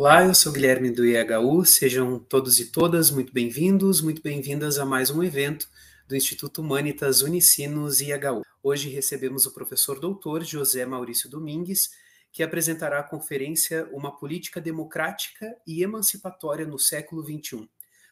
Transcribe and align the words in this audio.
Olá, 0.00 0.24
eu 0.24 0.32
sou 0.32 0.52
Guilherme 0.52 0.92
do 0.92 1.04
IHU, 1.04 1.64
sejam 1.64 2.20
todos 2.20 2.60
e 2.60 2.66
todas 2.66 3.10
muito 3.10 3.32
bem-vindos, 3.32 4.00
muito 4.00 4.22
bem-vindas 4.22 4.78
a 4.78 4.86
mais 4.86 5.10
um 5.10 5.24
evento 5.24 5.68
do 6.06 6.14
Instituto 6.14 6.60
Humanitas 6.62 7.20
Unicinos 7.20 8.00
IHU. 8.00 8.44
Hoje 8.62 8.88
recebemos 8.90 9.44
o 9.44 9.52
professor 9.52 9.98
doutor 9.98 10.44
José 10.44 10.86
Maurício 10.86 11.28
Domingues, 11.28 11.90
que 12.30 12.44
apresentará 12.44 13.00
a 13.00 13.02
conferência 13.02 13.88
Uma 13.90 14.16
Política 14.16 14.60
Democrática 14.60 15.52
e 15.66 15.82
Emancipatória 15.82 16.64
no 16.64 16.78
Século 16.78 17.20
XXI, 17.20 17.68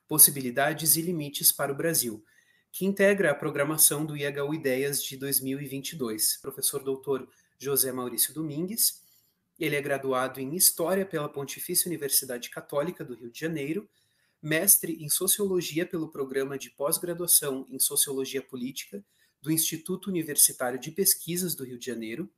Possibilidades 0.08 0.96
e 0.96 1.02
Limites 1.02 1.52
para 1.52 1.70
o 1.70 1.76
Brasil, 1.76 2.20
que 2.72 2.84
integra 2.84 3.30
a 3.30 3.34
programação 3.34 4.04
do 4.04 4.16
IHU 4.16 4.52
Ideias 4.52 5.00
de 5.04 5.16
2022. 5.16 6.38
Professor 6.42 6.82
doutor 6.82 7.28
José 7.56 7.92
Maurício 7.92 8.34
Domingues, 8.34 9.05
ele 9.58 9.74
é 9.74 9.80
graduado 9.80 10.40
em 10.40 10.54
História 10.54 11.06
pela 11.06 11.28
Pontifícia 11.28 11.88
Universidade 11.88 12.50
Católica 12.50 13.04
do 13.04 13.14
Rio 13.14 13.30
de 13.30 13.40
Janeiro, 13.40 13.88
mestre 14.42 15.02
em 15.02 15.08
Sociologia 15.08 15.86
pelo 15.86 16.08
Programa 16.08 16.58
de 16.58 16.70
Pós-Graduação 16.70 17.66
em 17.70 17.78
Sociologia 17.78 18.42
Política 18.42 19.02
do 19.40 19.50
Instituto 19.50 20.08
Universitário 20.08 20.78
de 20.78 20.90
Pesquisas 20.90 21.54
do 21.54 21.64
Rio 21.64 21.78
de 21.78 21.86
Janeiro 21.86 22.30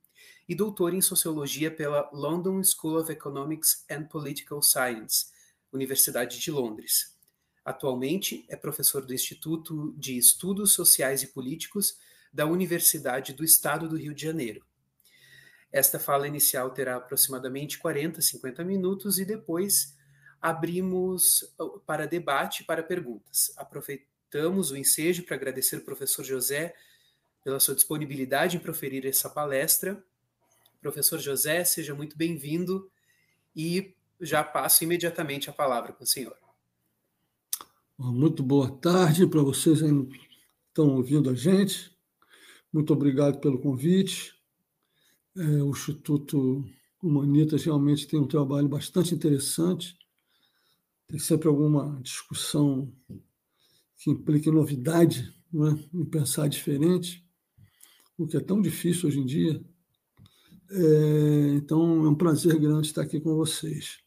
e 0.49 0.55
doutor 0.55 0.95
em 0.95 1.01
Sociologia 1.01 1.71
pela 1.71 2.09
London 2.13 2.63
School 2.63 3.01
of 3.01 3.11
Economics 3.11 3.85
and 3.91 4.05
Political 4.05 4.63
Science, 4.63 5.27
Universidade 5.73 6.39
de 6.39 6.51
Londres. 6.51 7.17
Atualmente 7.65 8.47
é 8.49 8.57
professor 8.57 9.05
do 9.05 9.13
Instituto 9.13 9.93
de 9.99 10.17
Estudos 10.17 10.73
Sociais 10.73 11.23
e 11.23 11.27
Políticos 11.27 11.99
da 12.33 12.47
Universidade 12.47 13.33
do 13.33 13.45
Estado 13.45 13.89
do 13.89 13.97
Rio 13.97 14.15
de 14.15 14.23
Janeiro 14.23 14.68
esta 15.73 15.99
fala 15.99 16.27
inicial 16.27 16.71
terá 16.71 16.97
aproximadamente 16.97 17.79
40, 17.79 18.21
50 18.21 18.65
minutos 18.65 19.19
e 19.19 19.25
depois 19.25 19.97
abrimos 20.41 21.43
uh, 21.59 21.81
para 21.81 22.07
debate, 22.07 22.65
para 22.65 22.83
perguntas. 22.83 23.53
Aproveitamos 23.57 24.71
o 24.71 24.77
ensejo 24.77 25.25
para 25.25 25.37
agradecer 25.37 25.77
ao 25.77 25.83
professor 25.83 26.25
José 26.25 26.75
pela 27.45 27.61
sua 27.61 27.75
disponibilidade 27.75 28.57
em 28.57 28.61
proferir 28.61 29.07
essa 29.07 29.29
palestra. 29.29 30.03
Professor 30.81 31.19
José, 31.19 31.65
seja 31.65 31.95
muito 31.95 32.17
bem-vindo 32.17 32.91
e 33.55 33.95
já 34.21 34.43
passo 34.43 34.85
imediatamente 34.85 35.51
a 35.51 35.53
palavra 35.53 35.93
com 35.93 36.05
o 36.05 36.07
senhor. 36.07 36.37
Muito 37.97 38.43
boa 38.43 38.71
tarde 38.71 39.27
para 39.27 39.43
vocês 39.43 39.81
que 39.81 40.21
estão 40.69 40.89
ouvindo 40.95 41.31
a 41.31 41.35
gente. 41.35 41.91
Muito 42.73 42.93
obrigado 42.93 43.41
pelo 43.41 43.59
convite. 43.59 44.38
É, 45.39 45.63
o 45.63 45.71
Instituto 45.71 46.65
Humanitas 47.01 47.63
realmente 47.63 48.09
tem 48.09 48.19
um 48.19 48.27
trabalho 48.27 48.69
bastante 48.69 49.15
interessante. 49.15 49.97
Tem 51.07 51.19
sempre 51.19 51.47
alguma 51.47 52.01
discussão 52.03 52.93
que 53.97 54.11
implique 54.11 54.51
novidade, 54.51 55.33
né? 55.53 55.79
em 55.95 56.05
pensar 56.05 56.49
diferente, 56.49 57.25
o 58.17 58.27
que 58.27 58.37
é 58.37 58.41
tão 58.41 58.61
difícil 58.61 59.09
hoje 59.09 59.21
em 59.21 59.27
dia. 59.27 59.65
É, 60.71 61.55
então, 61.55 62.05
é 62.05 62.09
um 62.09 62.17
prazer 62.17 62.59
grande 62.59 62.89
estar 62.89 63.03
aqui 63.03 63.21
com 63.21 63.37
vocês. 63.37 64.01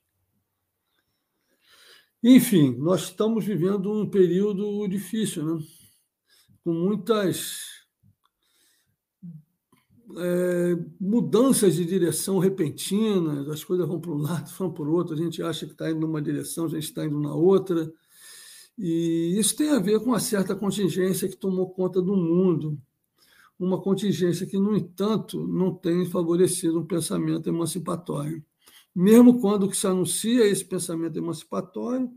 Enfim, 2.21 2.75
nós 2.77 3.03
estamos 3.03 3.45
vivendo 3.45 3.91
um 3.91 4.07
período 4.07 4.85
difícil, 4.87 5.45
né? 5.45 5.65
com 6.63 6.73
muitas 6.73 7.80
é, 10.17 10.77
mudanças 10.99 11.75
de 11.75 11.85
direção 11.85 12.39
repentinas, 12.39 13.47
as 13.49 13.63
coisas 13.63 13.87
vão 13.87 13.99
para 13.99 14.11
um 14.11 14.17
lado, 14.17 14.51
vão 14.57 14.71
para 14.71 14.83
o 14.83 14.93
outro, 14.93 15.13
a 15.13 15.17
gente 15.17 15.41
acha 15.41 15.65
que 15.65 15.71
está 15.73 15.89
indo 15.89 15.99
numa 16.01 16.21
direção, 16.21 16.65
a 16.65 16.69
gente 16.69 16.83
está 16.83 17.05
indo 17.05 17.19
na 17.19 17.33
outra. 17.33 17.91
E 18.77 19.37
isso 19.37 19.55
tem 19.55 19.69
a 19.69 19.79
ver 19.79 19.99
com 19.99 20.07
uma 20.07 20.19
certa 20.19 20.55
contingência 20.55 21.27
que 21.27 21.35
tomou 21.35 21.69
conta 21.69 22.01
do 22.01 22.15
mundo, 22.15 22.79
uma 23.59 23.79
contingência 23.81 24.47
que, 24.47 24.57
no 24.57 24.75
entanto, 24.75 25.45
não 25.45 25.73
tem 25.75 26.05
favorecido 26.05 26.79
um 26.79 26.85
pensamento 26.85 27.47
emancipatório. 27.47 28.43
Mesmo 28.95 29.39
quando 29.39 29.69
que 29.69 29.77
se 29.77 29.87
anuncia 29.87 30.45
esse 30.47 30.65
pensamento 30.65 31.17
emancipatório, 31.17 32.09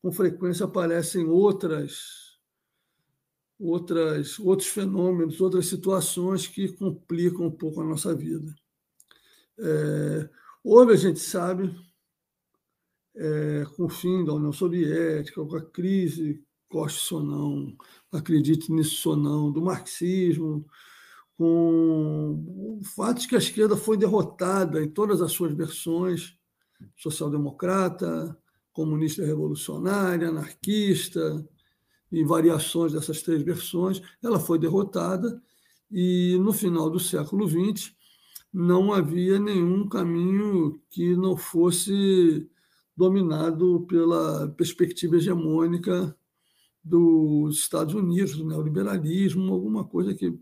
com 0.00 0.10
frequência 0.10 0.64
aparecem 0.64 1.26
outras 1.26 2.23
outras, 3.58 4.38
outros 4.38 4.68
fenômenos, 4.68 5.40
outras 5.40 5.66
situações 5.66 6.46
que 6.46 6.68
complicam 6.72 7.46
um 7.46 7.50
pouco 7.50 7.80
a 7.80 7.84
nossa 7.84 8.14
vida. 8.14 8.54
É, 9.58 10.28
houve, 10.62 10.92
a 10.92 10.96
gente 10.96 11.20
sabe, 11.20 11.74
é, 13.14 13.64
com 13.76 13.84
o 13.84 13.88
fim 13.88 14.24
da 14.24 14.34
União 14.34 14.52
Soviética, 14.52 15.44
com 15.44 15.56
a 15.56 15.64
crise, 15.64 16.42
goste 16.70 17.14
ou 17.14 17.22
não, 17.22 17.76
acredite 18.10 18.72
nisso 18.72 19.10
ou 19.10 19.16
não, 19.16 19.52
do 19.52 19.62
marxismo, 19.62 20.66
com 21.36 22.78
o 22.80 22.84
fato 22.84 23.20
de 23.20 23.28
que 23.28 23.34
a 23.34 23.38
esquerda 23.38 23.76
foi 23.76 23.96
derrotada 23.96 24.82
em 24.82 24.88
todas 24.88 25.20
as 25.20 25.32
suas 25.32 25.52
versões, 25.52 26.36
social-democrata, 26.96 28.36
comunista 28.72 29.24
revolucionária, 29.24 30.28
anarquista, 30.28 31.44
e 32.14 32.24
variações 32.24 32.92
dessas 32.92 33.22
três 33.22 33.42
versões, 33.42 34.00
ela 34.22 34.38
foi 34.38 34.56
derrotada 34.56 35.42
e 35.90 36.38
no 36.40 36.52
final 36.52 36.88
do 36.88 37.00
século 37.00 37.48
XX 37.48 37.92
não 38.52 38.92
havia 38.92 39.38
nenhum 39.38 39.88
caminho 39.88 40.80
que 40.90 41.16
não 41.16 41.36
fosse 41.36 42.48
dominado 42.96 43.84
pela 43.88 44.48
perspectiva 44.50 45.16
hegemônica 45.16 46.16
dos 46.82 47.58
Estados 47.58 47.94
Unidos, 47.94 48.36
do 48.36 48.46
neoliberalismo, 48.46 49.52
alguma 49.52 49.84
coisa 49.84 50.14
que, 50.14 50.38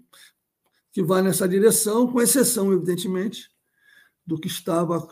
que 0.93 1.03
vai 1.03 1.23
nessa 1.23 1.49
direção, 1.49 2.07
com 2.13 2.21
exceção, 2.21 2.71
evidentemente, 2.71 3.49
do 4.27 4.39
que 4.39 4.49
estava 4.49 5.09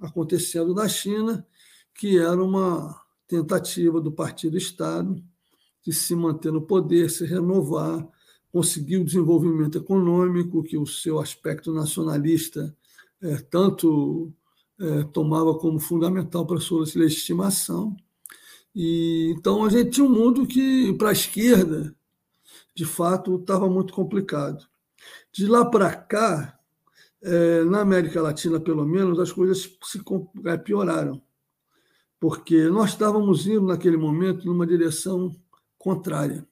acontecendo 0.00 0.74
na 0.74 0.88
China, 0.88 1.46
que 1.94 2.18
era 2.18 2.42
uma 2.42 3.00
tentativa 3.28 4.00
do 4.00 4.10
Partido 4.10 4.56
Estado 4.56 5.22
de 5.84 5.92
se 5.92 6.14
manter 6.14 6.52
no 6.52 6.62
poder, 6.62 7.10
se 7.10 7.24
renovar, 7.24 8.06
conseguir 8.52 8.98
o 8.98 9.04
desenvolvimento 9.04 9.78
econômico, 9.78 10.62
que 10.62 10.76
o 10.76 10.86
seu 10.86 11.18
aspecto 11.18 11.72
nacionalista 11.72 12.74
é, 13.22 13.36
tanto 13.36 14.32
é, 14.78 15.04
tomava 15.04 15.54
como 15.58 15.78
fundamental 15.78 16.46
para 16.46 16.56
a 16.56 16.60
sua 16.60 16.84
legitimação. 16.94 17.96
E, 18.74 19.34
então, 19.36 19.64
a 19.64 19.68
gente 19.68 19.90
tinha 19.90 20.06
um 20.06 20.10
mundo 20.10 20.46
que, 20.46 20.92
para 20.94 21.10
a 21.10 21.12
esquerda, 21.12 21.94
de 22.74 22.84
fato, 22.84 23.36
estava 23.36 23.68
muito 23.68 23.92
complicado. 23.92 24.66
De 25.32 25.46
lá 25.46 25.64
para 25.64 25.94
cá, 25.94 26.58
é, 27.22 27.64
na 27.64 27.80
América 27.80 28.22
Latina, 28.22 28.58
pelo 28.58 28.86
menos, 28.86 29.18
as 29.18 29.32
coisas 29.32 29.70
se 29.84 30.00
pioraram, 30.64 31.20
porque 32.18 32.68
nós 32.68 32.90
estávamos 32.90 33.46
indo, 33.46 33.66
naquele 33.66 33.96
momento, 33.96 34.46
numa 34.46 34.66
direção 34.66 35.34
contrária. 35.80 36.46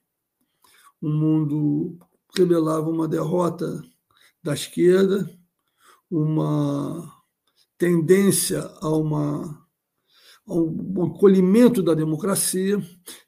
O 0.99 1.07
mundo 1.07 1.97
revelava 2.35 2.89
uma 2.89 3.07
derrota 3.07 3.81
da 4.43 4.53
esquerda, 4.53 5.29
uma 6.09 7.15
tendência 7.77 8.61
a 8.81 8.89
uma, 8.89 9.65
ao 10.45 10.67
acolhimento 11.05 11.81
da 11.81 11.93
democracia, 11.93 12.81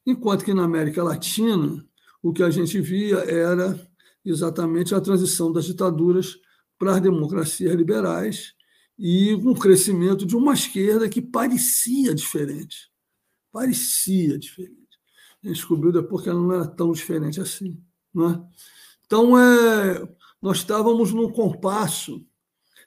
enquanto 0.05 0.43
que 0.43 0.53
na 0.53 0.63
América 0.63 1.03
Latina 1.03 1.85
o 2.21 2.33
que 2.33 2.43
a 2.43 2.49
gente 2.49 2.81
via 2.81 3.17
era 3.19 3.79
exatamente 4.25 4.93
a 4.93 5.01
transição 5.01 5.51
das 5.51 5.65
ditaduras 5.65 6.37
para 6.77 6.95
as 6.95 7.01
democracias 7.01 7.73
liberais 7.75 8.53
e 8.97 9.35
um 9.35 9.53
crescimento 9.53 10.25
de 10.25 10.35
uma 10.35 10.53
esquerda 10.53 11.07
que 11.07 11.21
parecia 11.21 12.13
diferente. 12.13 12.91
Parecia 13.51 14.37
diferente. 14.37 14.80
Descobriu 15.41 15.91
depois 15.91 16.23
que 16.23 16.29
ela 16.29 16.39
não 16.39 16.53
era 16.53 16.67
tão 16.67 16.91
diferente 16.91 17.41
assim. 17.41 17.81
Não 18.13 18.29
é? 18.29 18.43
Então, 19.05 19.37
é, 19.37 20.07
nós 20.41 20.57
estávamos 20.57 21.11
num 21.11 21.29
compasso, 21.31 22.25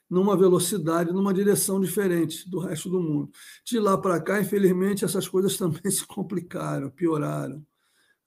numa 0.09 0.37
velocidade, 0.37 1.11
numa 1.11 1.33
direção 1.33 1.79
diferente 1.79 2.49
do 2.49 2.59
resto 2.59 2.89
do 2.89 3.01
mundo. 3.01 3.31
De 3.63 3.79
lá 3.79 3.97
para 3.97 4.21
cá, 4.21 4.41
infelizmente, 4.41 5.03
essas 5.05 5.27
coisas 5.27 5.57
também 5.57 5.91
se 5.91 6.05
complicaram, 6.05 6.89
pioraram 6.89 7.65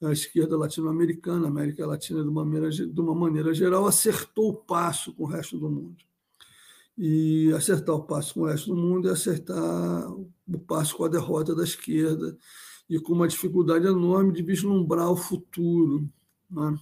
a 0.03 0.13
esquerda 0.13 0.57
latino-americana, 0.57 1.47
a 1.47 1.51
América 1.51 1.87
Latina, 1.87 2.23
de 2.23 2.29
uma, 2.29 2.45
maneira, 2.45 2.71
de 2.71 3.01
uma 3.01 3.15
maneira 3.15 3.53
geral, 3.53 3.87
acertou 3.87 4.51
o 4.51 4.55
passo 4.55 5.13
com 5.13 5.25
o 5.25 5.27
resto 5.27 5.59
do 5.59 5.69
mundo. 5.69 5.97
E 6.97 7.53
acertar 7.53 7.95
o 7.97 8.05
passo 8.05 8.35
com 8.35 8.41
o 8.41 8.47
resto 8.47 8.75
do 8.75 8.77
mundo 8.77 9.09
é 9.09 9.13
acertar 9.13 10.09
o 10.13 10.59
passo 10.67 10.97
com 10.97 11.05
a 11.05 11.09
derrota 11.09 11.55
da 11.55 11.65
esquerda 11.65 12.37
e 12.89 12.99
com 12.99 13.13
uma 13.13 13.29
dificuldade 13.29 13.87
enorme 13.87 14.33
de 14.33 14.43
vislumbrar 14.43 15.11
o 15.11 15.17
futuro. 15.17 16.09
Né? 16.51 16.79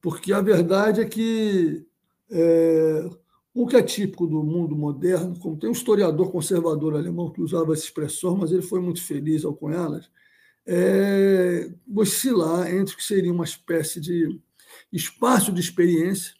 Porque 0.00 0.32
a 0.32 0.40
verdade 0.40 1.00
é 1.00 1.04
que 1.04 1.86
é, 2.30 3.10
o 3.54 3.66
que 3.66 3.76
é 3.76 3.82
típico 3.82 4.26
do 4.26 4.42
mundo 4.42 4.76
moderno, 4.76 5.38
como 5.38 5.58
tem 5.58 5.68
um 5.68 5.72
historiador 5.72 6.30
conservador 6.30 6.94
alemão 6.94 7.30
que 7.30 7.40
usava 7.40 7.72
essa 7.72 7.84
expressão, 7.84 8.36
mas 8.36 8.52
ele 8.52 8.62
foi 8.62 8.80
muito 8.80 9.02
feliz 9.02 9.44
ao 9.44 9.54
com 9.54 9.70
elas, 9.70 10.10
é, 10.66 11.72
oscilar 11.94 12.72
entre 12.72 12.94
o 12.94 12.96
que 12.96 13.04
seria 13.04 13.32
uma 13.32 13.44
espécie 13.44 14.00
de 14.00 14.38
espaço 14.92 15.50
de 15.50 15.60
experiência 15.60 16.34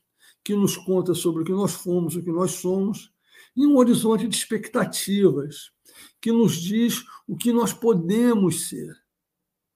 que 0.44 0.54
nos 0.54 0.76
conta 0.76 1.14
sobre 1.14 1.42
o 1.42 1.44
que 1.44 1.52
nós 1.52 1.72
fomos, 1.72 2.14
o 2.14 2.22
que 2.22 2.30
nós 2.30 2.52
somos, 2.52 3.10
e 3.56 3.66
um 3.66 3.76
horizonte 3.76 4.28
de 4.28 4.36
expectativas 4.36 5.72
que 6.20 6.32
nos 6.32 6.56
diz 6.56 7.04
o 7.26 7.36
que 7.36 7.52
nós 7.52 7.72
podemos 7.72 8.68
ser. 8.68 8.96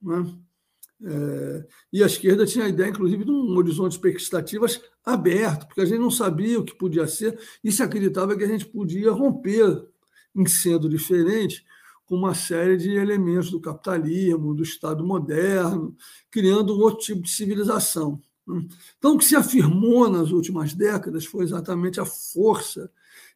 Né? 0.00 0.34
É, 1.04 1.66
e 1.92 2.02
a 2.02 2.06
esquerda 2.06 2.46
tinha 2.46 2.64
a 2.64 2.68
ideia, 2.68 2.90
inclusive, 2.90 3.24
de 3.24 3.30
um 3.30 3.56
horizonte 3.56 3.92
de 3.92 3.96
expectativas 3.96 4.80
aberto, 5.04 5.66
porque 5.66 5.80
a 5.80 5.84
gente 5.84 5.98
não 5.98 6.10
sabia 6.10 6.60
o 6.60 6.64
que 6.64 6.74
podia 6.74 7.06
ser 7.06 7.38
e 7.62 7.72
se 7.72 7.82
acreditava 7.82 8.36
que 8.36 8.44
a 8.44 8.48
gente 8.48 8.66
podia 8.66 9.10
romper 9.10 9.84
em 10.34 10.46
sendo 10.46 10.88
diferente 10.88 11.64
com 12.06 12.16
uma 12.16 12.34
série 12.34 12.76
de 12.76 12.90
elementos 12.90 13.50
do 13.50 13.60
capitalismo, 13.60 14.54
do 14.54 14.62
Estado 14.62 15.04
moderno, 15.04 15.96
criando 16.30 16.76
um 16.76 16.80
outro 16.80 17.04
tipo 17.04 17.22
de 17.22 17.30
civilização. 17.30 18.20
Né? 18.46 18.66
Então, 18.98 19.14
o 19.14 19.18
que 19.18 19.24
se 19.24 19.34
afirmou 19.34 20.08
nas 20.08 20.30
últimas 20.30 20.74
décadas 20.74 21.24
foi 21.24 21.44
exatamente 21.44 22.00
a 22.00 22.04
força 22.04 22.90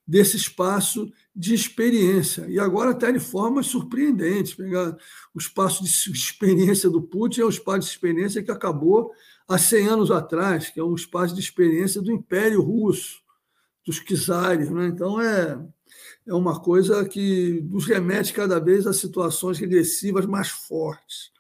desse 0.07 0.37
espaço 0.37 1.11
de 1.35 1.53
experiência. 1.53 2.47
E 2.49 2.61
agora 2.61 2.91
até 2.91 3.11
de 3.11 3.19
formas 3.19 3.67
surpreendentes. 3.67 4.55
Pegar 4.55 4.97
o 5.35 5.39
espaço 5.39 5.83
de 5.83 5.91
experiência 5.91 6.89
do 6.89 7.03
Putin 7.03 7.41
é 7.41 7.45
o 7.45 7.51
espaço 7.51 7.81
de 7.81 7.95
experiência 7.95 8.43
que 8.43 8.51
acabou 8.51 9.13
há 9.49 9.59
100 9.59 9.89
anos 9.89 10.11
atrás, 10.11 10.71
que 10.71 10.79
é 10.79 10.85
um 10.85 10.95
espaço 10.95 11.35
de 11.35 11.41
experiência 11.41 12.01
do 12.01 12.13
Império 12.13 12.63
Russo, 12.63 13.21
dos 13.85 14.01
czares. 14.01 14.71
Né? 14.71 14.87
Então, 14.87 15.21
é, 15.21 15.59
é 16.27 16.35
uma 16.35 16.61
coisa 16.61 17.05
que 17.05 17.61
nos 17.69 17.85
remete 17.85 18.33
cada 18.33 18.61
vez 18.61 18.87
a 18.87 18.93
situações 18.93 19.59
regressivas 19.59 20.25
mais 20.25 20.49
fortes. 20.49 21.31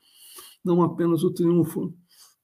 Não 0.64 0.82
apenas 0.82 1.22
o 1.22 1.32
triunfo 1.32 1.94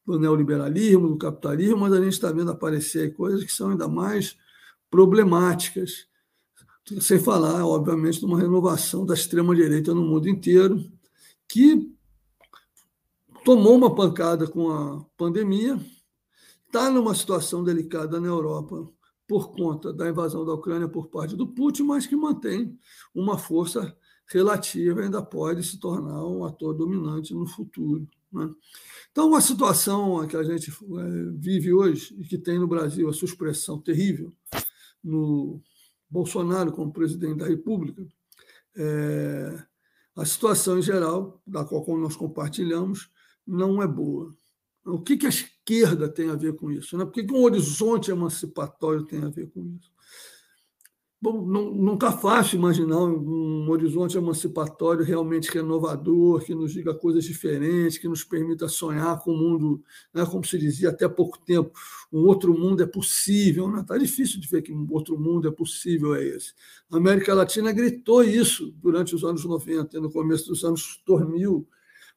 do 0.07 0.19
neoliberalismo, 0.19 1.09
do 1.09 1.19
capitalismo, 1.19 1.79
mas 1.79 1.93
a 1.93 2.03
gente 2.03 2.13
está 2.13 2.31
vendo 2.33 2.51
aparecer 2.51 3.15
coisas 3.15 3.45
que 3.45 3.53
são 3.53 3.71
ainda 3.71 3.89
mais 3.89 4.37
problemáticas. 4.91 6.07
Sem 7.01 7.19
falar, 7.19 7.65
obviamente, 7.65 8.19
de 8.19 8.25
uma 8.25 8.39
renovação 8.39 9.07
da 9.07 9.15
extrema-direita 9.15 9.95
no 9.95 10.03
mundo 10.03 10.29
inteiro, 10.29 10.85
que 11.49 11.93
tomou 13.45 13.77
uma 13.77 13.95
pancada 13.95 14.47
com 14.47 14.71
a 14.71 15.05
pandemia, 15.17 15.79
está 16.67 16.91
numa 16.91 17.15
situação 17.15 17.63
delicada 17.63 18.21
na 18.21 18.29
Europa 18.29 18.89
por 19.29 19.53
conta 19.53 19.93
da 19.93 20.09
invasão 20.09 20.45
da 20.45 20.53
Ucrânia 20.55 20.89
por 20.89 21.09
parte 21.09 21.37
do 21.37 21.47
Putin, 21.47 21.85
mas 21.85 22.07
que 22.07 22.17
mantém 22.17 22.77
uma 23.15 23.39
força 23.39 23.97
relativa 24.27 25.01
ainda 25.01 25.23
pode 25.23 25.63
se 25.63 25.79
tornar 25.79 26.27
um 26.27 26.45
ator 26.45 26.75
dominante 26.75 27.35
no 27.35 27.47
futuro. 27.47 28.07
Né? 28.33 28.51
Então, 29.11 29.35
a 29.35 29.41
situação 29.41 30.27
que 30.27 30.37
a 30.37 30.43
gente 30.43 30.71
é, 30.71 30.75
vive 31.35 31.73
hoje 31.73 32.17
e 32.19 32.25
que 32.25 32.39
tem 32.39 32.59
no 32.59 32.67
Brasil 32.67 33.09
a 33.09 33.13
sua 33.13 33.27
expressão 33.27 33.79
terrível 33.79 34.33
no 35.05 35.61
Bolsonaro 36.13 36.71
como 36.71 36.93
presidente 36.93 37.39
da 37.39 37.47
República, 37.47 38.07
é, 38.77 39.65
a 40.15 40.27
situação 40.27 40.79
em 40.79 40.83
geral, 40.83 41.41
da 41.47 41.65
qual 41.65 41.85
nós 41.97 42.15
compartilhamos, 42.15 43.11
não 43.47 43.83
é 43.83 43.87
boa. 43.87 44.31
O 44.85 45.01
que, 45.01 45.17
que 45.17 45.25
a 45.25 45.31
esquerda 45.31 46.09
tem 46.09 46.29
a 46.29 46.37
ver 46.37 46.55
com 46.55 46.71
isso? 46.71 46.99
Né? 46.99 47.05
Por 47.07 47.13
que, 47.13 47.25
que 47.25 47.33
um 47.33 47.43
horizonte 47.43 48.11
emancipatório 48.11 49.05
tem 49.05 49.23
a 49.23 49.31
ver 49.31 49.51
com 49.51 49.65
isso? 49.65 49.91
Bom, 51.23 51.41
não 51.47 51.95
está 51.95 52.11
fácil 52.11 52.57
imaginar 52.57 52.99
um 52.99 53.71
horizonte 53.71 54.19
emancipatório 54.19 55.05
realmente 55.05 55.53
renovador, 55.53 56.45
que 56.45 56.53
nos 56.53 56.73
diga 56.73 56.93
coisas 56.93 57.23
diferentes, 57.23 57.97
que 57.97 58.09
nos 58.09 58.25
permita 58.25 58.67
sonhar 58.67 59.21
com 59.21 59.31
o 59.31 59.37
mundo, 59.39 59.85
né, 60.13 60.27
como 60.27 60.45
se 60.45 60.59
dizia 60.59 60.89
até 60.89 61.09
pouco 61.09 61.39
tempo, 61.39 61.71
um 62.13 62.27
outro 62.27 62.53
mundo 62.59 62.83
é 62.83 62.87
possível. 62.87 63.67
Está 63.69 63.77
né? 63.77 63.85
Tá 63.87 63.99
difícil 63.99 64.41
de 64.41 64.49
ver 64.49 64.63
que 64.63 64.73
um 64.73 64.85
outro 64.91 65.17
mundo 65.17 65.47
é 65.47 65.53
possível 65.53 66.13
é 66.17 66.25
esse. 66.25 66.55
A 66.91 66.97
América 66.97 67.33
Latina 67.35 67.71
gritou 67.71 68.25
isso 68.25 68.73
durante 68.83 69.15
os 69.15 69.23
anos 69.23 69.45
90 69.45 69.97
e 69.97 70.01
no 70.01 70.11
começo 70.11 70.49
dos 70.49 70.65
anos 70.65 71.01
2000, 71.07 71.65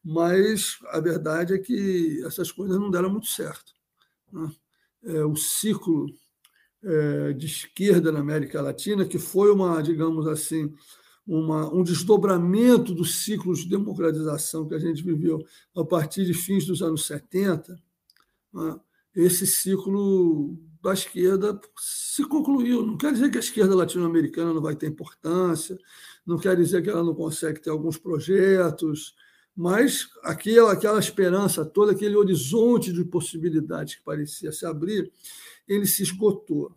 mas 0.04 0.80
a 0.88 1.00
verdade 1.00 1.54
é 1.54 1.60
que 1.60 2.24
essas 2.26 2.52
coisas 2.52 2.80
não 2.80 2.90
deram 2.90 3.12
muito 3.12 3.28
certo. 3.28 3.72
Né? 4.34 4.52
É, 5.04 5.24
o 5.24 5.36
ciclo 5.36 6.08
é, 6.08 6.25
de 7.38 7.46
esquerda 7.46 8.12
na 8.12 8.20
América 8.20 8.62
Latina, 8.62 9.06
que 9.06 9.18
foi 9.18 9.52
uma, 9.52 9.82
digamos 9.82 10.28
assim, 10.28 10.72
uma, 11.28 11.74
um 11.74 11.84
desdobramento 11.84 12.94
do 12.94 13.04
ciclo 13.04 13.56
de 13.56 13.68
democratização 13.68 14.68
que 14.68 14.76
a 14.76 14.80
gente 14.80 15.04
viveu 15.04 15.44
a 15.76 15.84
partir 15.84 16.26
de 16.26 16.34
fins 16.34 16.66
dos 16.66 16.82
anos 16.82 17.06
70, 17.06 17.80
né? 18.54 18.80
esse 19.16 19.48
ciclo 19.48 20.56
da 20.84 20.94
esquerda 20.94 21.60
se 21.80 22.24
concluiu. 22.26 22.86
Não 22.86 22.98
quer 22.98 23.12
dizer 23.12 23.32
que 23.32 23.38
a 23.38 23.42
esquerda 23.42 23.76
latino-americana 23.76 24.54
não 24.54 24.62
vai 24.62 24.76
ter 24.76 24.88
importância, 24.88 25.78
não 26.26 26.38
quer 26.38 26.56
dizer 26.56 26.84
que 26.84 26.90
ela 26.90 27.04
não 27.04 27.16
consegue 27.16 27.60
ter 27.60 27.72
alguns 27.72 27.98
projetos, 27.98 29.16
mas 29.56 30.10
aquela, 30.22 30.74
aquela 30.74 31.00
esperança 31.00 31.66
toda, 31.66 31.94
aquele 31.94 32.16
horizonte 32.16 32.92
de 32.92 33.04
possibilidades 33.06 33.96
que 33.96 34.04
parecia 34.04 34.52
se 34.52 34.66
abrir, 34.66 35.12
ele 35.68 35.86
se 35.86 36.04
esgotou. 36.04 36.76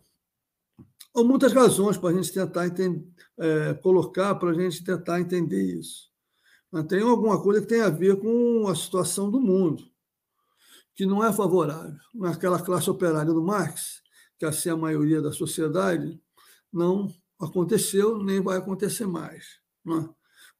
Há 1.15 1.23
muitas 1.23 1.53
razões 1.53 1.97
para 1.97 2.09
a 2.09 2.13
gente 2.13 2.31
tentar 2.31 2.67
entender, 2.67 3.07
é, 3.37 3.73
colocar, 3.75 4.35
para 4.35 4.51
a 4.51 4.53
gente 4.53 4.83
tentar 4.83 5.19
entender 5.19 5.61
isso. 5.61 6.09
Mas 6.71 6.85
tem 6.85 7.01
alguma 7.01 7.41
coisa 7.41 7.61
que 7.61 7.67
tem 7.67 7.81
a 7.81 7.89
ver 7.89 8.19
com 8.19 8.67
a 8.67 8.75
situação 8.75 9.29
do 9.29 9.39
mundo, 9.39 9.83
que 10.95 11.05
não 11.05 11.23
é 11.25 11.33
favorável. 11.33 11.97
Naquela 12.13 12.61
classe 12.61 12.89
operária 12.89 13.33
do 13.33 13.41
Marx, 13.41 14.01
que 14.37 14.45
assim 14.45 14.69
a 14.69 14.77
maioria 14.77 15.21
da 15.21 15.31
sociedade, 15.31 16.21
não 16.71 17.11
aconteceu 17.39 18.23
nem 18.23 18.41
vai 18.41 18.57
acontecer 18.57 19.07
mais. 19.07 19.59
Não 19.83 19.99
é? 19.99 20.18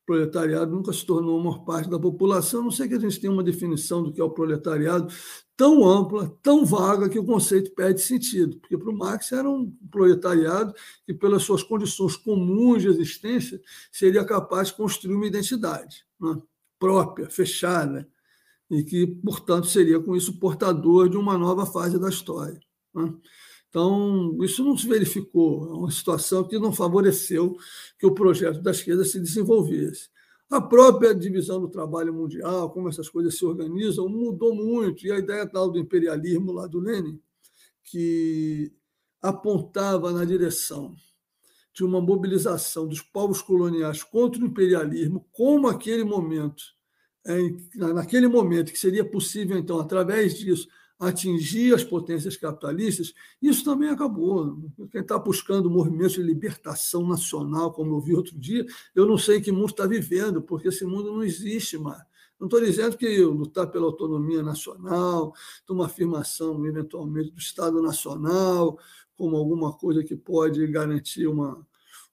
Proletariado 0.09 0.71
nunca 0.71 0.91
se 0.91 1.05
tornou 1.05 1.39
a 1.39 1.43
maior 1.43 1.63
parte 1.63 1.87
da 1.87 1.99
população, 1.99 2.61
a 2.61 2.63
não 2.63 2.71
sei 2.71 2.87
que 2.87 2.95
a 2.95 2.99
gente 2.99 3.19
tenha 3.19 3.31
uma 3.31 3.43
definição 3.43 4.01
do 4.01 4.11
que 4.11 4.19
é 4.19 4.23
o 4.23 4.31
proletariado 4.31 5.13
tão 5.55 5.87
ampla, 5.87 6.35
tão 6.41 6.65
vaga, 6.65 7.07
que 7.07 7.19
o 7.19 7.23
conceito 7.23 7.75
perde 7.75 8.01
sentido. 8.01 8.57
Porque 8.57 8.75
para 8.75 8.89
o 8.89 8.97
Marx 8.97 9.31
era 9.31 9.47
um 9.47 9.71
proletariado 9.91 10.73
que, 11.05 11.13
pelas 11.13 11.43
suas 11.43 11.61
condições 11.61 12.17
comuns 12.17 12.81
de 12.81 12.87
existência, 12.87 13.61
seria 13.91 14.25
capaz 14.25 14.69
de 14.69 14.73
construir 14.73 15.13
uma 15.13 15.27
identidade 15.27 16.03
né? 16.19 16.41
própria, 16.79 17.29
fechada, 17.29 18.09
e 18.67 18.83
que, 18.83 19.05
portanto, 19.05 19.67
seria 19.67 19.99
com 19.99 20.15
isso 20.15 20.39
portador 20.39 21.07
de 21.07 21.17
uma 21.17 21.37
nova 21.37 21.67
fase 21.67 21.99
da 21.99 22.09
história. 22.09 22.59
Né? 22.95 23.13
Então, 23.69 24.35
isso 24.41 24.63
não 24.63 24.75
se 24.75 24.87
verificou, 24.87 25.69
é 25.69 25.73
uma 25.77 25.91
situação 25.91 26.43
que 26.43 26.57
não 26.57 26.73
favoreceu 26.73 27.55
que 27.99 28.05
o 28.05 28.13
projeto 28.13 28.61
da 28.61 28.71
esquerda 28.71 29.05
se 29.05 29.19
desenvolvesse. 29.19 30.09
A 30.49 30.59
própria 30.59 31.13
divisão 31.13 31.61
do 31.61 31.69
trabalho 31.69 32.11
mundial, 32.11 32.71
como 32.71 32.89
essas 32.89 33.07
coisas 33.07 33.37
se 33.37 33.45
organizam, 33.45 34.09
mudou 34.09 34.55
muito. 34.55 35.05
E 35.05 35.11
a 35.11 35.19
ideia 35.19 35.45
tal 35.47 35.69
do 35.69 35.77
imperialismo 35.77 36.51
lá 36.51 36.65
do 36.65 36.79
Lenin, 36.79 37.21
que 37.83 38.73
apontava 39.21 40.11
na 40.11 40.25
direção 40.25 40.95
de 41.71 41.83
uma 41.83 42.01
mobilização 42.01 42.87
dos 42.87 43.01
povos 43.01 43.41
coloniais 43.43 44.01
contra 44.01 44.41
o 44.41 44.45
imperialismo, 44.47 45.27
como 45.31 45.67
aquele 45.67 46.03
momento, 46.03 46.63
naquele 47.75 48.27
momento 48.27 48.71
que 48.71 48.79
seria 48.79 49.05
possível, 49.05 49.55
então, 49.55 49.79
através 49.79 50.33
disso, 50.33 50.67
atingir 50.99 51.73
as 51.73 51.83
potências 51.83 52.35
capitalistas, 52.35 53.13
isso 53.41 53.63
também 53.63 53.89
acabou. 53.89 54.57
Quem 54.91 55.01
está 55.01 55.17
buscando 55.17 55.69
movimentos 55.69 56.13
de 56.13 56.21
libertação 56.21 57.07
nacional, 57.07 57.71
como 57.71 57.95
eu 57.95 58.01
vi 58.01 58.13
outro 58.13 58.37
dia, 58.37 58.65
eu 58.93 59.05
não 59.05 59.17
sei 59.17 59.39
que 59.39 59.51
mundo 59.51 59.69
está 59.69 59.87
vivendo, 59.87 60.41
porque 60.41 60.67
esse 60.67 60.85
mundo 60.85 61.13
não 61.13 61.23
existe 61.23 61.77
mais. 61.77 62.03
Não 62.37 62.47
estou 62.47 62.61
dizendo 62.61 62.97
que 62.97 63.21
lutar 63.21 63.67
pela 63.67 63.85
autonomia 63.85 64.43
nacional, 64.43 65.33
uma 65.69 65.85
afirmação, 65.85 66.65
eventualmente, 66.65 67.31
do 67.31 67.39
Estado 67.39 67.81
Nacional, 67.81 68.77
como 69.15 69.35
alguma 69.35 69.73
coisa 69.73 70.03
que 70.03 70.15
pode 70.15 70.65
garantir 70.67 71.27
uma, 71.27 71.65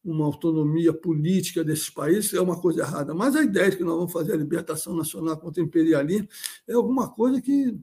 uma 0.05 0.25
autonomia 0.25 0.93
política 0.93 1.63
desses 1.65 1.91
países, 1.91 2.35
é 2.35 2.41
uma 2.41 2.61
coisa 2.61 2.81
errada. 2.81 3.15
Mas 3.15 3.35
a 3.37 3.43
ideia 3.43 3.71
de 3.71 3.77
que 3.77 3.85
nós 3.85 3.97
vamos 3.97 4.13
fazer 4.13 4.33
a 4.33 4.37
libertação 4.37 4.95
nacional 4.97 5.37
contra 5.37 5.63
o 5.63 5.67
imperialismo 5.67 6.29
é 6.67 6.75
alguma 6.75 7.09
coisa 7.09 7.41
que 7.41 7.77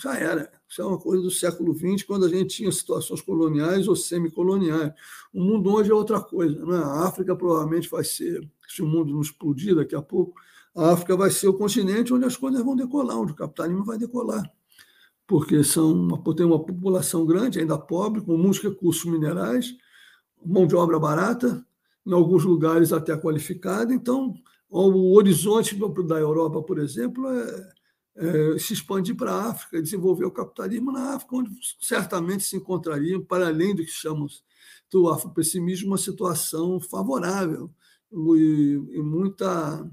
já 0.00 0.16
era. 0.16 0.50
Isso 0.68 0.82
é 0.82 0.84
uma 0.84 0.98
coisa 0.98 1.22
do 1.22 1.30
século 1.30 1.74
XX, 1.74 2.02
quando 2.04 2.26
a 2.26 2.28
gente 2.28 2.56
tinha 2.56 2.72
situações 2.72 3.20
coloniais 3.20 3.88
ou 3.88 3.96
semicoloniais. 3.96 4.92
O 5.32 5.42
mundo 5.42 5.72
hoje 5.72 5.90
é 5.90 5.94
outra 5.94 6.20
coisa. 6.20 6.64
Né? 6.64 6.76
A 6.76 7.06
África 7.06 7.34
provavelmente 7.34 7.88
vai 7.88 8.04
ser, 8.04 8.48
se 8.68 8.82
o 8.82 8.86
mundo 8.86 9.12
não 9.12 9.20
explodir 9.20 9.74
daqui 9.74 9.94
a 9.94 10.02
pouco, 10.02 10.34
a 10.76 10.92
África 10.92 11.16
vai 11.16 11.30
ser 11.30 11.48
o 11.48 11.54
continente 11.54 12.12
onde 12.12 12.24
as 12.24 12.36
coisas 12.36 12.62
vão 12.62 12.76
decolar, 12.76 13.18
onde 13.18 13.32
o 13.32 13.36
capitalismo 13.36 13.84
vai 13.84 13.98
decolar. 13.98 14.48
Porque 15.26 15.62
são 15.64 15.92
uma, 15.92 16.34
tem 16.34 16.46
uma 16.46 16.62
população 16.62 17.26
grande, 17.26 17.58
ainda 17.58 17.76
pobre, 17.76 18.20
com 18.20 18.36
muitos 18.36 18.60
recursos 18.60 19.04
minerais, 19.04 19.74
mão 20.44 20.66
de 20.66 20.76
obra 20.76 20.98
barata, 20.98 21.64
em 22.06 22.12
alguns 22.12 22.44
lugares 22.44 22.92
até 22.92 23.16
qualificada. 23.16 23.92
Então, 23.92 24.34
o 24.70 25.16
horizonte 25.16 25.76
da 26.06 26.18
Europa, 26.18 26.62
por 26.62 26.78
exemplo, 26.78 27.26
é, 27.28 27.68
se 28.58 28.72
expandir 28.72 29.16
para 29.16 29.32
a 29.32 29.50
África, 29.50 29.80
desenvolver 29.80 30.24
o 30.24 30.30
capitalismo 30.30 30.90
na 30.90 31.14
África, 31.14 31.36
onde 31.36 31.50
certamente 31.80 32.42
se 32.42 32.56
encontraria, 32.56 33.20
para 33.20 33.46
além 33.46 33.74
do 33.74 33.84
que 33.84 33.90
chamamos 33.90 34.42
do 34.90 35.08
afropessimismo, 35.08 35.88
uma 35.88 35.98
situação 35.98 36.80
favorável 36.80 37.70
e, 38.10 38.80
e 38.90 39.02
muita, 39.02 39.88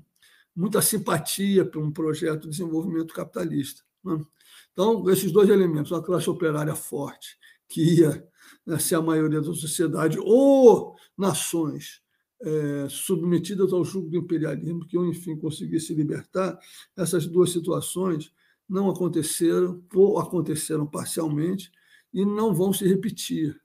muita 0.55 0.81
simpatia 0.81 1.65
para 1.65 1.79
um 1.79 1.91
projeto 1.91 2.43
de 2.43 2.49
desenvolvimento 2.49 3.13
capitalista. 3.13 3.83
Né? 4.03 4.23
Então, 4.71 5.09
esses 5.09 5.31
dois 5.31 5.49
elementos, 5.49 5.91
uma 5.91 6.03
classe 6.03 6.29
operária 6.29 6.75
forte, 6.75 7.37
que 7.67 7.99
ia 7.99 8.27
né, 8.65 8.79
ser 8.79 8.95
a 8.95 9.01
maioria 9.01 9.41
da 9.41 9.53
sociedade, 9.53 10.17
ou 10.19 10.95
nações 11.17 12.01
é, 12.45 12.87
submetidas 12.87 13.73
ao 13.73 13.83
jugo 13.83 14.07
do 14.07 14.17
imperialismo, 14.17 14.85
que 14.85 14.95
eu, 14.95 15.05
enfim, 15.05 15.35
consegui 15.35 15.79
se 15.79 15.95
libertar, 15.95 16.57
essas 16.95 17.25
duas 17.25 17.51
situações 17.51 18.31
não 18.69 18.89
aconteceram, 18.89 19.83
ou 19.93 20.19
aconteceram 20.19 20.85
parcialmente, 20.85 21.71
e 22.13 22.23
não 22.23 22.53
vão 22.53 22.71
se 22.71 22.87
repetir. 22.87 23.59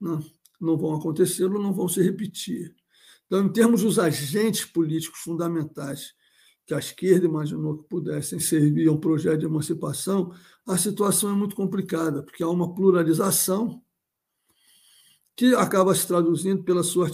Não, 0.00 0.18
né? 0.18 0.24
não 0.60 0.78
vão 0.78 0.94
acontecer 0.94 1.44
ou 1.44 1.60
não 1.60 1.72
vão 1.72 1.86
se 1.86 2.02
repetir. 2.02 2.74
Então, 3.26 3.44
em 3.44 3.52
termos 3.52 3.82
dos 3.82 3.98
agentes 3.98 4.64
políticos 4.64 5.20
fundamentais 5.20 6.14
que 6.66 6.72
a 6.72 6.78
esquerda 6.78 7.26
imaginou 7.26 7.76
que 7.76 7.88
pudessem 7.88 8.40
servir 8.40 8.88
a 8.88 8.92
um 8.92 8.96
projeto 8.96 9.40
de 9.40 9.46
emancipação, 9.46 10.32
a 10.66 10.78
situação 10.78 11.30
é 11.30 11.34
muito 11.34 11.54
complicada, 11.54 12.22
porque 12.22 12.42
há 12.42 12.48
uma 12.48 12.74
pluralização 12.74 13.82
que 15.36 15.54
acaba 15.54 15.94
se 15.94 16.06
traduzindo 16.06 16.62
pela 16.62 16.82
sua 16.82 17.10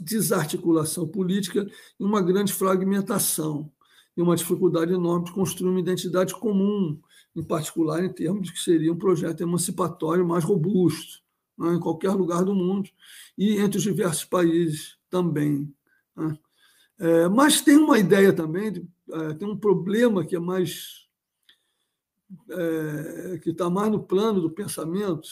desarticulação 0.00 1.08
política 1.08 1.66
em 1.98 2.04
uma 2.04 2.22
grande 2.22 2.52
fragmentação 2.52 3.70
e 4.16 4.22
uma 4.22 4.36
dificuldade 4.36 4.92
enorme 4.92 5.26
de 5.26 5.32
construir 5.32 5.70
uma 5.70 5.80
identidade 5.80 6.34
comum, 6.34 7.00
em 7.34 7.42
particular 7.42 8.04
em 8.04 8.12
termos 8.12 8.46
de 8.46 8.52
que 8.52 8.60
seria 8.60 8.92
um 8.92 8.98
projeto 8.98 9.42
emancipatório 9.42 10.26
mais 10.26 10.44
robusto, 10.44 11.20
né, 11.58 11.74
em 11.74 11.80
qualquer 11.80 12.12
lugar 12.12 12.44
do 12.44 12.54
mundo 12.54 12.88
e 13.36 13.58
entre 13.58 13.78
os 13.78 13.84
diversos 13.84 14.24
países 14.24 14.96
também. 15.10 15.72
Né. 16.16 16.38
É, 16.98 17.28
mas 17.28 17.60
tem 17.60 17.76
uma 17.76 17.98
ideia 17.98 18.32
também, 18.32 18.70
de, 18.70 18.88
é, 19.10 19.34
tem 19.34 19.48
um 19.48 19.56
problema 19.56 20.24
que 20.24 20.36
é 20.36 20.38
mais 20.38 21.04
é, 22.50 23.38
que 23.38 23.50
está 23.50 23.68
mais 23.68 23.90
no 23.90 24.02
plano 24.02 24.40
do 24.40 24.50
pensamento, 24.50 25.28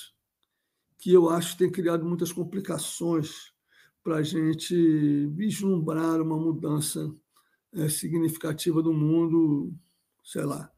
que 1.02 1.12
eu 1.12 1.28
acho 1.28 1.52
que 1.52 1.58
tem 1.58 1.70
criado 1.70 2.04
muitas 2.04 2.30
complicações 2.30 3.52
para 4.04 4.18
a 4.18 4.22
gente 4.22 5.26
vislumbrar 5.34 6.22
uma 6.22 6.36
mudança 6.36 7.12
é, 7.72 7.88
significativa 7.88 8.80
do 8.80 8.92
mundo, 8.92 9.74
sei 10.22 10.44
lá. 10.44 10.70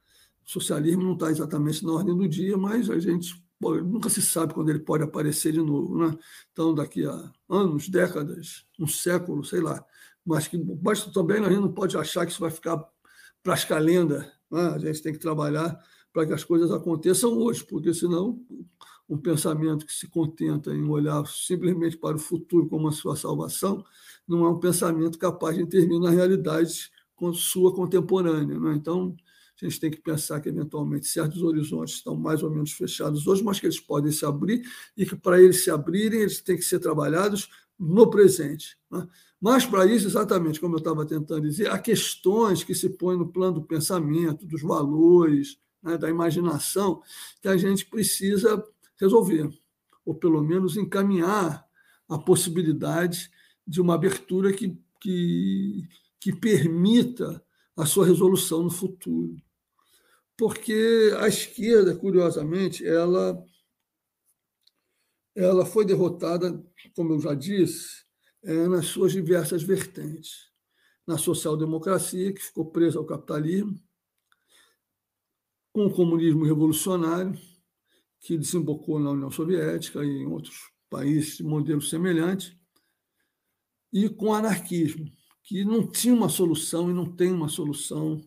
O 0.42 0.50
socialismo 0.50 1.02
não 1.02 1.12
está 1.12 1.30
exatamente 1.30 1.84
na 1.84 1.92
ordem 1.92 2.16
do 2.16 2.26
dia, 2.26 2.56
mas 2.56 2.88
a 2.88 2.98
gente 2.98 3.34
nunca 3.60 4.08
se 4.08 4.22
sabe 4.22 4.54
quando 4.54 4.70
ele 4.70 4.78
pode 4.78 5.04
aparecer 5.04 5.52
de 5.52 5.60
novo. 5.60 5.98
Né? 5.98 6.16
Então, 6.52 6.74
daqui 6.74 7.04
a 7.04 7.30
anos, 7.46 7.90
décadas, 7.90 8.64
um 8.80 8.86
século, 8.86 9.44
sei 9.44 9.60
lá. 9.60 9.84
Mas 10.24 10.48
que 10.48 10.56
basta 10.56 11.12
também 11.12 11.44
a 11.44 11.50
gente 11.50 11.60
não 11.60 11.72
pode 11.72 11.98
achar 11.98 12.24
que 12.24 12.32
isso 12.32 12.40
vai 12.40 12.50
ficar 12.50 12.82
para 13.42 13.52
as 13.52 13.66
calendas. 13.66 14.24
Né? 14.50 14.62
A 14.74 14.78
gente 14.78 15.02
tem 15.02 15.12
que 15.12 15.18
trabalhar 15.18 15.78
para 16.14 16.24
que 16.24 16.32
as 16.32 16.44
coisas 16.44 16.72
aconteçam 16.72 17.36
hoje, 17.36 17.62
porque 17.62 17.92
senão 17.92 18.40
um 19.08 19.18
pensamento 19.18 19.86
que 19.86 19.92
se 19.92 20.08
contenta 20.08 20.74
em 20.74 20.88
olhar 20.88 21.26
simplesmente 21.26 21.96
para 21.96 22.16
o 22.16 22.20
futuro 22.20 22.68
como 22.68 22.88
a 22.88 22.92
sua 22.92 23.16
salvação, 23.16 23.84
não 24.26 24.44
é 24.44 24.48
um 24.48 24.58
pensamento 24.58 25.18
capaz 25.18 25.56
de 25.56 25.62
intervir 25.62 26.00
na 26.00 26.10
realidade 26.10 26.90
sua 27.32 27.74
contemporânea. 27.74 28.58
Né? 28.58 28.74
Então, 28.74 29.16
a 29.60 29.64
gente 29.64 29.80
tem 29.80 29.90
que 29.90 30.00
pensar 30.00 30.40
que, 30.40 30.48
eventualmente, 30.48 31.06
certos 31.06 31.42
horizontes 31.42 31.94
estão 31.94 32.16
mais 32.16 32.42
ou 32.42 32.50
menos 32.50 32.72
fechados 32.72 33.26
hoje, 33.26 33.42
mas 33.42 33.60
que 33.60 33.66
eles 33.66 33.80
podem 33.80 34.12
se 34.12 34.26
abrir 34.26 34.62
e 34.96 35.06
que, 35.06 35.16
para 35.16 35.40
eles 35.40 35.62
se 35.64 35.70
abrirem, 35.70 36.20
eles 36.20 36.42
têm 36.42 36.56
que 36.56 36.64
ser 36.64 36.80
trabalhados 36.80 37.48
no 37.78 38.10
presente. 38.10 38.76
Né? 38.90 39.06
Mas, 39.40 39.64
para 39.64 39.86
isso, 39.86 40.06
exatamente 40.06 40.60
como 40.60 40.74
eu 40.74 40.78
estava 40.78 41.06
tentando 41.06 41.42
dizer, 41.42 41.70
há 41.70 41.78
questões 41.78 42.64
que 42.64 42.74
se 42.74 42.90
põem 42.90 43.16
no 43.16 43.28
plano 43.28 43.60
do 43.60 43.62
pensamento, 43.62 44.46
dos 44.46 44.62
valores, 44.62 45.58
né, 45.82 45.96
da 45.98 46.08
imaginação, 46.08 47.02
que 47.40 47.48
a 47.48 47.56
gente 47.56 47.86
precisa 47.86 48.64
resolver, 49.04 49.48
ou 50.04 50.14
pelo 50.14 50.42
menos 50.42 50.76
encaminhar 50.76 51.64
a 52.08 52.18
possibilidade 52.18 53.30
de 53.66 53.80
uma 53.80 53.94
abertura 53.94 54.52
que, 54.52 54.78
que, 55.00 55.88
que 56.20 56.32
permita 56.32 57.42
a 57.76 57.86
sua 57.86 58.06
resolução 58.06 58.62
no 58.62 58.70
futuro. 58.70 59.36
Porque 60.36 61.12
a 61.20 61.28
esquerda, 61.28 61.94
curiosamente, 61.96 62.86
ela, 62.86 63.42
ela 65.34 65.64
foi 65.64 65.84
derrotada, 65.84 66.62
como 66.94 67.14
eu 67.14 67.20
já 67.20 67.34
disse, 67.34 68.04
é, 68.42 68.68
nas 68.68 68.86
suas 68.86 69.12
diversas 69.12 69.62
vertentes. 69.62 70.52
Na 71.06 71.18
social-democracia, 71.18 72.32
que 72.32 72.42
ficou 72.42 72.70
presa 72.70 72.98
ao 72.98 73.04
capitalismo, 73.04 73.78
com 75.72 75.86
o 75.86 75.92
comunismo 75.92 76.44
revolucionário, 76.44 77.38
que 78.24 78.38
desembocou 78.38 78.98
na 78.98 79.10
União 79.10 79.30
Soviética 79.30 80.02
e 80.02 80.08
em 80.08 80.26
outros 80.26 80.70
países 80.88 81.36
de 81.36 81.44
modelo 81.44 81.82
semelhante, 81.82 82.58
e 83.92 84.08
com 84.08 84.32
anarquismo, 84.32 85.12
que 85.42 85.62
não 85.62 85.86
tinha 85.86 86.14
uma 86.14 86.30
solução 86.30 86.90
e 86.90 86.94
não 86.94 87.04
tem 87.04 87.30
uma 87.30 87.48
solução 87.48 88.18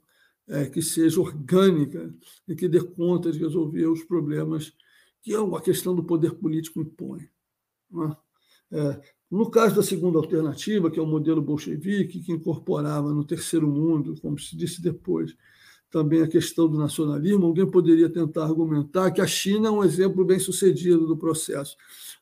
é, 0.48 0.66
que 0.66 0.84
seja 0.84 1.20
orgânica 1.20 2.14
e 2.48 2.56
que 2.56 2.70
dê 2.70 2.80
conta 2.80 3.32
de 3.32 3.40
resolver 3.40 3.88
os 3.88 4.04
problemas 4.04 4.72
que 5.22 5.34
a 5.36 5.62
questão 5.62 5.96
do 5.96 6.04
poder 6.04 6.36
político 6.36 6.80
impõe. 6.80 7.28
É? 8.72 8.78
é, 8.80 9.02
no 9.32 9.50
caso 9.50 9.76
da 9.76 9.84
segunda 9.84 10.20
alternativa, 10.20 10.92
que 10.92 11.00
é 11.00 11.02
o 11.02 11.08
modelo 11.08 11.42
bolchevique, 11.42 12.20
que 12.20 12.32
incorporava 12.32 13.12
no 13.12 13.26
terceiro 13.26 13.68
mundo, 13.68 14.16
como 14.22 14.38
se 14.38 14.56
disse 14.56 14.80
depois, 14.80 15.36
também 15.90 16.22
a 16.22 16.28
questão 16.28 16.68
do 16.68 16.78
nacionalismo, 16.78 17.46
alguém 17.46 17.70
poderia 17.70 18.10
tentar 18.10 18.44
argumentar 18.44 19.12
que 19.12 19.22
a 19.22 19.28
China 19.28 19.70
é 19.70 19.72
um 19.72 19.84
exemplo 19.84 20.26
bem 20.26 20.40
sucedido 20.40 21.08
do 21.08 21.18
processo. 21.18 21.78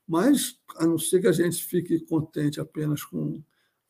Mas, 0.07 0.59
a 0.77 0.85
não 0.85 0.97
ser 0.97 1.21
que 1.21 1.27
a 1.27 1.31
gente 1.31 1.63
fique 1.63 1.99
contente 2.01 2.59
apenas 2.59 3.03
com 3.03 3.41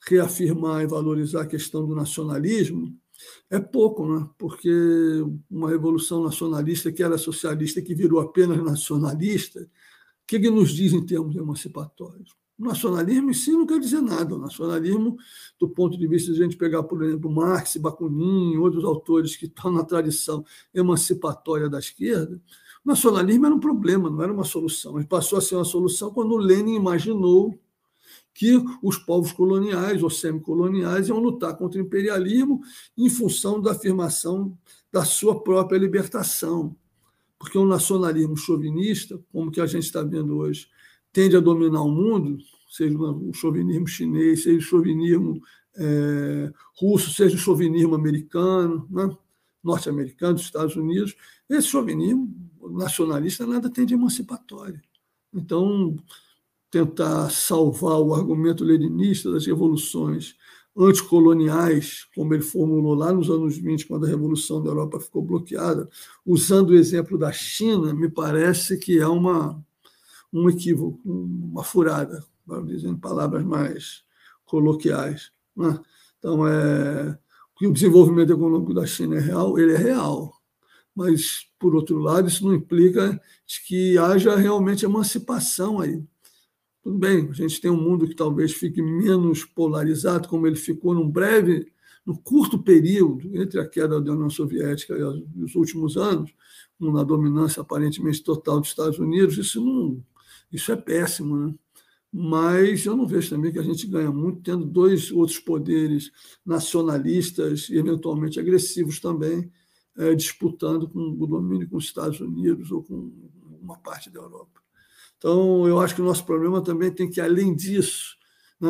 reafirmar 0.07 0.83
e 0.83 0.87
valorizar 0.87 1.41
a 1.41 1.47
questão 1.47 1.85
do 1.85 1.95
nacionalismo, 1.95 2.95
é 3.49 3.59
pouco, 3.59 4.07
né? 4.07 4.29
porque 4.37 4.69
uma 5.49 5.69
revolução 5.69 6.23
nacionalista 6.23 6.91
que 6.91 7.03
era 7.03 7.17
socialista 7.17 7.81
que 7.81 7.95
virou 7.95 8.19
apenas 8.19 8.63
nacionalista, 8.63 9.61
o 9.61 10.27
que, 10.27 10.39
que 10.39 10.49
nos 10.49 10.71
diz 10.71 10.93
em 10.93 11.05
termos 11.05 11.35
emancipatórios? 11.35 12.35
Nacionalismo 12.57 13.31
em 13.31 13.33
si 13.33 13.51
não 13.51 13.65
quer 13.65 13.79
dizer 13.79 14.01
nada. 14.01 14.35
O 14.35 14.39
nacionalismo, 14.39 15.17
do 15.59 15.67
ponto 15.67 15.97
de 15.97 16.07
vista 16.07 16.31
de 16.31 16.39
a 16.39 16.43
gente 16.43 16.55
pegar, 16.55 16.83
por 16.83 17.03
exemplo, 17.03 17.29
Marx, 17.29 17.75
Bakunin, 17.75 18.57
outros 18.57 18.85
autores 18.85 19.35
que 19.35 19.45
estão 19.45 19.71
na 19.71 19.83
tradição 19.83 20.43
emancipatória 20.73 21.69
da 21.69 21.79
esquerda, 21.79 22.41
o 22.85 22.87
nacionalismo 22.87 23.45
era 23.45 23.55
um 23.55 23.59
problema, 23.59 24.09
não 24.09 24.21
era 24.21 24.31
uma 24.31 24.45
solução. 24.45 24.97
Ele 24.97 25.07
passou 25.07 25.37
a 25.37 25.41
ser 25.41 25.55
uma 25.55 25.65
solução 25.65 26.11
quando 26.11 26.37
Lenin 26.37 26.75
imaginou 26.75 27.59
que 28.33 28.61
os 28.83 28.97
povos 28.97 29.31
coloniais 29.31 30.03
ou 30.03 30.09
semicoloniais 30.09 31.07
iam 31.07 31.19
lutar 31.19 31.57
contra 31.57 31.81
o 31.81 31.85
imperialismo 31.85 32.61
em 32.97 33.09
função 33.09 33.61
da 33.61 33.71
afirmação 33.71 34.57
da 34.91 35.03
sua 35.03 35.41
própria 35.41 35.77
libertação. 35.77 36.75
Porque 37.39 37.57
o 37.57 37.65
nacionalismo 37.65 38.35
chauvinista, 38.37 39.19
como 39.31 39.51
que 39.51 39.61
a 39.61 39.65
gente 39.65 39.83
está 39.83 40.03
vendo 40.03 40.37
hoje, 40.37 40.67
tende 41.15 41.37
a 41.37 41.39
dominar 41.39 41.81
o 41.81 41.89
mundo, 41.89 42.37
seja 42.69 42.93
o 42.99 43.33
chauvinismo 43.33 43.87
chinês, 43.87 44.43
seja 44.43 44.57
o 44.57 44.61
chauvinismo 44.61 45.41
é, 45.77 46.51
russo, 46.77 47.09
seja 47.09 47.37
o 47.37 47.39
chauvinismo 47.39 47.95
americano, 47.95 48.85
né? 48.91 49.09
norte-americano, 49.63 50.33
dos 50.33 50.43
Estados 50.43 50.75
Unidos, 50.75 51.15
esse 51.49 51.69
chauvinismo 51.69 52.35
nacionalista 52.73 53.47
nada 53.47 53.69
tem 53.69 53.85
de 53.85 53.93
emancipatório. 53.93 54.81
Então, 55.33 55.95
tentar 56.69 57.31
salvar 57.31 57.97
o 58.01 58.13
argumento 58.13 58.65
leninista 58.65 59.31
das 59.31 59.45
revoluções 59.45 60.35
anticoloniais, 60.77 62.05
como 62.13 62.33
ele 62.33 62.43
formulou 62.43 62.93
lá 62.93 63.13
nos 63.13 63.29
anos 63.29 63.57
20, 63.57 63.87
quando 63.87 64.05
a 64.05 64.09
Revolução 64.09 64.61
da 64.61 64.69
Europa 64.69 64.99
ficou 64.99 65.21
bloqueada, 65.21 65.89
usando 66.25 66.71
o 66.71 66.75
exemplo 66.75 67.17
da 67.17 67.31
China, 67.31 67.93
me 67.93 68.09
parece 68.09 68.77
que 68.77 68.99
é 68.99 69.07
uma, 69.07 69.63
um 70.39 70.49
equívoco, 70.49 70.99
uma 71.05 71.63
furada, 71.63 72.23
dizendo 72.65 72.99
palavras 72.99 73.43
mais 73.43 74.03
coloquiais. 74.45 75.31
Né? 75.55 75.79
Então, 76.19 76.45
é, 76.47 77.17
que 77.57 77.65
o 77.67 77.73
desenvolvimento 77.73 78.33
econômico 78.33 78.73
da 78.73 78.85
China 78.85 79.15
é 79.15 79.19
real, 79.19 79.57
ele 79.57 79.73
é 79.73 79.77
real. 79.77 80.33
Mas, 80.93 81.47
por 81.59 81.75
outro 81.75 81.97
lado, 81.99 82.27
isso 82.27 82.45
não 82.45 82.53
implica 82.53 83.19
que 83.65 83.97
haja 83.97 84.35
realmente 84.35 84.85
emancipação 84.85 85.79
aí. 85.79 86.03
Tudo 86.83 86.97
bem, 86.97 87.29
a 87.29 87.33
gente 87.33 87.59
tem 87.59 87.71
um 87.71 87.81
mundo 87.81 88.07
que 88.07 88.15
talvez 88.15 88.53
fique 88.53 88.81
menos 88.81 89.43
polarizado, 89.43 90.27
como 90.27 90.45
ele 90.45 90.55
ficou 90.55 90.93
num 90.93 91.09
breve, 91.09 91.71
no 92.05 92.17
curto 92.17 92.61
período 92.61 93.35
entre 93.35 93.59
a 93.59 93.67
queda 93.67 93.99
da 93.99 94.11
União 94.11 94.29
Soviética 94.29 94.95
e 94.95 95.43
os 95.43 95.55
últimos 95.55 95.97
anos, 95.97 96.31
na 96.79 97.03
dominância 97.03 97.61
aparentemente 97.61 98.23
total 98.23 98.59
dos 98.59 98.69
Estados 98.69 98.99
Unidos. 98.99 99.37
Isso 99.37 99.59
não, 99.59 100.03
isso 100.51 100.71
é 100.71 100.75
péssimo, 100.75 101.37
né? 101.37 101.55
Mas 102.11 102.85
eu 102.85 102.95
não 102.95 103.05
vejo 103.05 103.29
também 103.29 103.51
que 103.51 103.59
a 103.59 103.63
gente 103.63 103.85
ganha 103.87 104.09
muito 104.09 104.41
tendo 104.41 104.65
dois 104.65 105.11
outros 105.11 105.37
poderes 105.37 106.11
nacionalistas 106.45 107.67
e 107.69 107.77
eventualmente 107.77 108.39
agressivos 108.39 109.01
também 109.01 109.51
é, 109.97 110.15
disputando 110.15 110.87
com 110.87 110.99
o 110.99 111.27
domínio 111.27 111.69
com 111.69 111.77
os 111.77 111.85
Estados 111.85 112.19
Unidos 112.21 112.71
ou 112.71 112.83
com 112.83 113.11
uma 113.61 113.77
parte 113.77 114.09
da 114.09 114.21
Europa. 114.21 114.61
Então, 115.17 115.67
eu 115.67 115.79
acho 115.79 115.95
que 115.95 116.01
o 116.01 116.05
nosso 116.05 116.25
problema 116.25 116.63
também 116.63 116.91
tem 116.91 117.09
que, 117.09 117.19
além 117.19 117.55
disso, 117.55 118.15
né, 118.59 118.69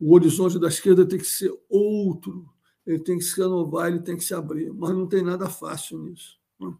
o 0.00 0.14
horizonte 0.14 0.58
da 0.58 0.68
esquerda 0.68 1.06
tem 1.06 1.18
que 1.18 1.26
ser 1.26 1.52
outro, 1.68 2.48
ele 2.86 2.98
tem 2.98 3.18
que 3.18 3.24
se 3.24 3.40
renovar, 3.40 3.88
ele 3.88 4.00
tem 4.00 4.16
que 4.16 4.24
se 4.24 4.34
abrir, 4.34 4.72
mas 4.72 4.90
não 4.90 5.06
tem 5.06 5.22
nada 5.22 5.48
fácil 5.48 5.98
nisso. 5.98 6.38
Né? 6.58 6.72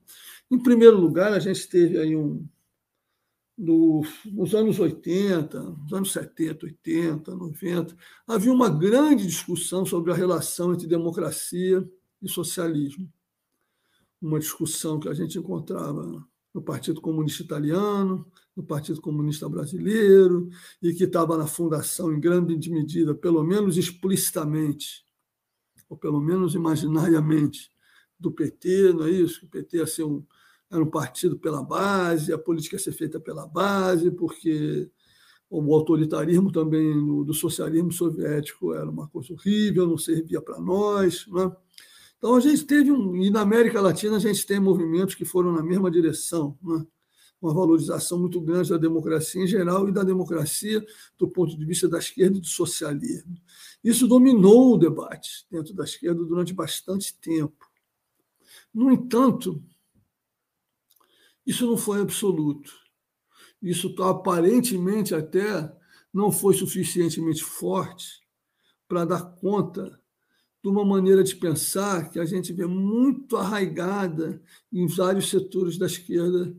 Em 0.50 0.58
primeiro 0.58 0.98
lugar, 0.98 1.32
a 1.32 1.38
gente 1.38 1.68
teve 1.68 1.98
aí 1.98 2.16
um. 2.16 2.46
No, 3.62 4.02
nos 4.24 4.54
anos 4.54 4.78
80, 4.78 5.60
nos 5.60 5.92
anos 5.92 6.12
70, 6.12 6.64
80, 6.64 7.34
90, 7.34 7.94
havia 8.26 8.50
uma 8.50 8.70
grande 8.70 9.26
discussão 9.26 9.84
sobre 9.84 10.10
a 10.10 10.14
relação 10.14 10.72
entre 10.72 10.86
democracia 10.86 11.86
e 12.22 12.28
socialismo. 12.28 13.12
Uma 14.18 14.38
discussão 14.38 14.98
que 14.98 15.10
a 15.10 15.12
gente 15.12 15.38
encontrava 15.38 16.26
no 16.54 16.62
Partido 16.62 17.02
Comunista 17.02 17.42
Italiano, 17.42 18.26
no 18.56 18.62
Partido 18.62 18.98
Comunista 18.98 19.46
Brasileiro, 19.46 20.48
e 20.80 20.94
que 20.94 21.04
estava 21.04 21.36
na 21.36 21.46
fundação, 21.46 22.10
em 22.14 22.18
grande 22.18 22.70
medida, 22.70 23.14
pelo 23.14 23.44
menos 23.44 23.76
explicitamente, 23.76 25.04
ou 25.86 25.98
pelo 25.98 26.18
menos 26.18 26.54
imaginariamente, 26.54 27.70
do 28.18 28.30
PT, 28.30 28.92
não 28.92 29.04
é 29.04 29.10
isso? 29.10 29.44
O 29.44 29.48
PT 29.48 29.78
ia 29.78 29.86
ser 29.86 30.04
um, 30.04 30.24
era 30.70 30.82
um 30.82 30.90
partido 30.90 31.38
pela 31.38 31.62
base, 31.62 32.32
a 32.32 32.38
política 32.38 32.76
ia 32.76 32.80
ser 32.80 32.92
feita 32.92 33.18
pela 33.18 33.46
base, 33.46 34.10
porque 34.10 34.90
o 35.50 35.74
autoritarismo 35.74 36.52
também 36.52 36.94
do 37.24 37.34
socialismo 37.34 37.90
soviético 37.90 38.72
era 38.72 38.88
uma 38.88 39.08
coisa 39.08 39.32
horrível, 39.32 39.86
não 39.86 39.98
servia 39.98 40.40
para 40.40 40.60
nós. 40.60 41.26
Né? 41.26 41.50
Então, 42.16 42.36
a 42.36 42.40
gente 42.40 42.64
teve 42.64 42.92
um. 42.92 43.16
E 43.16 43.30
na 43.30 43.40
América 43.40 43.80
Latina, 43.80 44.16
a 44.16 44.20
gente 44.20 44.46
tem 44.46 44.60
movimentos 44.60 45.16
que 45.16 45.24
foram 45.24 45.52
na 45.52 45.62
mesma 45.62 45.90
direção. 45.90 46.56
Né? 46.62 46.86
Uma 47.42 47.52
valorização 47.52 48.20
muito 48.20 48.40
grande 48.40 48.70
da 48.70 48.76
democracia 48.76 49.42
em 49.42 49.46
geral 49.46 49.88
e 49.88 49.92
da 49.92 50.04
democracia 50.04 50.84
do 51.18 51.26
ponto 51.26 51.58
de 51.58 51.64
vista 51.64 51.88
da 51.88 51.98
esquerda 51.98 52.36
e 52.36 52.40
do 52.40 52.46
socialismo. 52.46 53.34
Isso 53.82 54.06
dominou 54.06 54.74
o 54.74 54.78
debate 54.78 55.46
dentro 55.50 55.74
da 55.74 55.82
esquerda 55.82 56.22
durante 56.22 56.52
bastante 56.52 57.18
tempo. 57.18 57.66
No 58.72 58.92
entanto, 58.92 59.60
isso 61.50 61.66
não 61.66 61.76
foi 61.76 62.00
absoluto. 62.00 62.72
Isso 63.60 63.92
aparentemente 64.02 65.16
até 65.16 65.70
não 66.14 66.30
foi 66.30 66.54
suficientemente 66.54 67.42
forte 67.42 68.20
para 68.86 69.04
dar 69.04 69.22
conta 69.34 70.00
de 70.62 70.68
uma 70.68 70.84
maneira 70.84 71.24
de 71.24 71.34
pensar 71.34 72.08
que 72.08 72.20
a 72.20 72.24
gente 72.24 72.52
vê 72.52 72.66
muito 72.66 73.36
arraigada 73.36 74.40
em 74.72 74.86
vários 74.86 75.28
setores 75.28 75.76
da 75.76 75.86
esquerda 75.86 76.54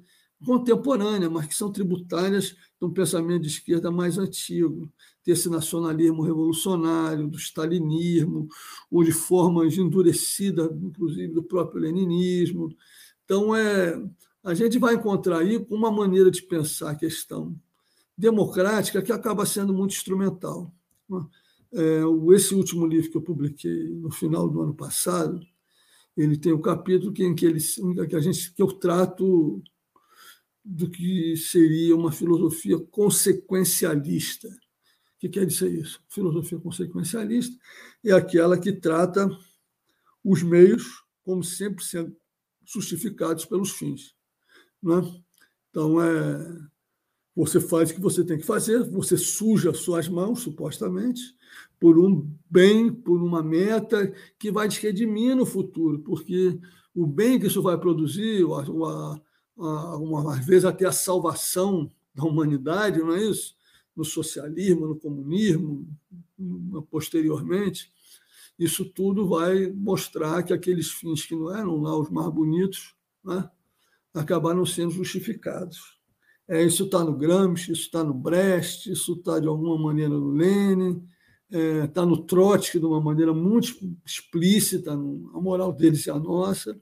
contemporânea, 0.46 1.30
mas 1.30 1.48
que 1.48 1.56
são 1.56 1.72
tributárias 1.72 2.50
de 2.50 2.86
um 2.86 2.92
pensamento 2.92 3.44
de 3.44 3.48
esquerda 3.48 3.90
mais 3.90 4.18
antigo, 4.18 4.92
desse 5.26 5.50
nacionalismo 5.50 6.22
revolucionário, 6.22 7.30
do 7.30 7.38
stalinismo, 7.38 8.50
ou 8.90 9.06
de 9.06 9.14
formas 9.14 9.78
endurecidas, 9.78 10.70
inclusive 10.82 11.32
do 11.32 11.44
próprio 11.44 11.80
leninismo. 11.80 12.76
Então, 13.24 13.56
é, 13.56 13.96
a 14.44 14.54
gente 14.54 14.80
vai 14.80 14.96
encontrar 14.96 15.40
aí 15.40 15.66
uma 15.70 15.92
maneira 15.92 16.32
de 16.32 16.42
pensar 16.42 16.92
a 16.92 16.96
questão 16.96 17.56
democrática 18.18 19.02
que 19.02 19.12
acaba 19.12 19.46
sendo 19.46 19.74
muito 19.74 19.94
instrumental. 19.94 20.74
É, 21.74 22.02
esse 22.36 22.54
último 22.54 22.86
livro 22.86 23.10
que 23.10 23.18
eu 23.18 23.22
publiquei 23.22 23.90
no 23.96 24.12
final 24.12 24.50
do 24.50 24.62
ano 24.62 24.74
passado, 24.74 25.40
ele 26.18 26.38
tem 26.38 26.54
um 26.54 26.62
capítulo 26.62 27.14
em 27.18 27.34
que, 27.34 27.46
ele, 27.46 27.60
que, 28.08 28.16
a 28.16 28.20
gente, 28.20 28.54
que 28.54 28.62
eu 28.62 28.72
trato 28.74 29.64
do 30.64 30.90
que 30.90 31.36
seria 31.38 31.96
uma 31.96 32.12
filosofia 32.12 32.78
consequencialista. 32.80 34.48
O 34.48 35.20
que 35.20 35.30
quer 35.30 35.46
dizer 35.46 35.72
isso? 35.72 36.02
Filosofia 36.10 36.60
consequencialista 36.60 37.56
é 38.04 38.12
aquela 38.12 38.60
que 38.60 38.74
trata 38.74 39.30
os 40.24 40.44
meios 40.44 41.04
como 41.24 41.44
sempre 41.44 41.84
sendo 41.84 42.16
justificados 42.66 43.46
pelos 43.46 43.72
fins. 43.72 44.16
Né? 44.82 45.02
Então, 45.70 46.02
é, 46.02 46.60
você 47.36 47.60
faz 47.60 47.90
o 47.90 47.94
que 47.94 48.02
você 48.02 48.24
tem 48.24 48.38
que 48.38 48.46
fazer, 48.46 48.84
você 48.90 49.18
suja 49.18 49.74
suas 49.74 50.08
mãos, 50.08 50.42
supostamente, 50.42 51.22
por 51.80 51.98
um 51.98 52.30
bem, 52.50 52.94
por 52.94 53.22
uma 53.22 53.42
meta 53.42 54.14
que 54.38 54.52
vai 54.52 54.68
te 54.68 54.82
redimir 54.82 55.36
no 55.36 55.46
futuro, 55.46 56.00
porque 56.00 56.60
o 56.94 57.08
bem 57.08 57.40
que 57.40 57.48
isso 57.48 57.62
vai 57.62 57.78
produzir, 57.78 58.44
uma 59.56 60.36
vez 60.42 60.66
até 60.66 60.86
a 60.86 60.92
salvação 60.92 61.92
da 62.14 62.24
humanidade, 62.24 63.00
não 63.00 63.14
é 63.14 63.24
isso? 63.24 63.56
No 63.96 64.04
socialismo, 64.04 64.88
no 64.88 64.96
comunismo, 64.96 65.88
posteriormente, 66.90 67.92
isso 68.60 68.86
tudo 68.86 69.28
vai 69.28 69.72
mostrar 69.72 70.44
que 70.44 70.54
aqueles 70.54 70.92
fins 70.92 71.26
que 71.26 71.36
não 71.36 71.54
eram 71.56 71.82
lá 71.82 71.98
os 71.98 72.10
mais 72.10 72.32
bonitos 72.32 72.96
né, 73.24 73.50
acabaram 74.14 74.66
sendo 74.66 74.92
justificados. 74.92 76.00
É, 76.48 76.64
isso 76.64 76.86
está 76.86 77.04
no 77.04 77.16
Gramsci, 77.16 77.72
isso 77.72 77.84
está 77.84 78.04
no 78.04 78.14
Brecht, 78.14 78.92
isso 78.92 79.14
está 79.14 79.40
de 79.40 79.48
alguma 79.48 79.78
maneira 79.78 80.10
no 80.10 80.32
Lenin, 80.32 81.08
está 81.50 81.58
é, 81.58 81.88
tá 81.88 82.06
no 82.06 82.26
Trotsky 82.26 82.80
de 82.80 82.86
uma 82.86 83.00
maneira 83.00 83.34
muito 83.34 83.74
explícita, 84.06 84.92
a 84.94 84.98
moral 84.98 85.72
deles 85.72 86.06
e 86.06 86.12
a 86.12 86.20
nossa. 86.20 86.80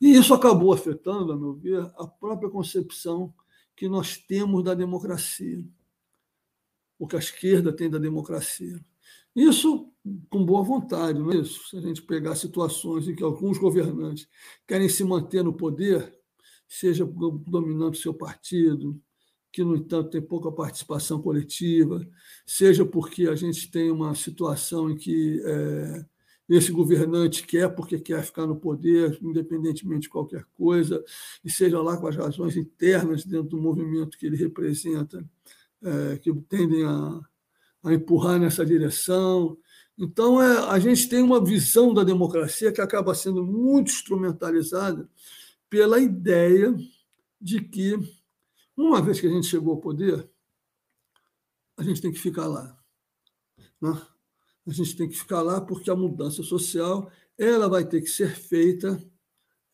E 0.00 0.12
isso 0.12 0.34
acabou 0.34 0.72
afetando, 0.72 1.32
a 1.32 1.36
meu 1.36 1.54
ver, 1.54 1.80
a 1.96 2.06
própria 2.06 2.50
concepção 2.50 3.32
que 3.76 3.88
nós 3.88 4.16
temos 4.16 4.62
da 4.62 4.74
democracia, 4.74 5.64
o 6.98 7.06
que 7.06 7.16
a 7.16 7.20
esquerda 7.20 7.72
tem 7.72 7.88
da 7.88 7.98
democracia. 7.98 8.80
Isso 9.34 9.92
com 10.28 10.44
boa 10.44 10.62
vontade, 10.62 11.18
não 11.18 11.32
é 11.32 11.36
isso? 11.36 11.68
Se 11.68 11.76
a 11.76 11.80
gente 11.80 12.02
pegar 12.02 12.34
situações 12.34 13.08
em 13.08 13.14
que 13.14 13.22
alguns 13.22 13.58
governantes 13.58 14.28
querem 14.66 14.88
se 14.88 15.04
manter 15.04 15.42
no 15.42 15.52
poder, 15.52 16.12
seja 16.72 17.04
dominando 17.04 17.98
seu 17.98 18.14
partido, 18.14 18.98
que, 19.52 19.62
no 19.62 19.76
entanto, 19.76 20.08
tem 20.08 20.22
pouca 20.22 20.50
participação 20.50 21.20
coletiva, 21.20 22.00
seja 22.46 22.82
porque 22.82 23.28
a 23.28 23.34
gente 23.34 23.70
tem 23.70 23.90
uma 23.90 24.14
situação 24.14 24.90
em 24.90 24.96
que 24.96 25.42
é, 25.44 26.06
esse 26.48 26.72
governante 26.72 27.46
quer 27.46 27.68
porque 27.68 27.98
quer 28.00 28.22
ficar 28.24 28.46
no 28.46 28.56
poder, 28.56 29.18
independentemente 29.20 30.02
de 30.02 30.08
qualquer 30.08 30.46
coisa, 30.54 31.04
e 31.44 31.50
seja 31.50 31.82
lá 31.82 31.98
com 31.98 32.06
as 32.06 32.16
razões 32.16 32.56
internas 32.56 33.22
dentro 33.22 33.50
do 33.50 33.60
movimento 33.60 34.16
que 34.16 34.24
ele 34.24 34.36
representa, 34.36 35.22
é, 35.82 36.16
que 36.16 36.32
tendem 36.48 36.84
a, 36.84 37.20
a 37.84 37.92
empurrar 37.92 38.40
nessa 38.40 38.64
direção. 38.64 39.58
Então, 39.98 40.40
é, 40.40 40.70
a 40.70 40.78
gente 40.78 41.06
tem 41.06 41.22
uma 41.22 41.44
visão 41.44 41.92
da 41.92 42.02
democracia 42.02 42.72
que 42.72 42.80
acaba 42.80 43.14
sendo 43.14 43.44
muito 43.44 43.92
instrumentalizada 43.92 45.06
pela 45.72 45.98
ideia 45.98 46.76
de 47.40 47.58
que, 47.62 47.98
uma 48.76 49.00
vez 49.00 49.18
que 49.18 49.26
a 49.26 49.30
gente 49.30 49.46
chegou 49.46 49.72
ao 49.72 49.80
poder, 49.80 50.28
a 51.78 51.82
gente 51.82 52.02
tem 52.02 52.12
que 52.12 52.18
ficar 52.18 52.46
lá. 52.46 52.78
Né? 53.80 54.02
A 54.66 54.70
gente 54.70 54.94
tem 54.94 55.08
que 55.08 55.16
ficar 55.16 55.40
lá 55.40 55.62
porque 55.62 55.90
a 55.90 55.96
mudança 55.96 56.42
social 56.42 57.10
ela 57.38 57.70
vai 57.70 57.86
ter 57.86 58.02
que 58.02 58.10
ser 58.10 58.36
feita 58.36 59.02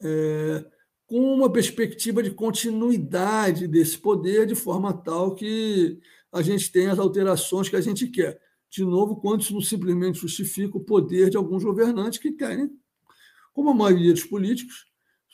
é, 0.00 0.64
com 1.04 1.34
uma 1.34 1.50
perspectiva 1.50 2.22
de 2.22 2.30
continuidade 2.30 3.66
desse 3.66 3.98
poder, 3.98 4.46
de 4.46 4.54
forma 4.54 4.92
tal 4.92 5.34
que 5.34 5.98
a 6.30 6.42
gente 6.42 6.70
tenha 6.70 6.92
as 6.92 7.00
alterações 7.00 7.68
que 7.68 7.74
a 7.74 7.80
gente 7.80 8.06
quer. 8.06 8.40
De 8.70 8.84
novo, 8.84 9.16
quando 9.16 9.40
isso 9.40 9.52
não 9.52 9.60
simplesmente 9.60 10.20
justifica 10.20 10.78
o 10.78 10.84
poder 10.84 11.28
de 11.28 11.36
alguns 11.36 11.64
governantes 11.64 12.20
que 12.20 12.30
querem, 12.30 12.70
como 13.52 13.70
a 13.70 13.74
maioria 13.74 14.12
dos 14.12 14.22
políticos, 14.22 14.87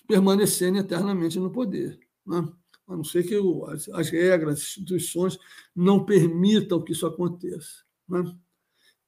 permanecerem 0.06 0.78
eternamente 0.78 1.38
no 1.38 1.50
poder. 1.50 1.98
Né? 2.26 2.48
A 2.86 2.96
não 2.96 3.04
ser 3.04 3.22
que 3.24 3.34
as, 3.68 3.88
as 3.88 4.10
regras, 4.10 4.58
as 4.58 4.62
instituições 4.62 5.38
não 5.74 6.04
permitam 6.04 6.82
que 6.82 6.92
isso 6.92 7.06
aconteça. 7.06 7.82
Né? 8.08 8.34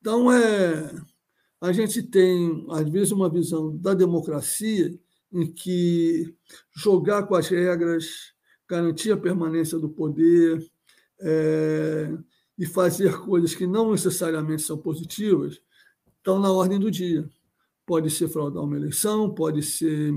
Então, 0.00 0.32
é, 0.32 0.94
a 1.60 1.72
gente 1.72 2.02
tem, 2.02 2.66
às 2.70 2.88
vezes, 2.88 3.12
uma 3.12 3.28
visão 3.28 3.76
da 3.76 3.94
democracia 3.94 4.98
em 5.32 5.52
que 5.52 6.34
jogar 6.74 7.24
com 7.24 7.34
as 7.34 7.48
regras, 7.48 8.32
garantir 8.68 9.12
a 9.12 9.16
permanência 9.16 9.78
do 9.78 9.88
poder 9.88 10.64
é, 11.20 12.16
e 12.58 12.66
fazer 12.66 13.18
coisas 13.20 13.54
que 13.54 13.66
não 13.66 13.92
necessariamente 13.92 14.62
são 14.62 14.78
positivas 14.78 15.60
estão 16.16 16.40
na 16.40 16.50
ordem 16.50 16.78
do 16.78 16.90
dia. 16.90 17.28
Pode 17.84 18.10
ser 18.10 18.28
fraudar 18.28 18.64
uma 18.64 18.76
eleição, 18.76 19.32
pode 19.32 19.62
ser 19.62 20.12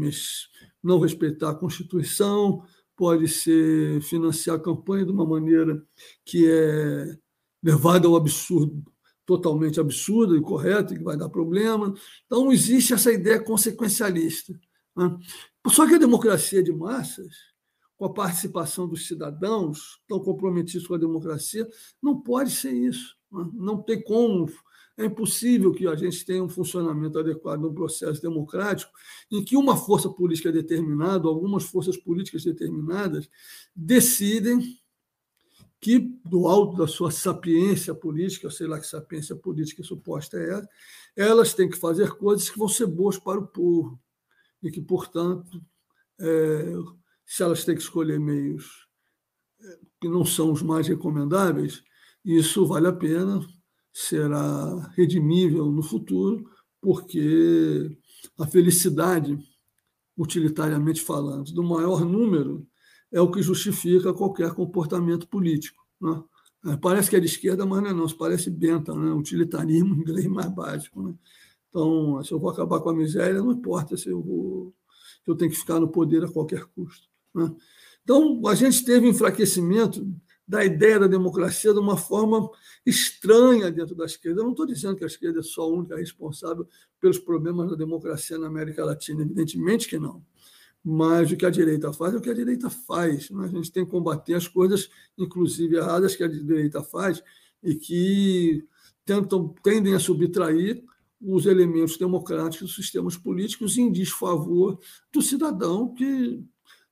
não 0.84 1.00
respeitar 1.00 1.52
a 1.52 1.56
Constituição, 1.56 2.64
pode 2.96 3.28
ser 3.28 4.02
financiar 4.02 4.58
a 4.58 4.62
campanha 4.62 5.06
de 5.06 5.12
uma 5.12 5.26
maneira 5.26 5.82
que 6.26 6.50
é 6.50 7.18
levada 7.64 8.08
ao 8.08 8.16
absurdo 8.16 8.84
totalmente 9.30 9.80
absurda, 9.80 10.36
incorreta, 10.36 10.96
que 10.96 11.04
vai 11.04 11.16
dar 11.16 11.30
problema. 11.30 11.94
Então, 12.26 12.52
existe 12.52 12.96
essa 12.96 13.14
ideia 13.14 13.40
consequencialista. 13.40 14.60
Né? 14.98 15.20
Só 15.68 15.88
que 15.88 15.94
a 15.94 16.00
democracia 16.00 16.64
de 16.64 16.72
massas, 16.72 17.36
com 17.96 18.06
a 18.06 18.12
participação 18.12 18.88
dos 18.88 19.06
cidadãos, 19.08 20.00
tão 20.08 20.20
comprometidos 20.20 20.88
com 20.88 20.96
a 20.96 20.98
democracia, 20.98 21.70
não 22.02 22.20
pode 22.20 22.50
ser 22.50 22.72
isso. 22.72 23.16
Né? 23.32 23.48
Não 23.54 23.84
tem 23.84 24.02
como. 24.02 24.48
É 25.00 25.06
impossível 25.06 25.72
que 25.72 25.88
a 25.88 25.96
gente 25.96 26.26
tenha 26.26 26.44
um 26.44 26.50
funcionamento 26.50 27.18
adequado 27.18 27.62
no 27.62 27.74
processo 27.74 28.22
democrático 28.22 28.92
em 29.32 29.42
que 29.42 29.56
uma 29.56 29.78
força 29.78 30.10
política 30.10 30.52
determinada, 30.52 31.26
algumas 31.26 31.64
forças 31.64 31.96
políticas 31.96 32.44
determinadas, 32.44 33.30
decidem 33.74 34.60
que, 35.80 36.00
do 36.26 36.48
alto 36.48 36.76
da 36.76 36.86
sua 36.86 37.12
sapiência 37.12 37.96
política, 37.96 38.52
sei 38.52 38.68
lá 38.68 38.78
que 38.78 38.86
sapiência 38.86 39.38
política 39.38 39.82
suposta 39.84 40.38
é 40.38 40.68
elas 41.16 41.54
têm 41.54 41.70
que 41.70 41.78
fazer 41.78 42.12
coisas 42.18 42.50
que 42.50 42.60
vão 42.60 42.68
ser 42.68 42.86
boas 42.86 43.18
para 43.18 43.40
o 43.40 43.48
povo 43.48 43.98
e 44.62 44.70
que, 44.70 44.82
portanto, 44.82 45.64
é, 46.20 46.74
se 47.26 47.42
elas 47.42 47.64
têm 47.64 47.76
que 47.76 47.82
escolher 47.82 48.20
meios 48.20 48.86
é, 49.62 49.80
que 50.02 50.10
não 50.10 50.26
são 50.26 50.52
os 50.52 50.62
mais 50.62 50.90
recomendáveis, 50.90 51.82
isso 52.26 52.66
vale 52.66 52.88
a 52.88 52.94
pena, 52.94 53.40
será 53.94 54.92
redimível 54.96 55.72
no 55.72 55.82
futuro, 55.82 56.50
porque 56.82 57.98
a 58.38 58.46
felicidade, 58.48 59.38
utilitariamente 60.18 61.02
falando, 61.02 61.52
do 61.52 61.64
maior 61.64 62.06
número 62.06 62.66
é 63.12 63.20
o 63.20 63.32
que 63.32 63.42
justifica 63.42 64.14
qualquer 64.14 64.54
comportamento 64.54 65.28
político. 65.28 65.84
Né? 66.00 66.24
É, 66.68 66.78
parece 66.78 67.10
que 67.10 67.16
é 67.16 67.20
de 67.20 67.26
esquerda, 67.26 67.66
mas 67.66 67.82
não 67.82 67.90
é 67.90 67.94
não, 67.94 68.06
isso 68.06 68.18
parece 68.18 68.50
benta, 68.50 68.94
né? 68.94 69.12
utilitarismo 69.12 69.96
inglês 70.02 70.28
mais 70.28 70.50
básico. 70.54 71.02
Né? 71.02 71.14
Então, 71.70 72.24
se 72.24 72.32
eu 72.32 72.40
vou 72.40 72.50
acabar 72.50 72.80
com 72.80 72.90
a 72.90 72.96
miséria, 72.96 73.42
não 73.42 73.52
importa 73.52 73.96
se 73.96 74.10
eu, 74.10 74.22
vou, 74.22 74.74
se 75.24 75.30
eu 75.32 75.36
tenho 75.36 75.52
que 75.52 75.58
ficar 75.58 75.80
no 75.80 75.90
poder 75.90 76.24
a 76.24 76.32
qualquer 76.32 76.66
custo. 76.66 77.08
Né? 77.34 77.54
Então, 78.04 78.42
a 78.48 78.56
gente 78.56 78.84
teve 78.84 79.08
enfraquecimento 79.08 80.06
da 80.50 80.66
ideia 80.66 81.00
da 81.00 81.06
democracia 81.06 81.72
de 81.72 81.80
uma 81.80 81.96
forma 81.96 82.50
estranha 82.84 83.72
dentro 83.72 83.94
da 83.94 84.06
esquerda. 84.06 84.42
Eu 84.42 84.46
não 84.46 84.52
estou 84.52 84.66
dizendo 84.66 84.96
que 84.96 85.04
a 85.04 85.08
esquerda 85.08 85.42
é 85.42 85.44
só 85.44 85.62
a 85.62 85.68
única 85.68 85.96
responsável 85.96 86.68
pelos 87.00 87.20
problemas 87.20 87.70
da 87.70 87.76
democracia 87.76 88.36
na 88.40 88.48
América 88.48 88.84
Latina, 88.84 89.22
evidentemente 89.22 89.88
que 89.88 90.00
não. 90.00 90.26
Mas 90.84 91.32
o 91.32 91.38
que 91.38 91.46
a 91.46 91.52
direita 91.52 91.94
faz 91.94 92.16
é 92.16 92.18
o 92.18 92.22
que 92.22 92.32
a 92.32 92.34
direita 92.34 92.68
faz. 92.68 93.30
Né? 93.30 93.46
A 93.46 93.48
gente 93.48 93.72
tem 93.72 93.86
que 93.86 93.92
combater 93.92 94.34
as 94.34 94.48
coisas, 94.48 94.90
inclusive 95.16 95.76
erradas, 95.76 96.16
que 96.16 96.24
a 96.24 96.28
direita 96.28 96.82
faz 96.82 97.22
e 97.62 97.76
que 97.76 98.66
tentam, 99.06 99.54
tendem 99.64 99.94
a 99.94 100.00
subtrair 100.00 100.84
os 101.22 101.46
elementos 101.46 101.96
democráticos 101.96 102.70
dos 102.70 102.76
sistemas 102.76 103.16
políticos 103.16 103.78
em 103.78 103.92
desfavor 103.92 104.80
do 105.14 105.22
cidadão 105.22 105.94
que 105.94 106.44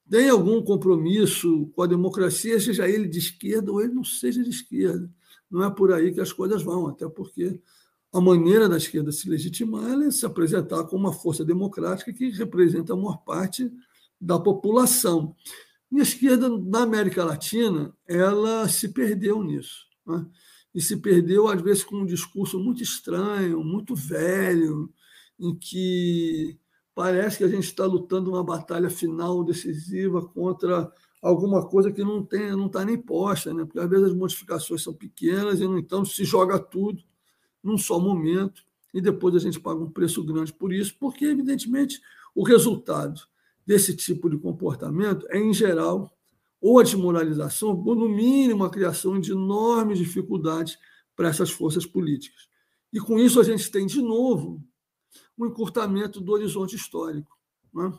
tem 0.10 0.30
algum 0.30 0.62
compromisso 0.62 1.68
com 1.76 1.82
a 1.82 1.88
democracia, 1.88 2.60
seja 2.60 2.88
ele 2.88 3.08
de 3.08 3.20
esquerda 3.20 3.72
ou 3.72 3.82
ele 3.82 3.94
não 3.94 4.04
seja 4.04 4.44
de 4.44 4.50
esquerda. 4.50 5.10
Não 5.50 5.64
é 5.64 5.70
por 5.70 5.92
aí 5.92 6.14
que 6.14 6.22
as 6.22 6.32
coisas 6.32 6.62
vão, 6.62 6.88
até 6.88 7.08
porque 7.08 7.60
a 8.14 8.22
maneira 8.22 8.70
da 8.70 8.78
esquerda 8.78 9.12
se 9.12 9.30
legitimar 9.30 10.00
é 10.02 10.12
se 10.12 10.26
apresentar 10.26 10.84
como 10.86 11.08
uma 11.08 11.14
força 11.14 11.44
democrática 11.44 12.14
que 12.14 12.30
representa 12.30 12.94
a 12.94 12.96
maior 12.96 13.18
parte 13.18 13.72
da 14.20 14.40
população. 14.40 15.36
E 15.92 16.00
a 16.00 16.04
esquerda 16.04 16.50
na 16.50 16.82
América 16.84 17.24
Latina 17.24 17.94
ela 18.08 18.68
se 18.68 18.90
perdeu 18.90 19.44
nisso. 19.44 19.86
Né? 20.06 20.26
E 20.74 20.82
se 20.82 20.98
perdeu, 20.98 21.48
às 21.48 21.62
vezes, 21.62 21.84
com 21.84 21.98
um 21.98 22.06
discurso 22.06 22.60
muito 22.60 22.84
estranho, 22.84 23.64
muito 23.64 23.96
velho, 23.96 24.92
em 25.40 25.56
que 25.56 26.58
parece 26.98 27.38
que 27.38 27.44
a 27.44 27.48
gente 27.48 27.66
está 27.66 27.86
lutando 27.86 28.32
uma 28.32 28.44
batalha 28.44 28.90
final 28.90 29.44
decisiva 29.44 30.20
contra 30.20 30.92
alguma 31.22 31.64
coisa 31.64 31.92
que 31.92 32.04
não 32.04 32.26
tem, 32.26 32.50
não 32.54 32.66
está 32.66 32.84
nem 32.84 32.98
posta, 32.98 33.54
né? 33.54 33.66
porque 33.66 33.80
às 33.80 33.88
vezes 33.88 34.08
as 34.08 34.16
modificações 34.16 34.82
são 34.82 34.96
pequenas 34.96 35.62
e, 35.62 35.68
no 35.68 35.78
entanto, 35.78 36.10
se 36.10 36.26
joga 36.26 36.58
tudo 36.58 37.04
num 37.64 37.78
só 37.78 38.00
momento 38.00 38.64
e 38.92 39.00
depois 39.00 39.36
a 39.36 39.40
gente 39.40 39.60
paga 39.60 39.80
um 39.80 39.92
preço 39.92 40.24
grande 40.24 40.52
por 40.52 40.74
isso, 40.74 40.96
porque, 41.00 41.26
evidentemente, 41.26 42.02
o 42.34 42.42
resultado 42.42 43.22
desse 43.64 43.96
tipo 43.96 44.28
de 44.28 44.40
comportamento 44.40 45.28
é, 45.30 45.38
em 45.38 45.54
geral, 45.54 46.12
ou 46.60 46.80
a 46.80 46.84
desmoralização, 46.84 47.80
ou, 47.80 47.96
no 47.96 48.10
mínimo, 48.10 48.64
a 48.64 48.72
criação 48.72 49.20
de 49.20 49.34
enormes 49.34 50.00
dificuldades 50.00 50.80
para 51.16 51.28
essas 51.28 51.52
forças 51.52 51.86
políticas. 51.86 52.48
E, 52.92 53.00
com 53.00 53.20
isso, 53.20 53.40
a 53.40 53.44
gente 53.44 53.70
tem, 53.70 53.86
de 53.86 54.02
novo, 54.02 54.64
um 55.38 55.46
encurtamento 55.46 56.20
do 56.20 56.32
horizonte 56.32 56.76
histórico. 56.76 57.38
Né? 57.74 57.94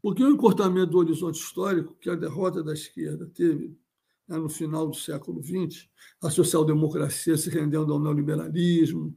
Porque 0.00 0.24
o 0.24 0.30
encurtamento 0.30 0.92
do 0.92 0.98
horizonte 0.98 1.38
histórico, 1.38 1.94
que 2.00 2.10
a 2.10 2.16
derrota 2.16 2.62
da 2.62 2.72
esquerda 2.72 3.30
teve 3.34 3.76
né, 4.26 4.36
no 4.38 4.48
final 4.48 4.88
do 4.88 4.96
século 4.96 5.42
XX, 5.42 5.88
a 6.22 6.30
social-democracia 6.30 7.36
se 7.36 7.50
rendendo 7.50 7.92
ao 7.92 8.00
neoliberalismo, 8.00 9.16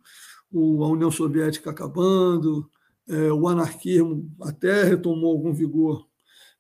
a 0.54 0.88
União 0.88 1.10
Soviética 1.10 1.72
acabando, 1.72 2.70
é, 3.08 3.32
o 3.32 3.48
anarquismo 3.48 4.32
até 4.42 4.84
retomou 4.84 5.32
algum 5.32 5.54
vigor 5.54 6.08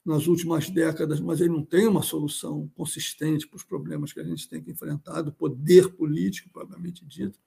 nas 0.05 0.27
últimas 0.27 0.69
décadas, 0.69 1.19
mas 1.19 1.41
ele 1.41 1.49
não 1.49 1.65
tem 1.65 1.87
uma 1.87 2.03
solução 2.03 2.69
consistente 2.75 3.47
para 3.47 3.57
os 3.57 3.63
problemas 3.63 4.13
que 4.13 4.19
a 4.19 4.23
gente 4.23 4.47
tem 4.47 4.61
que 4.61 4.69
enfrentar, 4.69 5.23
do 5.23 5.33
poder 5.33 5.89
político, 5.95 6.49
propriamente 6.51 7.03
dito, 7.05 7.39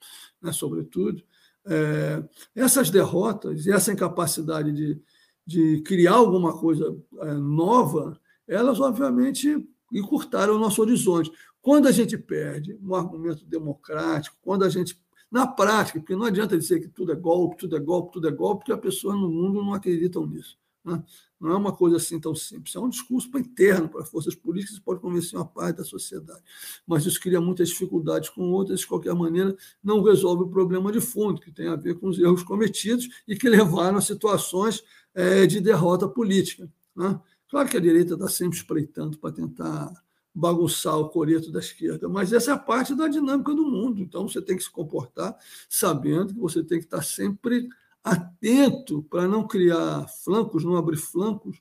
né, 0.43 0.51
sobretudo. 0.53 1.23
É, 1.71 2.25
essas 2.55 2.91
derrotas 2.91 3.67
e 3.67 3.73
essa 3.73 3.93
incapacidade 3.93 4.73
de, 4.73 5.01
de 5.47 5.83
criar 5.83 6.15
alguma 6.15 6.59
coisa 6.59 6.97
é, 7.21 7.35
nova, 7.35 8.19
elas, 8.47 8.81
obviamente, 8.81 9.69
encurtaram 9.93 10.57
o 10.57 10.59
nosso 10.59 10.81
horizonte. 10.81 11.31
Quando 11.61 11.87
a 11.87 11.93
gente 11.93 12.17
perde 12.17 12.79
um 12.83 12.95
argumento 12.95 13.45
democrático, 13.45 14.37
quando 14.41 14.65
a 14.65 14.69
gente 14.69 14.99
na 15.31 15.47
prática, 15.47 16.01
porque 16.01 16.17
não 16.17 16.25
adianta 16.25 16.57
dizer 16.57 16.81
que 16.81 16.89
tudo 16.89 17.13
é 17.13 17.15
golpe, 17.15 17.59
tudo 17.59 17.77
é 17.77 17.81
golpe, 17.81 18.13
tudo 18.13 18.29
é 18.29 18.31
golpe, 18.31 18.61
porque 18.61 18.73
as 18.73 18.81
pessoas 18.81 19.15
no 19.17 19.29
mundo 19.29 19.63
não 19.63 19.75
acreditam 19.75 20.27
nisso. 20.27 20.57
Né? 20.89 21.03
Não 21.39 21.53
é 21.53 21.57
uma 21.57 21.73
coisa 21.73 21.97
assim 21.97 22.19
tão 22.19 22.35
simples. 22.35 22.75
É 22.75 22.81
um 22.81 22.89
discurso 22.89 23.31
para 23.31 23.41
interno 23.41 23.89
para 23.89 24.05
forças 24.05 24.35
políticas, 24.35 24.79
pode 24.79 25.01
convencer 25.01 25.39
uma 25.39 25.45
parte 25.45 25.77
da 25.77 25.85
sociedade. 25.85 26.43
Mas 26.87 27.05
isso 27.07 27.21
cria 27.21 27.41
muitas 27.41 27.69
dificuldades 27.69 28.29
com 28.31 28.51
outras, 28.51 28.81
de 28.81 28.87
qualquer 28.87 29.15
maneira, 29.15 29.57
não 29.83 30.03
resolve 30.03 30.45
o 30.45 30.49
problema 30.49 30.91
de 30.91 31.01
fundo, 31.01 31.41
que 31.41 31.53
tem 31.53 31.69
a 31.69 31.77
ver 31.77 31.95
com 31.99 32.09
os 32.09 32.19
erros 32.19 32.43
cometidos 32.43 33.09
e 33.27 33.37
que 33.37 33.49
levaram 33.49 33.99
a 33.99 34.01
situações 34.01 34.83
é, 35.15 35.47
de 35.47 35.61
derrota 35.61 36.09
política. 36.09 36.71
Né? 36.97 37.21
Claro 37.49 37.69
que 37.69 37.77
a 37.77 37.81
direita 37.81 38.15
está 38.15 38.29
sempre 38.29 38.57
espreitando 38.57 39.19
para 39.19 39.33
tentar 39.33 39.93
bagunçar 40.35 40.97
o 40.97 41.09
coreto 41.09 41.51
da 41.51 41.59
esquerda, 41.59 42.09
mas 42.09 42.33
essa 42.33 42.53
é 42.53 42.55
a 42.55 42.59
parte 42.59 42.95
da 42.95 43.09
dinâmica 43.09 43.55
do 43.55 43.65
mundo. 43.65 44.01
Então 44.01 44.29
você 44.29 44.41
tem 44.41 44.57
que 44.57 44.63
se 44.63 44.71
comportar 44.71 45.37
sabendo 45.69 46.33
que 46.33 46.39
você 46.39 46.63
tem 46.63 46.79
que 46.79 46.85
estar 46.85 47.03
sempre 47.03 47.69
atento 48.11 49.03
para 49.05 49.27
não 49.27 49.47
criar 49.47 50.07
flancos, 50.25 50.65
não 50.65 50.77
abrir 50.77 50.97
flancos 50.97 51.61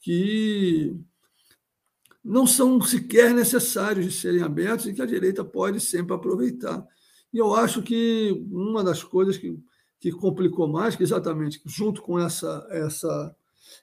que 0.00 0.96
não 2.22 2.46
são 2.46 2.80
sequer 2.80 3.32
necessários 3.32 4.04
de 4.06 4.12
serem 4.12 4.42
abertos 4.42 4.86
e 4.86 4.92
que 4.92 5.02
a 5.02 5.06
direita 5.06 5.44
pode 5.44 5.80
sempre 5.80 6.14
aproveitar. 6.14 6.86
E 7.32 7.38
eu 7.38 7.54
acho 7.54 7.82
que 7.82 8.46
uma 8.50 8.84
das 8.84 9.02
coisas 9.02 9.36
que, 9.36 9.58
que 9.98 10.12
complicou 10.12 10.68
mais, 10.68 10.94
que 10.94 11.02
exatamente 11.02 11.60
junto 11.64 12.02
com 12.02 12.18
essa, 12.18 12.66
essa, 12.70 13.36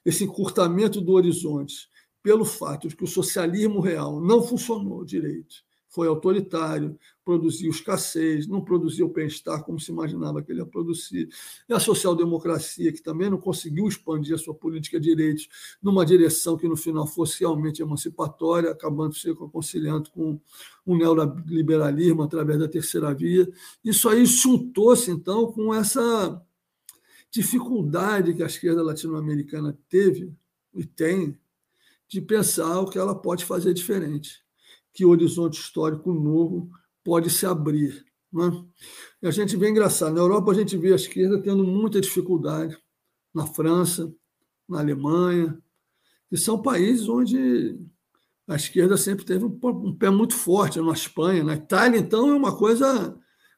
esse 0.04 0.24
encurtamento 0.24 1.00
do 1.00 1.12
horizonte 1.12 1.88
pelo 2.22 2.44
fato 2.44 2.88
de 2.88 2.96
que 2.96 3.04
o 3.04 3.08
socialismo 3.08 3.80
real 3.80 4.20
não 4.20 4.42
funcionou 4.42 5.04
direito, 5.04 5.65
foi 5.96 6.08
autoritário, 6.08 6.98
produziu 7.24 7.70
escassez, 7.70 8.46
não 8.46 8.60
produziu 8.60 9.08
bem-estar 9.08 9.64
como 9.64 9.80
se 9.80 9.90
imaginava 9.90 10.42
que 10.42 10.52
ele 10.52 10.60
ia 10.60 10.66
produzir. 10.66 11.26
E 11.66 11.72
a 11.72 11.80
social-democracia, 11.80 12.92
que 12.92 13.02
também 13.02 13.30
não 13.30 13.38
conseguiu 13.38 13.88
expandir 13.88 14.34
a 14.34 14.38
sua 14.38 14.54
política 14.54 15.00
de 15.00 15.08
direitos 15.08 15.48
numa 15.82 16.04
direção 16.04 16.54
que 16.58 16.68
no 16.68 16.76
final 16.76 17.06
fosse 17.06 17.40
realmente 17.40 17.80
emancipatória, 17.80 18.70
acabando 18.70 19.14
se 19.14 19.34
conciliando 19.34 20.10
com 20.10 20.38
o 20.84 20.94
neoliberalismo 20.94 22.22
através 22.22 22.58
da 22.58 22.68
terceira 22.68 23.14
via. 23.14 23.50
Isso 23.82 24.06
aí 24.10 24.26
juntou-se, 24.26 25.10
então, 25.10 25.50
com 25.50 25.74
essa 25.74 26.44
dificuldade 27.30 28.34
que 28.34 28.42
a 28.42 28.46
esquerda 28.46 28.82
latino-americana 28.82 29.78
teve 29.88 30.30
e 30.74 30.84
tem 30.84 31.38
de 32.06 32.20
pensar 32.20 32.80
o 32.80 32.86
que 32.86 32.98
ela 32.98 33.14
pode 33.14 33.46
fazer 33.46 33.72
diferente, 33.72 34.45
que 34.96 35.04
horizonte 35.04 35.60
histórico 35.60 36.10
novo 36.12 36.70
pode 37.04 37.28
se 37.28 37.44
abrir. 37.44 38.02
Né? 38.32 38.50
E 39.22 39.28
a 39.28 39.30
gente 39.30 39.54
vê 39.54 39.68
engraçado, 39.68 40.14
na 40.14 40.20
Europa 40.20 40.50
a 40.50 40.54
gente 40.54 40.74
vê 40.76 40.92
a 40.92 40.96
esquerda 40.96 41.40
tendo 41.40 41.62
muita 41.62 42.00
dificuldade, 42.00 42.76
na 43.34 43.46
França, 43.46 44.10
na 44.66 44.80
Alemanha, 44.80 45.62
que 46.30 46.36
são 46.38 46.62
países 46.62 47.06
onde 47.08 47.78
a 48.48 48.56
esquerda 48.56 48.96
sempre 48.96 49.26
teve 49.26 49.44
um, 49.44 49.94
pé 49.94 50.08
muito 50.08 50.34
forte, 50.34 50.80
na 50.80 50.92
Espanha, 50.92 51.44
na 51.44 51.54
Itália, 51.54 51.98
então, 51.98 52.30
é 52.30 52.34
uma 52.34 52.56
coisa 52.56 53.14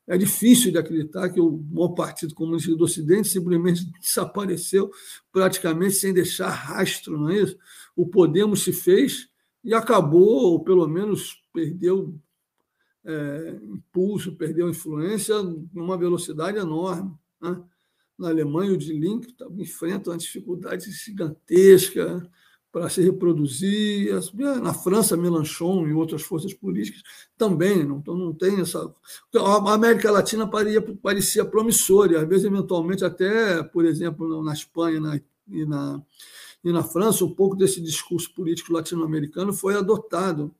é 0.08 0.16
difícil 0.16 0.72
de 0.72 0.78
acreditar 0.78 1.28
que 1.28 1.38
o 1.38 1.62
maior 1.70 1.90
partido 1.90 2.34
comunista 2.34 2.74
do 2.74 2.84
Ocidente 2.84 3.28
simplesmente 3.28 3.84
desapareceu 4.00 4.90
praticamente 5.30 5.94
sem 5.94 6.14
deixar 6.14 6.48
rastro, 6.48 7.18
não 7.18 7.28
é 7.28 7.42
isso? 7.42 7.56
O 7.94 8.06
Podemos 8.08 8.64
se 8.64 8.72
fez 8.72 9.28
e 9.64 9.74
acabou, 9.74 10.52
ou 10.52 10.64
pelo 10.64 10.86
menos 10.86 11.42
perdeu 11.52 12.14
é, 13.04 13.58
impulso, 13.62 14.36
perdeu 14.36 14.68
influência 14.68 15.34
numa 15.72 15.96
velocidade 15.96 16.58
enorme. 16.58 17.14
Né? 17.40 17.62
Na 18.18 18.28
Alemanha, 18.28 18.72
o 18.72 18.76
de 18.76 18.92
Link 18.92 19.34
enfrenta 19.56 20.10
uma 20.10 20.18
dificuldade 20.18 20.90
gigantesca 20.90 22.28
para 22.70 22.88
se 22.88 23.00
reproduzir. 23.00 24.12
Na 24.62 24.74
França, 24.74 25.16
Mélenchon 25.16 25.86
e 25.86 25.92
outras 25.92 26.22
forças 26.22 26.52
políticas 26.52 27.02
também. 27.36 27.84
Não, 27.84 27.98
então, 27.98 28.16
não 28.16 28.32
tem 28.32 28.60
essa. 28.60 28.92
A 29.36 29.72
América 29.72 30.10
Latina 30.10 30.46
parecia, 30.48 30.82
parecia 31.02 31.44
promissora, 31.44 32.12
e 32.12 32.16
às 32.16 32.28
vezes, 32.28 32.44
eventualmente, 32.44 33.04
até, 33.04 33.62
por 33.62 33.84
exemplo, 33.84 34.42
na 34.42 34.52
Espanha 34.52 35.00
na, 35.00 35.20
e, 35.48 35.64
na, 35.64 36.02
e 36.68 36.72
na 36.72 36.82
França, 36.82 37.24
um 37.24 37.34
pouco 37.34 37.56
desse 37.56 37.80
discurso 37.80 38.32
político 38.34 38.72
latino-americano 38.72 39.52
foi 39.52 39.74
adotado, 39.74 40.54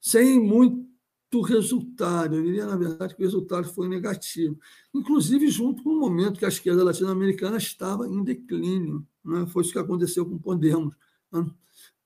sem 0.00 0.38
muito 0.38 1.40
resultado. 1.42 2.36
Eu 2.36 2.42
diria, 2.42 2.66
na 2.66 2.76
verdade, 2.76 3.14
que 3.14 3.22
o 3.22 3.24
resultado 3.24 3.66
foi 3.68 3.88
negativo, 3.88 4.58
inclusive 4.92 5.48
junto 5.48 5.82
com 5.82 5.90
o 5.90 6.00
momento 6.00 6.38
que 6.38 6.44
a 6.44 6.48
esquerda 6.48 6.84
latino-americana 6.84 7.56
estava 7.56 8.06
em 8.06 8.22
declínio. 8.22 9.06
Né? 9.24 9.46
Foi 9.46 9.62
isso 9.62 9.72
que 9.72 9.78
aconteceu 9.78 10.26
com 10.26 10.38
Podemos 10.38 10.94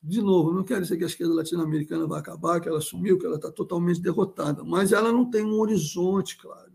de 0.03 0.23
novo, 0.23 0.53
não 0.53 0.63
quero 0.63 0.83
dizer 0.83 0.97
que 0.97 1.05
a 1.05 1.09
esquerda 1.09 1.35
latino-americana 1.35 2.07
vai 2.07 2.21
acabar, 2.21 2.61
que 2.61 2.69
ela 2.69 2.81
sumiu, 2.81 3.19
que 3.19 3.27
ela 3.27 3.37
está 3.37 3.51
totalmente 3.51 4.01
derrotada, 4.01 4.63
mas 4.63 4.93
ela 4.93 5.13
não 5.13 5.29
tem 5.29 5.45
um 5.45 5.59
horizonte 5.59 6.39
claro. 6.39 6.73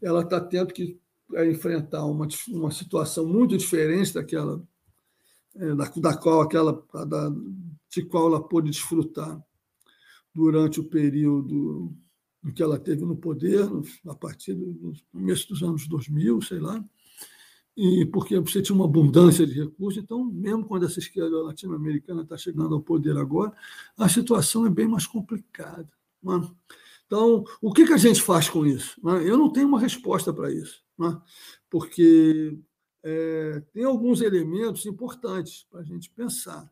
Ela 0.00 0.22
está 0.22 0.40
tendo 0.40 0.72
que 0.72 0.98
é, 1.34 1.48
enfrentar 1.50 2.06
uma, 2.06 2.26
uma 2.48 2.70
situação 2.70 3.26
muito 3.26 3.56
diferente 3.56 4.14
daquela 4.14 4.62
da, 5.76 5.84
da 5.96 6.16
qual 6.16 6.40
aquela 6.40 6.72
da, 7.06 7.32
de 7.90 8.02
qual 8.04 8.28
ela 8.28 8.42
pôde 8.42 8.70
desfrutar 8.70 9.42
durante 10.34 10.80
o 10.80 10.84
período 10.84 11.92
em 12.44 12.52
que 12.52 12.62
ela 12.62 12.78
teve 12.78 13.04
no 13.04 13.16
poder, 13.16 13.68
a 14.06 14.14
partir 14.14 14.54
do 14.54 14.94
começo 15.12 15.48
dos 15.48 15.62
anos 15.62 15.86
2000, 15.86 16.40
sei 16.40 16.58
lá, 16.58 16.82
e 17.76 18.04
porque 18.06 18.38
você 18.38 18.62
tinha 18.62 18.74
uma 18.74 18.84
abundância 18.84 19.46
de 19.46 19.54
recursos. 19.54 20.02
Então, 20.02 20.24
mesmo 20.24 20.64
quando 20.64 20.86
essa 20.86 20.98
esquerda 20.98 21.42
latino-americana 21.42 22.22
está 22.22 22.36
chegando 22.36 22.74
ao 22.74 22.82
poder 22.82 23.16
agora, 23.16 23.52
a 23.96 24.08
situação 24.08 24.66
é 24.66 24.70
bem 24.70 24.88
mais 24.88 25.06
complicada. 25.06 25.88
Né? 26.22 26.50
Então, 27.06 27.44
o 27.60 27.72
que, 27.72 27.86
que 27.86 27.92
a 27.92 27.98
gente 27.98 28.22
faz 28.22 28.48
com 28.48 28.66
isso? 28.66 29.00
Né? 29.02 29.28
Eu 29.28 29.36
não 29.36 29.52
tenho 29.52 29.68
uma 29.68 29.80
resposta 29.80 30.32
para 30.32 30.52
isso, 30.52 30.82
né? 30.98 31.20
porque 31.68 32.58
é, 33.02 33.62
tem 33.72 33.84
alguns 33.84 34.20
elementos 34.20 34.86
importantes 34.86 35.66
para 35.70 35.80
a 35.80 35.84
gente 35.84 36.10
pensar. 36.10 36.70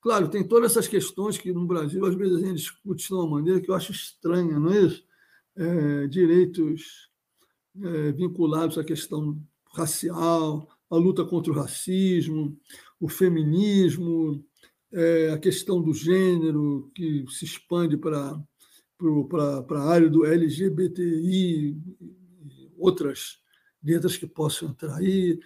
Claro, 0.00 0.28
tem 0.28 0.46
todas 0.46 0.72
essas 0.72 0.88
questões 0.88 1.36
que 1.36 1.52
no 1.52 1.66
Brasil 1.66 2.04
às 2.06 2.14
vezes 2.14 2.36
a 2.36 2.46
gente 2.46 2.56
discute 2.56 3.06
de 3.06 3.14
uma 3.14 3.28
maneira 3.28 3.60
que 3.60 3.70
eu 3.70 3.74
acho 3.74 3.92
estranha, 3.92 4.58
não 4.58 4.72
é 4.72 4.80
isso? 4.80 5.04
É, 5.56 6.06
direitos 6.06 7.10
é, 7.82 8.12
vinculados 8.12 8.78
à 8.78 8.84
questão 8.84 9.40
racial, 9.72 10.68
a 10.88 10.96
luta 10.96 11.24
contra 11.24 11.52
o 11.52 11.54
racismo, 11.54 12.56
o 13.00 13.08
feminismo, 13.08 14.44
é, 14.92 15.30
a 15.30 15.38
questão 15.38 15.82
do 15.82 15.92
gênero, 15.92 16.90
que 16.94 17.24
se 17.28 17.44
expande 17.44 17.96
para 17.96 18.40
para 19.28 19.80
a 19.80 19.88
área 19.88 20.10
do 20.10 20.24
LGBTI, 20.26 21.76
outras 22.76 23.38
letras 23.82 24.16
que 24.16 24.26
possam 24.26 24.68
entrar 24.68 24.96
aí, 24.96 25.38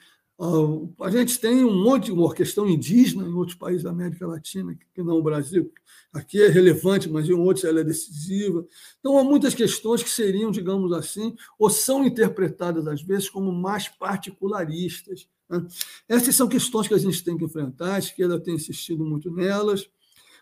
a 1.00 1.10
gente 1.10 1.38
tem 1.38 1.64
um 1.64 1.84
monte, 1.84 2.10
uma 2.10 2.34
questão 2.34 2.68
indígena 2.68 3.24
em 3.24 3.32
outros 3.32 3.56
países 3.56 3.84
da 3.84 3.90
América 3.90 4.26
Latina, 4.26 4.76
que 4.92 5.02
não 5.02 5.18
o 5.18 5.22
Brasil. 5.22 5.72
Aqui 6.12 6.42
é 6.42 6.48
relevante, 6.48 7.08
mas 7.08 7.28
em 7.28 7.32
outros 7.32 7.64
ela 7.64 7.80
é 7.80 7.84
decisiva. 7.84 8.66
Então, 8.98 9.16
há 9.18 9.22
muitas 9.22 9.54
questões 9.54 10.02
que 10.02 10.10
seriam, 10.10 10.50
digamos 10.50 10.92
assim, 10.92 11.36
ou 11.56 11.70
são 11.70 12.04
interpretadas, 12.04 12.88
às 12.88 13.02
vezes, 13.02 13.30
como 13.30 13.52
mais 13.52 13.86
particularistas. 13.86 15.28
Né? 15.48 15.64
Essas 16.08 16.34
são 16.34 16.48
questões 16.48 16.88
que 16.88 16.94
a 16.94 16.98
gente 16.98 17.22
tem 17.22 17.36
que 17.36 17.44
enfrentar, 17.44 17.94
a 17.94 17.98
esquerda 18.00 18.40
tem 18.40 18.56
insistido 18.56 19.04
muito 19.04 19.30
nelas. 19.30 19.88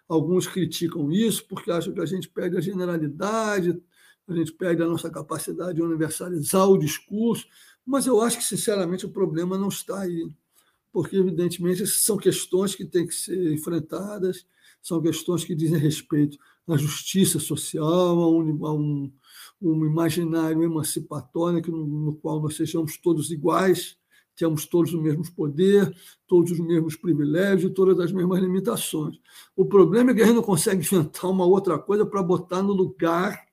Alguns 0.09 0.47
criticam 0.47 1.13
isso 1.13 1.47
porque 1.47 1.71
acham 1.71 1.93
que 1.93 2.01
a 2.01 2.07
gente 2.07 2.29
perde 2.29 2.57
a 2.57 2.61
generalidade, 2.61 3.81
a 4.27 4.35
gente 4.35 4.53
perde 4.53 4.83
a 4.83 4.87
nossa 4.87 5.11
capacidade 5.11 5.75
de 5.75 5.83
universalizar 5.83 6.69
o 6.69 6.79
discurso. 6.79 7.47
Mas 7.91 8.07
eu 8.07 8.21
acho 8.21 8.39
que, 8.39 8.45
sinceramente, 8.45 9.05
o 9.05 9.11
problema 9.11 9.59
não 9.59 9.67
está 9.67 10.03
aí, 10.03 10.31
porque, 10.93 11.17
evidentemente, 11.17 11.85
são 11.89 12.17
questões 12.17 12.73
que 12.73 12.85
têm 12.85 13.05
que 13.05 13.13
ser 13.13 13.53
enfrentadas, 13.53 14.47
são 14.81 15.03
questões 15.03 15.43
que 15.43 15.57
dizem 15.57 15.77
respeito 15.77 16.39
à 16.69 16.77
justiça 16.77 17.41
social, 17.41 18.21
a 18.21 18.31
um, 18.31 18.65
a 18.65 18.73
um, 18.73 19.13
um 19.61 19.85
imaginário 19.85 20.63
emancipatório 20.63 21.61
no, 21.69 21.85
no 21.85 22.15
qual 22.15 22.41
nós 22.41 22.55
sejamos 22.55 22.97
todos 22.97 23.33
iguais, 23.33 23.99
temos 24.37 24.67
todos 24.67 24.95
o 24.95 25.03
mesmo 25.03 25.29
poder, 25.33 25.93
todos 26.29 26.53
os 26.53 26.61
mesmos 26.61 26.95
privilégios, 26.95 27.75
todas 27.75 27.99
as 27.99 28.13
mesmas 28.13 28.41
limitações. 28.41 29.19
O 29.57 29.65
problema 29.65 30.13
é 30.13 30.15
que 30.15 30.23
a 30.23 30.27
gente 30.27 30.37
não 30.37 30.45
consegue 30.45 30.81
inventar 30.81 31.29
uma 31.29 31.45
outra 31.45 31.77
coisa 31.77 32.07
para 32.07 32.23
botar 32.23 32.63
no 32.63 32.73
lugar 32.73 33.45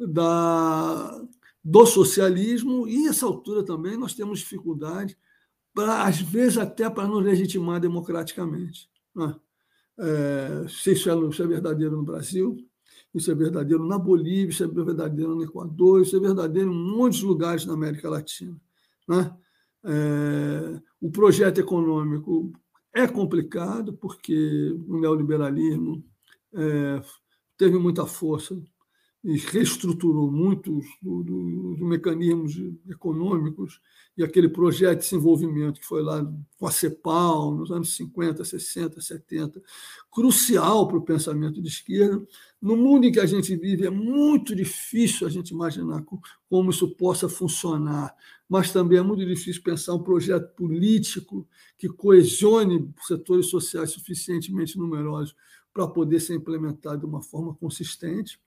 da, 0.00 1.22
do 1.64 1.86
socialismo, 1.86 2.88
e 2.88 3.04
nessa 3.04 3.26
altura 3.26 3.64
também 3.64 3.96
nós 3.96 4.14
temos 4.14 4.40
dificuldade, 4.40 5.16
para, 5.74 6.04
às 6.04 6.20
vezes 6.20 6.58
até 6.58 6.90
para 6.90 7.06
nos 7.06 7.22
legitimar 7.22 7.80
democraticamente. 7.80 8.90
Né? 9.14 9.34
É, 9.98 10.66
se 10.68 10.92
isso 10.92 11.10
é, 11.10 11.28
isso 11.28 11.42
é 11.42 11.46
verdadeiro 11.46 11.96
no 11.96 12.02
Brasil, 12.02 12.56
isso 13.14 13.30
é 13.30 13.34
verdadeiro 13.34 13.86
na 13.86 13.98
Bolívia, 13.98 14.50
isso 14.50 14.64
é 14.64 14.66
verdadeiro 14.66 15.34
no 15.34 15.44
Equador, 15.44 16.02
isso 16.02 16.16
é 16.16 16.20
verdadeiro 16.20 16.70
em 16.70 16.74
muitos 16.74 17.22
lugares 17.22 17.64
na 17.64 17.74
América 17.74 18.08
Latina. 18.08 18.56
Né? 19.08 19.36
É, 19.84 20.82
o 21.00 21.10
projeto 21.10 21.58
econômico 21.58 22.52
é 22.94 23.06
complicado, 23.06 23.92
porque 23.94 24.74
o 24.86 24.98
neoliberalismo 24.98 26.04
é, 26.54 27.02
teve 27.56 27.78
muita 27.78 28.06
força 28.06 28.60
e 29.24 29.36
reestruturou 29.36 30.32
muitos 30.32 30.84
dos 31.00 31.78
mecanismos 31.80 32.56
econômicos 32.88 33.80
e 34.16 34.24
aquele 34.24 34.48
projeto 34.48 34.98
de 34.98 35.04
desenvolvimento 35.04 35.80
que 35.80 35.86
foi 35.86 36.02
lá 36.02 36.28
com 36.58 36.66
a 36.66 36.72
CEPAL, 36.72 37.54
nos 37.54 37.70
anos 37.70 37.94
50, 37.94 38.44
60, 38.44 39.00
70, 39.00 39.62
crucial 40.10 40.88
para 40.88 40.98
o 40.98 41.04
pensamento 41.04 41.62
de 41.62 41.68
esquerda. 41.68 42.20
No 42.60 42.76
mundo 42.76 43.06
em 43.06 43.12
que 43.12 43.20
a 43.20 43.26
gente 43.26 43.54
vive, 43.54 43.86
é 43.86 43.90
muito 43.90 44.56
difícil 44.56 45.26
a 45.26 45.30
gente 45.30 45.50
imaginar 45.50 46.04
como 46.48 46.70
isso 46.70 46.88
possa 46.96 47.28
funcionar, 47.28 48.12
mas 48.48 48.72
também 48.72 48.98
é 48.98 49.02
muito 49.02 49.24
difícil 49.24 49.62
pensar 49.62 49.94
um 49.94 50.02
projeto 50.02 50.52
político 50.56 51.46
que 51.78 51.88
coesione 51.88 52.92
setores 53.06 53.46
sociais 53.46 53.92
suficientemente 53.92 54.76
numerosos 54.76 55.34
para 55.72 55.86
poder 55.86 56.20
ser 56.20 56.34
implementado 56.34 56.98
de 56.98 57.06
uma 57.06 57.22
forma 57.22 57.54
consistente. 57.54 58.38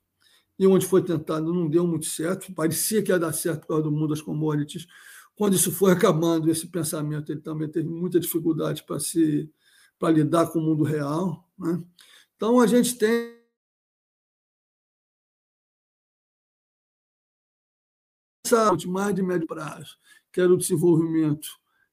E 0.57 0.65
onde 0.65 0.85
foi 0.85 1.03
tentado 1.03 1.53
não 1.53 1.69
deu 1.69 1.85
muito 1.85 2.05
certo, 2.05 2.53
parecia 2.53 3.03
que 3.03 3.11
ia 3.11 3.19
dar 3.19 3.33
certo 3.33 3.61
por 3.61 3.67
causa 3.67 3.83
do 3.83 3.91
mundo 3.91 4.09
das 4.09 4.21
commodities, 4.21 4.87
quando 5.35 5.55
isso 5.55 5.71
foi 5.71 5.91
acabando, 5.91 6.49
esse 6.49 6.67
pensamento 6.67 7.31
ele 7.31 7.41
também 7.41 7.69
teve 7.69 7.89
muita 7.89 8.19
dificuldade 8.19 8.83
para 8.83 8.99
se 8.99 9.51
para 9.99 10.11
lidar 10.13 10.47
com 10.47 10.59
o 10.59 10.61
mundo 10.61 10.83
real. 10.83 11.47
Né? 11.57 11.81
Então 12.35 12.59
a 12.59 12.67
gente 12.67 12.97
tem 12.97 13.35
mais 18.87 19.15
de 19.15 19.23
médio 19.23 19.47
prazo, 19.47 19.97
que 20.31 20.39
era 20.39 20.53
o 20.53 20.57
desenvolvimento 20.57 21.47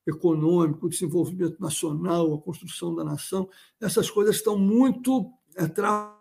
econômico, 0.07 0.87
o 0.87 0.89
desenvolvimento 0.89 1.61
nacional, 1.61 2.35
a 2.35 2.41
construção 2.41 2.95
da 2.95 3.05
nação, 3.05 3.49
essas 3.81 4.11
coisas 4.11 4.37
estão 4.37 4.59
muito 4.59 5.33
é, 5.55 5.67
tra... 5.67 6.21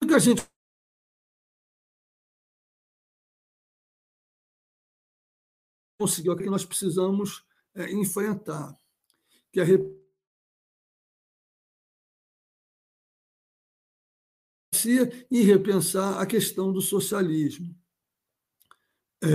que 0.00 0.14
a 0.14 0.18
gente 0.18 0.47
conseguiu, 5.98 6.36
que 6.36 6.46
nós 6.46 6.64
precisamos 6.64 7.44
é, 7.74 7.92
enfrentar, 7.92 8.74
que 9.52 9.60
é 9.60 9.64
e 15.30 15.42
repensar 15.42 16.20
a 16.20 16.26
questão 16.26 16.72
do 16.72 16.80
socialismo. 16.80 17.74
É, 19.22 19.28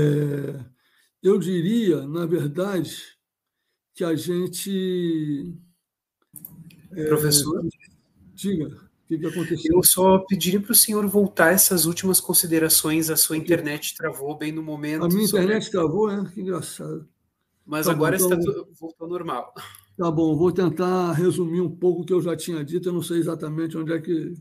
eu 1.21 1.37
diria, 1.37 2.07
na 2.07 2.25
verdade, 2.25 3.17
que 3.93 4.03
a 4.03 4.15
gente. 4.15 5.53
É, 6.91 7.07
Professor? 7.07 7.61
Diga, 8.33 8.89
que, 9.17 9.19
que 9.19 9.27
aconteceu? 9.27 9.75
Eu 9.75 9.83
só 9.83 10.19
pediria 10.19 10.59
para 10.59 10.71
o 10.71 10.75
senhor 10.75 11.05
voltar 11.07 11.51
essas 11.51 11.85
últimas 11.85 12.19
considerações. 12.19 13.09
A 13.09 13.15
sua 13.15 13.37
internet 13.37 13.95
travou 13.95 14.37
bem 14.37 14.51
no 14.51 14.63
momento. 14.63 15.05
A 15.05 15.07
minha 15.07 15.27
sobre... 15.27 15.45
internet 15.45 15.71
travou, 15.71 16.09
é? 16.09 16.29
Que 16.31 16.41
engraçado. 16.41 17.07
Mas 17.65 17.85
tá 17.85 17.91
agora 17.91 18.17
bom, 18.17 18.25
então... 18.25 18.39
está 18.39 18.51
tudo, 18.51 18.67
voltou 18.79 19.07
normal. 19.07 19.53
Tá 19.97 20.11
bom, 20.11 20.35
vou 20.35 20.51
tentar 20.51 21.11
resumir 21.13 21.61
um 21.61 21.69
pouco 21.69 22.01
o 22.01 22.05
que 22.05 22.13
eu 22.13 22.21
já 22.21 22.35
tinha 22.35 22.63
dito. 22.63 22.89
Eu 22.89 22.93
não 22.93 23.01
sei 23.01 23.19
exatamente 23.19 23.77
onde 23.77 23.93
é 23.93 24.01
que 24.01 24.33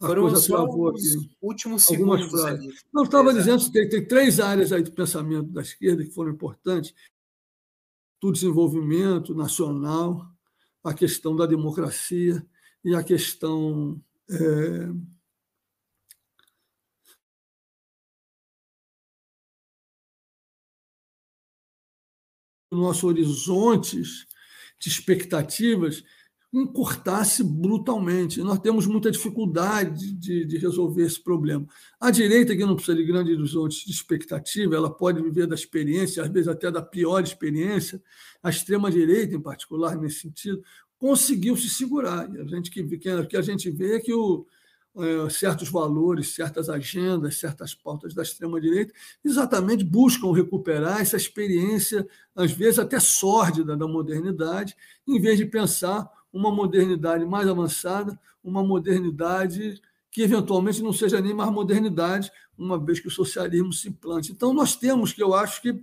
a 0.00 0.06
Foram 0.06 0.22
coisa 0.22 0.46
travou 0.46 0.88
aqui. 0.90 1.30
últimos 1.40 1.84
segundos. 1.84 2.30
frases. 2.30 2.84
Não, 2.92 3.04
estava 3.04 3.32
dizendo 3.32 3.64
que 3.64 3.72
tem, 3.72 3.88
tem 3.88 4.04
três 4.04 4.38
áreas 4.38 4.72
aí 4.72 4.82
do 4.82 4.92
pensamento 4.92 5.50
da 5.50 5.62
esquerda 5.62 6.04
que 6.04 6.10
foram 6.10 6.32
importantes 6.32 6.94
do 8.20 8.30
desenvolvimento 8.30 9.34
nacional, 9.34 10.26
a 10.84 10.92
questão 10.92 11.34
da 11.34 11.46
democracia 11.46 12.44
e 12.84 12.94
a 12.94 13.02
questão 13.02 14.02
é, 14.30 14.88
nossos 22.70 23.04
horizontes 23.04 24.26
de 24.78 24.88
expectativas 24.88 26.02
encurtasse 26.52 27.42
brutalmente. 27.42 28.42
Nós 28.42 28.58
temos 28.58 28.86
muita 28.86 29.10
dificuldade 29.10 30.12
de, 30.12 30.44
de, 30.44 30.58
resolver 30.58 31.04
esse 31.04 31.22
problema. 31.22 31.66
A 31.98 32.10
direita, 32.10 32.54
que 32.54 32.64
não 32.64 32.76
precisa 32.76 32.96
de 32.96 33.04
grandes 33.04 33.34
horizontes 33.38 33.86
de 33.86 33.90
expectativa, 33.90 34.76
ela 34.76 34.94
pode 34.94 35.22
viver 35.22 35.46
da 35.46 35.54
experiência, 35.54 36.22
às 36.22 36.28
vezes 36.28 36.48
até 36.48 36.70
da 36.70 36.82
pior 36.82 37.22
experiência. 37.22 38.02
A 38.42 38.50
extrema-direita, 38.50 39.34
em 39.34 39.40
particular, 39.40 39.96
nesse 39.96 40.20
sentido, 40.20 40.62
conseguiu 41.02 41.56
se 41.56 41.68
segurar. 41.68 42.32
E 42.32 42.40
a 42.40 42.44
gente, 42.44 42.70
que, 42.70 42.96
que 42.96 43.36
a 43.36 43.42
gente 43.42 43.68
vê 43.72 43.96
é 43.96 43.98
que 43.98 44.14
o, 44.14 44.46
é, 44.96 45.28
certos 45.30 45.68
valores, 45.68 46.32
certas 46.32 46.68
agendas, 46.68 47.40
certas 47.40 47.74
pautas 47.74 48.14
da 48.14 48.22
extrema-direita, 48.22 48.94
exatamente 49.24 49.82
buscam 49.82 50.30
recuperar 50.30 51.00
essa 51.00 51.16
experiência, 51.16 52.06
às 52.36 52.52
vezes 52.52 52.78
até 52.78 53.00
sórdida, 53.00 53.76
da 53.76 53.88
modernidade, 53.88 54.76
em 55.04 55.20
vez 55.20 55.38
de 55.38 55.44
pensar 55.44 56.08
uma 56.32 56.52
modernidade 56.52 57.26
mais 57.26 57.48
avançada, 57.48 58.16
uma 58.44 58.62
modernidade 58.62 59.82
que 60.08 60.22
eventualmente 60.22 60.82
não 60.84 60.92
seja 60.92 61.20
nem 61.20 61.34
mais 61.34 61.50
modernidade, 61.50 62.30
uma 62.56 62.78
vez 62.78 63.00
que 63.00 63.08
o 63.08 63.10
socialismo 63.10 63.72
se 63.72 63.88
implante. 63.88 64.30
Então, 64.30 64.54
nós 64.54 64.76
temos 64.76 65.12
que, 65.12 65.20
eu 65.20 65.34
acho 65.34 65.62
que, 65.62 65.82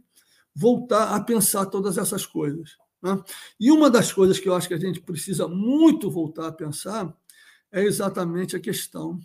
voltar 0.56 1.14
a 1.14 1.20
pensar 1.20 1.66
todas 1.66 1.98
essas 1.98 2.26
coisas. 2.26 2.78
Né? 3.02 3.24
E 3.60 3.72
uma 3.72 3.90
das 3.90 4.12
coisas 4.12 4.40
que 4.40 4.48
eu 4.48 4.56
acho 4.56 4.68
que 4.68 4.74
a 4.74 4.80
gente 4.80 5.00
precisa 5.00 5.48
muito 5.48 6.10
voltar 6.10 6.48
a 6.48 6.52
pensar 6.52 7.16
é 7.72 7.84
exatamente 7.84 8.56
a 8.56 8.60
questão 8.60 9.20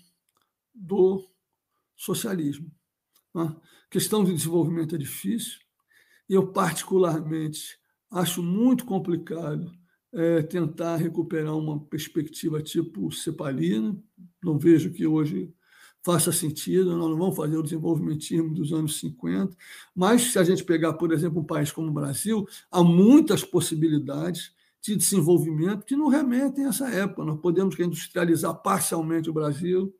do 0.74 1.26
socialismo. 1.96 2.70
Né? 3.34 3.44
A 3.44 3.90
questão 3.90 4.24
do 4.24 4.34
desenvolvimento 4.34 4.94
é 4.94 4.98
difícil, 4.98 5.58
eu, 6.28 6.52
particularmente, 6.52 7.78
acho 8.10 8.42
muito 8.42 8.84
complicado 8.84 9.70
é, 10.12 10.42
tentar 10.42 10.96
recuperar 10.96 11.56
uma 11.56 11.84
perspectiva 11.87 12.62
tipo 12.62 13.10
cepalina. 13.12 13.96
Não 14.42 14.58
vejo 14.58 14.92
que 14.92 15.06
hoje 15.06 15.52
faça 16.05 16.31
sentido, 16.31 16.95
nós 16.97 17.11
não 17.11 17.17
vamos 17.17 17.35
fazer 17.35 17.57
o 17.57 17.62
desenvolvimentismo 17.62 18.53
dos 18.53 18.75
anos 18.75 19.01
50, 19.01 19.57
mas 19.97 20.33
se 20.33 20.38
a 20.38 20.45
gente 20.45 20.62
pegar, 20.62 20.93
por 20.93 21.11
exemplo, 21.11 21.40
um 21.40 21.45
país 21.45 21.73
como 21.73 21.88
o 21.88 21.93
Brasil, 21.93 22.47
há 22.71 22.85
muitas 22.85 23.43
possibilidades 23.43 24.53
de 24.83 24.95
desenvolvimento 24.95 25.87
que 25.87 25.97
não 25.97 26.09
remetem 26.09 26.67
a 26.67 26.69
essa 26.69 26.90
época. 26.90 27.25
Nós 27.25 27.40
podemos 27.40 27.79
industrializar 27.81 28.55
parcialmente 28.61 29.31
o 29.31 29.33
Brasil, 29.33 29.95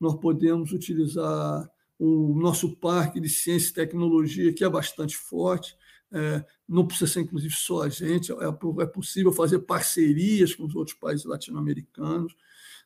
nós 0.00 0.14
podemos 0.14 0.72
utilizar 0.72 1.70
o 1.98 2.34
nosso 2.34 2.74
parque 2.76 3.20
de 3.20 3.28
ciência 3.28 3.68
e 3.68 3.74
tecnologia, 3.74 4.52
que 4.52 4.64
é 4.64 4.68
bastante 4.68 5.14
forte, 5.14 5.76
é, 6.10 6.42
não 6.66 6.86
precisa 6.86 7.12
ser, 7.12 7.20
inclusive, 7.20 7.52
só 7.52 7.82
a 7.82 7.88
gente, 7.90 8.32
é, 8.32 8.82
é 8.82 8.86
possível 8.86 9.30
fazer 9.30 9.58
parcerias 9.60 10.54
com 10.54 10.64
os 10.64 10.74
outros 10.74 10.96
países 10.96 11.26
latino-americanos, 11.26 12.34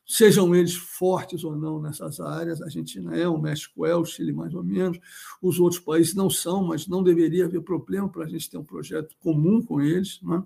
sejam 0.09 0.55
eles 0.55 0.73
fortes 0.73 1.43
ou 1.43 1.55
não 1.55 1.79
nessas 1.79 2.19
áreas. 2.19 2.61
A 2.61 2.65
Argentina 2.65 3.15
é, 3.15 3.27
o 3.27 3.37
México 3.37 3.85
é, 3.85 3.95
o 3.95 4.03
Chile 4.03 4.33
mais 4.33 4.55
ou 4.55 4.63
menos, 4.63 4.99
os 5.39 5.59
outros 5.59 5.79
países 5.79 6.15
não 6.15 6.31
são, 6.31 6.63
mas 6.63 6.87
não 6.87 7.03
deveria 7.03 7.45
haver 7.45 7.61
problema 7.61 8.09
para 8.09 8.25
a 8.25 8.27
gente 8.27 8.49
ter 8.49 8.57
um 8.57 8.63
projeto 8.63 9.15
comum 9.19 9.61
com 9.61 9.79
eles, 9.79 10.19
né? 10.23 10.43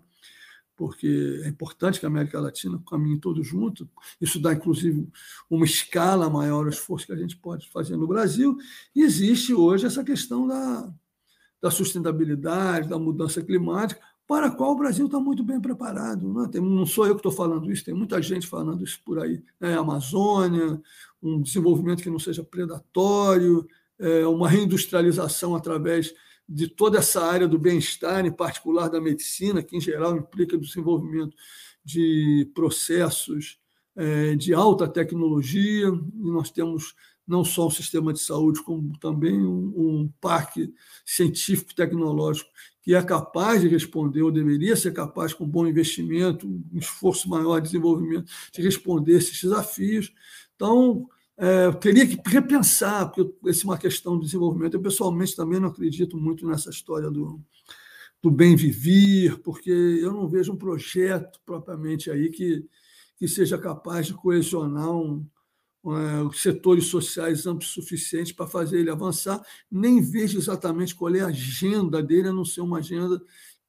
porque 0.75 1.41
é 1.45 1.47
importante 1.47 1.97
que 1.97 2.05
a 2.05 2.09
América 2.09 2.41
Latina 2.41 2.81
caminhe 2.89 3.19
todos 3.19 3.47
junto. 3.47 3.87
Isso 4.19 4.37
dá, 4.37 4.51
inclusive, 4.51 5.07
uma 5.49 5.63
escala 5.63 6.29
maior 6.29 6.63
ao 6.63 6.69
esforço 6.69 7.05
que 7.05 7.13
a 7.13 7.17
gente 7.17 7.37
pode 7.37 7.69
fazer 7.69 7.95
no 7.95 8.07
Brasil. 8.07 8.57
E 8.93 9.01
existe 9.01 9.53
hoje 9.53 9.85
essa 9.85 10.03
questão 10.03 10.45
da, 10.45 10.91
da 11.61 11.71
sustentabilidade, 11.71 12.89
da 12.89 12.99
mudança 12.99 13.41
climática, 13.41 14.01
para 14.33 14.47
a 14.47 14.51
qual 14.51 14.71
o 14.71 14.75
Brasil 14.75 15.05
está 15.05 15.19
muito 15.19 15.43
bem 15.43 15.61
preparado. 15.61 16.33
Né? 16.33 16.49
Tem, 16.51 16.59
não 16.59 16.87
sou 16.87 17.05
eu 17.05 17.13
que 17.13 17.19
estou 17.19 17.31
falando 17.31 17.71
isso, 17.71 17.85
tem 17.85 17.93
muita 17.93 18.19
gente 18.19 18.47
falando 18.47 18.83
isso 18.83 18.99
por 19.05 19.19
aí. 19.19 19.43
Né? 19.59 19.77
Amazônia, 19.77 20.81
um 21.21 21.39
desenvolvimento 21.39 22.01
que 22.01 22.09
não 22.09 22.17
seja 22.17 22.43
predatório, 22.43 23.67
é, 23.99 24.25
uma 24.25 24.49
reindustrialização 24.49 25.55
através 25.55 26.15
de 26.49 26.67
toda 26.67 26.97
essa 26.97 27.23
área 27.23 27.47
do 27.47 27.59
bem-estar, 27.59 28.25
em 28.25 28.31
particular 28.31 28.89
da 28.89 28.99
medicina, 28.99 29.61
que 29.61 29.77
em 29.77 29.81
geral 29.81 30.17
implica 30.17 30.55
o 30.55 30.59
desenvolvimento 30.59 31.37
de 31.85 32.49
processos 32.55 33.59
é, 33.95 34.35
de 34.35 34.51
alta 34.51 34.87
tecnologia, 34.87 35.89
e 35.89 36.31
nós 36.31 36.49
temos 36.49 36.95
não 37.27 37.45
só 37.45 37.67
um 37.67 37.71
sistema 37.71 38.11
de 38.11 38.19
saúde, 38.19 38.63
como 38.63 38.97
também 38.97 39.39
um, 39.45 39.73
um 39.77 40.13
parque 40.19 40.73
científico-tecnológico 41.05 42.49
que 42.83 42.93
é 42.93 43.01
capaz 43.01 43.61
de 43.61 43.69
responder, 43.69 44.21
ou 44.21 44.31
deveria 44.31 44.75
ser 44.75 44.91
capaz, 44.91 45.33
com 45.33 45.47
bom 45.47 45.65
investimento, 45.65 46.45
um 46.45 46.77
esforço 46.77 47.29
maior 47.29 47.59
de 47.59 47.67
desenvolvimento, 47.67 48.29
de 48.53 48.61
responder 48.61 49.13
esses 49.13 49.41
desafios. 49.41 50.13
Então, 50.53 51.07
é, 51.37 51.71
teria 51.71 52.05
que 52.05 52.19
repensar, 52.29 53.09
porque 53.09 53.49
essa 53.49 53.61
é 53.61 53.63
uma 53.63 53.77
questão 53.77 54.17
de 54.19 54.25
desenvolvimento. 54.25 54.73
Eu, 54.73 54.81
pessoalmente, 54.81 55.35
também 55.35 55.61
não 55.61 55.69
acredito 55.69 56.17
muito 56.17 56.45
nessa 56.45 56.69
história 56.69 57.09
do, 57.09 57.41
do 58.21 58.29
bem 58.29 58.53
viver, 58.53 59.39
porque 59.39 59.71
eu 59.71 60.11
não 60.11 60.27
vejo 60.27 60.51
um 60.51 60.57
projeto 60.57 61.39
propriamente 61.45 62.11
aí 62.11 62.29
que, 62.29 62.67
que 63.15 63.29
seja 63.29 63.57
capaz 63.57 64.07
de 64.07 64.13
coesionar 64.13 64.91
um, 64.91 65.25
é, 65.85 66.37
setores 66.37 66.87
sociais 66.87 67.45
amplos 67.45 67.71
suficientes 67.71 68.31
para 68.31 68.47
fazer 68.47 68.79
ele 68.79 68.89
avançar, 68.89 69.41
nem 69.69 70.01
vejo 70.01 70.37
exatamente 70.37 70.95
qual 70.95 71.13
é 71.13 71.19
a 71.19 71.27
agenda 71.27 72.01
dele, 72.01 72.29
a 72.29 72.33
não 72.33 72.45
ser 72.45 72.61
uma 72.61 72.79
agenda 72.79 73.21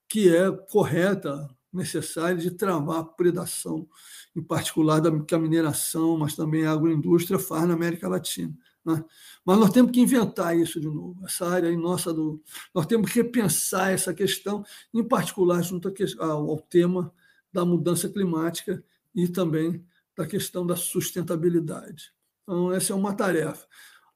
que 0.08 0.28
é 0.28 0.50
correta, 0.50 1.48
necessária 1.72 2.36
de 2.36 2.52
travar 2.52 3.00
a 3.00 3.04
predação, 3.04 3.88
em 4.34 4.40
particular 4.40 5.00
da 5.00 5.10
que 5.20 5.34
a 5.34 5.38
mineração, 5.38 6.16
mas 6.16 6.36
também 6.36 6.64
a 6.64 6.70
agroindústria 6.70 7.38
faz 7.38 7.66
na 7.66 7.74
América 7.74 8.08
Latina. 8.08 8.56
Né? 8.84 9.04
Mas 9.44 9.58
nós 9.58 9.70
temos 9.70 9.90
que 9.90 10.00
inventar 10.00 10.56
isso 10.56 10.80
de 10.80 10.86
novo, 10.86 11.24
essa 11.24 11.48
área 11.48 11.76
nossa 11.76 12.12
do. 12.12 12.40
Nós 12.72 12.86
temos 12.86 13.10
que 13.10 13.22
repensar 13.22 13.90
essa 13.90 14.14
questão, 14.14 14.64
em 14.92 15.02
particular 15.02 15.62
junto 15.62 15.92
ao 16.20 16.58
tema 16.60 17.12
da 17.52 17.64
mudança 17.64 18.08
climática 18.08 18.84
e 19.14 19.26
também 19.26 19.84
da 20.16 20.26
questão 20.26 20.66
da 20.66 20.76
sustentabilidade. 20.76 22.12
Então, 22.42 22.72
essa 22.72 22.92
é 22.92 22.96
uma 22.96 23.14
tarefa. 23.14 23.66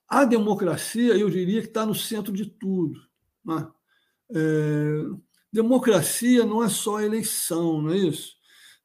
A 0.08 0.24
democracia, 0.24 1.16
eu 1.16 1.28
diria 1.28 1.60
que 1.60 1.68
está 1.68 1.84
no 1.84 1.94
centro 1.94 2.32
de 2.32 2.46
tudo. 2.46 3.00
Né? 3.44 3.68
É, 4.34 5.02
democracia 5.52 6.44
não 6.44 6.62
é 6.62 6.68
só 6.68 7.00
eleição, 7.00 7.82
não 7.82 7.92
é 7.92 7.98
isso? 7.98 8.36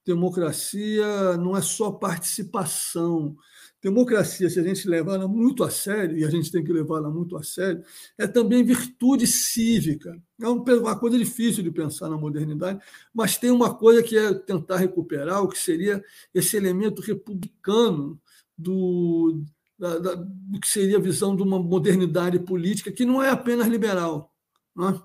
Democracia 0.05 1.37
não 1.37 1.55
é 1.55 1.61
só 1.61 1.91
participação. 1.91 3.37
Democracia, 3.83 4.49
se 4.49 4.57
a 4.57 4.63
gente 4.63 4.87
levar 4.87 5.15
ela 5.15 5.27
muito 5.27 5.61
a 5.61 5.69
sério, 5.69 6.17
e 6.17 6.23
a 6.23 6.29
gente 6.29 6.49
tem 6.49 6.63
que 6.63 6.71
levá-la 6.71 7.09
muito 7.09 7.35
a 7.35 7.43
sério, 7.43 7.83
é 8.17 8.25
também 8.25 8.63
virtude 8.63 9.27
cívica. 9.27 10.17
É 10.41 10.47
uma 10.47 10.97
coisa 10.97 11.17
difícil 11.17 11.61
de 11.61 11.69
pensar 11.69 12.07
na 12.07 12.17
modernidade, 12.17 12.79
mas 13.13 13.37
tem 13.37 13.51
uma 13.51 13.75
coisa 13.75 14.01
que 14.01 14.17
é 14.17 14.33
tentar 14.33 14.77
recuperar, 14.77 15.43
o 15.43 15.49
que 15.49 15.59
seria 15.59 16.01
esse 16.33 16.55
elemento 16.55 17.01
republicano 17.01 18.17
do, 18.57 19.43
da, 19.77 19.99
da, 19.99 20.15
do 20.15 20.59
que 20.61 20.67
seria 20.69 20.97
a 20.97 21.01
visão 21.01 21.35
de 21.35 21.43
uma 21.43 21.61
modernidade 21.61 22.39
política 22.39 22.89
que 22.89 23.03
não 23.03 23.21
é 23.21 23.29
apenas 23.31 23.67
liberal. 23.67 24.33
Não 24.73 24.89
é? 24.89 25.01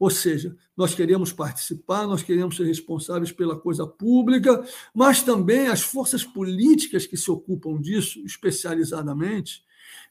Ou 0.00 0.08
seja, 0.08 0.56
nós 0.74 0.94
queremos 0.94 1.30
participar, 1.30 2.06
nós 2.06 2.22
queremos 2.22 2.56
ser 2.56 2.64
responsáveis 2.64 3.30
pela 3.30 3.54
coisa 3.60 3.86
pública, 3.86 4.64
mas 4.94 5.22
também 5.22 5.68
as 5.68 5.82
forças 5.82 6.24
políticas 6.24 7.06
que 7.06 7.18
se 7.18 7.30
ocupam 7.30 7.78
disso, 7.78 8.18
especializadamente, 8.24 9.62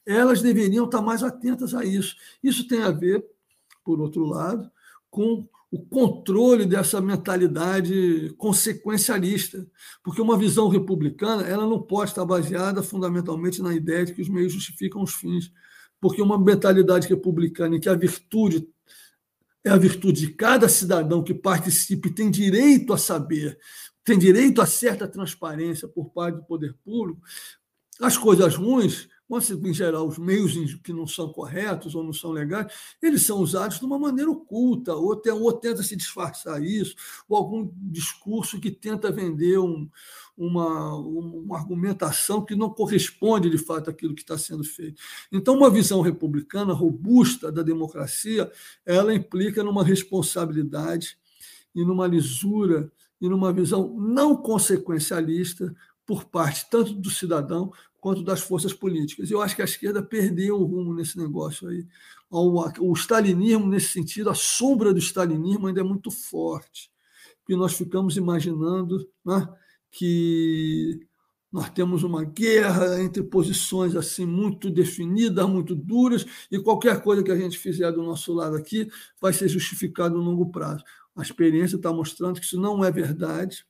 elas 0.06 0.40
deveriam 0.40 0.84
estar 0.84 1.02
mais 1.02 1.24
atentas 1.24 1.74
a 1.74 1.84
isso. 1.84 2.14
Isso 2.40 2.68
tem 2.68 2.82
a 2.82 2.92
ver, 2.92 3.26
por 3.84 4.00
outro 4.00 4.24
lado, 4.24 4.70
com 5.10 5.48
o 5.72 5.84
controle 5.84 6.66
dessa 6.66 7.00
mentalidade 7.00 8.32
consequencialista, 8.38 9.66
porque 10.04 10.22
uma 10.22 10.38
visão 10.38 10.68
republicana 10.68 11.42
ela 11.42 11.66
não 11.66 11.82
pode 11.82 12.12
estar 12.12 12.24
baseada 12.24 12.80
fundamentalmente 12.80 13.60
na 13.60 13.74
ideia 13.74 14.04
de 14.04 14.14
que 14.14 14.22
os 14.22 14.28
meios 14.28 14.52
justificam 14.52 15.02
os 15.02 15.14
fins, 15.14 15.52
porque 16.00 16.22
uma 16.22 16.38
mentalidade 16.38 17.08
republicana 17.08 17.74
em 17.74 17.80
que 17.80 17.88
a 17.88 17.94
virtude 17.94 18.68
é 19.64 19.70
a 19.70 19.76
virtude 19.76 20.26
de 20.26 20.32
cada 20.32 20.68
cidadão 20.68 21.22
que 21.22 21.34
participe 21.34 22.10
tem 22.10 22.30
direito 22.30 22.92
a 22.92 22.98
saber, 22.98 23.58
tem 24.04 24.18
direito 24.18 24.62
a 24.62 24.66
certa 24.66 25.06
transparência 25.06 25.86
por 25.86 26.10
parte 26.10 26.36
do 26.36 26.44
poder 26.44 26.74
público. 26.84 27.20
As 28.00 28.16
coisas 28.16 28.54
ruins, 28.54 29.08
em 29.38 29.74
geral, 29.74 30.08
os 30.08 30.18
meios 30.18 30.74
que 30.82 30.92
não 30.92 31.06
são 31.06 31.32
corretos 31.32 31.94
ou 31.94 32.02
não 32.02 32.12
são 32.12 32.32
legais, 32.32 32.72
eles 33.00 33.22
são 33.22 33.38
usados 33.38 33.78
de 33.78 33.84
uma 33.84 33.98
maneira 33.98 34.30
oculta, 34.30 34.94
ou, 34.94 35.14
tem, 35.14 35.32
ou 35.32 35.52
tenta 35.52 35.82
se 35.82 35.94
disfarçar 35.94 36.62
isso, 36.62 36.96
ou 37.28 37.36
algum 37.36 37.70
discurso 37.74 38.58
que 38.60 38.70
tenta 38.70 39.12
vender 39.12 39.58
um, 39.58 39.88
uma, 40.36 40.96
uma 40.96 41.58
argumentação 41.58 42.44
que 42.44 42.56
não 42.56 42.70
corresponde 42.70 43.48
de 43.48 43.58
fato 43.58 43.90
àquilo 43.90 44.14
que 44.14 44.22
está 44.22 44.36
sendo 44.36 44.64
feito. 44.64 45.00
Então, 45.30 45.56
uma 45.56 45.70
visão 45.70 46.00
republicana 46.00 46.72
robusta 46.72 47.52
da 47.52 47.62
democracia, 47.62 48.50
ela 48.84 49.14
implica 49.14 49.62
numa 49.62 49.84
responsabilidade 49.84 51.16
e 51.74 51.84
numa 51.84 52.06
lisura 52.06 52.90
e 53.20 53.28
numa 53.28 53.52
visão 53.52 53.94
não 53.98 54.34
consequencialista 54.34 55.74
por 56.10 56.24
parte 56.24 56.68
tanto 56.68 56.92
do 56.92 57.08
cidadão 57.08 57.72
quanto 58.00 58.24
das 58.24 58.40
forças 58.40 58.72
políticas. 58.72 59.30
Eu 59.30 59.40
acho 59.40 59.54
que 59.54 59.62
a 59.62 59.64
esquerda 59.64 60.02
perdeu 60.02 60.56
o 60.56 60.64
rumo 60.64 60.92
nesse 60.92 61.16
negócio 61.16 61.68
aí. 61.68 61.86
O 62.28 62.92
stalinismo, 62.94 63.68
nesse 63.68 63.92
sentido, 63.92 64.28
a 64.28 64.34
sombra 64.34 64.92
do 64.92 64.98
stalinismo 64.98 65.68
ainda 65.68 65.82
é 65.82 65.84
muito 65.84 66.10
forte, 66.10 66.90
porque 67.38 67.54
nós 67.54 67.74
ficamos 67.74 68.16
imaginando 68.16 69.08
né, 69.24 69.48
que 69.88 71.06
nós 71.52 71.70
temos 71.70 72.02
uma 72.02 72.24
guerra 72.24 73.00
entre 73.00 73.22
posições 73.22 73.94
assim 73.94 74.26
muito 74.26 74.68
definidas, 74.68 75.48
muito 75.48 75.76
duras, 75.76 76.26
e 76.50 76.58
qualquer 76.58 77.00
coisa 77.04 77.22
que 77.22 77.30
a 77.30 77.36
gente 77.36 77.56
fizer 77.56 77.92
do 77.92 78.02
nosso 78.02 78.32
lado 78.32 78.56
aqui 78.56 78.90
vai 79.20 79.32
ser 79.32 79.46
justificado 79.46 80.16
no 80.16 80.24
longo 80.24 80.50
prazo. 80.50 80.82
A 81.14 81.22
experiência 81.22 81.76
está 81.76 81.92
mostrando 81.92 82.40
que 82.40 82.46
isso 82.46 82.60
não 82.60 82.84
é 82.84 82.90
verdade, 82.90 83.64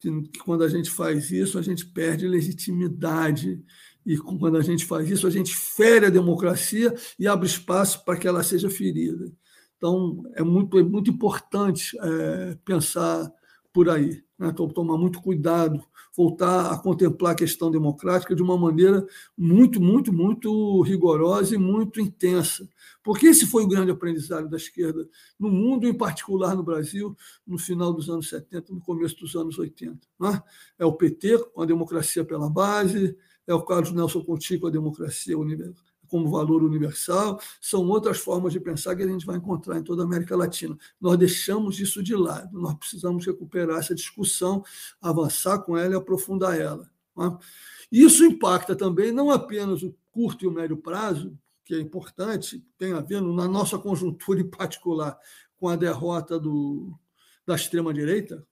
que 0.00 0.38
quando 0.38 0.64
a 0.64 0.68
gente 0.68 0.90
faz 0.90 1.30
isso, 1.30 1.58
a 1.58 1.62
gente 1.62 1.86
perde 1.86 2.26
legitimidade, 2.26 3.62
e 4.06 4.16
quando 4.16 4.56
a 4.56 4.62
gente 4.62 4.86
faz 4.86 5.10
isso, 5.10 5.26
a 5.26 5.30
gente 5.30 5.54
fere 5.54 6.06
a 6.06 6.10
democracia 6.10 6.94
e 7.18 7.26
abre 7.26 7.46
espaço 7.46 8.02
para 8.04 8.16
que 8.16 8.26
ela 8.26 8.42
seja 8.42 8.70
ferida. 8.70 9.30
Então, 9.76 10.22
é 10.34 10.42
muito, 10.42 10.78
é 10.78 10.82
muito 10.82 11.10
importante 11.10 11.96
é, 12.00 12.58
pensar 12.64 13.30
por 13.72 13.90
aí. 13.90 14.22
Né? 14.38 14.52
Tomar 14.52 14.96
muito 14.96 15.20
cuidado, 15.20 15.82
voltar 16.16 16.72
a 16.72 16.78
contemplar 16.78 17.32
a 17.32 17.36
questão 17.36 17.70
democrática 17.70 18.34
de 18.34 18.42
uma 18.42 18.56
maneira 18.56 19.06
muito, 19.36 19.80
muito, 19.80 20.12
muito 20.12 20.80
rigorosa 20.82 21.54
e 21.54 21.58
muito 21.58 22.00
intensa. 22.00 22.68
Porque 23.02 23.26
esse 23.26 23.46
foi 23.46 23.64
o 23.64 23.68
grande 23.68 23.90
aprendizado 23.90 24.48
da 24.48 24.56
esquerda 24.56 25.08
no 25.38 25.50
mundo, 25.50 25.86
em 25.86 25.94
particular 25.94 26.54
no 26.54 26.62
Brasil, 26.62 27.16
no 27.46 27.58
final 27.58 27.92
dos 27.92 28.08
anos 28.08 28.28
70, 28.28 28.72
no 28.72 28.80
começo 28.80 29.18
dos 29.18 29.34
anos 29.34 29.58
80. 29.58 29.98
Né? 30.20 30.42
É 30.78 30.84
o 30.84 30.92
PT 30.92 31.38
com 31.52 31.62
a 31.62 31.66
democracia 31.66 32.24
pela 32.24 32.48
base, 32.48 33.16
é 33.46 33.54
o 33.54 33.62
Carlos 33.62 33.92
Nelson 33.92 34.22
Conti 34.22 34.58
com 34.58 34.66
a 34.66 34.70
democracia 34.70 35.38
universal 35.38 35.87
como 36.08 36.30
valor 36.30 36.62
universal, 36.62 37.40
são 37.60 37.86
outras 37.88 38.18
formas 38.18 38.52
de 38.52 38.60
pensar 38.60 38.96
que 38.96 39.02
a 39.02 39.06
gente 39.06 39.26
vai 39.26 39.36
encontrar 39.36 39.78
em 39.78 39.82
toda 39.82 40.02
a 40.02 40.06
América 40.06 40.36
Latina. 40.36 40.76
Nós 41.00 41.16
deixamos 41.16 41.78
isso 41.78 42.02
de 42.02 42.14
lado, 42.16 42.58
nós 42.58 42.74
precisamos 42.74 43.24
recuperar 43.24 43.78
essa 43.78 43.94
discussão, 43.94 44.64
avançar 45.00 45.58
com 45.60 45.76
ela 45.76 45.94
e 45.94 45.96
aprofundar 45.96 46.58
ela. 46.58 46.90
Né? 47.16 47.38
Isso 47.90 48.24
impacta 48.24 48.76
também 48.76 49.12
não 49.12 49.30
apenas 49.30 49.82
o 49.82 49.94
curto 50.10 50.44
e 50.44 50.48
o 50.48 50.52
médio 50.52 50.76
prazo, 50.76 51.38
que 51.64 51.74
é 51.74 51.80
importante, 51.80 52.64
tem 52.78 52.92
a 52.92 53.00
ver 53.00 53.20
na 53.20 53.46
nossa 53.46 53.78
conjuntura 53.78 54.40
em 54.40 54.48
particular 54.48 55.18
com 55.58 55.68
a 55.68 55.76
derrota 55.76 56.38
do, 56.38 56.98
da 57.46 57.54
extrema-direita, 57.54 58.46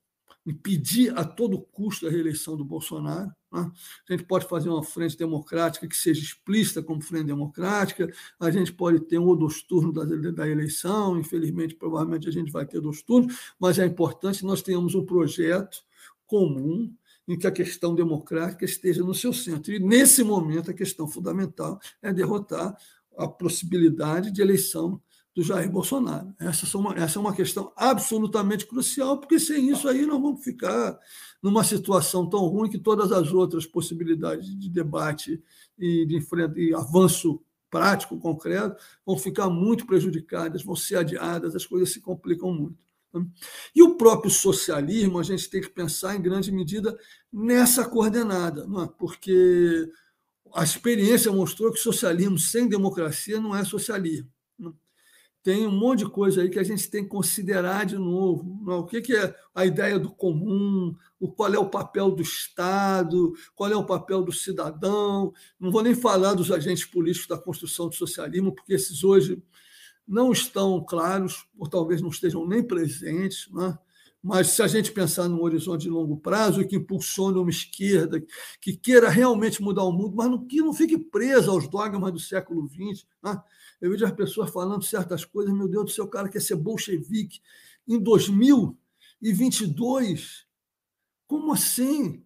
impedir 0.45 1.17
a 1.19 1.25
todo 1.25 1.61
custo 1.61 2.07
a 2.07 2.11
reeleição 2.11 2.57
do 2.57 2.65
Bolsonaro. 2.65 3.33
Né? 3.57 3.71
A 4.09 4.13
gente 4.13 4.25
pode 4.25 4.47
fazer 4.47 4.69
uma 4.69 4.85
frente 4.85 5.17
democrática 5.17 5.89
que 5.89 5.97
seja 5.97 6.23
explícita 6.23 6.83
como 6.83 7.01
frente 7.01 7.27
democrática, 7.27 8.13
a 8.39 8.51
gente 8.51 8.73
pode 8.73 9.01
ter 9.01 9.19
um 9.19 9.27
ou 9.27 9.37
dois 9.37 9.63
turnos 9.63 9.95
da, 9.95 10.05
da 10.33 10.49
eleição, 10.49 11.19
infelizmente, 11.19 11.75
provavelmente 11.75 12.29
a 12.29 12.33
gente 12.33 12.53
vai 12.53 12.67
ter 12.67 12.81
dois 12.81 13.03
turnos, 13.03 13.55
mas 13.59 13.79
é 13.79 13.87
importante 13.87 14.41
que 14.41 14.47
nós 14.47 14.63
tenhamos 14.63 14.95
um 14.95 15.05
projeto 15.05 15.83
comum 16.27 16.93
em 17.29 17.37
que 17.37 17.47
a 17.47 17.53
questão 17.53 17.95
democrática 17.95 18.65
esteja 18.65 19.03
no 19.03 19.15
seu 19.15 19.33
centro. 19.33 19.73
E, 19.73 19.79
nesse 19.79 20.23
momento, 20.23 20.71
a 20.71 20.75
questão 20.75 21.09
fundamental 21.09 21.81
é 22.01 22.13
derrotar 22.13 22.77
a 23.17 23.27
possibilidade 23.27 24.31
de 24.31 24.43
eleição 24.43 25.01
do 25.37 25.43
Jair 25.43 25.71
Bolsonaro. 25.71 26.35
Essa, 26.41 26.79
uma, 26.79 26.95
essa 26.95 27.19
é 27.19 27.21
uma 27.21 27.35
questão 27.35 27.71
absolutamente 27.77 28.65
crucial, 28.65 29.19
porque 29.19 29.39
sem 29.39 29.71
isso 29.71 29.87
aí 29.87 30.07
nós 30.07 30.19
vamos 30.19 30.43
ficar 30.43 30.99
numa 31.43 31.63
situação 31.63 32.27
tão 32.27 32.41
ruim 32.47 32.71
que 32.71 32.79
todas 32.79 33.13
as 33.13 33.31
outras 33.35 33.67
possibilidades 33.67 34.59
de 34.59 34.71
debate 34.71 35.43
e 35.79 36.07
de 36.07 36.17
enfrenta, 36.17 36.59
e 36.59 36.73
avanço 36.73 37.39
prático, 37.71 38.19
concreto, 38.19 38.83
vão 39.05 39.19
ficar 39.19 39.51
muito 39.51 39.85
prejudicadas, 39.85 40.65
vão 40.65 40.75
ser 40.75 40.97
adiadas, 40.97 41.55
as 41.55 41.67
coisas 41.67 41.93
se 41.93 42.01
complicam 42.01 42.51
muito. 42.51 42.79
E 43.75 43.83
o 43.83 43.97
próprio 43.97 44.31
socialismo, 44.31 45.19
a 45.19 45.23
gente 45.23 45.51
tem 45.51 45.61
que 45.61 45.69
pensar 45.69 46.17
em 46.17 46.23
grande 46.23 46.51
medida 46.51 46.99
nessa 47.31 47.87
coordenada, 47.87 48.63
é? 48.63 48.89
porque 48.99 49.91
a 50.55 50.65
experiência 50.65 51.31
mostrou 51.31 51.71
que 51.73 51.79
socialismo 51.79 52.39
sem 52.39 52.67
democracia 52.67 53.39
não 53.39 53.55
é 53.55 53.65
socialismo 53.65 54.31
tem 55.47 55.65
um 55.65 55.71
monte 55.71 56.01
de 56.01 56.11
coisa 56.11 56.43
aí 56.43 56.51
que 56.51 56.59
a 56.59 56.65
gente 56.65 56.91
tem 56.91 57.05
que 57.05 57.09
considerar 57.09 57.87
de 57.87 57.97
novo. 57.97 58.61
Não? 58.65 58.81
O 58.81 58.85
que, 58.85 59.01
que 59.01 59.15
é 59.15 59.33
a 59.55 59.65
ideia 59.65 59.97
do 59.97 60.11
comum, 60.11 60.93
o, 61.21 61.31
qual 61.31 61.55
é 61.55 61.57
o 61.57 61.71
papel 61.71 62.11
do 62.11 62.21
Estado, 62.21 63.33
qual 63.55 63.71
é 63.71 63.77
o 63.77 63.87
papel 63.87 64.25
do 64.25 64.33
cidadão. 64.33 65.33
Não 65.61 65.71
vou 65.71 65.85
nem 65.85 65.95
falar 65.95 66.35
dos 66.35 66.51
agentes 66.51 66.85
políticos 66.85 67.29
da 67.29 67.39
construção 67.39 67.89
do 67.89 67.95
socialismo, 67.95 68.53
porque 68.53 68.75
esses 68.75 69.05
hoje 69.05 69.41
não 70.05 70.33
estão 70.33 70.85
claros, 70.85 71.47
ou 71.57 71.69
talvez 71.69 72.03
não 72.03 72.09
estejam 72.09 72.45
nem 72.45 72.61
presentes. 72.61 73.49
Né? 73.53 73.79
Mas 74.21 74.49
se 74.49 74.63
a 74.65 74.67
gente 74.67 74.91
pensar 74.91 75.29
num 75.29 75.45
horizonte 75.45 75.83
de 75.83 75.91
longo 75.91 76.17
prazo, 76.17 76.67
que 76.67 76.75
impulsione 76.75 77.39
uma 77.39 77.51
esquerda, 77.51 78.21
que 78.61 78.77
queira 78.77 79.09
realmente 79.09 79.63
mudar 79.63 79.85
o 79.85 79.93
mundo, 79.93 80.17
mas 80.17 80.29
que 80.49 80.57
não 80.57 80.75
fique 80.75 80.99
presa 80.99 81.53
aos 81.53 81.69
dogmas 81.69 82.13
do 82.13 82.19
século 82.19 82.69
XX. 82.69 83.07
Né? 83.23 83.41
Eu 83.81 83.91
vejo 83.91 84.05
as 84.05 84.13
pessoas 84.13 84.51
falando 84.51 84.83
certas 84.83 85.25
coisas, 85.25 85.55
meu 85.55 85.69
Deus 85.69 85.85
do 85.85 85.91
céu, 85.91 86.05
o 86.05 86.11
cara 86.11 86.29
quer 86.29 86.41
ser 86.41 86.57
bolchevique 86.57 87.41
em 87.87 87.99
2022. 87.99 90.45
Como 91.27 91.53
assim? 91.53 92.26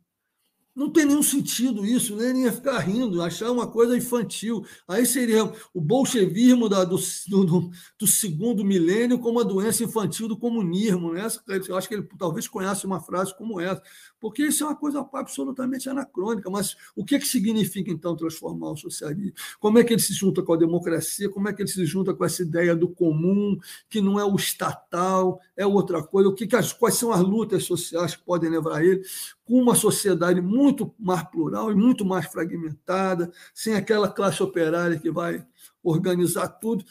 Não 0.81 0.89
tem 0.89 1.05
nenhum 1.05 1.22
sentido 1.22 1.85
isso, 1.85 2.16
né? 2.16 2.33
nem 2.33 2.45
ia 2.45 2.53
ficar 2.53 2.78
rindo, 2.78 3.20
achar 3.20 3.51
uma 3.51 3.66
coisa 3.66 3.95
infantil. 3.95 4.64
Aí 4.89 5.05
seria 5.05 5.45
o 5.74 5.78
bolchevismo 5.81 6.70
da, 6.70 6.85
do, 6.85 6.97
do, 7.28 7.70
do, 7.99 8.07
segundo 8.07 8.64
milênio 8.64 9.18
como 9.18 9.41
a 9.41 9.43
doença 9.43 9.85
infantil 9.85 10.26
do 10.26 10.39
comunismo. 10.39 11.12
Né? 11.12 11.28
Eu 11.68 11.76
acho 11.76 11.87
que 11.87 11.93
ele 11.93 12.09
talvez 12.18 12.49
conheça 12.49 12.87
uma 12.87 12.99
frase 12.99 13.37
como 13.37 13.61
essa, 13.61 13.83
porque 14.18 14.43
isso 14.45 14.64
é 14.64 14.68
uma 14.68 14.74
coisa 14.74 15.07
absolutamente 15.12 15.87
anacrônica. 15.87 16.49
Mas 16.49 16.74
o 16.97 17.05
que, 17.05 17.18
que 17.18 17.28
significa, 17.28 17.91
então, 17.91 18.16
transformar 18.16 18.70
o 18.70 18.76
socialismo? 18.76 19.35
Como 19.59 19.78
é 19.78 19.85
que 19.85 19.93
ele 19.93 20.01
se 20.01 20.14
junta 20.14 20.43
com 20.43 20.55
a 20.55 20.57
democracia? 20.57 21.28
Como 21.28 21.47
é 21.47 21.53
que 21.53 21.61
ele 21.61 21.68
se 21.68 21.85
junta 21.85 22.14
com 22.14 22.24
essa 22.24 22.41
ideia 22.41 22.74
do 22.74 22.89
comum, 22.89 23.59
que 23.91 24.01
não 24.01 24.18
é 24.18 24.24
o 24.24 24.35
estatal, 24.35 25.41
é 25.55 25.66
outra 25.66 26.03
coisa? 26.03 26.31
O 26.31 26.35
que, 26.35 26.47
que 26.47 26.57
as, 26.57 26.72
quais 26.72 26.95
são 26.95 27.12
as 27.12 27.20
lutas 27.20 27.64
sociais 27.64 28.16
que 28.16 28.24
podem 28.24 28.49
levar 28.49 28.83
ele? 28.83 29.03
Com 29.51 29.61
uma 29.61 29.74
sociedade 29.74 30.40
muito 30.40 30.94
mais 30.96 31.24
plural 31.24 31.72
e 31.72 31.74
muito 31.74 32.05
mais 32.05 32.24
fragmentada, 32.26 33.32
sem 33.53 33.74
aquela 33.74 34.09
classe 34.09 34.40
operária 34.40 34.96
que 34.96 35.11
vai 35.11 35.44
organizar 35.82 36.46
tudo. 36.46 36.84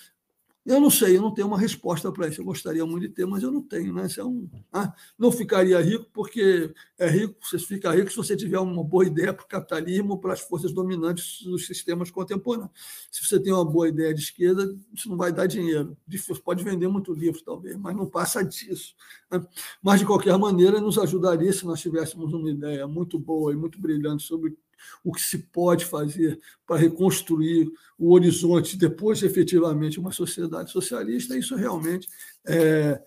Eu 0.69 0.79
não 0.79 0.91
sei, 0.91 1.17
eu 1.17 1.21
não 1.23 1.33
tenho 1.33 1.47
uma 1.47 1.57
resposta 1.57 2.11
para 2.11 2.27
isso. 2.27 2.41
Eu 2.41 2.45
gostaria 2.45 2.85
muito 2.85 3.01
de 3.01 3.09
ter, 3.09 3.25
mas 3.25 3.41
eu 3.41 3.51
não 3.51 3.59
tenho. 3.59 3.91
Né? 3.91 4.05
Isso 4.05 4.21
é 4.21 4.23
um, 4.23 4.47
ah, 4.71 4.93
não 5.17 5.31
ficaria 5.31 5.81
rico, 5.81 6.05
porque 6.13 6.71
é 6.95 7.09
rico, 7.09 7.33
você 7.41 7.57
fica 7.57 7.89
rico 7.91 8.11
se 8.11 8.15
você 8.15 8.37
tiver 8.37 8.59
uma 8.59 8.83
boa 8.83 9.03
ideia 9.03 9.33
para 9.33 9.43
o 9.43 9.47
capitalismo, 9.47 10.21
para 10.21 10.33
as 10.33 10.41
forças 10.41 10.71
dominantes 10.71 11.41
dos 11.41 11.65
sistemas 11.65 12.11
contemporâneos. 12.11 12.69
Se 13.09 13.25
você 13.25 13.39
tem 13.39 13.51
uma 13.51 13.65
boa 13.65 13.89
ideia 13.89 14.13
de 14.13 14.21
esquerda, 14.21 14.71
isso 14.93 15.09
não 15.09 15.17
vai 15.17 15.31
dar 15.31 15.47
dinheiro. 15.47 15.97
Pode 16.45 16.63
vender 16.63 16.87
muito 16.87 17.13
livro, 17.15 17.41
talvez, 17.43 17.75
mas 17.75 17.95
não 17.95 18.05
passa 18.05 18.45
disso. 18.45 18.93
Né? 19.31 19.43
Mas, 19.81 20.01
de 20.01 20.05
qualquer 20.05 20.37
maneira, 20.37 20.79
nos 20.79 20.99
ajudaria 20.99 21.51
se 21.51 21.65
nós 21.65 21.81
tivéssemos 21.81 22.31
uma 22.31 22.47
ideia 22.47 22.87
muito 22.87 23.17
boa 23.17 23.51
e 23.51 23.55
muito 23.55 23.81
brilhante 23.81 24.21
sobre 24.21 24.55
o 25.03 25.11
que 25.11 25.21
se 25.21 25.37
pode 25.37 25.85
fazer 25.85 26.39
para 26.65 26.77
reconstruir 26.77 27.71
o 27.97 28.13
horizonte 28.13 28.77
depois, 28.77 29.23
efetivamente, 29.23 29.99
uma 29.99 30.11
sociedade 30.11 30.71
socialista, 30.71 31.37
isso 31.37 31.55
realmente 31.55 32.07
é, 32.47 33.01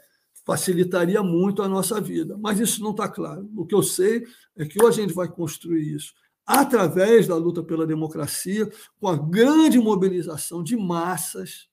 facilitaria 0.45 1.23
muito 1.23 1.63
a 1.63 1.69
nossa 1.69 2.01
vida. 2.01 2.37
Mas 2.39 2.61
isso 2.61 2.83
não 2.83 2.91
está 2.91 3.09
claro. 3.09 3.49
O 3.57 3.65
que 3.67 3.75
eu 3.75 3.83
sei 3.83 4.25
é 4.57 4.65
que 4.65 4.81
ou 4.81 4.89
a 4.89 4.93
gente 4.93 5.15
vai 5.15 5.29
construir 5.29 5.95
isso 5.95 6.13
através 6.45 7.29
da 7.29 7.37
luta 7.37 7.63
pela 7.63 7.87
democracia, 7.87 8.69
com 9.01 9.09
a 9.09 9.17
grande 9.17 9.79
mobilização 9.79 10.63
de 10.63 10.77
massas, 10.77 11.69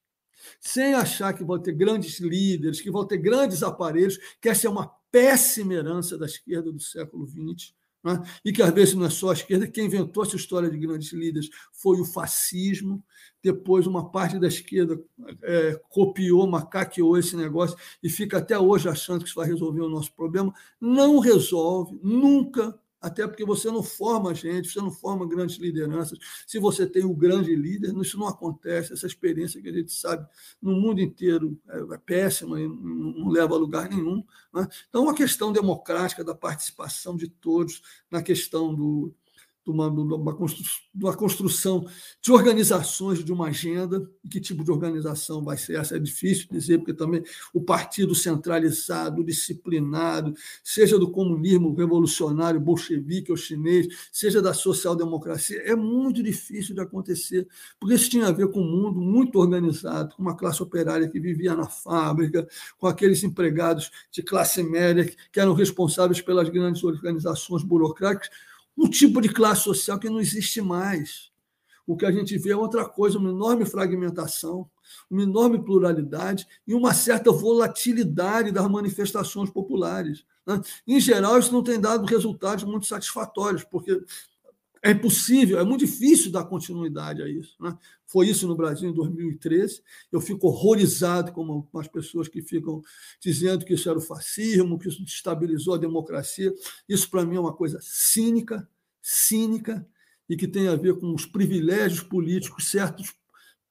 sem 0.60 0.94
achar 0.94 1.34
que 1.34 1.44
vão 1.44 1.60
ter 1.60 1.74
grandes 1.74 2.20
líderes, 2.20 2.80
que 2.80 2.92
vão 2.92 3.06
ter 3.06 3.18
grandes 3.18 3.64
aparelhos, 3.64 4.18
que 4.40 4.48
essa 4.48 4.68
é 4.68 4.70
uma 4.70 4.88
péssima 5.12 5.74
herança 5.74 6.18
da 6.18 6.26
esquerda 6.26 6.72
do 6.72 6.80
século 6.80 7.28
XX 7.28 7.74
né? 8.04 8.22
e 8.44 8.52
que 8.52 8.62
às 8.62 8.74
vezes 8.74 8.94
não 8.94 9.06
é 9.06 9.10
só 9.10 9.30
a 9.30 9.34
esquerda, 9.34 9.68
quem 9.68 9.86
inventou 9.86 10.24
essa 10.24 10.36
história 10.36 10.70
de 10.70 10.78
grandes 10.78 11.12
líderes 11.12 11.50
foi 11.72 12.00
o 12.00 12.06
fascismo. 12.06 13.04
Depois, 13.42 13.88
uma 13.88 14.12
parte 14.12 14.38
da 14.38 14.48
esquerda 14.48 15.02
é, 15.44 15.80
copiou, 15.90 16.46
macaqueou 16.46 17.18
esse 17.18 17.36
negócio 17.38 17.78
e 18.04 18.10
fica 18.10 18.38
até 18.38 18.60
hoje 18.60 18.90
achando 18.90 19.22
que 19.22 19.28
isso 19.28 19.36
vai 19.40 19.48
resolver 19.48 19.82
o 19.82 19.90
nosso 19.90 20.14
problema. 20.14 20.54
Não 20.80 21.20
resolve, 21.20 21.98
nunca 22.04 22.78
até 23.02 23.26
porque 23.28 23.46
você 23.46 23.72
não 23.72 23.82
forma 23.82 24.34
gente, 24.34 24.70
você 24.70 24.80
não 24.80 24.92
forma 24.92 25.28
grandes 25.28 25.58
lideranças. 25.58 26.20
Se 26.46 26.60
você 26.60 26.86
tem 26.86 27.06
um 27.06 27.14
grande 27.14 27.56
líder, 27.56 27.96
isso 27.98 28.18
não 28.18 28.28
acontece. 28.28 28.94
Essa 28.94 29.08
experiência 29.08 29.62
que 29.62 29.70
a 29.70 29.74
gente 29.74 29.94
sabe 29.94 30.28
no 30.62 30.74
mundo 30.74 31.00
inteiro 31.00 31.58
é, 31.70 31.80
é 31.96 31.98
péssima 31.98 32.60
e 32.60 32.68
não 32.68 33.30
leva 33.30 33.56
a 33.56 33.58
lugar 33.58 33.90
nenhum. 33.90 34.24
Né? 34.54 34.68
Então, 34.90 35.04
uma 35.04 35.16
questão 35.16 35.52
democrática 35.52 36.24
da 36.24 36.36
participação 36.36 37.16
de 37.16 37.28
todos 37.30 37.82
na 38.12 38.22
questão 38.22 38.76
do, 38.76 39.14
de 39.70 39.74
uma, 39.74 39.90
de 39.90 40.00
uma, 40.00 40.38
uma 40.96 41.16
construção 41.16 41.86
de 42.22 42.32
organizações 42.32 43.24
de 43.24 43.32
uma 43.32 43.48
agenda. 43.48 44.10
E 44.24 44.30
que 44.30 44.40
tipo 44.40 44.64
de 44.64 44.72
organização 44.72 45.44
vai 45.44 45.58
ser 45.58 45.80
essa? 45.80 45.96
É 45.96 46.00
difícil 46.00 46.48
dizer, 46.52 46.80
porque 46.80 46.94
também 46.94 47.24
o 47.54 47.62
partido 47.62 48.16
centralizado, 48.16 49.24
disciplinado, 49.24 50.34
seja 50.64 50.98
do 50.98 51.12
comunismo 51.12 51.74
revolucionário, 51.74 52.60
bolchevique 52.60 53.32
ou 53.32 53.38
chinês, 53.38 53.88
seja 54.12 54.42
da 54.42 54.54
social-democracia, 54.54 55.62
é 55.64 55.76
muito 55.76 56.24
difícil 56.24 56.74
de 56.74 56.82
acontecer, 56.82 57.48
porque 57.80 57.96
isso 57.96 58.10
tinha 58.10 58.28
a 58.28 58.32
ver 58.32 58.50
com 58.50 58.62
um 58.62 58.72
mundo 58.72 59.00
muito 59.00 59.38
organizado, 59.40 60.16
com 60.16 60.22
uma 60.22 60.36
classe 60.36 60.62
operária 60.62 61.08
que 61.08 61.20
vivia 61.20 61.56
na 61.56 61.68
fábrica, 61.68 62.48
com 62.78 62.88
aqueles 62.88 63.24
empregados 63.24 63.92
de 64.12 64.24
classe 64.24 64.64
média 64.64 65.10
que 65.32 65.40
eram 65.40 65.54
responsáveis 65.54 66.22
pelas 66.22 66.50
grandes 66.50 66.84
organizações 66.84 67.64
burocráticas 67.64 68.30
um 68.80 68.90
tipo 68.90 69.20
de 69.20 69.28
classe 69.28 69.64
social 69.64 70.00
que 70.00 70.10
não 70.10 70.22
existe 70.22 70.62
mais. 70.62 71.30
O 71.86 71.98
que 71.98 72.06
a 72.06 72.12
gente 72.12 72.38
vê 72.38 72.52
é 72.52 72.56
outra 72.56 72.88
coisa, 72.88 73.18
uma 73.18 73.30
enorme 73.30 73.66
fragmentação, 73.66 74.70
uma 75.10 75.24
enorme 75.24 75.62
pluralidade 75.62 76.48
e 76.66 76.74
uma 76.74 76.94
certa 76.94 77.32
volatilidade 77.32 78.52
das 78.52 78.70
manifestações 78.70 79.50
populares. 79.50 80.24
Né? 80.46 80.62
Em 80.88 81.00
geral, 81.00 81.38
isso 81.38 81.52
não 81.52 81.62
tem 81.62 81.80
dado 81.80 82.06
resultados 82.06 82.64
muito 82.64 82.86
satisfatórios, 82.86 83.64
porque 83.66 84.02
é 84.84 84.92
impossível, 84.92 85.60
é 85.60 85.64
muito 85.64 85.86
difícil 85.86 86.32
dar 86.32 86.46
continuidade 86.46 87.22
a 87.22 87.28
isso. 87.28 87.56
Né? 87.60 87.78
Foi 88.06 88.28
isso 88.28 88.48
no 88.48 88.56
Brasil 88.56 88.90
em 88.90 88.94
2013. 88.94 89.82
Eu 90.12 90.22
fico 90.22 90.48
horrorizado 90.48 91.32
com 91.32 91.68
as 91.76 91.88
pessoas 91.88 92.28
que 92.28 92.42
ficam 92.42 92.82
dizendo 93.22 93.66
que 93.66 93.74
isso 93.74 93.90
era 93.90 93.98
o 93.98 94.02
fascismo, 94.02 94.80
que 94.80 94.88
isso 94.88 95.04
destabilizou 95.04 95.74
a 95.74 95.78
democracia. 95.78 96.54
Isso, 96.88 97.10
para 97.10 97.26
mim, 97.26 97.36
é 97.36 97.40
uma 97.40 97.54
coisa 97.54 97.80
cínica, 97.82 98.68
cínica, 99.02 99.86
e 100.30 100.38
que 100.38 100.48
tem 100.48 100.68
a 100.68 100.76
ver 100.76 100.98
com 101.00 101.14
os 101.14 101.26
privilégios 101.26 102.02
políticos 102.02 102.70
certos 102.70 103.14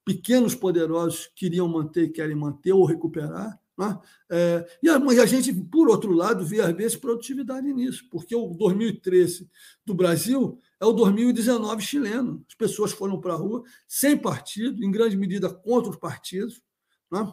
pequenos 0.04 0.54
poderosos 0.54 1.30
queriam 1.34 1.68
manter 1.68 2.04
e 2.04 2.11
querem 2.11 2.34
manter 2.34 2.72
ou 2.72 2.84
recuperar. 2.84 3.59
Né? 3.79 3.97
É, 4.29 4.66
e, 4.83 4.89
a, 4.89 5.26
gente, 5.26 5.53
por 5.55 5.89
outro 5.89 6.12
lado, 6.12 6.45
vê 6.45 6.61
às 6.61 6.76
vezes 6.76 6.97
produtividade 6.97 7.72
nisso, 7.72 8.09
porque 8.11 8.35
o 8.35 8.49
2013 8.49 9.49
do 9.87 9.95
Brasil 9.95 10.61
é 10.81 10.85
o 10.85 10.93
2019 10.93 11.81
chileno. 11.81 12.45
As 12.49 12.57
pessoas 12.57 12.91
foram 12.91 13.20
para 13.20 13.35
a 13.35 13.37
rua 13.37 13.62
sem 13.87 14.18
partido, 14.18 14.83
em 14.85 14.91
grande 14.91 15.16
medida 15.16 15.49
contra 15.49 15.91
os 15.91 15.97
partidos. 15.97 16.61
Né? 17.09 17.33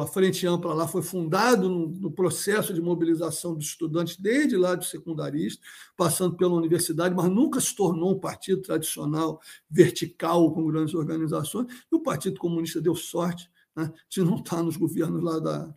A 0.00 0.06
Frente 0.08 0.44
Ampla 0.44 0.74
lá 0.74 0.88
foi 0.88 1.02
fundado 1.02 1.68
no, 1.68 1.86
no, 1.86 2.10
processo 2.10 2.74
de 2.74 2.80
mobilização 2.80 3.54
dos 3.54 3.66
estudantes 3.66 4.16
desde 4.16 4.56
lá 4.56 4.74
do 4.74 4.84
secundarista, 4.84 5.64
passando 5.96 6.36
pela 6.36 6.54
universidade, 6.54 7.14
mas 7.14 7.30
nunca 7.30 7.60
se 7.60 7.76
tornou 7.76 8.10
um 8.16 8.18
partido 8.18 8.60
tradicional, 8.62 9.40
vertical, 9.70 10.52
com 10.52 10.66
grandes 10.66 10.94
organizações. 10.94 11.68
E 11.92 11.94
o 11.94 12.00
Partido 12.00 12.40
Comunista 12.40 12.80
deu 12.80 12.96
sorte 12.96 13.48
né, 13.78 13.92
de 14.08 14.20
não 14.22 14.36
estar 14.36 14.60
nos 14.62 14.76
governos 14.76 15.22
lá 15.22 15.38
da, 15.38 15.72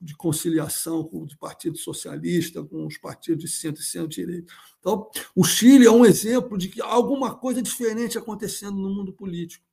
de 0.00 0.16
conciliação 0.16 1.04
com 1.04 1.18
o 1.18 1.38
Partido 1.38 1.76
Socialista, 1.76 2.64
com 2.64 2.86
os 2.86 2.96
partidos 2.96 3.44
de 3.44 3.50
centro 3.50 3.82
e 3.82 3.84
centro-direita. 3.84 4.52
Então, 4.80 5.08
o 5.36 5.44
Chile 5.44 5.84
é 5.84 5.90
um 5.90 6.04
exemplo 6.04 6.56
de 6.56 6.68
que 6.68 6.80
alguma 6.80 7.34
coisa 7.34 7.60
diferente 7.60 8.16
acontecendo 8.16 8.76
no 8.76 8.88
mundo 8.88 9.12
político. 9.12 9.64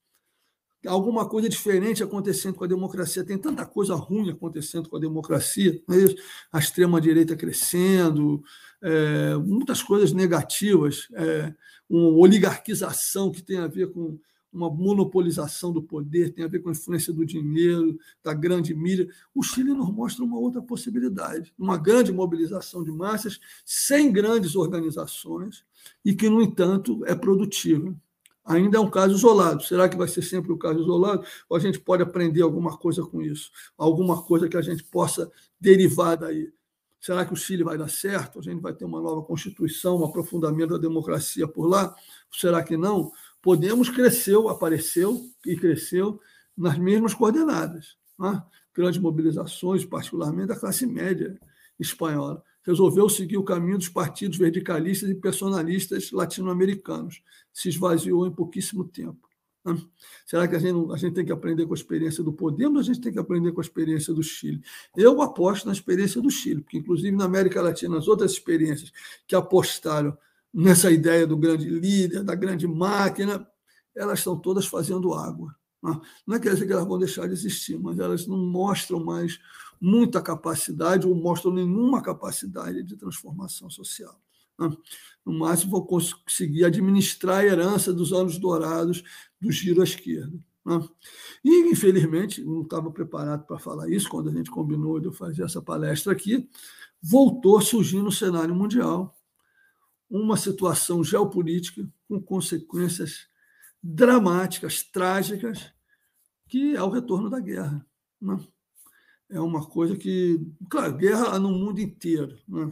Alguma 0.86 1.28
coisa 1.28 1.50
diferente 1.50 2.04
acontecendo 2.04 2.54
com 2.54 2.64
a 2.64 2.68
democracia. 2.68 3.24
Tem 3.24 3.40
tanta 3.40 3.66
coisa 3.66 3.96
ruim 3.96 4.30
acontecendo 4.30 4.88
com 4.88 4.98
a 4.98 5.00
democracia, 5.00 5.82
é 5.90 6.16
a 6.52 6.60
extrema-direita 6.60 7.36
crescendo, 7.36 8.44
é, 8.84 9.36
muitas 9.36 9.82
coisas 9.82 10.12
negativas, 10.12 11.08
é, 11.16 11.52
uma 11.90 12.10
oligarquização 12.10 13.32
que 13.32 13.42
tem 13.42 13.58
a 13.58 13.68
ver 13.68 13.92
com 13.92 14.20
uma 14.56 14.70
monopolização 14.70 15.72
do 15.72 15.84
poder, 15.84 16.34
tem 16.34 16.46
a 16.46 16.48
ver 16.48 16.60
com 16.60 16.70
a 16.70 16.72
influência 16.72 17.12
do 17.14 17.26
dinheiro, 17.26 17.98
da 18.24 18.34
grande 18.34 18.74
mídia. 18.74 19.08
O 19.34 19.44
Chile 19.44 19.74
nos 19.74 19.92
mostra 19.92 20.24
uma 20.24 20.38
outra 20.38 20.62
possibilidade, 20.62 21.54
uma 21.58 21.78
grande 21.78 22.12
mobilização 22.12 22.84
de 22.84 22.92
massas, 22.92 23.40
sem 23.66 24.12
grandes 24.12 24.56
organizações, 24.56 25.66
e 26.04 26.14
que, 26.16 26.30
no 26.30 26.42
entanto, 26.42 27.04
é 27.06 27.14
produtiva. 27.14 27.94
Ainda 28.46 28.78
é 28.78 28.80
um 28.80 28.90
caso 28.90 29.16
isolado. 29.16 29.64
Será 29.64 29.90
que 29.90 29.98
vai 29.98 30.08
ser 30.08 30.22
sempre 30.22 30.54
um 30.54 30.58
caso 30.58 30.80
isolado? 30.80 31.26
Ou 31.50 31.58
a 31.58 31.60
gente 31.60 31.80
pode 31.80 32.04
aprender 32.04 32.44
alguma 32.44 32.78
coisa 32.78 33.04
com 33.04 33.22
isso? 33.22 33.52
Alguma 33.76 34.22
coisa 34.24 34.48
que 34.48 34.56
a 34.56 34.62
gente 34.62 34.84
possa 34.84 35.32
derivar 35.60 36.16
daí? 36.16 36.54
Será 37.06 37.24
que 37.24 37.34
o 37.34 37.36
Chile 37.36 37.64
vai 37.64 37.78
dar 37.78 37.88
certo? 37.88 38.40
A 38.40 38.42
gente 38.42 38.62
vai 38.62 38.74
ter 38.74 38.84
uma 38.84 39.00
nova 39.00 39.22
Constituição, 39.22 40.00
um 40.00 40.06
aprofundamento 40.06 40.72
da 40.72 40.78
democracia 40.80 41.48
por 41.48 41.68
lá? 41.68 41.96
Será 42.32 42.64
que 42.64 42.76
não? 42.76 43.12
Podemos 43.46 43.92
cresceu, 43.92 44.50
apareceu 44.50 45.24
e 45.46 45.56
cresceu 45.56 46.20
nas 46.58 46.80
mesmas 46.80 47.14
coordenadas. 47.14 47.96
Né? 48.18 48.44
Grandes 48.74 49.00
mobilizações, 49.00 49.86
particularmente 49.86 50.48
da 50.48 50.60
classe 50.60 50.84
média, 50.88 51.40
espanhola. 51.80 52.44
Resolveu 52.64 53.08
seguir 53.08 53.38
o 53.38 53.44
caminho 53.44 53.78
dos 53.78 53.88
partidos 53.88 54.40
verticalistas 54.40 55.12
e 55.12 55.14
personalistas 55.14 56.12
latino-americanos. 56.12 57.22
Se 57.54 57.70
esvaziou 57.70 58.26
em 58.26 58.32
pouquíssimo 58.32 58.84
tempo. 58.84 59.30
Né? 59.64 59.80
Será 60.26 60.48
que 60.48 60.56
a 60.56 60.60
gente, 60.60 60.92
a 60.92 60.98
gente 60.98 61.14
tem 61.14 61.24
que 61.24 61.32
aprender 61.32 61.68
com 61.68 61.74
a 61.76 61.78
experiência 61.78 62.24
do 62.24 62.34
Podemos 62.34 62.78
ou 62.78 62.82
a 62.82 62.84
gente 62.84 63.00
tem 63.00 63.14
que 63.14 63.20
aprender 63.20 63.52
com 63.52 63.62
a 63.62 63.64
experiência 63.64 64.12
do 64.12 64.24
Chile? 64.24 64.60
Eu 64.98 65.22
aposto 65.22 65.68
na 65.68 65.72
experiência 65.72 66.20
do 66.20 66.32
Chile, 66.32 66.62
porque, 66.62 66.80
inclusive, 66.80 67.16
na 67.16 67.26
América 67.26 67.62
Latina, 67.62 67.96
as 68.00 68.08
outras 68.08 68.32
experiências 68.32 68.92
que 69.28 69.36
apostaram 69.36 70.18
nessa 70.56 70.90
ideia 70.90 71.28
do 71.28 71.36
grande 71.36 71.70
líder, 71.70 72.24
da 72.24 72.34
grande 72.34 72.66
máquina, 72.66 73.46
elas 73.94 74.20
estão 74.20 74.40
todas 74.40 74.66
fazendo 74.66 75.14
água. 75.14 75.54
Né? 75.84 76.00
Não 76.26 76.36
é 76.38 76.40
quer 76.40 76.54
dizer 76.54 76.66
que 76.66 76.72
elas 76.72 76.88
vão 76.88 76.98
deixar 76.98 77.28
de 77.28 77.34
existir, 77.34 77.78
mas 77.78 78.00
elas 78.00 78.26
não 78.26 78.38
mostram 78.38 79.04
mais 79.04 79.38
muita 79.82 80.22
capacidade 80.22 81.06
ou 81.06 81.14
mostram 81.14 81.52
nenhuma 81.52 82.02
capacidade 82.02 82.84
de 82.84 82.96
transformação 82.96 83.70
social. 83.70 84.18
Né? 84.58 84.70
No 85.26 85.34
máximo, 85.34 85.72
vão 85.72 85.82
conseguir 85.82 86.64
administrar 86.64 87.40
a 87.40 87.46
herança 87.46 87.94
dos 87.94 88.14
anos 88.14 88.38
dourados 88.38 89.04
do 89.42 89.52
giro 89.52 89.82
à 89.82 89.84
esquerda. 89.84 90.40
Né? 90.66 90.88
E, 91.44 91.70
infelizmente, 91.70 92.42
não 92.46 92.62
estava 92.62 92.90
preparado 92.90 93.46
para 93.46 93.60
falar 93.60 93.90
isso 93.90 94.08
quando 94.08 94.30
a 94.30 94.34
gente 94.34 94.50
combinou 94.50 95.02
de 95.02 95.08
eu 95.08 95.14
fazer 95.14 95.44
essa 95.44 95.62
palestra 95.62 96.14
aqui, 96.14 96.50
voltou 97.02 97.58
a 97.58 97.62
surgir 97.62 98.02
no 98.02 98.12
cenário 98.12 98.56
mundial 98.56 99.14
uma 100.10 100.38
situação 100.38 101.04
geopolítica 101.04 101.88
com 102.08 102.22
consequências 102.22 103.28
dramáticas, 103.82 104.84
trágicas, 104.84 105.72
que 106.48 106.76
é 106.76 106.82
o 106.82 106.90
retorno 106.90 107.30
da 107.30 107.40
guerra. 107.40 107.86
Né? 108.22 108.40
É 109.30 109.40
uma 109.40 109.66
coisa 109.66 109.96
que, 109.96 110.40
claro, 110.70 110.96
guerra 110.96 111.38
no 111.40 111.50
mundo 111.50 111.80
inteiro. 111.80 112.38
Né? 112.48 112.72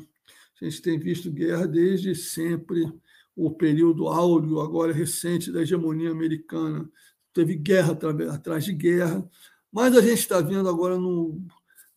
A 0.61 0.65
gente 0.65 0.81
tem 0.81 0.99
visto 0.99 1.31
guerra 1.31 1.67
desde 1.67 2.15
sempre, 2.15 2.91
o 3.35 3.51
período 3.51 4.07
áureo, 4.07 4.61
agora 4.61 4.93
recente, 4.93 5.51
da 5.51 5.61
hegemonia 5.61 6.11
americana. 6.11 6.89
Teve 7.33 7.55
guerra 7.55 7.97
atrás 8.31 8.65
de 8.65 8.73
guerra, 8.73 9.27
mas 9.71 9.97
a 9.97 10.01
gente 10.01 10.19
está 10.19 10.39
vendo 10.39 10.69
agora, 10.69 10.97
no, 10.97 11.43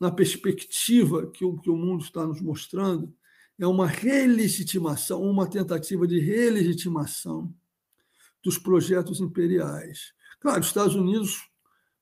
na 0.01 0.11
perspectiva 0.11 1.30
que 1.30 1.45
o, 1.45 1.59
que 1.59 1.68
o 1.68 1.76
mundo 1.76 2.03
está 2.03 2.26
nos 2.26 2.41
mostrando, 2.41 3.14
é 3.59 3.67
uma 3.67 3.87
relegitimação, 3.87 5.23
uma 5.23 5.47
tentativa 5.47 6.07
de 6.07 6.19
relegitimação 6.19 7.53
dos 8.43 8.59
projetos 8.59 9.21
imperiais. 9.21 10.13
Claro, 10.41 10.61
os 10.61 10.67
Estados 10.67 10.95
Unidos, 10.95 11.49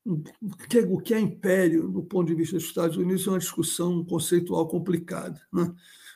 o 0.04 1.00
que 1.00 1.14
é 1.14 1.20
império, 1.20 1.88
do 1.88 2.02
ponto 2.02 2.26
de 2.26 2.34
vista 2.34 2.56
dos 2.56 2.66
Estados 2.66 2.96
Unidos, 2.96 3.26
é 3.26 3.30
uma 3.30 3.38
discussão 3.38 4.04
conceitual 4.04 4.66
complicada. 4.68 5.40
Né? 5.52 5.72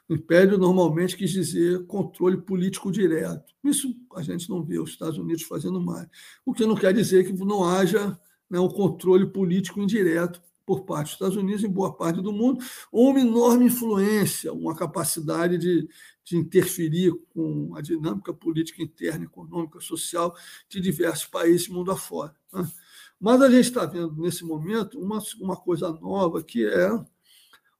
O 0.09 0.14
império 0.14 0.59
normalmente 0.59 1.16
quis 1.16 1.30
dizer 1.30 1.86
controle 1.86 2.39
político 2.39 2.91
direto. 2.91 3.55
Isso 3.62 3.95
a 4.16 4.22
gente 4.22 4.49
não 4.51 4.62
vê 4.62 4.78
os 4.78 4.91
Estados 4.91 5.18
Unidos 5.18 5.45
fazendo 5.45 5.80
mais. 5.80 6.09
O 6.45 6.53
que 6.53 6.66
não 6.66 6.74
quer 6.74 6.93
dizer 6.93 7.24
que 7.24 7.32
não 7.45 7.64
haja 7.64 8.18
né, 8.51 8.59
um 8.59 8.68
controle 8.68 9.26
político 9.26 9.80
indireto 9.80 10.43
por 10.68 10.84
parte 10.84 11.06
dos 11.06 11.12
Estados 11.14 11.36
Unidos 11.36 11.64
em 11.64 11.70
boa 11.70 11.94
parte 11.94 12.20
do 12.20 12.30
mundo, 12.30 12.62
uma 12.92 13.18
enorme 13.18 13.64
influência, 13.64 14.52
uma 14.52 14.76
capacidade 14.76 15.56
de, 15.56 15.88
de 16.22 16.36
interferir 16.36 17.14
com 17.30 17.74
a 17.74 17.80
dinâmica 17.80 18.34
política 18.34 18.82
interna, 18.82 19.24
econômica, 19.24 19.80
social 19.80 20.36
de 20.68 20.78
diversos 20.78 21.24
países 21.24 21.68
mundo 21.68 21.90
afora. 21.90 22.36
Né? 22.52 22.70
Mas 23.18 23.40
a 23.40 23.48
gente 23.48 23.64
está 23.64 23.86
vendo, 23.86 24.14
nesse 24.20 24.44
momento, 24.44 25.00
uma, 25.00 25.22
uma 25.40 25.56
coisa 25.56 25.90
nova, 25.90 26.44
que 26.44 26.66
é 26.66 26.90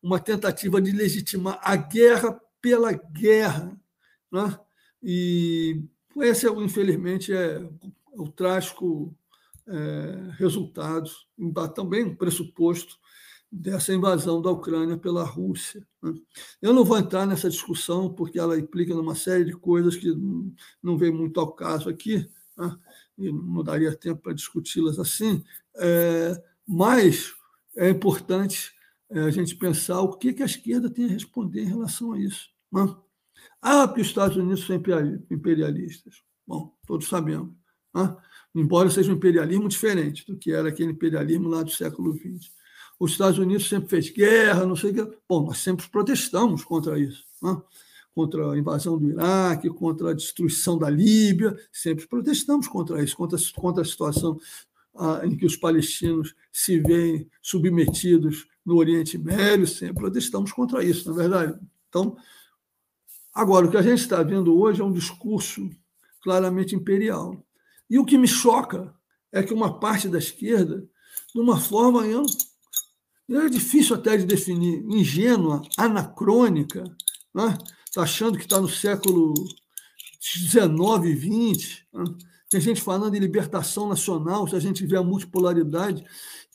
uma 0.03 0.19
tentativa 0.19 0.81
de 0.81 0.91
legitimar 0.91 1.61
a 1.63 1.77
guerra 1.77 2.41
pela 2.59 2.93
guerra. 2.93 3.79
Né? 4.33 4.59
E 5.03 5.83
esse, 6.17 6.47
é, 6.47 6.51
infelizmente, 6.53 7.35
é 7.35 7.61
o 8.15 8.31
trágico 8.31 9.15
é, 9.69 10.31
resultados, 10.39 11.29
também 11.75 12.05
um 12.05 12.17
pressuposto 12.17 12.97
dessa 13.51 13.95
invasão 13.95 14.43
da 14.43 14.51
Ucrânia 14.51 14.97
pela 14.97 15.25
Rússia. 15.25 15.87
Né? 16.03 16.15
Eu 16.61 16.73
não 16.73 16.85
vou 16.85 16.99
entrar 16.99 17.27
nessa 17.27 17.49
discussão, 17.49 18.13
porque 18.13 18.39
ela 18.39 18.59
implica 18.59 18.95
numa 18.95 19.15
série 19.15 19.45
de 19.45 19.53
coisas 19.53 19.97
que 19.97 20.15
não 20.83 20.99
vem 20.99 21.11
muito 21.11 21.41
ao 21.41 21.53
caso 21.53 21.89
aqui, 21.89 22.29
né? 22.57 22.79
e 23.17 23.33
não 23.33 23.65
daria 23.65 23.97
tempo 23.97 24.23
para 24.23 24.35
discuti-las 24.35 24.99
assim, 24.99 25.43
é, 25.77 26.43
mas 26.67 27.35
é 27.77 27.89
importante 27.89 28.73
é, 29.11 29.21
a 29.21 29.31
gente 29.31 29.57
pensar 29.57 30.01
o 30.01 30.17
que, 30.17 30.33
que 30.33 30.43
a 30.43 30.47
esquerda 30.47 30.91
tem 30.91 31.07
a 31.07 31.09
responder 31.09 31.63
em 31.63 31.69
relação 31.69 32.13
a 32.13 32.19
isso. 32.19 32.51
Né? 32.71 32.95
Ah, 33.63 33.89
porque 33.89 34.03
os 34.03 34.09
Estados 34.09 34.37
Unidos 34.37 34.67
são 34.67 34.77
imperialistas. 35.31 36.23
Bom, 36.47 36.77
todos 36.87 37.09
sabemos. 37.09 37.55
Né? 37.95 38.17
Embora 38.61 38.91
seja 38.91 39.11
um 39.11 39.17
imperialismo 39.17 39.69
diferente 39.69 40.27
do 40.27 40.37
que 40.37 40.53
era 40.53 40.69
aquele 40.69 40.93
imperialismo 40.93 41.49
lá 41.49 41.63
do 41.63 41.71
século 41.71 42.15
XX. 42.15 42.51
Os 42.99 43.13
Estados 43.13 43.39
Unidos 43.39 43.69
sempre 43.69 43.89
fez 43.89 44.11
guerra, 44.11 44.67
não 44.67 44.75
sei 44.75 44.91
o 44.91 44.95
que. 44.95 45.17
Bom, 45.29 45.45
nós 45.45 45.59
sempre 45.59 45.89
protestamos 45.89 46.65
contra 46.65 46.99
isso, 46.99 47.25
né? 47.43 47.61
contra 48.19 48.51
a 48.51 48.59
invasão 48.59 48.99
do 48.99 49.09
Iraque, 49.09 49.71
contra 49.71 50.11
a 50.11 50.15
destruição 50.15 50.77
da 50.77 50.91
Líbia, 50.91 51.57
sempre 51.71 52.05
protestamos 52.09 52.67
contra 52.67 53.01
isso, 53.01 53.17
contra, 53.17 53.39
contra 53.55 53.83
a 53.83 53.85
situação 53.85 54.37
ah, 54.97 55.21
em 55.25 55.37
que 55.37 55.47
os 55.47 55.55
palestinos 55.55 56.35
se 56.53 56.81
veem 56.81 57.31
submetidos 57.41 58.49
no 58.67 58.77
Oriente 58.77 59.17
Médio, 59.17 59.69
sempre 59.69 59.95
protestamos 59.95 60.51
contra 60.51 60.83
isso, 60.83 61.09
na 61.09 61.15
é 61.15 61.29
verdade. 61.29 61.61
Então, 61.89 62.17
agora, 63.33 63.67
o 63.67 63.71
que 63.71 63.77
a 63.77 63.83
gente 63.83 64.01
está 64.01 64.21
vendo 64.25 64.59
hoje 64.59 64.81
é 64.81 64.85
um 64.85 64.93
discurso 64.93 65.71
claramente 66.21 66.75
imperial. 66.75 67.41
E 67.89 67.99
o 67.99 68.05
que 68.05 68.19
me 68.19 68.29
choca 68.29 68.95
é 69.33 69.43
que 69.43 69.55
uma 69.55 69.79
parte 69.79 70.09
da 70.09 70.19
esquerda, 70.19 70.87
de 71.35 71.41
uma 71.41 71.59
forma 71.59 72.07
eu, 72.07 72.25
é 73.31 73.49
difícil 73.49 73.95
até 73.95 74.17
de 74.17 74.25
definir, 74.25 74.83
ingênua, 74.89 75.63
anacrônica, 75.77 76.85
né? 77.35 77.59
Tá 77.93 78.03
achando 78.03 78.39
que 78.39 78.45
está 78.45 78.61
no 78.61 78.69
século 78.69 79.35
XIX 80.21 81.05
e 81.05 81.17
XX. 81.57 81.83
Né? 81.93 82.05
Tem 82.49 82.61
gente 82.61 82.81
falando 82.81 83.13
de 83.13 83.19
libertação 83.19 83.89
nacional, 83.89 84.49
se 84.49 84.57
a 84.57 84.61
gente 84.61 84.87
vê 84.87 84.97
a 84.97 85.03
multipolaridade. 85.03 86.05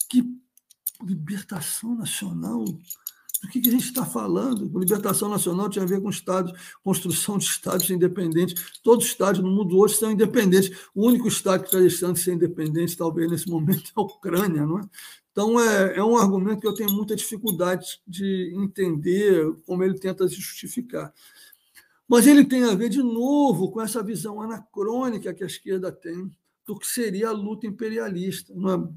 Que 0.09 0.23
libertação 1.03 1.95
nacional? 1.95 2.63
Do 3.43 3.49
que, 3.49 3.59
que 3.59 3.67
a 3.67 3.71
gente 3.73 3.83
está 3.83 4.05
falando? 4.05 4.71
Libertação 4.79 5.27
nacional 5.27 5.69
tinha 5.69 5.83
a 5.83 5.87
ver 5.87 6.01
com 6.01 6.09
Estados, 6.09 6.53
construção 6.81 7.37
de 7.37 7.43
Estados 7.43 7.89
independentes. 7.89 8.79
Todos 8.81 9.03
os 9.03 9.11
Estados 9.11 9.41
no 9.41 9.51
mundo 9.51 9.77
hoje 9.77 9.97
são 9.97 10.09
independentes. 10.09 10.71
O 10.95 11.05
único 11.05 11.27
Estado 11.27 11.59
que 11.59 11.67
está 11.67 11.77
deixando 11.77 12.13
de 12.13 12.21
ser 12.21 12.31
independente, 12.31 12.95
talvez 12.95 13.29
nesse 13.29 13.49
momento, 13.49 13.89
é 13.89 13.99
a 13.99 14.01
Ucrânia. 14.01 14.65
Não 14.65 14.79
é? 14.79 14.83
Então, 15.33 15.59
é, 15.59 15.97
é 15.97 16.03
um 16.03 16.15
argumento 16.15 16.61
que 16.61 16.67
eu 16.67 16.73
tenho 16.73 16.93
muita 16.93 17.17
dificuldade 17.17 17.99
de 18.07 18.53
entender 18.55 19.53
como 19.65 19.83
ele 19.83 19.99
tenta 19.99 20.25
se 20.25 20.35
justificar. 20.35 21.13
Mas 22.07 22.25
ele 22.25 22.45
tem 22.45 22.63
a 22.63 22.73
ver, 22.73 22.87
de 22.87 23.03
novo, 23.03 23.71
com 23.71 23.81
essa 23.81 24.01
visão 24.01 24.41
anacrônica 24.41 25.33
que 25.33 25.43
a 25.43 25.47
esquerda 25.47 25.91
tem 25.91 26.31
do 26.65 26.77
que 26.77 26.87
seria 26.87 27.29
a 27.29 27.33
luta 27.33 27.67
imperialista. 27.67 28.53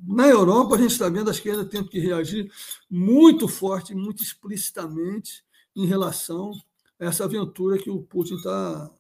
Na 0.07 0.29
Europa, 0.29 0.77
a 0.77 0.79
gente 0.79 0.93
está 0.93 1.09
vendo 1.09 1.29
a 1.29 1.33
esquerda 1.33 1.65
tendo 1.65 1.89
que 1.89 1.99
reagir 1.99 2.51
muito 2.89 3.49
forte, 3.49 3.95
muito 3.95 4.23
explicitamente 4.23 5.45
em 5.75 5.87
relação 5.87 6.53
a 6.99 7.07
essa 7.07 7.25
aventura 7.25 7.79
que 7.79 7.91
o 7.91 8.03
Putin 8.03 8.35
está 8.35 8.91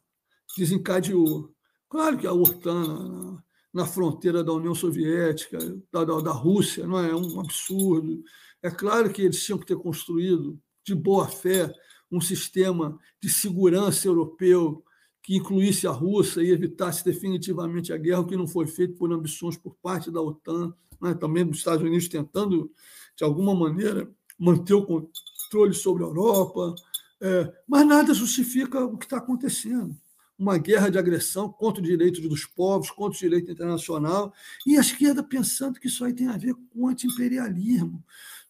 desencadeou. 0.57 1.53
Claro 1.89 2.19
que 2.19 2.27
a 2.27 2.33
OTAN 2.33 3.43
na, 3.73 3.87
fronteira 3.87 4.43
da 4.43 4.53
União 4.53 4.75
Soviética, 4.75 5.59
da, 5.93 6.05
da, 6.05 6.21
da 6.21 6.33
Rússia, 6.33 6.87
não 6.87 6.99
é? 6.99 7.11
é 7.11 7.15
um 7.15 7.41
absurdo. 7.41 8.25
É 8.63 8.71
claro 8.71 9.13
que 9.13 9.23
eles 9.23 9.45
tinham 9.45 9.59
que 9.59 9.67
ter 9.67 9.77
construído 9.77 10.59
de 10.83 10.95
boa 10.95 11.29
fé 11.29 11.73
um 12.11 12.21
sistema 12.21 12.99
de 13.21 13.29
segurança 13.29 14.07
europeu 14.07 14.83
que 15.27 15.35
incluísse 15.35 15.89
a 15.89 15.91
Rússia 15.91 16.41
e 16.41 16.53
evitasse 16.53 17.05
definitivamente 17.05 17.93
a 17.93 17.97
guerra, 17.97 18.21
o 18.21 18.27
que 18.27 18.37
não 18.37 18.47
foi 18.47 18.65
feito 18.65 18.95
por 18.95 19.13
ambições 19.13 19.57
por 19.57 19.75
parte 19.75 20.09
da 20.09 20.23
OTAN, 20.23 20.73
né? 21.03 21.15
também 21.15 21.45
dos 21.45 21.59
Estados 21.59 21.83
Unidos 21.83 22.07
tentando, 22.07 22.71
de 23.17 23.25
alguma 23.25 23.53
maneira, 23.53 24.09
manter 24.39 24.75
o 24.75 24.87
controle 24.87 25.75
sobre 25.75 26.05
a 26.05 26.07
Europa. 26.07 26.77
É, 27.21 27.53
mas 27.67 27.85
nada 27.85 28.15
justifica 28.15 28.85
o 28.85 28.97
que 28.97 29.05
está 29.05 29.17
acontecendo. 29.17 29.97
Uma 30.39 30.59
guerra 30.59 30.91
de 30.91 30.99
agressão 30.99 31.51
contra 31.51 31.83
os 31.83 31.89
direitos 31.89 32.21
dos 32.21 32.45
povos, 32.45 32.93
contra 32.93 33.17
o 33.17 33.21
direito 33.21 33.51
internacional, 33.51 34.33
e 34.65 34.77
a 34.79 34.81
esquerda 34.81 35.25
pensando 35.25 35.81
que 35.81 35.89
isso 35.89 36.05
aí 36.05 36.13
tem 36.13 36.29
a 36.29 36.37
ver 36.37 36.55
com 36.71 36.87
anti-imperialismo. 36.87 38.01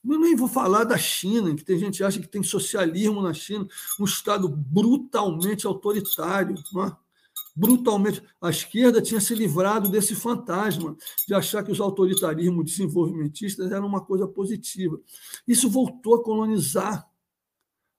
Eu 0.08 0.18
nem 0.20 0.36
vou 0.36 0.48
falar 0.48 0.84
da 0.84 0.96
China, 0.96 1.54
que 1.54 1.64
tem 1.64 1.78
gente 1.78 1.98
que 1.98 2.04
acha 2.04 2.20
que 2.20 2.28
tem 2.28 2.42
socialismo 2.42 3.20
na 3.22 3.34
China, 3.34 3.66
um 3.98 4.04
Estado 4.04 4.48
brutalmente 4.48 5.66
autoritário. 5.66 6.54
É? 6.56 7.06
Brutalmente. 7.54 8.22
A 8.40 8.50
esquerda 8.50 9.00
tinha 9.00 9.20
se 9.20 9.34
livrado 9.34 9.88
desse 9.88 10.14
fantasma 10.14 10.96
de 11.26 11.34
achar 11.34 11.62
que 11.64 11.72
os 11.72 11.80
autoritarismos 11.80 12.64
desenvolvimentistas 12.66 13.72
eram 13.72 13.86
uma 13.86 14.04
coisa 14.04 14.28
positiva. 14.28 15.00
Isso 15.48 15.68
voltou 15.70 16.16
a 16.16 16.22
colonizar 16.22 17.08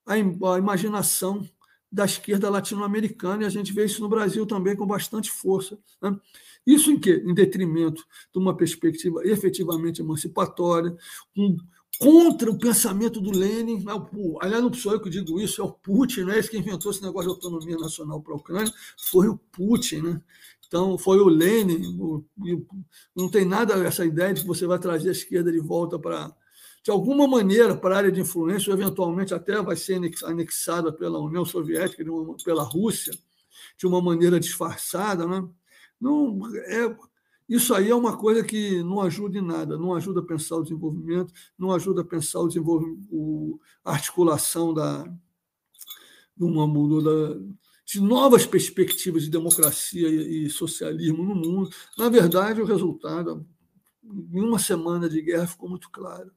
a, 0.05 0.17
imaginação 0.57 1.47
da 1.91 2.05
esquerda 2.05 2.49
latino-americana, 2.49 3.43
e 3.43 3.45
a 3.45 3.49
gente 3.49 3.73
vê 3.73 3.85
isso 3.85 4.01
no 4.01 4.09
Brasil 4.09 4.45
também 4.45 4.75
com 4.75 4.85
bastante 4.85 5.31
força. 5.31 5.79
Né? 6.01 6.17
Isso 6.65 6.91
em 6.91 6.99
quê? 6.99 7.23
Em 7.25 7.33
detrimento 7.33 8.05
de 8.31 8.39
uma 8.39 8.55
perspectiva 8.55 9.25
efetivamente 9.25 10.01
emancipatória, 10.01 10.95
um, 11.35 11.57
contra 11.99 12.49
o 12.49 12.57
pensamento 12.57 13.19
do 13.19 13.31
Lenin. 13.31 13.83
Né? 13.83 13.93
Aliás, 14.41 14.63
não 14.63 14.73
sou 14.73 14.93
eu 14.93 15.01
que 15.01 15.09
digo 15.09 15.39
isso, 15.39 15.61
é 15.61 15.65
o 15.65 15.71
Putin, 15.71 16.23
né? 16.23 16.37
esse 16.39 16.49
que 16.49 16.57
inventou 16.57 16.91
esse 16.91 17.01
negócio 17.01 17.29
de 17.29 17.35
autonomia 17.35 17.77
nacional 17.77 18.21
para 18.21 18.33
a 18.33 18.37
Ucrânia, 18.37 18.73
foi 18.97 19.27
o 19.27 19.37
Putin. 19.37 20.01
Né? 20.01 20.21
Então, 20.67 20.97
foi 20.97 21.19
o 21.19 21.27
Lenin. 21.27 21.97
O, 21.99 22.23
não 23.15 23.29
tem 23.29 23.45
nada 23.45 23.73
essa 23.85 24.05
ideia 24.05 24.33
de 24.33 24.41
que 24.41 24.47
você 24.47 24.67
vai 24.67 24.79
trazer 24.79 25.09
a 25.09 25.13
esquerda 25.13 25.51
de 25.51 25.59
volta 25.59 25.97
para 25.97 26.33
de 26.83 26.91
alguma 26.91 27.27
maneira, 27.27 27.75
para 27.75 27.95
a 27.95 27.97
área 27.97 28.11
de 28.11 28.21
influência, 28.21 28.71
ou 28.71 28.79
eventualmente 28.79 29.33
até 29.33 29.61
vai 29.61 29.75
ser 29.75 29.99
anexada 30.23 30.89
pela 30.89 31.19
União 31.19 31.43
Soviética, 31.43 32.01
uma, 32.09 32.37
pela 32.45 32.63
Rússia, 32.63 33.11
de 33.77 33.85
uma 33.85 34.01
maneira 34.01 34.39
disfarçada. 34.39 35.27
Né? 35.27 35.45
Não, 35.99 36.39
é, 36.55 36.95
isso 37.47 37.73
aí 37.73 37.89
é 37.89 37.95
uma 37.95 38.17
coisa 38.17 38.43
que 38.43 38.81
não 38.83 39.01
ajuda 39.01 39.37
em 39.37 39.45
nada, 39.45 39.77
não 39.77 39.93
ajuda 39.93 40.19
a 40.19 40.25
pensar 40.25 40.57
o 40.57 40.63
desenvolvimento, 40.63 41.33
não 41.57 41.71
ajuda 41.71 42.01
a 42.01 42.05
pensar 42.05 42.39
o 42.39 42.47
desenvolvimento, 42.47 43.59
a 43.83 43.91
articulação 43.93 44.73
da, 44.73 45.03
de, 46.35 46.43
uma, 46.43 46.67
de 47.85 48.01
novas 48.01 48.45
perspectivas 48.45 49.23
de 49.23 49.29
democracia 49.29 50.07
e 50.09 50.49
socialismo 50.49 51.23
no 51.23 51.35
mundo. 51.35 51.69
Na 51.97 52.09
verdade, 52.09 52.61
o 52.61 52.65
resultado, 52.65 53.45
em 54.03 54.41
uma 54.41 54.59
semana 54.59 55.09
de 55.09 55.21
guerra, 55.21 55.47
ficou 55.47 55.69
muito 55.69 55.89
claro 55.89 56.31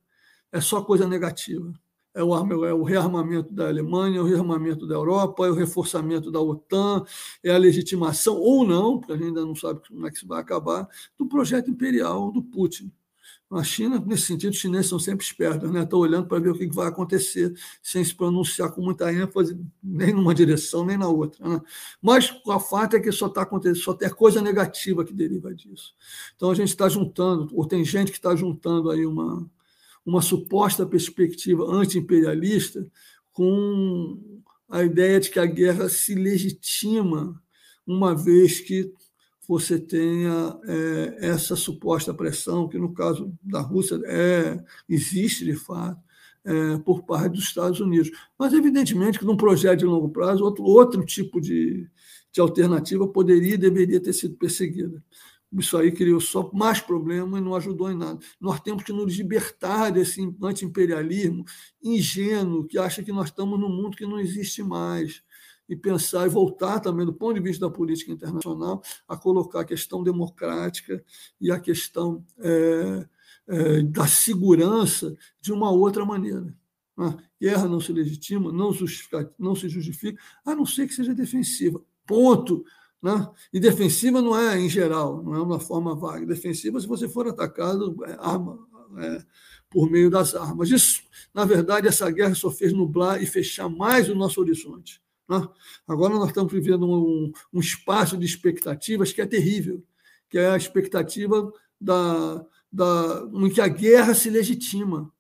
é 0.53 0.61
só 0.61 0.83
coisa 0.83 1.07
negativa. 1.07 1.73
É 2.13 2.23
o, 2.23 2.35
é 2.65 2.75
o 2.75 2.83
rearmamento 2.83 3.53
da 3.55 3.69
Alemanha, 3.69 4.19
é 4.19 4.21
o 4.21 4.27
rearmamento 4.27 4.87
da 4.87 4.95
Europa, 4.95 5.47
é 5.47 5.51
o 5.51 5.55
reforçamento 5.55 6.31
da 6.31 6.41
OTAN, 6.41 7.05
é 7.43 7.53
a 7.53 7.59
legitimação, 7.59 8.37
ou 8.37 8.67
não, 8.67 8.99
porque 8.99 9.13
a 9.13 9.17
gente 9.17 9.29
ainda 9.29 9.45
não 9.45 9.55
sabe 9.55 9.81
como 9.87 10.07
é 10.07 10.11
que 10.11 10.17
isso 10.17 10.27
vai 10.27 10.41
acabar, 10.41 10.89
do 11.17 11.27
projeto 11.27 11.71
imperial 11.71 12.33
do 12.33 12.43
Putin. 12.43 12.93
A 13.53 13.65
China, 13.65 13.99
nesse 14.07 14.27
sentido, 14.27 14.53
os 14.53 14.59
chineses 14.59 14.89
são 14.89 14.99
sempre 15.01 15.25
espertos, 15.27 15.69
né? 15.73 15.83
estão 15.83 15.99
olhando 15.99 16.29
para 16.29 16.39
ver 16.39 16.51
o 16.51 16.55
que 16.55 16.69
vai 16.69 16.87
acontecer, 16.87 17.53
sem 17.83 18.05
se 18.05 18.15
pronunciar 18.15 18.71
com 18.73 18.81
muita 18.81 19.13
ênfase, 19.13 19.59
nem 19.83 20.13
numa 20.13 20.33
direção, 20.33 20.87
nem 20.87 20.97
na 20.97 21.09
outra. 21.09 21.45
Né? 21.49 21.61
Mas 22.01 22.33
o 22.47 22.61
fato 22.61 22.95
é 22.95 23.01
que 23.01 23.11
só 23.11 23.27
está 23.27 23.43
acontecendo, 23.43 23.83
só 23.83 23.93
tem 23.93 24.09
coisa 24.11 24.41
negativa 24.41 25.05
que 25.05 25.13
deriva 25.13 25.53
disso. 25.53 25.95
Então 26.37 26.49
a 26.49 26.55
gente 26.55 26.69
está 26.69 26.89
juntando, 26.89 27.49
ou 27.53 27.67
tem 27.67 27.85
gente 27.85 28.13
que 28.13 28.19
está 28.19 28.37
juntando 28.37 28.89
aí 28.89 29.05
uma, 29.05 29.45
uma 30.05 30.23
suposta 30.23 30.87
perspectiva 30.87 31.65
anti-imperialista 31.65 32.87
com 33.33 34.19
a 34.69 34.83
ideia 34.85 35.21
de 35.21 35.31
que 35.31 35.39
a 35.39 35.47
guerra 35.47 35.89
se 35.89 36.15
legitima 36.15 37.41
uma 37.87 38.15
vez 38.15 38.61
que 38.61 38.93
você 39.49 39.81
tenha 39.81 40.57
é, 40.65 41.27
essa 41.27 41.57
suposta 41.57 42.15
pressão, 42.15 42.69
que 42.69 42.79
no 42.79 42.95
caso 42.95 43.33
da 43.43 43.61
Rússia 43.61 44.01
é, 44.05 44.63
existe 44.89 45.45
de 45.45 45.57
fato, 45.57 46.01
é, 46.45 46.79
por 46.79 47.03
parte 47.03 47.33
dos 47.33 47.45
Estados 47.45 47.81
Unidos. 47.81 48.11
Mas, 48.39 48.53
evidentemente, 48.53 49.19
que 49.19 49.25
num 49.25 49.37
projeto 49.37 49.81
de 49.81 49.85
longo 49.87 50.09
prazo, 50.09 50.45
outro, 50.45 50.63
outro 50.63 51.05
tipo 51.05 51.41
de, 51.41 51.89
de 52.33 52.41
alternativa 52.41 53.09
poderia 53.09 53.55
e 53.55 53.59
deveria 53.59 54.01
ter 54.01 54.13
sido 54.13 54.37
perseguida. 54.37 55.03
Isso 55.53 55.77
aí 55.77 55.91
criou 55.91 56.21
só 56.21 56.49
mais 56.53 56.81
problema 56.81 57.39
e 57.39 57.41
não 57.41 57.55
ajudou 57.57 57.91
em 57.91 57.97
nada. 57.97 58.19
Nós 58.41 58.61
temos 58.61 58.85
que 58.85 58.93
nos 58.93 59.17
libertar 59.17 59.91
desse 59.91 60.21
anti-imperialismo 60.43 61.45
ingênuo 61.83 62.67
que 62.67 62.79
acha 62.79 63.03
que 63.03 63.13
nós 63.13 63.27
estamos 63.27 63.59
num 63.59 63.69
mundo 63.69 63.97
que 63.97 64.07
não 64.07 64.21
existe 64.21 64.63
mais 64.63 65.23
e 65.69 65.77
pensar 65.77 66.27
e 66.27 66.29
voltar 66.29 66.81
também, 66.81 67.07
do 67.07 67.13
ponto 67.13 67.35
de 67.35 67.41
vista 67.41 67.67
da 67.67 67.73
política 67.73 68.11
internacional, 68.11 68.83
a 69.07 69.17
colocar 69.17 69.61
a 69.61 69.65
questão 69.65 70.03
democrática 70.03 71.03
e 71.41 71.51
a 71.51 71.61
questão 71.61 72.25
é, 72.39 73.07
é, 73.47 73.83
da 73.83 74.07
segurança 74.07 75.17
de 75.41 75.53
uma 75.53 75.71
outra 75.71 76.05
maneira. 76.05 76.53
A 76.97 77.17
guerra 77.41 77.69
não 77.69 77.81
se 77.81 77.93
legitima, 77.93 78.53
não, 78.53 78.73
não 79.39 79.55
se 79.55 79.69
justifica, 79.69 80.21
a 80.45 80.55
não 80.55 80.67
ser 80.67 80.87
que 80.89 80.95
seja 80.95 81.15
defensiva. 81.15 81.81
Ponto. 82.05 82.65
Né? 83.03 83.29
E 83.53 83.59
defensiva 83.59 84.21
não 84.21 84.39
é 84.39 84.59
em 84.59 84.69
geral, 84.69 85.23
não 85.23 85.35
é 85.35 85.41
uma 85.41 85.59
forma 85.59 85.95
vaga. 85.95 86.27
Defensiva 86.27 86.81
se 86.81 86.87
você 86.87 87.09
for 87.09 87.27
atacado 87.27 87.97
é 88.05 88.17
arma, 88.21 88.59
é, 88.99 89.25
por 89.71 89.91
meio 89.91 90.11
das 90.11 90.35
armas. 90.35 90.71
Isso, 90.71 91.03
na 91.33 91.45
verdade, 91.45 91.89
essa 91.89 92.11
guerra 92.11 92.35
só 92.35 92.51
fez 92.51 92.73
nublar 92.73 93.23
e 93.23 93.27
fechar 93.27 93.69
mais 93.69 94.09
o 94.09 94.15
nosso 94.15 94.41
horizonte. 94.41 95.01
Né? 95.29 95.49
Agora 95.87 96.15
nós 96.15 96.29
estamos 96.29 96.53
vivendo 96.53 96.87
um, 96.87 97.33
um 97.53 97.61
espaço 97.61 98.17
de 98.19 98.27
expectativas 98.27 99.13
que 99.13 99.23
é 99.23 99.27
terrível, 99.27 99.83
que 100.29 100.39
é 100.39 100.51
a 100.51 100.57
expectativa 100.57 101.53
da, 101.81 102.45
da, 102.71 103.29
em 103.33 103.51
que 103.51 103.61
a 103.61 103.69
guerra 103.69 104.13
se 104.13 104.29
legitima 104.29 105.11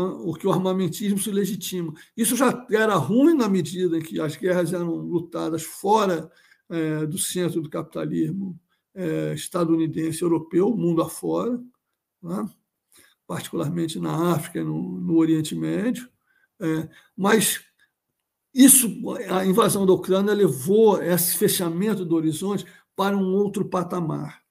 o 0.00 0.34
que 0.34 0.46
o 0.46 0.52
armamentismo 0.52 1.18
se 1.18 1.30
legitima. 1.30 1.92
Isso 2.16 2.36
já 2.36 2.66
era 2.70 2.94
ruim 2.94 3.34
na 3.34 3.48
medida 3.48 3.98
em 3.98 4.02
que 4.02 4.20
as 4.20 4.36
guerras 4.36 4.72
eram 4.72 4.94
lutadas 4.94 5.62
fora 5.62 6.30
é, 6.68 7.06
do 7.06 7.18
centro 7.18 7.60
do 7.60 7.68
capitalismo 7.68 8.58
é, 8.94 9.34
estadunidense, 9.34 10.22
europeu, 10.22 10.74
mundo 10.76 11.02
afora, 11.02 11.60
né? 12.22 12.48
particularmente 13.26 13.98
na 14.00 14.32
África 14.34 14.60
e 14.60 14.64
no, 14.64 15.00
no 15.00 15.16
Oriente 15.16 15.54
Médio. 15.54 16.08
É, 16.60 16.88
mas 17.16 17.60
isso, 18.52 18.88
a 19.28 19.46
invasão 19.46 19.86
da 19.86 19.92
Ucrânia 19.92 20.34
levou 20.34 21.00
esse 21.02 21.36
fechamento 21.36 22.04
do 22.04 22.16
horizonte 22.16 22.66
para 22.96 23.16
um 23.16 23.32
outro 23.34 23.64
patamar. 23.64 24.42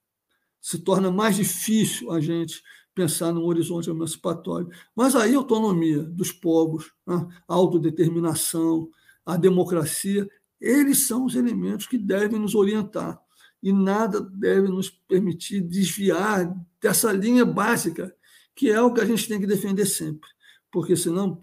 Se 0.61 0.79
torna 0.79 1.11
mais 1.11 1.35
difícil 1.35 2.11
a 2.11 2.19
gente 2.19 2.63
pensar 2.99 3.31
num 3.31 3.45
horizonte 3.45 3.89
emancipatório. 3.89 4.69
Mas 4.93 5.15
aí 5.15 5.33
a 5.33 5.37
autonomia 5.37 6.03
dos 6.03 6.33
povos, 6.33 6.91
né? 7.07 7.27
a 7.47 7.53
autodeterminação, 7.53 8.89
a 9.25 9.37
democracia, 9.37 10.29
eles 10.59 11.07
são 11.07 11.23
os 11.23 11.35
elementos 11.35 11.87
que 11.87 11.97
devem 11.97 12.37
nos 12.37 12.55
orientar. 12.55 13.17
E 13.63 13.71
nada 13.71 14.19
deve 14.19 14.67
nos 14.67 14.89
permitir 14.89 15.61
desviar 15.61 16.53
dessa 16.81 17.13
linha 17.13 17.45
básica, 17.45 18.13
que 18.53 18.69
é 18.69 18.81
o 18.81 18.93
que 18.93 18.99
a 18.99 19.05
gente 19.05 19.27
tem 19.29 19.39
que 19.39 19.47
defender 19.47 19.85
sempre, 19.85 20.29
porque 20.69 20.95
senão 20.97 21.41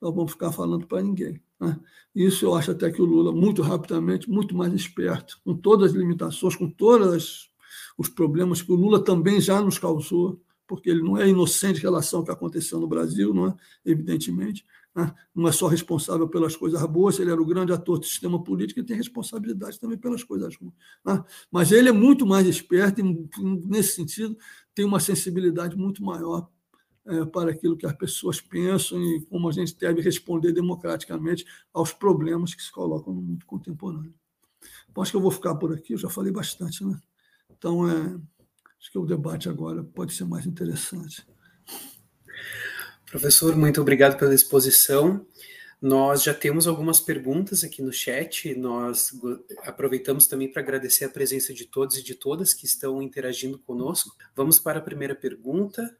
nós 0.00 0.12
vamos 0.12 0.32
ficar 0.32 0.50
falando 0.50 0.84
para 0.84 1.00
ninguém. 1.00 1.40
Né? 1.60 1.78
Isso 2.12 2.44
eu 2.44 2.54
acho 2.54 2.72
até 2.72 2.90
que 2.90 3.00
o 3.00 3.04
Lula, 3.04 3.30
muito 3.30 3.62
rapidamente, 3.62 4.28
muito 4.28 4.56
mais 4.56 4.72
esperto, 4.72 5.40
com 5.44 5.54
todas 5.56 5.92
as 5.92 5.96
limitações, 5.96 6.56
com 6.56 6.68
todos 6.68 7.50
os 7.96 8.08
problemas 8.08 8.62
que 8.62 8.72
o 8.72 8.76
Lula 8.76 9.02
também 9.02 9.40
já 9.40 9.60
nos 9.60 9.78
causou, 9.78 10.40
porque 10.68 10.90
ele 10.90 11.02
não 11.02 11.16
é 11.16 11.26
inocente 11.26 11.78
em 11.78 11.82
relação 11.82 12.20
ao 12.20 12.24
que 12.24 12.30
aconteceu 12.30 12.78
no 12.78 12.86
Brasil, 12.86 13.32
não 13.32 13.48
é? 13.48 13.56
evidentemente. 13.84 14.64
Né? 14.94 15.12
Não 15.34 15.48
é 15.48 15.52
só 15.52 15.66
responsável 15.66 16.28
pelas 16.28 16.54
coisas 16.54 16.80
boas, 16.86 17.18
ele 17.18 17.30
era 17.30 17.40
o 17.40 17.46
grande 17.46 17.72
ator 17.72 17.98
do 17.98 18.04
sistema 18.04 18.42
político 18.42 18.78
e 18.78 18.84
tem 18.84 18.96
responsabilidade 18.96 19.80
também 19.80 19.96
pelas 19.96 20.22
coisas 20.22 20.54
ruins. 20.56 20.74
Né? 21.04 21.24
Mas 21.50 21.72
ele 21.72 21.88
é 21.88 21.92
muito 21.92 22.26
mais 22.26 22.46
esperto 22.46 23.00
e, 23.00 23.28
nesse 23.66 23.94
sentido, 23.94 24.36
tem 24.74 24.84
uma 24.84 25.00
sensibilidade 25.00 25.76
muito 25.76 26.04
maior 26.04 26.48
é, 27.06 27.24
para 27.24 27.50
aquilo 27.50 27.76
que 27.76 27.86
as 27.86 27.96
pessoas 27.96 28.38
pensam 28.38 29.02
e 29.02 29.24
como 29.30 29.48
a 29.48 29.52
gente 29.52 29.74
deve 29.76 30.02
responder 30.02 30.52
democraticamente 30.52 31.46
aos 31.72 31.92
problemas 31.92 32.54
que 32.54 32.62
se 32.62 32.70
colocam 32.70 33.14
no 33.14 33.22
mundo 33.22 33.46
contemporâneo. 33.46 34.12
Bom, 34.92 35.00
acho 35.00 35.12
que 35.12 35.16
eu 35.16 35.22
vou 35.22 35.30
ficar 35.30 35.54
por 35.54 35.72
aqui, 35.72 35.94
eu 35.94 35.98
já 35.98 36.10
falei 36.10 36.30
bastante, 36.30 36.84
né? 36.84 37.00
Então, 37.50 37.88
é, 37.88 38.20
Acho 38.80 38.92
que 38.92 38.98
o 38.98 39.06
debate 39.06 39.48
agora 39.48 39.82
pode 39.82 40.12
ser 40.14 40.24
mais 40.24 40.46
interessante. 40.46 41.26
Professor, 43.10 43.56
muito 43.56 43.80
obrigado 43.80 44.18
pela 44.18 44.34
exposição. 44.34 45.26
Nós 45.80 46.24
já 46.24 46.34
temos 46.34 46.66
algumas 46.66 47.00
perguntas 47.00 47.62
aqui 47.62 47.80
no 47.80 47.92
chat. 47.92 48.54
Nós 48.54 49.12
aproveitamos 49.62 50.26
também 50.26 50.50
para 50.50 50.60
agradecer 50.60 51.04
a 51.04 51.08
presença 51.08 51.54
de 51.54 51.64
todos 51.64 51.96
e 51.96 52.02
de 52.02 52.14
todas 52.14 52.52
que 52.52 52.66
estão 52.66 53.00
interagindo 53.00 53.58
conosco. 53.60 54.16
Vamos 54.34 54.58
para 54.58 54.78
a 54.78 54.82
primeira 54.82 55.14
pergunta. 55.14 55.96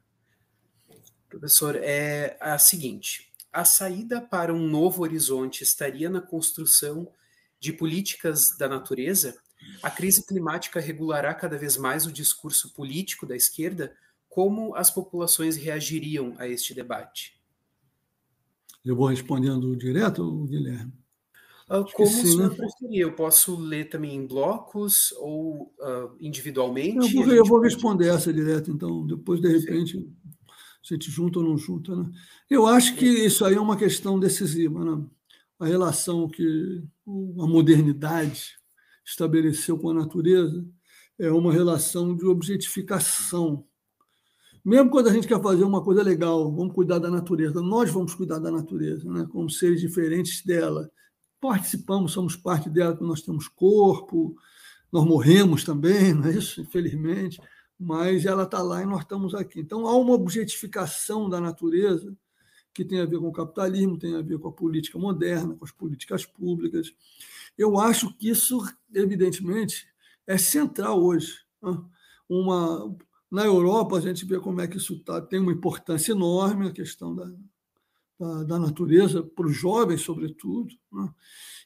Professor, 1.29 1.77
é 1.77 2.37
a 2.41 2.59
seguinte: 2.59 3.33
a 3.53 3.65
saída 3.65 4.21
para 4.21 4.53
um 4.53 4.67
novo 4.67 5.03
horizonte 5.03 5.63
estaria 5.63 6.11
na 6.11 6.21
construção 6.21 7.11
de 7.61 7.73
políticas 7.73 8.57
da 8.59 8.69
natureza? 8.69 9.39
A 9.83 9.91
crise 9.91 10.25
climática 10.25 10.81
regulará 10.81 11.35
cada 11.35 11.57
vez 11.57 11.77
mais 11.77 12.07
o 12.07 12.13
discurso 12.13 12.73
político 12.75 13.27
da 13.27 13.37
esquerda? 13.37 13.95
Como 14.29 14.75
as 14.75 14.91
populações 14.91 15.57
reagiriam 15.57 16.35
a 16.39 16.47
este 16.49 16.75
debate? 16.75 17.39
Eu 18.85 18.97
vou 18.97 19.07
respondendo 19.07 19.77
direto, 19.77 20.45
Guilherme? 20.47 20.93
Uh, 21.69 21.85
como 21.93 22.09
sim, 22.09 22.23
o 22.23 22.27
senhor 22.27 22.51
né? 22.51 22.57
preferir, 22.57 23.01
eu 23.03 23.13
posso 23.13 23.55
ler 23.55 23.91
também 23.91 24.17
em 24.17 24.27
blocos 24.27 25.13
ou 25.19 25.75
uh, 25.79 26.17
individualmente? 26.19 27.15
Eu 27.15 27.25
vou, 27.25 27.35
eu 27.35 27.45
vou 27.45 27.61
responder 27.61 28.09
essa 28.09 28.33
direto, 28.33 28.71
então, 28.71 29.07
depois, 29.07 29.39
de 29.41 29.49
repente, 29.49 29.99
sim. 29.99 30.15
a 30.91 30.95
gente 30.95 31.11
junta 31.11 31.39
ou 31.41 31.45
não 31.45 31.59
junta. 31.59 31.95
Né? 31.95 32.11
Eu 32.49 32.67
acho 32.67 32.97
que 32.97 33.05
isso 33.05 33.45
aí 33.45 33.55
é 33.55 33.61
uma 33.61 33.77
questão 33.77 34.19
decisiva. 34.19 34.83
Né? 34.83 35.05
A 35.61 35.67
relação 35.67 36.27
que 36.27 36.83
a 37.07 37.47
modernidade 37.47 38.58
estabeleceu 39.11 39.79
com 39.79 39.91
a 39.91 39.95
natureza 39.95 40.65
é 41.19 41.31
uma 41.31 41.53
relação 41.53 42.15
de 42.15 42.25
objetificação. 42.25 43.65
Mesmo 44.65 44.91
quando 44.91 45.09
a 45.09 45.13
gente 45.13 45.27
quer 45.27 45.43
fazer 45.43 45.65
uma 45.65 45.83
coisa 45.83 46.03
legal, 46.03 46.55
vamos 46.55 46.75
cuidar 46.75 46.99
da 46.99 47.11
natureza, 47.11 47.61
nós 47.61 47.91
vamos 47.91 48.15
cuidar 48.15 48.39
da 48.39 48.51
natureza, 48.51 49.11
né? 49.11 49.27
como 49.31 49.51
seres 49.51 49.81
diferentes 49.81 50.45
dela. 50.45 50.91
Participamos, 51.41 52.13
somos 52.13 52.37
parte 52.37 52.69
dela, 52.69 52.97
nós 53.01 53.23
temos 53.23 53.49
corpo, 53.49 54.37
nós 54.93 55.05
morremos 55.05 55.65
também, 55.65 56.15
não 56.15 56.27
é 56.29 56.33
isso? 56.35 56.61
Infelizmente 56.61 57.41
mas 57.79 58.27
ela 58.27 58.43
está 58.43 58.61
lá 58.61 58.83
e 58.83 58.87
nós 58.87 59.03
estamos 59.03 59.35
aqui. 59.35 59.61
Então, 59.61 59.87
há 59.87 59.97
uma 59.97 60.15
objetificação 60.15 61.29
da 61.29 61.41
natureza 61.41 62.13
que 62.75 62.85
tem 62.85 63.01
a 63.01 63.07
ver 63.07 63.19
com 63.19 63.29
o 63.29 63.33
capitalismo, 63.33 63.99
tem 63.99 64.17
a 64.17 64.23
ver 64.23 64.39
com 64.39 64.49
a 64.49 64.53
política 64.53 64.99
moderna, 64.99 65.55
com 65.55 65.65
as 65.65 65.71
políticas 65.71 66.27
públicas. 66.27 66.93
Eu 67.59 67.79
acho 67.79 68.15
que 68.15 68.31
isso, 68.31 68.65
evidentemente, 68.95 69.87
é 70.27 70.39
central 70.39 71.03
hoje. 71.03 71.35
Né? 71.61 71.77
Uma, 72.29 72.97
na 73.31 73.45
Europa, 73.45 73.97
a 73.97 74.01
gente 74.01 74.25
vê 74.25 74.39
como 74.39 74.61
é 74.61 74.69
que 74.69 74.77
isso 74.77 74.99
tá, 75.01 75.21
tem 75.21 75.41
uma 75.41 75.53
importância 75.53 76.13
enorme, 76.13 76.69
a 76.69 76.73
questão 76.73 77.15
da, 77.15 77.31
da, 78.19 78.45
da 78.45 78.59
natureza, 78.59 79.23
para 79.23 79.47
os 79.47 79.57
jovens, 79.57 80.03
sobretudo. 80.03 80.73
Né? 80.93 81.13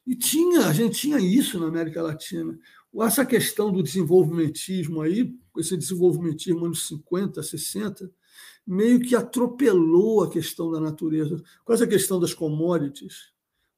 E 0.06 0.16
tinha, 0.16 0.66
a 0.66 0.72
gente 0.72 0.98
tinha 0.98 1.18
isso 1.18 1.60
na 1.60 1.66
América 1.66 2.02
Latina. 2.02 2.58
Essa 3.00 3.24
questão 3.24 3.72
do 3.72 3.82
desenvolvimentismo 3.82 5.00
aí, 5.00 5.34
esse 5.56 5.76
desenvolvimentismo 5.76 6.64
anos 6.64 6.88
50, 6.88 7.42
60, 7.42 8.10
meio 8.66 9.00
que 9.00 9.14
atropelou 9.14 10.22
a 10.22 10.30
questão 10.30 10.70
da 10.70 10.80
natureza. 10.80 11.42
Com 11.64 11.72
essa 11.72 11.86
questão 11.86 12.20
das 12.20 12.34
commodities, 12.34 13.31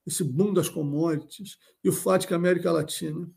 esse 0.07 0.23
boom 0.23 0.53
das 0.53 0.69
commodities, 0.69 1.59
e 1.83 1.89
o 1.89 1.93
fato 1.93 2.27
que 2.27 2.35
a 2.35 2.37
América 2.37 2.71
Latina, 2.71 3.29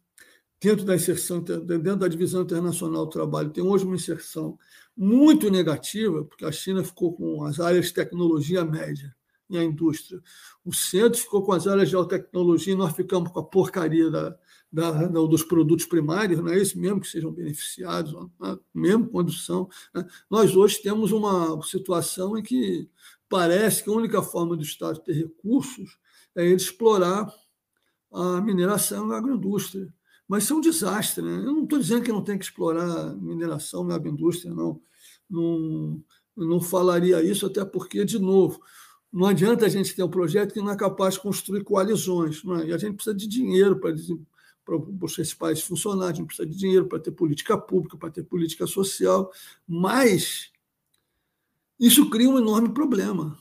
dentro 0.60 0.86
da 0.86 0.96
inserção, 0.96 1.42
dentro 1.42 1.96
da 1.98 2.08
divisão 2.08 2.42
internacional 2.42 3.06
do 3.06 3.12
trabalho, 3.12 3.52
tem 3.52 3.64
hoje 3.64 3.86
uma 3.86 3.96
inserção 3.96 4.58
muito 4.96 5.50
negativa, 5.50 6.24
porque 6.26 6.46
a 6.46 6.52
China 6.52 6.84
ficou 6.84 7.14
com 7.14 7.44
as 7.44 7.60
áreas 7.60 7.88
de 7.88 7.94
tecnologia 7.94 8.66
média 8.66 9.16
e 9.50 9.58
a 9.58 9.64
indústria. 9.64 10.22
O 10.66 10.74
centro 10.74 11.20
ficou 11.20 11.44
com 11.44 11.54
as 11.54 11.68
áreas 11.68 11.90
de 11.90 11.96
alta 11.96 12.18
tecnologia 12.18 12.74
e 12.74 12.78
nós 12.78 12.96
ficamos 12.96 13.32
com 13.32 13.40
a 13.40 13.44
porcaria 13.44 14.10
da, 14.10 14.38
da, 14.72 14.92
dos 15.08 15.44
produtos 15.44 15.86
primários, 15.86 16.40
não 16.40 16.52
é 16.52 16.58
isso 16.58 16.78
mesmo 16.78 17.00
que 17.00 17.08
sejam 17.08 17.32
beneficiados, 17.32 18.14
né? 18.40 18.58
mesmo 18.74 19.08
quando 19.08 19.32
são. 19.32 19.70
Né? 19.94 20.06
Nós 20.30 20.56
hoje 20.56 20.82
temos 20.82 21.12
uma 21.12 21.62
situação 21.64 22.38
em 22.38 22.44
que 22.44 22.90
parece 23.30 23.84
que 23.84 23.90
a 23.90 23.94
única 23.94 24.22
forma 24.22 24.56
do 24.56 24.64
Estado 24.64 25.00
ter 25.00 25.14
recursos 25.14 25.98
é 26.38 26.46
ele 26.46 26.56
explorar 26.56 27.34
a 28.14 28.40
mineração 28.40 29.12
a 29.12 29.18
agroindústria. 29.18 29.94
Mas 30.28 30.44
isso 30.44 30.54
é 30.54 30.56
um 30.56 30.62
desastre. 30.62 31.24
Né? 31.24 31.38
Eu 31.38 31.54
não 31.54 31.64
estou 31.64 31.80
dizendo 31.80 32.04
que 32.04 32.12
não 32.12 32.24
tem 32.24 32.38
que 32.38 32.46
explorar 32.46 33.16
mineração 33.16 33.90
e 33.90 33.94
agroindústria, 33.94 34.54
não. 34.54 34.80
não. 35.30 36.02
Não 36.36 36.62
falaria 36.62 37.24
isso, 37.24 37.48
até 37.48 37.66
porque, 37.66 38.06
de 38.06 38.20
novo, 38.20 38.62
não 39.12 39.26
adianta 39.26 39.66
a 39.66 39.70
gente 39.70 39.96
ter 39.96 40.04
um 40.04 40.10
projeto 40.10 40.54
que 40.54 40.62
não 40.62 40.70
é 40.70 40.78
capaz 40.78 41.16
de 41.16 41.22
construir 41.22 41.64
coalizões. 41.64 42.44
É? 42.62 42.68
E 42.68 42.74
a 42.74 42.78
gente 42.78 42.94
precisa 42.94 43.16
de 43.16 43.28
dinheiro 43.28 43.80
para 43.80 43.96
para 44.64 44.78
esses 45.06 45.34
países 45.34 45.64
funcionarem, 45.64 46.12
a 46.12 46.16
gente 46.16 46.28
precisa 46.28 46.48
de 46.48 46.58
dinheiro 46.58 46.88
para 46.88 47.00
ter 47.00 47.12
política 47.12 47.58
pública, 47.58 47.98
para 47.98 48.12
ter 48.12 48.24
política 48.24 48.68
social, 48.68 49.32
mas 49.66 50.52
isso 51.80 52.10
cria 52.10 52.30
um 52.30 52.38
enorme 52.38 52.70
problema, 52.74 53.38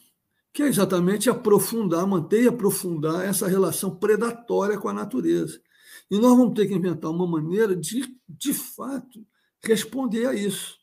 que 0.57 0.63
é 0.63 0.69
exatamente 0.69 1.29
aprofundar, 1.29 2.07
manter 2.07 2.45
e 2.45 2.49
aprofundar 2.49 3.27
essa 3.27 3.47
relação 3.47 3.95
predatória 3.95 4.79
com 4.79 4.89
a 4.89 4.93
natureza. 4.95 5.61
E 6.11 6.19
nós 6.19 6.35
vamos 6.35 6.55
ter 6.55 6.67
que 6.67 6.73
inventar 6.73 7.11
uma 7.11 7.27
maneira 7.27 7.77
de, 7.77 8.19
de 8.27 8.55
fato, 8.55 9.23
responder 9.63 10.25
a 10.25 10.33
isso. 10.33 10.79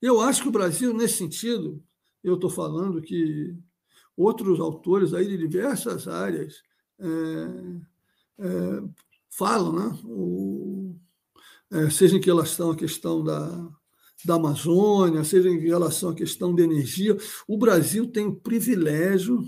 Eu 0.00 0.22
acho 0.22 0.40
que 0.40 0.48
o 0.48 0.50
Brasil, 0.50 0.94
nesse 0.94 1.18
sentido, 1.18 1.84
eu 2.24 2.36
estou 2.36 2.48
falando 2.48 3.02
que 3.02 3.54
outros 4.16 4.58
autores 4.58 5.12
aí 5.12 5.28
de 5.28 5.36
diversas 5.36 6.08
áreas 6.08 6.62
é, 6.98 7.06
é, 8.38 8.82
falam, 9.28 9.72
né? 9.74 9.98
O, 10.02 10.96
é, 11.70 11.90
seja 11.90 12.16
em 12.16 12.22
relação 12.22 12.70
à 12.70 12.74
questão 12.74 13.22
da, 13.22 13.68
da 14.24 14.34
Amazônia, 14.34 15.24
seja 15.24 15.48
em 15.48 15.58
relação 15.58 16.10
à 16.10 16.14
questão 16.14 16.54
da 16.54 16.62
energia, 16.62 17.16
o 17.46 17.56
Brasil 17.56 18.06
tem 18.06 18.26
o 18.26 18.36
privilégio 18.36 19.42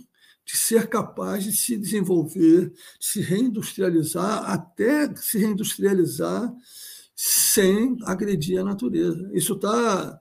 de 0.44 0.56
ser 0.56 0.88
capaz 0.88 1.44
de 1.44 1.52
se 1.52 1.76
desenvolver, 1.76 2.70
de 2.70 3.06
se 3.06 3.20
reindustrializar, 3.20 4.50
até 4.50 5.14
se 5.16 5.38
reindustrializar 5.38 6.52
sem 7.14 7.96
agredir 8.04 8.58
a 8.58 8.64
natureza. 8.64 9.30
Isso 9.32 9.54
está 9.54 10.20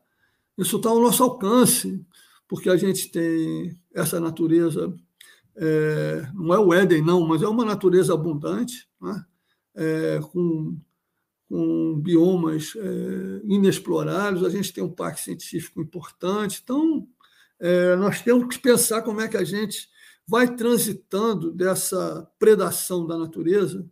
isso 0.58 0.80
tá 0.80 0.90
ao 0.90 1.02
nosso 1.02 1.24
alcance, 1.24 2.06
porque 2.48 2.70
a 2.70 2.78
gente 2.78 3.10
tem 3.10 3.76
essa 3.94 4.20
natureza, 4.20 4.94
é, 5.56 6.30
não 6.36 6.54
é 6.54 6.60
o 6.60 6.74
Éden, 6.74 7.02
não, 7.02 7.26
mas 7.26 7.42
é 7.42 7.48
uma 7.48 7.66
natureza 7.66 8.14
abundante, 8.14 8.88
né? 9.02 9.26
é, 9.76 10.20
com, 10.32 10.78
com 11.52 12.00
biomas 12.00 12.74
é, 12.78 13.42
inexplorados, 13.44 14.46
a 14.46 14.50
gente 14.50 14.72
tem 14.72 14.82
um 14.82 14.90
parque 14.90 15.20
científico 15.20 15.82
importante. 15.82 16.62
Então, 16.64 17.06
é, 17.60 17.94
nós 17.98 18.22
temos 18.22 18.56
que 18.56 18.62
pensar 18.62 19.02
como 19.02 19.20
é 19.20 19.28
que 19.28 19.36
a 19.36 19.44
gente 19.44 19.90
vai 20.26 20.56
transitando 20.56 21.52
dessa 21.52 22.26
predação 22.40 23.06
da 23.06 23.18
natureza, 23.18 23.86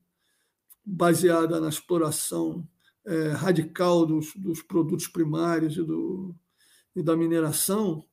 baseada 0.86 1.60
na 1.60 1.68
exploração 1.68 2.66
é, 3.06 3.32
radical 3.32 4.06
dos, 4.06 4.34
dos 4.38 4.62
produtos 4.62 5.10
primários 5.10 5.76
e, 5.76 5.84
do, 5.84 6.34
e 6.96 7.04
da 7.04 7.18
mineração, 7.18 8.06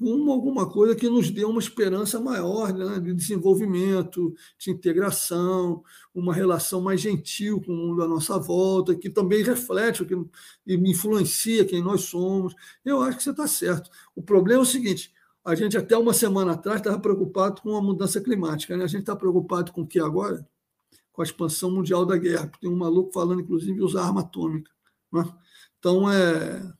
uma, 0.00 0.32
alguma 0.32 0.68
coisa 0.68 0.94
que 0.94 1.08
nos 1.08 1.30
dê 1.30 1.44
uma 1.44 1.60
esperança 1.60 2.20
maior 2.20 2.72
né, 2.72 3.00
de 3.00 3.12
desenvolvimento, 3.14 4.34
de 4.58 4.70
integração, 4.70 5.82
uma 6.14 6.34
relação 6.34 6.80
mais 6.80 7.00
gentil 7.00 7.60
com 7.60 7.72
o 7.72 7.76
mundo 7.76 8.02
à 8.02 8.08
nossa 8.08 8.38
volta, 8.38 8.94
que 8.94 9.10
também 9.10 9.42
reflete 9.42 10.04
que, 10.04 10.14
e 10.66 10.74
influencia 10.74 11.64
quem 11.64 11.82
nós 11.82 12.02
somos. 12.04 12.54
Eu 12.84 13.00
acho 13.02 13.18
que 13.18 13.22
você 13.24 13.30
está 13.30 13.46
certo. 13.46 13.90
O 14.14 14.22
problema 14.22 14.60
é 14.60 14.62
o 14.62 14.66
seguinte: 14.66 15.12
a 15.44 15.54
gente 15.54 15.76
até 15.76 15.96
uma 15.96 16.14
semana 16.14 16.52
atrás 16.52 16.78
estava 16.78 16.98
preocupado 17.00 17.62
com 17.62 17.76
a 17.76 17.82
mudança 17.82 18.20
climática. 18.20 18.76
Né? 18.76 18.84
A 18.84 18.88
gente 18.88 19.00
está 19.00 19.16
preocupado 19.16 19.72
com 19.72 19.82
o 19.82 19.86
que 19.86 19.98
agora? 19.98 20.46
Com 21.12 21.22
a 21.22 21.24
expansão 21.24 21.70
mundial 21.70 22.06
da 22.06 22.16
guerra. 22.16 22.50
Tem 22.60 22.70
um 22.70 22.76
maluco 22.76 23.12
falando, 23.12 23.40
inclusive, 23.40 23.74
de 23.74 23.82
usar 23.82 24.04
arma 24.04 24.20
atômica. 24.20 24.70
Né? 25.12 25.24
Então, 25.78 26.10
é, 26.10 26.72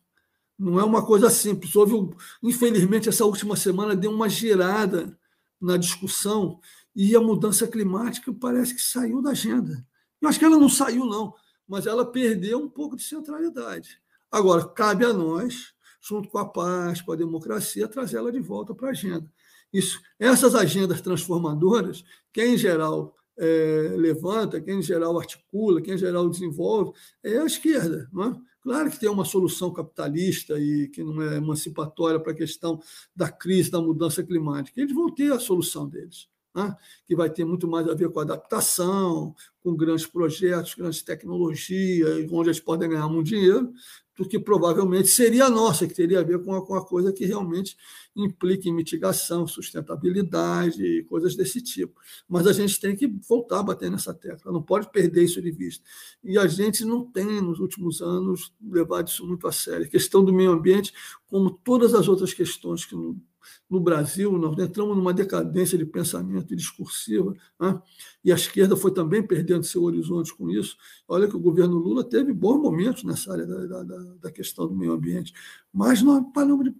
não 0.62 0.78
é 0.78 0.84
uma 0.84 1.04
coisa 1.04 1.28
simples. 1.28 1.74
Houve, 1.74 1.94
infelizmente, 2.42 3.08
essa 3.08 3.24
última 3.24 3.56
semana 3.56 3.96
deu 3.96 4.12
uma 4.12 4.28
girada 4.28 5.18
na 5.60 5.76
discussão 5.76 6.60
e 6.94 7.16
a 7.16 7.20
mudança 7.20 7.66
climática 7.66 8.32
parece 8.32 8.74
que 8.74 8.80
saiu 8.80 9.20
da 9.20 9.30
agenda. 9.30 9.84
Eu 10.20 10.28
acho 10.28 10.38
que 10.38 10.44
ela 10.44 10.58
não 10.58 10.68
saiu, 10.68 11.04
não, 11.04 11.34
mas 11.66 11.86
ela 11.86 12.10
perdeu 12.10 12.60
um 12.60 12.68
pouco 12.68 12.94
de 12.94 13.02
centralidade. 13.02 14.00
Agora, 14.30 14.64
cabe 14.64 15.04
a 15.04 15.12
nós, 15.12 15.74
junto 16.00 16.28
com 16.28 16.38
a 16.38 16.44
paz, 16.48 17.02
com 17.02 17.12
a 17.12 17.16
democracia, 17.16 17.88
trazer 17.88 18.18
ela 18.18 18.30
de 18.30 18.40
volta 18.40 18.72
para 18.72 18.88
a 18.88 18.90
agenda. 18.92 19.28
Isso, 19.72 20.00
essas 20.18 20.54
agendas 20.54 21.00
transformadoras, 21.00 22.04
quem 22.32 22.54
em 22.54 22.58
geral 22.58 23.16
é, 23.36 23.94
levanta, 23.96 24.60
quem 24.60 24.78
em 24.78 24.82
geral 24.82 25.18
articula, 25.18 25.80
quem 25.80 25.94
em 25.94 25.98
geral 25.98 26.28
desenvolve, 26.28 26.92
é 27.22 27.38
a 27.38 27.46
esquerda. 27.46 28.08
Não 28.12 28.24
é? 28.24 28.51
Claro 28.62 28.90
que 28.90 28.98
tem 28.98 29.10
uma 29.10 29.24
solução 29.24 29.72
capitalista 29.72 30.58
e 30.58 30.88
que 30.88 31.02
não 31.02 31.20
é 31.20 31.36
emancipatória 31.36 32.20
para 32.20 32.30
a 32.30 32.36
questão 32.36 32.80
da 33.14 33.28
crise, 33.30 33.70
da 33.70 33.82
mudança 33.82 34.22
climática. 34.22 34.80
Eles 34.80 34.94
vão 34.94 35.12
ter 35.12 35.32
a 35.32 35.40
solução 35.40 35.88
deles, 35.88 36.28
né? 36.54 36.76
que 37.06 37.16
vai 37.16 37.30
ter 37.30 37.44
muito 37.44 37.66
mais 37.66 37.88
a 37.88 37.94
ver 37.94 38.10
com 38.10 38.20
adaptação, 38.20 39.34
com 39.60 39.74
grandes 39.76 40.06
projetos, 40.06 40.74
grandes 40.74 41.02
tecnologias, 41.02 42.26
onde 42.30 42.48
eles 42.48 42.60
podem 42.60 42.88
ganhar 42.88 43.08
muito 43.08 43.28
dinheiro, 43.28 43.72
do 44.16 44.28
que 44.28 44.38
provavelmente 44.38 45.08
seria 45.08 45.46
a 45.46 45.50
nossa, 45.50 45.86
que 45.86 45.94
teria 45.94 46.20
a 46.20 46.22
ver 46.22 46.42
com 46.44 46.54
a, 46.54 46.64
com 46.64 46.74
a 46.74 46.84
coisa 46.84 47.12
que 47.12 47.24
realmente 47.24 47.76
implica 48.14 48.68
em 48.68 48.72
mitigação, 48.72 49.46
sustentabilidade 49.46 50.84
e 50.84 51.02
coisas 51.04 51.34
desse 51.34 51.62
tipo. 51.62 51.98
Mas 52.28 52.46
a 52.46 52.52
gente 52.52 52.78
tem 52.78 52.94
que 52.94 53.06
voltar 53.28 53.60
a 53.60 53.62
bater 53.62 53.90
nessa 53.90 54.12
tecla, 54.12 54.52
não 54.52 54.62
pode 54.62 54.90
perder 54.90 55.24
isso 55.24 55.40
de 55.40 55.50
vista. 55.50 55.82
E 56.22 56.36
a 56.36 56.46
gente 56.46 56.84
não 56.84 57.04
tem, 57.10 57.40
nos 57.40 57.58
últimos 57.58 58.02
anos, 58.02 58.52
levado 58.62 59.08
isso 59.08 59.26
muito 59.26 59.46
a 59.48 59.52
sério. 59.52 59.86
A 59.86 59.88
questão 59.88 60.22
do 60.22 60.32
meio 60.32 60.52
ambiente, 60.52 60.92
como 61.26 61.50
todas 61.50 61.94
as 61.94 62.06
outras 62.06 62.34
questões 62.34 62.84
que 62.84 62.94
no 63.68 63.80
Brasil, 63.80 64.32
nós 64.32 64.58
entramos 64.58 64.96
numa 64.96 65.12
decadência 65.12 65.76
de 65.78 65.84
pensamento 65.84 66.52
e 66.52 66.56
discursiva, 66.56 67.34
né? 67.60 67.80
e 68.24 68.32
a 68.32 68.34
esquerda 68.34 68.76
foi 68.76 68.92
também 68.92 69.22
perdendo 69.22 69.64
seu 69.64 69.82
horizonte 69.82 70.34
com 70.34 70.50
isso. 70.50 70.76
Olha 71.08 71.28
que 71.28 71.36
o 71.36 71.40
governo 71.40 71.76
Lula 71.76 72.04
teve 72.04 72.32
bons 72.32 72.60
momentos 72.60 73.04
nessa 73.04 73.32
área 73.32 73.46
da, 73.46 73.82
da, 73.82 73.98
da 74.20 74.30
questão 74.30 74.66
do 74.66 74.74
meio 74.74 74.92
ambiente, 74.92 75.32
mas 75.72 76.02
nós, 76.02 76.22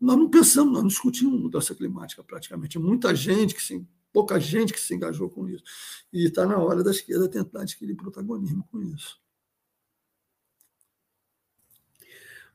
nós 0.01 0.17
não 0.17 0.29
pensamos, 0.29 0.73
nós 0.73 0.83
não 0.83 0.89
discutimos 0.89 1.41
mudança 1.41 1.75
climática 1.75 2.23
praticamente. 2.23 2.79
Muita 2.79 3.15
gente 3.15 3.55
que 3.55 3.63
se 3.63 3.87
pouca 4.13 4.39
gente 4.39 4.73
que 4.73 4.81
se 4.81 4.95
engajou 4.95 5.31
com 5.31 5.49
isso. 5.49 5.65
E 6.13 6.27
está 6.27 6.45
na 6.45 6.59
hora 6.59 6.85
da 6.85 6.91
esquerda 6.91 7.29
tentar 7.29 7.63
adquirir 7.63 7.97
protagonismo 7.97 8.69
com 8.71 8.83
isso. 8.83 9.21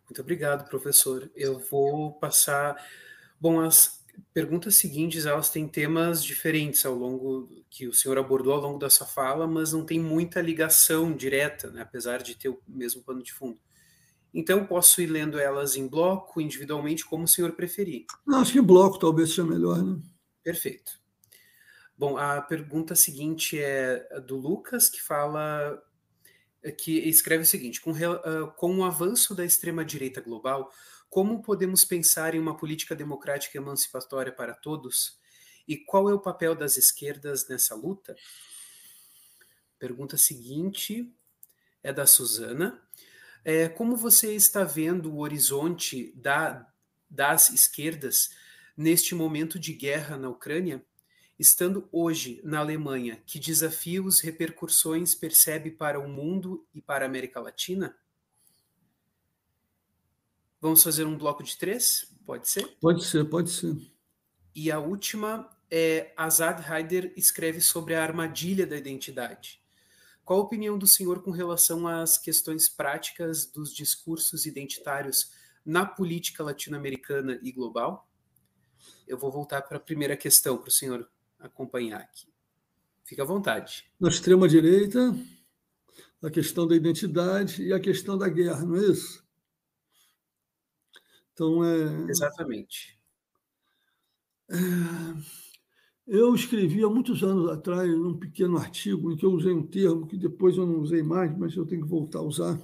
Muito 0.06 0.22
obrigado, 0.22 0.70
professor. 0.70 1.30
Eu 1.36 1.60
vou 1.60 2.14
passar. 2.14 2.82
Bom, 3.40 3.60
as 3.60 3.97
perguntas 4.34 4.76
seguintes 4.76 5.26
elas 5.26 5.50
têm 5.50 5.68
temas 5.68 6.24
diferentes 6.24 6.86
ao 6.86 6.94
longo 6.96 7.48
que 7.70 7.88
o 7.88 7.94
senhor 7.94 8.18
abordou 8.18 8.54
ao 8.54 8.62
longo 8.62 8.80
da 8.80 8.90
sua 8.90 9.08
fala, 9.08 9.48
mas 9.48 9.74
não 9.74 9.86
tem 9.86 10.00
muita 10.00 10.42
ligação 10.42 11.16
direta, 11.16 11.70
né, 11.72 11.82
apesar 11.82 12.22
de 12.22 12.36
ter 12.36 12.50
o 12.50 12.62
mesmo 12.68 13.04
pano 13.04 13.22
de 13.22 13.34
fundo. 13.34 13.60
Então, 14.34 14.66
posso 14.66 15.02
ir 15.02 15.08
lendo 15.08 15.40
elas 15.40 15.76
em 15.76 15.88
bloco, 15.88 16.40
individualmente, 16.40 17.06
como 17.06 17.24
o 17.24 17.28
senhor 17.28 17.54
preferir. 17.54 18.06
Acho 18.34 18.54
que 18.54 18.62
bloco 18.62 19.00
talvez 19.00 19.30
seja 19.30 19.44
melhor, 19.44 19.82
né? 19.82 20.00
Perfeito. 20.44 20.92
Bom, 21.98 22.18
a 22.18 22.42
pergunta 22.42 22.94
seguinte 22.94 23.60
é 23.60 24.22
do 24.22 24.38
Lucas, 24.38 24.90
que 24.90 25.02
fala 25.02 25.82
que 26.78 27.00
escreve 27.10 27.44
o 27.44 27.48
seguinte: 27.48 27.82
com, 27.82 27.92
uh, 27.92 28.52
com 28.56 28.78
o 28.78 28.84
avanço 28.84 29.34
da 29.34 29.44
extrema-direita 29.44 30.22
global, 30.22 30.72
como 31.18 31.42
podemos 31.42 31.84
pensar 31.84 32.36
em 32.36 32.40
uma 32.40 32.56
política 32.56 32.96
democrática 32.96 33.58
emancipatória 33.58 34.32
para 34.32 34.54
todos? 34.54 35.20
E 35.68 35.76
qual 35.76 36.08
é 36.12 36.14
o 36.14 36.20
papel 36.20 36.54
das 36.54 36.78
esquerdas 36.78 37.48
nessa 37.48 37.74
luta? 37.74 38.16
Pergunta 39.80 40.16
seguinte 40.16 41.12
é 41.82 41.92
da 41.92 42.06
Suzana. 42.06 42.80
É, 43.44 43.68
como 43.68 43.98
você 43.98 44.36
está 44.36 44.64
vendo 44.64 45.12
o 45.12 45.18
horizonte 45.18 46.14
da, 46.16 46.72
das 47.10 47.50
esquerdas 47.50 48.30
neste 48.78 49.16
momento 49.16 49.58
de 49.58 49.74
guerra 49.74 50.18
na 50.18 50.30
Ucrânia? 50.30 50.86
Estando 51.40 51.90
hoje 51.92 52.40
na 52.44 52.60
Alemanha, 52.60 53.24
que 53.26 53.40
desafios, 53.40 54.20
repercussões 54.20 55.16
percebe 55.16 55.72
para 55.72 56.00
o 56.00 56.08
mundo 56.08 56.64
e 56.76 56.80
para 56.80 57.06
a 57.06 57.08
América 57.08 57.40
Latina? 57.40 57.98
Vamos 60.60 60.84
fazer 60.84 61.06
um 61.06 61.18
bloco 61.18 61.44
de 61.44 61.56
três? 61.56 62.12
Pode 62.26 62.50
ser? 62.50 62.68
Pode 62.82 63.06
ser, 63.06 63.26
pode 63.26 63.50
ser. 63.52 63.76
E 64.56 64.72
a 64.72 64.80
última 64.80 65.50
é 65.70 66.14
Azad 66.18 66.62
Haider 66.68 67.14
escreve 67.16 67.62
sobre 67.62 67.94
a 67.94 68.02
armadilha 68.02 68.66
da 68.66 68.76
identidade. 68.76 69.62
Qual 70.26 70.40
a 70.40 70.44
opinião 70.44 70.78
do 70.78 70.88
senhor 70.88 71.22
com 71.22 71.32
relação 71.32 71.88
às 71.88 72.18
questões 72.18 72.68
práticas 72.68 73.46
dos 73.46 73.74
discursos 73.74 74.46
identitários 74.46 75.32
na 75.64 75.86
política 75.86 76.44
latino-americana 76.44 77.40
e 77.44 77.52
global? 77.52 78.10
Eu 79.08 79.18
vou 79.18 79.32
voltar 79.32 79.62
para 79.62 79.78
a 79.78 79.80
primeira 79.80 80.18
questão 80.18 80.58
para 80.58 80.70
o 80.70 80.72
senhor 80.72 81.08
acompanhar 81.40 82.02
aqui. 82.02 82.28
Fique 83.06 83.22
à 83.22 83.24
vontade. 83.24 83.90
Na 84.00 84.10
extrema-direita, 84.10 85.16
a 86.22 86.30
questão 86.30 86.68
da 86.68 86.76
identidade 86.76 87.64
e 87.64 87.72
a 87.72 87.80
questão 87.80 88.18
da 88.18 88.28
guerra, 88.28 88.66
não 88.66 88.76
é 88.76 88.88
isso? 88.88 89.27
Então, 91.38 91.64
é. 91.64 92.10
Exatamente. 92.10 92.98
É, 94.50 94.56
eu 96.08 96.34
escrevi 96.34 96.84
há 96.84 96.90
muitos 96.90 97.22
anos 97.22 97.48
atrás, 97.48 97.88
num 97.92 98.18
pequeno 98.18 98.58
artigo, 98.58 99.12
em 99.12 99.16
que 99.16 99.24
eu 99.24 99.32
usei 99.32 99.54
um 99.54 99.62
termo 99.62 100.08
que 100.08 100.18
depois 100.18 100.58
eu 100.58 100.66
não 100.66 100.80
usei 100.80 101.04
mais, 101.04 101.38
mas 101.38 101.56
eu 101.56 101.64
tenho 101.64 101.84
que 101.84 101.88
voltar 101.88 102.20
a 102.20 102.24
usar. 102.24 102.58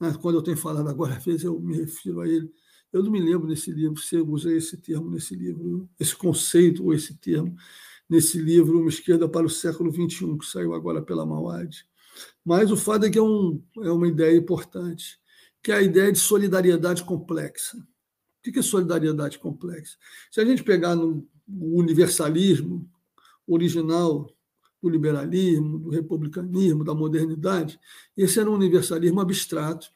Né? 0.00 0.16
Quando 0.22 0.36
eu 0.36 0.42
tenho 0.42 0.56
falado 0.56 0.88
agora, 0.88 1.16
às 1.16 1.24
vezes 1.24 1.42
eu 1.42 1.58
me 1.58 1.76
refiro 1.76 2.20
a 2.20 2.28
ele. 2.28 2.48
Eu 2.92 3.02
não 3.02 3.10
me 3.10 3.20
lembro 3.20 3.48
nesse 3.48 3.72
livro 3.72 3.98
se 3.98 4.14
eu 4.14 4.28
usei 4.28 4.58
esse 4.58 4.76
termo 4.76 5.10
nesse 5.10 5.34
livro, 5.34 5.90
esse 5.98 6.14
conceito 6.14 6.84
ou 6.84 6.94
esse 6.94 7.16
termo 7.16 7.56
nesse 8.08 8.38
livro 8.38 8.78
Uma 8.78 8.90
Esquerda 8.90 9.28
para 9.28 9.44
o 9.44 9.50
Século 9.50 9.92
XXI, 9.92 10.38
que 10.38 10.46
saiu 10.46 10.72
agora 10.72 11.02
pela 11.02 11.26
Mauad. 11.26 11.84
Mas 12.44 12.70
o 12.70 12.76
fato 12.76 13.06
é 13.06 13.10
que 13.10 13.18
é, 13.18 13.22
um, 13.22 13.60
é 13.82 13.90
uma 13.90 14.06
ideia 14.06 14.36
importante, 14.36 15.18
que 15.68 15.72
é 15.72 15.74
a 15.74 15.82
ideia 15.82 16.10
de 16.10 16.18
solidariedade 16.18 17.04
complexa. 17.04 17.76
O 17.76 18.50
que 18.50 18.58
é 18.58 18.62
solidariedade 18.62 19.38
complexa? 19.38 19.98
Se 20.30 20.40
a 20.40 20.44
gente 20.46 20.64
pegar 20.64 20.96
no 20.96 21.28
universalismo 21.46 22.90
original 23.46 24.34
do 24.82 24.88
liberalismo, 24.88 25.78
do 25.78 25.90
republicanismo, 25.90 26.82
da 26.84 26.94
modernidade, 26.94 27.78
esse 28.16 28.40
era 28.40 28.50
um 28.50 28.54
universalismo 28.54 29.20
abstrato 29.20 29.90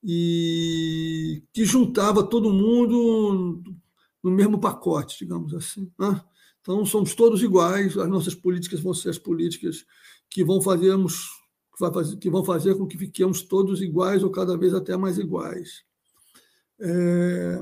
e 0.00 1.42
que 1.52 1.64
juntava 1.64 2.22
todo 2.22 2.52
mundo 2.52 3.60
no 4.22 4.30
mesmo 4.30 4.60
pacote, 4.60 5.18
digamos 5.18 5.52
assim. 5.52 5.90
Né? 5.98 6.24
Então, 6.60 6.86
somos 6.86 7.12
todos 7.12 7.42
iguais, 7.42 7.98
as 7.98 8.08
nossas 8.08 8.36
políticas 8.36 8.78
vão 8.78 8.94
ser 8.94 9.10
as 9.10 9.18
políticas 9.18 9.84
que 10.30 10.44
vão, 10.44 10.62
fazermos, 10.62 11.28
que 12.20 12.30
vão 12.30 12.44
fazer 12.44 12.76
com 12.76 12.86
que 12.86 12.98
fiquemos 12.98 13.42
todos 13.42 13.82
iguais 13.82 14.22
ou 14.22 14.30
cada 14.30 14.56
vez 14.56 14.74
até 14.74 14.96
mais 14.96 15.18
iguais. 15.18 15.84
É... 16.80 17.60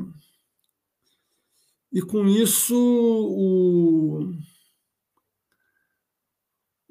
E 1.93 2.01
com 2.01 2.27
isso, 2.27 2.75
o... 2.75 4.33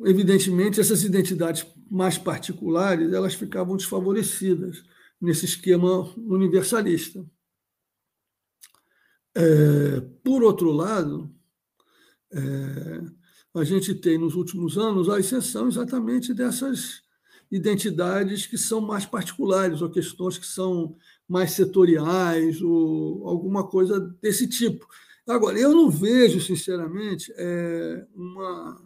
evidentemente, 0.05 0.79
essas 0.79 1.03
identidades 1.03 1.65
mais 1.89 2.17
particulares 2.17 3.11
elas 3.13 3.33
ficavam 3.33 3.75
desfavorecidas 3.75 4.83
nesse 5.19 5.45
esquema 5.45 6.03
universalista. 6.17 7.25
É... 9.35 10.01
Por 10.23 10.43
outro 10.43 10.71
lado, 10.71 11.33
é, 12.33 13.01
a 13.53 13.63
gente 13.63 13.93
tem 13.93 14.17
nos 14.17 14.35
últimos 14.35 14.77
anos 14.77 15.09
a 15.09 15.19
exceção 15.19 15.67
exatamente 15.67 16.33
dessas 16.33 17.00
identidades 17.51 18.47
que 18.47 18.57
são 18.57 18.79
mais 18.79 19.05
particulares, 19.05 19.81
ou 19.81 19.89
questões 19.89 20.37
que 20.37 20.47
são 20.47 20.95
mais 21.27 21.51
setoriais, 21.51 22.61
ou 22.61 23.27
alguma 23.27 23.67
coisa 23.67 23.99
desse 24.21 24.47
tipo. 24.47 24.87
Agora, 25.27 25.59
eu 25.59 25.71
não 25.71 25.89
vejo, 25.89 26.39
sinceramente, 26.39 27.31
é, 27.35 28.05
uma, 28.15 28.81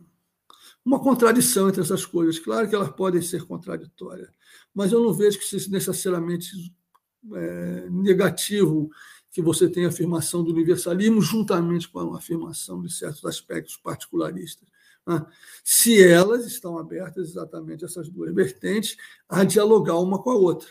uma 0.83 0.99
contradição 0.99 1.69
entre 1.69 1.81
essas 1.81 2.05
coisas. 2.05 2.39
Claro 2.39 2.67
que 2.67 2.75
elas 2.75 2.89
podem 2.89 3.21
ser 3.21 3.45
contraditórias, 3.45 4.29
mas 4.73 4.91
eu 4.91 5.01
não 5.01 5.13
vejo 5.13 5.37
que 5.39 5.45
seja 5.45 5.69
necessariamente 5.69 6.49
é, 7.33 7.89
negativo 7.89 8.89
que 9.31 9.41
você 9.41 9.69
tem 9.69 9.85
a 9.85 9.89
afirmação 9.89 10.43
do 10.43 10.51
universalismo 10.51 11.21
juntamente 11.21 11.89
com 11.89 12.13
a 12.13 12.17
afirmação 12.17 12.81
de 12.81 12.91
certos 12.91 13.25
aspectos 13.25 13.75
particularistas. 13.77 14.67
Né? 15.07 15.25
Se 15.63 16.01
elas 16.03 16.45
estão 16.45 16.77
abertas 16.77 17.29
exatamente 17.29 17.85
essas 17.85 18.09
duas 18.09 18.33
vertentes 18.33 18.97
a 19.29 19.43
dialogar 19.43 19.99
uma 19.99 20.21
com 20.21 20.31
a 20.31 20.35
outra. 20.35 20.69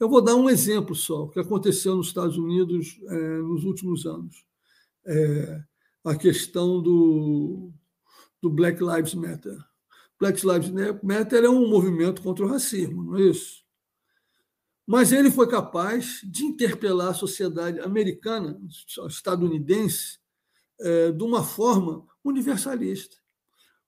Eu 0.00 0.08
vou 0.08 0.22
dar 0.22 0.34
um 0.34 0.48
exemplo 0.48 0.94
só, 0.94 1.24
o 1.24 1.28
que 1.28 1.40
aconteceu 1.40 1.96
nos 1.96 2.08
Estados 2.08 2.36
Unidos 2.36 2.98
é, 3.08 3.38
nos 3.38 3.64
últimos 3.64 4.06
anos. 4.06 4.44
É, 5.04 5.62
a 6.04 6.16
questão 6.16 6.80
do, 6.82 7.72
do 8.40 8.50
Black 8.50 8.82
Lives 8.82 9.14
Matter. 9.14 9.58
Black 10.18 10.46
Lives 10.46 10.70
Matter 11.02 11.44
é 11.44 11.48
um 11.48 11.68
movimento 11.68 12.22
contra 12.22 12.44
o 12.44 12.48
racismo, 12.48 13.04
não 13.04 13.16
é 13.16 13.22
isso? 13.22 13.64
Mas 14.86 15.10
ele 15.10 15.30
foi 15.30 15.48
capaz 15.48 16.20
de 16.22 16.44
interpelar 16.44 17.08
a 17.08 17.14
sociedade 17.14 17.80
americana, 17.80 18.58
estadunidense, 19.08 20.18
é, 20.80 21.10
de 21.10 21.22
uma 21.24 21.42
forma 21.42 22.06
universalista. 22.24 23.16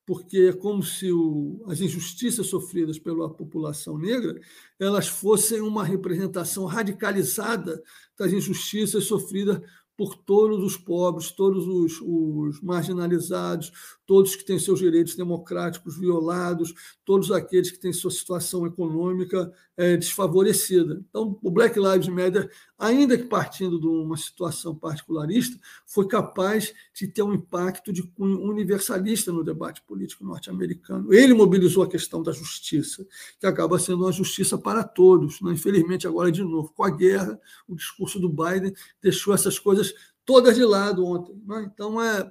Porque 0.08 0.38
é 0.38 0.52
como 0.54 0.82
se 0.82 1.12
o, 1.12 1.62
as 1.66 1.82
injustiças 1.82 2.46
sofridas 2.46 2.98
pela 2.98 3.28
população 3.28 3.98
negra 3.98 4.40
elas 4.80 5.06
fossem 5.06 5.60
uma 5.60 5.84
representação 5.84 6.64
radicalizada 6.64 7.82
das 8.18 8.32
injustiças 8.32 9.04
sofridas 9.04 9.60
por 9.98 10.14
todos 10.14 10.64
os 10.64 10.78
pobres, 10.78 11.30
todos 11.30 11.66
os, 11.66 12.00
os, 12.00 12.58
marginalizados, 12.62 13.70
todos 14.08 14.34
que 14.34 14.42
têm 14.42 14.58
seus 14.58 14.78
direitos 14.78 15.14
democráticos 15.14 15.98
violados, 15.98 16.72
todos 17.04 17.30
aqueles 17.30 17.70
que 17.70 17.78
têm 17.78 17.92
sua 17.92 18.10
situação 18.10 18.66
econômica 18.66 19.52
é, 19.76 19.98
desfavorecida. 19.98 21.04
Então, 21.10 21.38
o 21.42 21.50
Black 21.50 21.78
Lives 21.78 22.08
Matter, 22.08 22.50
ainda 22.78 23.18
que 23.18 23.24
partindo 23.24 23.78
de 23.78 23.86
uma 23.86 24.16
situação 24.16 24.74
particularista, 24.74 25.60
foi 25.84 26.08
capaz 26.08 26.72
de 26.94 27.06
ter 27.06 27.22
um 27.22 27.34
impacto 27.34 27.92
de 27.92 28.02
cunho 28.02 28.40
universalista 28.40 29.30
no 29.30 29.44
debate 29.44 29.82
político 29.82 30.24
norte-americano. 30.24 31.12
Ele 31.12 31.34
mobilizou 31.34 31.82
a 31.82 31.88
questão 31.88 32.22
da 32.22 32.32
justiça, 32.32 33.06
que 33.38 33.46
acaba 33.46 33.78
sendo 33.78 34.04
uma 34.04 34.12
justiça 34.12 34.56
para 34.56 34.82
todos. 34.82 35.38
Né? 35.42 35.52
Infelizmente, 35.52 36.06
agora, 36.06 36.32
de 36.32 36.42
novo, 36.42 36.72
com 36.72 36.82
a 36.82 36.88
guerra, 36.88 37.38
o 37.68 37.76
discurso 37.76 38.18
do 38.18 38.30
Biden 38.30 38.72
deixou 39.02 39.34
essas 39.34 39.58
coisas 39.58 39.92
todas 40.24 40.56
de 40.56 40.64
lado 40.64 41.04
ontem. 41.04 41.42
Né? 41.46 41.70
Então, 41.70 42.02
é, 42.02 42.30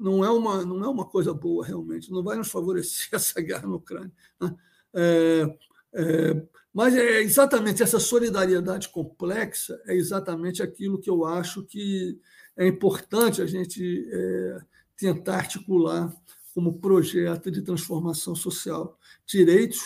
não, 0.00 0.24
é 0.24 0.30
uma, 0.30 0.64
não 0.64 0.82
é 0.82 0.88
uma 0.88 1.04
coisa 1.04 1.34
boa, 1.34 1.64
realmente. 1.64 2.10
Não 2.10 2.22
vai 2.22 2.36
nos 2.36 2.50
favorecer 2.50 3.08
essa 3.12 3.40
guerra 3.40 3.68
na 3.68 3.76
Ucrânia. 3.76 4.12
Né? 4.40 4.56
É, 4.94 5.58
é, 5.92 6.42
mas 6.72 6.94
é 6.94 7.20
exatamente 7.20 7.82
essa 7.82 8.00
solidariedade 8.00 8.88
complexa 8.88 9.80
é 9.86 9.94
exatamente 9.94 10.62
aquilo 10.62 11.00
que 11.00 11.10
eu 11.10 11.24
acho 11.24 11.64
que 11.64 12.18
é 12.56 12.66
importante 12.66 13.42
a 13.42 13.46
gente 13.46 14.08
é, 14.10 14.58
tentar 14.96 15.36
articular 15.36 16.12
como 16.54 16.80
projeto 16.80 17.50
de 17.50 17.62
transformação 17.62 18.34
social. 18.34 18.98
Direitos 19.26 19.80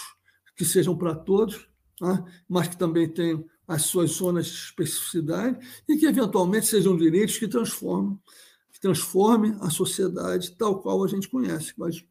que 0.57 0.65
sejam 0.65 0.97
para 0.97 1.15
todos, 1.15 1.69
né? 2.01 2.25
mas 2.49 2.69
que 2.69 2.77
também 2.77 3.09
tenham 3.09 3.45
as 3.67 3.83
suas 3.83 4.11
zonas 4.13 4.47
de 4.47 4.53
especificidade 4.53 5.59
e 5.89 5.97
que, 5.97 6.07
eventualmente, 6.07 6.67
sejam 6.67 6.97
direitos 6.97 7.39
que 7.39 7.49
transformem 7.49 8.19
transforme 8.85 9.57
a 9.63 9.71
sociedade 9.71 10.55
tal 10.59 10.79
qual 10.83 11.03
a 11.03 11.09
gente 11.09 11.27
conhece, 11.27 11.73
com 11.73 11.87
as, 11.87 12.05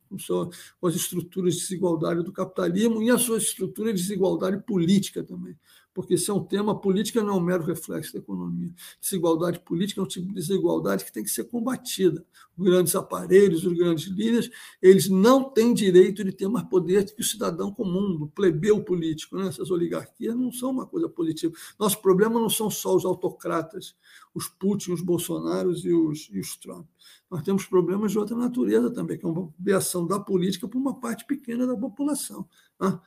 as 0.83 0.95
estruturas 0.95 1.53
de 1.53 1.59
desigualdade 1.59 2.23
do 2.23 2.31
capitalismo 2.31 3.03
e 3.03 3.11
a 3.11 3.17
sua 3.19 3.37
estrutura 3.37 3.93
de 3.93 4.01
desigualdade 4.01 4.57
política 4.65 5.23
também 5.23 5.55
porque 5.93 6.15
esse 6.15 6.29
é 6.29 6.33
um 6.33 6.43
tema, 6.43 6.79
política 6.79 7.21
não 7.21 7.35
é 7.35 7.37
um 7.37 7.39
mero 7.39 7.63
reflexo 7.63 8.13
da 8.13 8.19
economia. 8.19 8.73
Desigualdade 8.99 9.59
política 9.59 10.01
é 10.01 10.03
um 10.03 10.07
tipo 10.07 10.27
de 10.27 10.33
desigualdade 10.33 11.05
que 11.05 11.11
tem 11.11 11.23
que 11.23 11.29
ser 11.29 11.43
combatida. 11.45 12.25
Os 12.57 12.65
grandes 12.65 12.95
aparelhos, 12.95 13.63
os 13.63 13.73
grandes 13.73 14.07
líderes, 14.07 14.49
eles 14.81 15.07
não 15.07 15.43
têm 15.43 15.73
direito 15.73 16.23
de 16.23 16.31
ter 16.31 16.47
mais 16.47 16.67
poder 16.67 17.05
que 17.05 17.21
o 17.21 17.23
cidadão 17.23 17.71
comum, 17.71 18.17
o 18.21 18.27
plebeu 18.27 18.83
político. 18.83 19.37
Né? 19.37 19.47
Essas 19.47 19.69
oligarquias 19.69 20.35
não 20.35 20.51
são 20.51 20.71
uma 20.71 20.87
coisa 20.87 21.07
positiva. 21.07 21.53
Nosso 21.79 22.01
problema 22.01 22.39
não 22.39 22.49
são 22.49 22.69
só 22.69 22.95
os 22.95 23.05
autocratas, 23.05 23.95
os 24.33 24.47
Putin, 24.47 24.93
os 24.93 25.01
Bolsonaros 25.01 25.85
e 25.85 25.93
os, 25.93 26.27
e 26.31 26.39
os 26.39 26.55
Trump. 26.57 26.87
Nós 27.29 27.43
temos 27.43 27.65
problemas 27.65 28.11
de 28.11 28.19
outra 28.19 28.35
natureza 28.35 28.91
também, 28.91 29.17
que 29.17 29.25
é 29.25 29.29
uma 29.29 29.53
ação 29.75 30.05
da 30.05 30.19
política 30.19 30.67
por 30.67 30.77
uma 30.77 30.99
parte 30.99 31.25
pequena 31.25 31.67
da 31.67 31.75
população. 31.75 32.47
Né? 32.79 32.99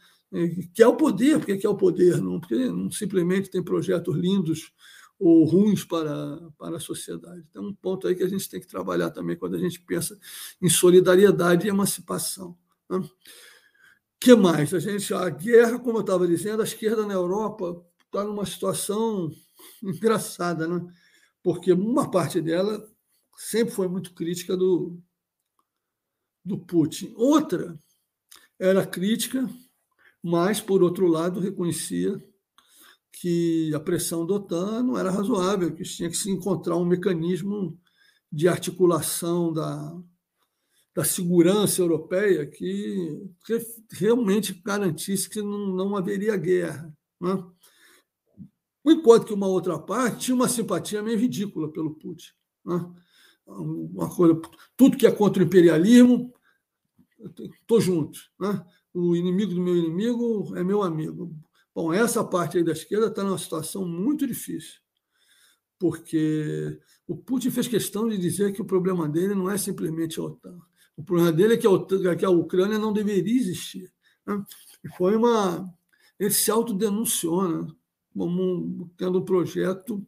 Que 0.74 0.82
é 0.82 0.88
o 0.88 0.96
poder, 0.96 1.38
porque 1.38 1.56
que 1.56 1.66
é 1.66 1.70
o 1.70 1.76
poder, 1.76 2.20
não, 2.20 2.40
porque 2.40 2.56
não 2.68 2.90
simplesmente 2.90 3.50
tem 3.50 3.62
projetos 3.62 4.14
lindos 4.16 4.72
ou 5.18 5.44
ruins 5.44 5.84
para, 5.84 6.38
para 6.58 6.76
a 6.76 6.80
sociedade. 6.80 7.44
Tem 7.52 7.62
um 7.62 7.74
ponto 7.74 8.06
aí 8.06 8.14
que 8.14 8.22
a 8.22 8.28
gente 8.28 8.48
tem 8.48 8.60
que 8.60 8.66
trabalhar 8.66 9.10
também 9.10 9.36
quando 9.36 9.56
a 9.56 9.58
gente 9.58 9.80
pensa 9.80 10.18
em 10.60 10.68
solidariedade 10.68 11.66
e 11.66 11.70
emancipação. 11.70 12.56
Né? 12.88 13.00
que 14.20 14.34
mais? 14.34 14.72
A 14.74 14.78
gente 14.78 15.12
a 15.14 15.28
guerra, 15.30 15.78
como 15.78 15.98
eu 15.98 16.02
estava 16.02 16.26
dizendo, 16.26 16.60
a 16.60 16.64
esquerda 16.64 17.06
na 17.06 17.14
Europa 17.14 17.84
está 18.04 18.24
numa 18.24 18.44
situação 18.46 19.30
engraçada, 19.82 20.66
né? 20.66 20.84
porque 21.42 21.72
uma 21.72 22.10
parte 22.10 22.40
dela 22.40 22.84
sempre 23.36 23.74
foi 23.74 23.88
muito 23.88 24.14
crítica 24.14 24.56
do, 24.56 24.98
do 26.44 26.58
Putin. 26.58 27.12
Outra 27.14 27.78
era 28.58 28.86
crítica 28.86 29.48
mas, 30.28 30.60
por 30.60 30.82
outro 30.82 31.06
lado, 31.06 31.38
reconhecia 31.38 32.20
que 33.12 33.72
a 33.72 33.78
pressão 33.78 34.26
da 34.26 34.34
OTAN 34.34 34.82
não 34.82 34.98
era 34.98 35.08
razoável, 35.08 35.72
que 35.72 35.84
tinha 35.84 36.10
que 36.10 36.16
se 36.16 36.28
encontrar 36.28 36.76
um 36.76 36.84
mecanismo 36.84 37.78
de 38.30 38.48
articulação 38.48 39.52
da, 39.52 39.96
da 40.92 41.04
segurança 41.04 41.80
europeia 41.80 42.44
que, 42.44 43.22
realmente 43.92 44.60
garantisse 44.64 45.30
que 45.30 45.40
não, 45.40 45.68
não 45.68 45.96
haveria 45.96 46.36
guerra. 46.36 46.92
Né? 47.20 47.44
Enquanto 48.84 49.26
que 49.26 49.32
uma 49.32 49.46
outra 49.46 49.78
parte 49.78 50.24
tinha 50.24 50.34
uma 50.34 50.48
simpatia 50.48 51.04
meio 51.04 51.20
ridícula 51.20 51.70
pelo 51.70 51.94
Putin. 51.94 52.32
Né? 52.64 52.94
Uma 53.46 54.12
coisa, 54.12 54.40
tudo 54.76 54.96
que 54.96 55.06
é 55.06 55.12
contra 55.12 55.40
o 55.40 55.46
imperialismo, 55.46 56.34
estou 57.60 57.80
junto. 57.80 58.18
Né? 58.40 58.66
O 58.96 59.14
inimigo 59.14 59.54
do 59.54 59.60
meu 59.60 59.76
inimigo 59.76 60.56
é 60.56 60.64
meu 60.64 60.82
amigo. 60.82 61.30
Bom, 61.74 61.92
essa 61.92 62.24
parte 62.24 62.56
aí 62.56 62.64
da 62.64 62.72
esquerda 62.72 63.08
está 63.08 63.22
numa 63.22 63.36
situação 63.36 63.86
muito 63.86 64.26
difícil, 64.26 64.80
porque 65.78 66.80
o 67.06 67.14
Putin 67.14 67.50
fez 67.50 67.68
questão 67.68 68.08
de 68.08 68.16
dizer 68.16 68.54
que 68.54 68.62
o 68.62 68.64
problema 68.64 69.06
dele 69.06 69.34
não 69.34 69.50
é 69.50 69.58
simplesmente 69.58 70.18
a 70.18 70.22
OTAN. 70.22 70.58
O 70.96 71.04
problema 71.04 71.30
dele 71.30 71.54
é 71.54 71.56
que 71.58 71.66
a, 71.66 71.70
OTAN, 71.70 72.16
que 72.16 72.24
a 72.24 72.30
Ucrânia 72.30 72.78
não 72.78 72.90
deveria 72.90 73.36
existir. 73.36 73.92
Né? 74.26 74.42
Foi 74.96 75.14
uma. 75.14 75.70
Ele 76.18 76.30
se 76.30 76.50
autodenunciou 76.50 77.46
né? 77.46 77.70
como 78.14 78.90
tendo 78.96 79.18
um 79.18 79.24
projeto, 79.26 80.02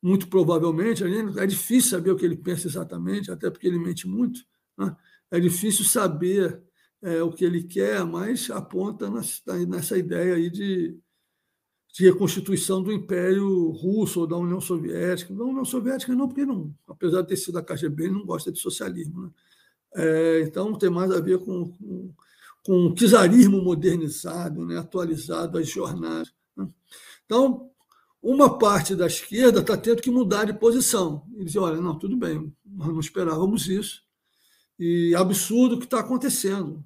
muito 0.00 0.28
provavelmente. 0.28 1.02
É 1.38 1.46
difícil 1.46 1.90
saber 1.90 2.12
o 2.12 2.16
que 2.16 2.24
ele 2.24 2.36
pensa 2.36 2.68
exatamente, 2.68 3.32
até 3.32 3.50
porque 3.50 3.66
ele 3.66 3.80
mente 3.80 4.06
muito. 4.06 4.40
Né? 4.78 4.96
É 5.28 5.40
difícil 5.40 5.84
saber 5.84 6.62
é, 7.02 7.22
o 7.22 7.32
que 7.32 7.44
ele 7.44 7.64
quer, 7.64 8.04
mas 8.04 8.48
aponta 8.50 9.10
nessa 9.66 9.98
ideia 9.98 10.36
aí 10.36 10.48
de, 10.48 10.96
de 11.92 12.04
reconstituição 12.04 12.82
do 12.82 12.92
Império 12.92 13.70
Russo 13.70 14.20
ou 14.20 14.26
da 14.26 14.36
União 14.36 14.60
Soviética. 14.60 15.34
Da 15.34 15.44
União 15.44 15.64
Soviética 15.64 16.14
não, 16.14 16.28
porque 16.28 16.46
não, 16.46 16.72
apesar 16.86 17.22
de 17.22 17.28
ter 17.28 17.36
sido 17.36 17.58
a 17.58 17.62
KGB, 17.62 18.04
ele 18.04 18.14
não 18.14 18.24
gosta 18.24 18.52
de 18.52 18.58
socialismo. 18.60 19.22
Né? 19.22 19.30
É, 19.94 20.40
então 20.42 20.74
tem 20.74 20.88
mais 20.88 21.10
a 21.10 21.20
ver 21.20 21.38
com, 21.38 21.70
com, 21.72 22.14
com 22.64 22.86
o 22.86 22.94
czarismo 22.94 23.60
modernizado, 23.60 24.64
né? 24.64 24.78
atualizado 24.78 25.58
às 25.58 25.68
jornadas. 25.68 26.32
Né? 26.56 26.68
Então, 27.26 27.68
uma 28.22 28.56
parte 28.58 28.94
da 28.94 29.06
esquerda 29.06 29.60
está 29.60 29.76
tendo 29.76 30.00
que 30.00 30.10
mudar 30.10 30.44
de 30.44 30.54
posição. 30.54 31.26
E 31.36 31.44
dizer, 31.44 31.58
olha, 31.58 31.80
não, 31.80 31.98
tudo 31.98 32.16
bem, 32.16 32.54
nós 32.64 32.88
não 32.88 33.00
esperávamos 33.00 33.68
isso. 33.68 34.02
E 34.78 35.14
absurdo 35.16 35.74
o 35.74 35.78
que 35.78 35.84
está 35.84 35.98
acontecendo. 35.98 36.84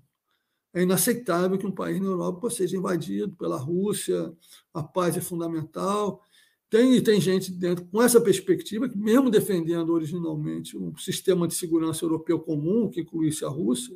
É 0.77 0.83
inaceitável 0.83 1.57
que 1.57 1.67
um 1.67 1.73
país 1.73 1.99
na 1.99 2.09
Europa 2.09 2.51
seja 2.51 2.77
invadido 2.77 3.35
pela 3.35 3.57
Rússia, 3.57 4.31
a 4.75 4.83
paz 4.83 5.17
é 5.17 5.23
fundamental. 5.23 6.23
Tem, 6.69 7.03
tem 7.03 7.19
gente 7.19 7.51
dentro 7.51 7.87
com 7.87 8.03
essa 8.03 8.21
perspectiva, 8.21 8.87
que 8.87 8.99
mesmo 8.99 9.31
defendendo 9.31 9.89
originalmente 9.95 10.77
um 10.77 10.95
sistema 10.99 11.49
de 11.49 11.55
segurança 11.55 12.05
europeu 12.05 12.39
comum, 12.39 12.91
que 12.91 13.01
incluísse 13.01 13.43
a 13.43 13.49
Rússia, 13.49 13.95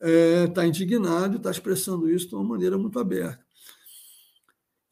está 0.00 0.08
é, 0.08 0.46
tá 0.46 0.64
indignado 0.64 1.34
e 1.34 1.36
está 1.38 1.50
expressando 1.50 2.08
isso 2.08 2.28
de 2.28 2.36
uma 2.36 2.44
maneira 2.44 2.78
muito 2.78 3.00
aberta. 3.00 3.44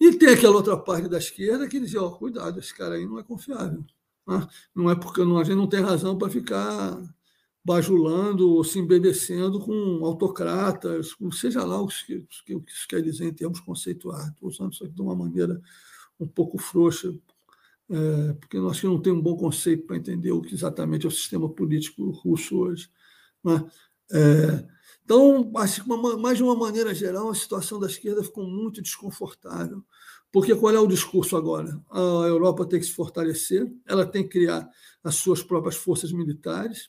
E 0.00 0.12
tem 0.12 0.30
aquela 0.30 0.56
outra 0.56 0.76
parte 0.76 1.08
da 1.08 1.18
esquerda 1.18 1.68
que 1.68 1.78
diz: 1.78 1.94
oh, 1.94 2.10
cuidado, 2.10 2.58
esse 2.58 2.74
cara 2.74 2.96
aí 2.96 3.06
não 3.06 3.20
é 3.20 3.22
confiável. 3.22 3.84
Né? 4.26 4.48
Não 4.74 4.90
é 4.90 4.96
porque 4.96 5.24
não, 5.24 5.38
a 5.38 5.44
gente 5.44 5.54
não 5.54 5.68
tem 5.68 5.80
razão 5.80 6.18
para 6.18 6.28
ficar 6.28 7.00
bajulando 7.64 8.48
ou 8.50 8.64
se 8.64 8.78
embebecendo 8.78 9.60
com 9.60 10.04
autocratas, 10.04 11.14
seja 11.32 11.64
lá 11.64 11.80
o 11.80 11.88
que, 11.88 12.26
o 12.54 12.60
que 12.60 12.72
isso 12.72 12.88
quer 12.88 13.02
dizer 13.02 13.26
em 13.26 13.34
termos 13.34 13.60
conceituais. 13.60 14.28
Estou 14.28 14.48
usando 14.48 14.72
isso 14.72 14.84
aqui 14.84 14.94
de 14.94 15.02
uma 15.02 15.14
maneira 15.14 15.60
um 16.18 16.26
pouco 16.26 16.58
frouxa, 16.58 17.14
é, 17.90 18.32
porque 18.34 18.58
nós 18.58 18.80
que 18.80 18.86
não 18.86 19.00
temos 19.00 19.20
um 19.20 19.22
bom 19.22 19.36
conceito 19.36 19.86
para 19.86 19.96
entender 19.96 20.32
o 20.32 20.40
que 20.40 20.54
exatamente 20.54 21.04
é 21.04 21.08
o 21.08 21.12
sistema 21.12 21.48
político 21.48 22.10
russo 22.10 22.58
hoje. 22.58 22.90
Né? 23.44 23.64
É, 24.12 24.66
então, 25.04 25.50
assim, 25.56 25.82
mais 26.20 26.38
de 26.38 26.44
uma 26.44 26.54
maneira 26.54 26.94
geral, 26.94 27.30
a 27.30 27.34
situação 27.34 27.80
da 27.80 27.86
esquerda 27.86 28.22
ficou 28.22 28.46
muito 28.46 28.80
desconfortável. 28.80 29.84
Porque 30.32 30.54
qual 30.54 30.72
é 30.72 30.78
o 30.78 30.86
discurso 30.86 31.36
agora? 31.36 31.80
A 31.90 31.98
Europa 32.28 32.64
tem 32.64 32.78
que 32.78 32.86
se 32.86 32.92
fortalecer, 32.92 33.68
ela 33.84 34.06
tem 34.06 34.22
que 34.22 34.28
criar 34.28 34.68
as 35.02 35.16
suas 35.16 35.42
próprias 35.42 35.74
forças 35.74 36.12
militares, 36.12 36.88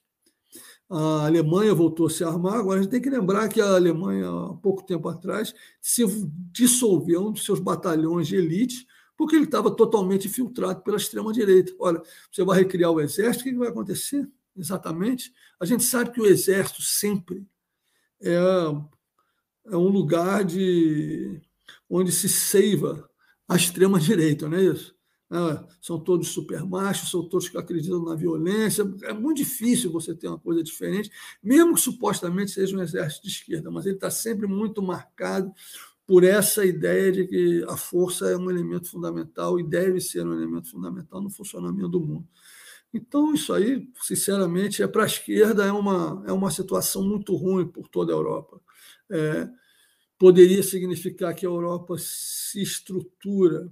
a 0.92 1.26
Alemanha 1.26 1.74
voltou 1.74 2.08
a 2.08 2.10
se 2.10 2.22
armar. 2.22 2.56
Agora, 2.56 2.80
a 2.80 2.84
gente 2.84 2.92
tem 2.92 3.02
que 3.02 3.10
lembrar 3.10 3.48
que 3.48 3.62
a 3.62 3.76
Alemanha, 3.76 4.28
há 4.28 4.54
pouco 4.56 4.84
tempo 4.84 5.08
atrás, 5.08 5.56
se 5.82 6.04
dissolveu 6.52 7.28
um 7.28 7.32
dos 7.32 7.46
seus 7.46 7.62
batalhões 7.62 8.28
de 8.28 8.36
elite, 8.36 8.86
porque 9.18 9.38
ele 9.38 9.46
estava 9.46 9.74
totalmente 9.74 10.28
infiltrado 10.28 10.82
pela 10.82 10.98
extrema-direita. 10.98 11.74
Olha, 11.80 12.02
você 12.30 12.44
vai 12.44 12.60
recriar 12.60 12.92
o 12.92 13.00
exército, 13.00 13.48
o 13.48 13.52
que 13.52 13.58
vai 13.58 13.70
acontecer? 13.70 14.30
Exatamente. 14.58 15.32
A 15.62 15.66
gente 15.66 15.84
sabe 15.84 16.12
que 16.12 16.20
o 16.20 16.26
exército 16.26 16.82
sempre 16.82 17.48
é, 18.22 18.36
é 19.68 19.78
um 19.78 19.88
lugar 19.88 20.44
de 20.44 21.40
onde 21.90 22.12
se 22.12 22.28
seiva 22.28 23.10
a 23.48 23.56
extrema-direita, 23.56 24.50
não 24.50 24.58
é 24.58 24.64
isso? 24.64 24.94
Né? 25.32 25.66
são 25.80 25.98
todos 25.98 26.28
supermachos, 26.28 27.10
são 27.10 27.24
todos 27.24 27.48
que 27.48 27.58
acreditam 27.58 28.04
na 28.04 28.16
violência. 28.16 28.84
É 29.04 29.14
muito 29.14 29.38
difícil 29.38 29.90
você 29.90 30.14
ter 30.14 30.28
uma 30.28 30.38
coisa 30.38 30.62
diferente, 30.62 31.10
mesmo 31.42 31.74
que 31.74 31.80
supostamente 31.80 32.52
seja 32.52 32.76
um 32.76 32.82
exército 32.82 33.26
de 33.26 33.32
esquerda, 33.32 33.72
mas 33.72 33.86
ele 33.86 33.96
está 33.96 34.12
sempre 34.12 34.46
muito 34.46 34.82
marcado 34.82 35.50
por 36.06 36.26
essa 36.26 36.66
ideia 36.66 37.14
de 37.14 37.26
que 37.26 37.64
a 37.70 37.78
força 37.78 38.30
é 38.30 38.36
um 38.36 38.52
elemento 38.52 38.90
fundamental 38.90 39.58
e 39.58 39.64
deve 39.64 40.02
ser 40.02 40.28
um 40.28 40.34
elemento 40.34 40.70
fundamental 40.70 41.22
no 41.22 41.30
funcionamento 41.30 41.88
do 41.88 42.02
mundo. 42.02 42.28
Então, 42.94 43.34
isso 43.34 43.54
aí, 43.54 43.88
sinceramente, 44.02 44.84
é 44.84 44.88
para 44.88 45.04
a 45.04 45.06
esquerda 45.06 45.66
é 45.66 45.72
uma, 45.72 46.26
é 46.28 46.34
uma 46.34 46.52
situação 46.52 47.04
muito 47.08 47.34
ruim 47.38 47.66
por 47.66 47.88
toda 47.88 48.12
a 48.12 48.16
Europa. 48.18 48.60
É, 49.10 49.48
poderia 50.20 50.62
significar 50.62 51.34
que 51.34 51.46
a 51.46 51.50
Europa 51.50 51.96
se 51.98 52.62
estrutura 52.62 53.72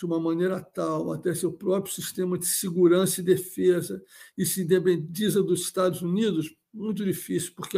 de 0.00 0.06
uma 0.06 0.18
maneira 0.18 0.62
tal 0.62 1.12
até 1.12 1.34
seu 1.34 1.52
próprio 1.52 1.92
sistema 1.92 2.38
de 2.38 2.46
segurança 2.46 3.20
e 3.20 3.24
defesa 3.24 4.02
e 4.36 4.46
se 4.46 4.62
independiza 4.62 5.42
dos 5.42 5.60
Estados 5.60 6.00
Unidos, 6.00 6.50
muito 6.72 7.04
difícil, 7.04 7.52
porque 7.54 7.76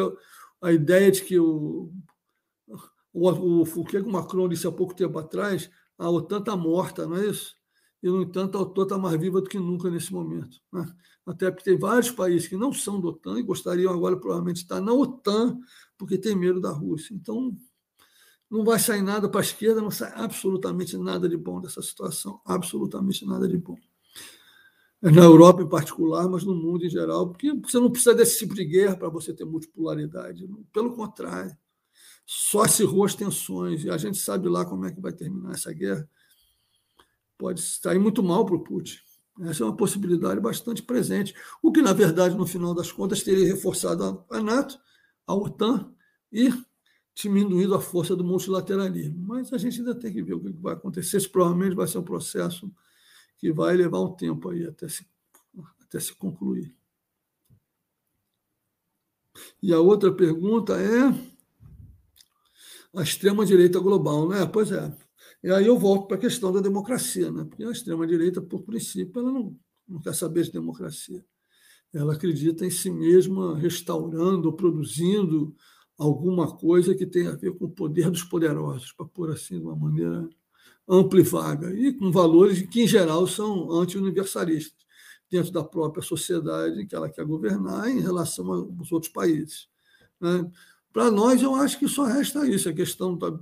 a 0.61 0.73
ideia 0.73 1.11
de 1.11 1.25
que 1.25 1.37
o, 1.37 1.93
o, 3.13 3.29
o, 3.29 3.63
o 3.63 3.85
que 3.85 3.99
Macron 4.03 4.49
disse 4.49 4.69
há 4.69 4.71
pouco 4.71 4.95
tempo 4.95 5.19
atrás, 5.19 5.69
a 5.99 6.09
OTAN 6.09 6.39
está 6.39 6.57
morta, 6.57 7.09
não 7.09 7.17
é 7.17 7.27
isso? 7.27 7.57
E, 8.01 8.09
no 8.09 8.23
entanto, 8.23 8.57
a 8.57 8.63
OTAN 8.63 8.85
está 8.85 8.99
mais 8.99 9.21
viva 9.21 9.41
do 9.41 9.49
que 9.49 9.59
nunca 9.59 9.91
nesse 9.91 10.13
momento. 10.13 10.61
Né? 10.73 10.87
Até 11.27 11.51
porque 11.51 11.65
tem 11.65 11.79
vários 11.79 12.11
países 12.13 12.47
que 12.47 12.57
não 12.57 12.73
são 12.73 13.01
da 13.01 13.09
OTAN 13.09 13.41
e 13.41 13.43
gostariam 13.43 13.93
agora, 13.93 14.17
provavelmente, 14.17 14.59
de 14.59 14.63
estar 14.63 14.81
na 14.81 14.93
OTAN, 14.93 15.59
porque 15.99 16.17
tem 16.17 16.37
medo 16.37 16.61
da 16.61 16.71
Rússia. 16.71 17.15
Então, 17.15 17.57
não 18.53 18.63
vai 18.65 18.79
sair 18.79 19.01
nada 19.01 19.31
para 19.31 19.41
a 19.41 19.43
esquerda, 19.43 19.81
não 19.81 19.91
sai 19.91 20.13
absolutamente 20.15 20.95
nada 20.99 21.27
de 21.27 21.39
bom 21.39 21.59
dessa 21.59 21.81
situação, 21.81 22.39
absolutamente 22.45 23.25
nada 23.25 23.49
de 23.49 23.57
bom. 23.57 23.79
Na 25.01 25.23
Europa 25.23 25.63
em 25.63 25.69
particular, 25.69 26.29
mas 26.29 26.45
no 26.45 26.55
mundo 26.55 26.85
em 26.85 26.91
geral, 26.91 27.31
porque 27.31 27.51
você 27.55 27.81
não 27.81 27.91
precisa 27.91 28.15
desse 28.15 28.39
tipo 28.39 28.55
de 28.55 28.67
guerra 28.67 28.95
para 28.95 29.09
você 29.09 29.33
ter 29.33 29.47
multipolaridade. 29.47 30.47
Pelo 30.71 30.95
contrário, 30.95 31.57
só 32.27 32.69
se 32.69 32.85
as 32.85 33.15
tensões, 33.15 33.85
e 33.85 33.91
a 33.91 33.97
gente 33.97 34.19
sabe 34.19 34.51
lá 34.51 34.67
como 34.67 34.85
é 34.85 34.93
que 34.93 35.01
vai 35.01 35.13
terminar 35.13 35.53
essa 35.53 35.73
guerra. 35.73 36.07
Pode 37.39 37.63
sair 37.63 37.99
muito 37.99 38.23
mal 38.23 38.45
para 38.45 38.55
o 38.55 38.63
Putin. 38.63 38.99
Essa 39.41 39.65
é 39.65 39.67
uma 39.67 39.75
possibilidade 39.75 40.39
bastante 40.41 40.83
presente. 40.83 41.35
O 41.63 41.73
que, 41.73 41.81
na 41.81 41.95
verdade, 41.95 42.37
no 42.37 42.47
final 42.47 42.75
das 42.75 42.93
contas, 42.93 43.23
teria 43.23 43.47
reforçado 43.47 44.25
a 44.31 44.41
NATO, 44.41 44.79
a 45.27 45.35
OTAN 45.35 45.91
e 46.31 46.53
diminuído 47.15 47.75
a 47.75 47.81
força 47.81 48.17
do 48.17 48.25
multilateralismo. 48.25 49.17
Mas 49.19 49.53
a 49.53 49.59
gente 49.59 49.81
ainda 49.81 49.95
tem 49.95 50.13
que 50.13 50.23
ver 50.23 50.35
o 50.35 50.41
que 50.41 50.51
vai 50.53 50.75
acontecer. 50.75 51.17
Esse 51.17 51.29
provavelmente 51.29 51.77
vai 51.77 51.87
ser 51.87 51.99
um 51.99 52.05
processo 52.05 52.73
que 53.39 53.53
vai 53.53 53.77
levar 53.77 54.01
um 54.01 54.15
tempo 54.15 54.49
aí 54.51 54.65
até 54.67 54.89
se, 54.89 55.07
até 55.81 56.01
se 56.01 56.15
concluir. 56.15 56.75
E 59.63 59.73
a 59.73 59.81
outra 59.81 60.13
pergunta 60.13 60.75
é 60.75 61.33
a 62.95 63.03
extrema-direita 63.03 63.81
global, 63.81 64.29
né? 64.29 64.47
Pois 64.47 64.71
é. 64.71 64.95
E 65.43 65.51
aí 65.51 65.67
eu 65.67 65.79
volto 65.79 66.07
para 66.07 66.17
a 66.17 66.21
questão 66.21 66.53
da 66.53 66.61
democracia, 66.61 67.31
né? 67.33 67.45
porque 67.45 67.65
a 67.65 67.71
extrema-direita, 67.71 68.41
por 68.41 68.63
princípio, 68.63 69.21
ela 69.21 69.33
não, 69.33 69.57
não 69.89 70.01
quer 70.01 70.15
saber 70.15 70.45
de 70.45 70.53
democracia. 70.53 71.25
Ela 71.93 72.15
acredita 72.15 72.65
em 72.65 72.71
si 72.71 72.91
mesma 72.91 73.59
restaurando, 73.59 74.53
produzindo 74.53 75.55
alguma 75.99 76.57
coisa 76.57 76.95
que 76.95 77.07
tenha 77.07 77.31
a 77.31 77.37
ver 77.37 77.53
com 77.53 77.67
o 77.67 77.71
poder 77.71 78.11
dos 78.11 78.25
poderosos, 78.25 78.93
para 78.93 79.07
pôr 79.07 79.31
assim 79.31 79.59
de 79.59 79.65
uma 79.65 79.77
maneira 79.77 80.29
ampla 80.89 81.21
e 81.21 81.23
vaga, 81.23 81.73
e 81.73 81.93
com 81.93 82.11
valores 82.11 82.63
que, 82.63 82.83
em 82.83 82.87
geral, 82.87 83.27
são 83.27 83.71
anti-universalistas, 83.71 84.85
dentro 85.31 85.53
da 85.53 85.65
própria 85.65 86.03
sociedade 86.03 86.87
que 86.87 86.95
ela 86.95 87.09
quer 87.09 87.25
governar 87.25 87.89
em 87.89 88.01
relação 88.01 88.51
aos 88.53 88.93
outros 88.93 89.13
países. 89.13 89.69
Né? 90.21 90.51
Para 90.93 91.11
nós, 91.11 91.41
eu 91.43 91.55
acho 91.55 91.79
que 91.79 91.89
só 91.89 92.05
resta 92.05 92.47
isso, 92.47 92.69
a 92.69 92.73
questão 92.73 93.17
de 93.17 93.39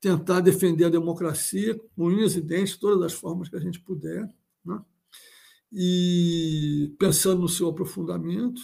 tentar 0.00 0.40
defender 0.40 0.86
a 0.86 0.90
democracia 0.90 1.78
com 1.94 2.06
unhas 2.06 2.34
e 2.34 2.40
dentes, 2.40 2.76
todas 2.76 3.02
as 3.02 3.12
formas 3.12 3.48
que 3.48 3.56
a 3.56 3.60
gente 3.60 3.80
puder, 3.80 4.28
né? 4.64 4.80
e 5.72 6.94
pensando 6.98 7.42
no 7.42 7.48
seu 7.48 7.68
aprofundamento. 7.68 8.60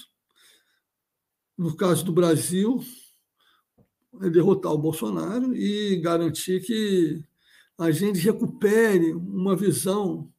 No 1.60 1.76
caso 1.76 2.02
do 2.06 2.10
Brasil, 2.10 2.82
é 4.22 4.30
derrotar 4.30 4.72
o 4.72 4.78
Bolsonaro 4.78 5.54
e 5.54 5.96
garantir 5.96 6.62
que 6.62 7.22
a 7.76 7.90
gente 7.90 8.18
recupere 8.18 9.12
uma 9.12 9.54
visão 9.54 10.32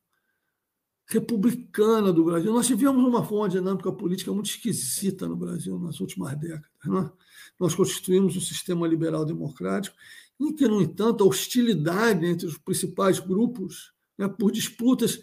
republicana 1.06 2.12
do 2.12 2.26
Brasil. 2.26 2.52
Nós 2.52 2.66
tivemos 2.66 3.06
uma 3.06 3.24
forma 3.24 3.48
dinâmica 3.50 3.92
política 3.92 4.34
muito 4.34 4.50
esquisita 4.50 5.28
no 5.28 5.36
Brasil 5.36 5.78
nas 5.78 6.00
últimas 6.00 6.36
décadas. 6.40 6.72
Né? 6.84 7.12
Nós 7.60 7.76
constituímos 7.76 8.36
um 8.36 8.42
sistema 8.42 8.88
liberal 8.88 9.24
democrático 9.24 9.96
em 10.40 10.52
que, 10.52 10.68
no 10.68 10.82
entanto, 10.82 11.24
a 11.24 11.28
hostilidade 11.28 12.26
entre 12.26 12.48
os 12.48 12.58
principais 12.58 13.20
grupos, 13.20 13.94
né, 14.18 14.28
por 14.28 14.52
disputas 14.52 15.22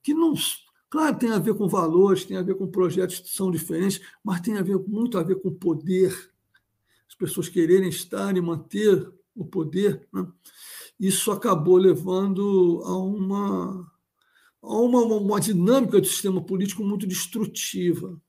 que 0.00 0.14
não. 0.14 0.32
Claro, 0.90 1.18
tem 1.18 1.30
a 1.30 1.38
ver 1.38 1.54
com 1.54 1.68
valores, 1.68 2.24
tem 2.24 2.36
a 2.36 2.42
ver 2.42 2.56
com 2.56 2.66
projetos 2.66 3.20
que 3.20 3.30
são 3.30 3.50
diferentes, 3.50 4.00
mas 4.22 4.40
tem 4.40 4.58
a 4.58 4.62
ver, 4.62 4.76
muito 4.76 5.16
a 5.16 5.22
ver 5.22 5.36
com 5.36 5.54
poder 5.54 6.12
as 7.10 7.14
pessoas 7.16 7.48
quererem 7.48 7.88
estar 7.88 8.36
e 8.36 8.40
manter 8.40 9.12
o 9.34 9.44
poder, 9.44 10.06
né? 10.12 10.26
isso 10.98 11.32
acabou 11.32 11.76
levando 11.76 12.82
a 12.84 12.96
uma, 12.96 13.92
a 14.62 14.76
uma, 14.76 15.02
uma 15.02 15.40
dinâmica 15.40 16.00
do 16.00 16.06
sistema 16.06 16.40
político 16.40 16.84
muito 16.84 17.06
destrutiva. 17.06 18.20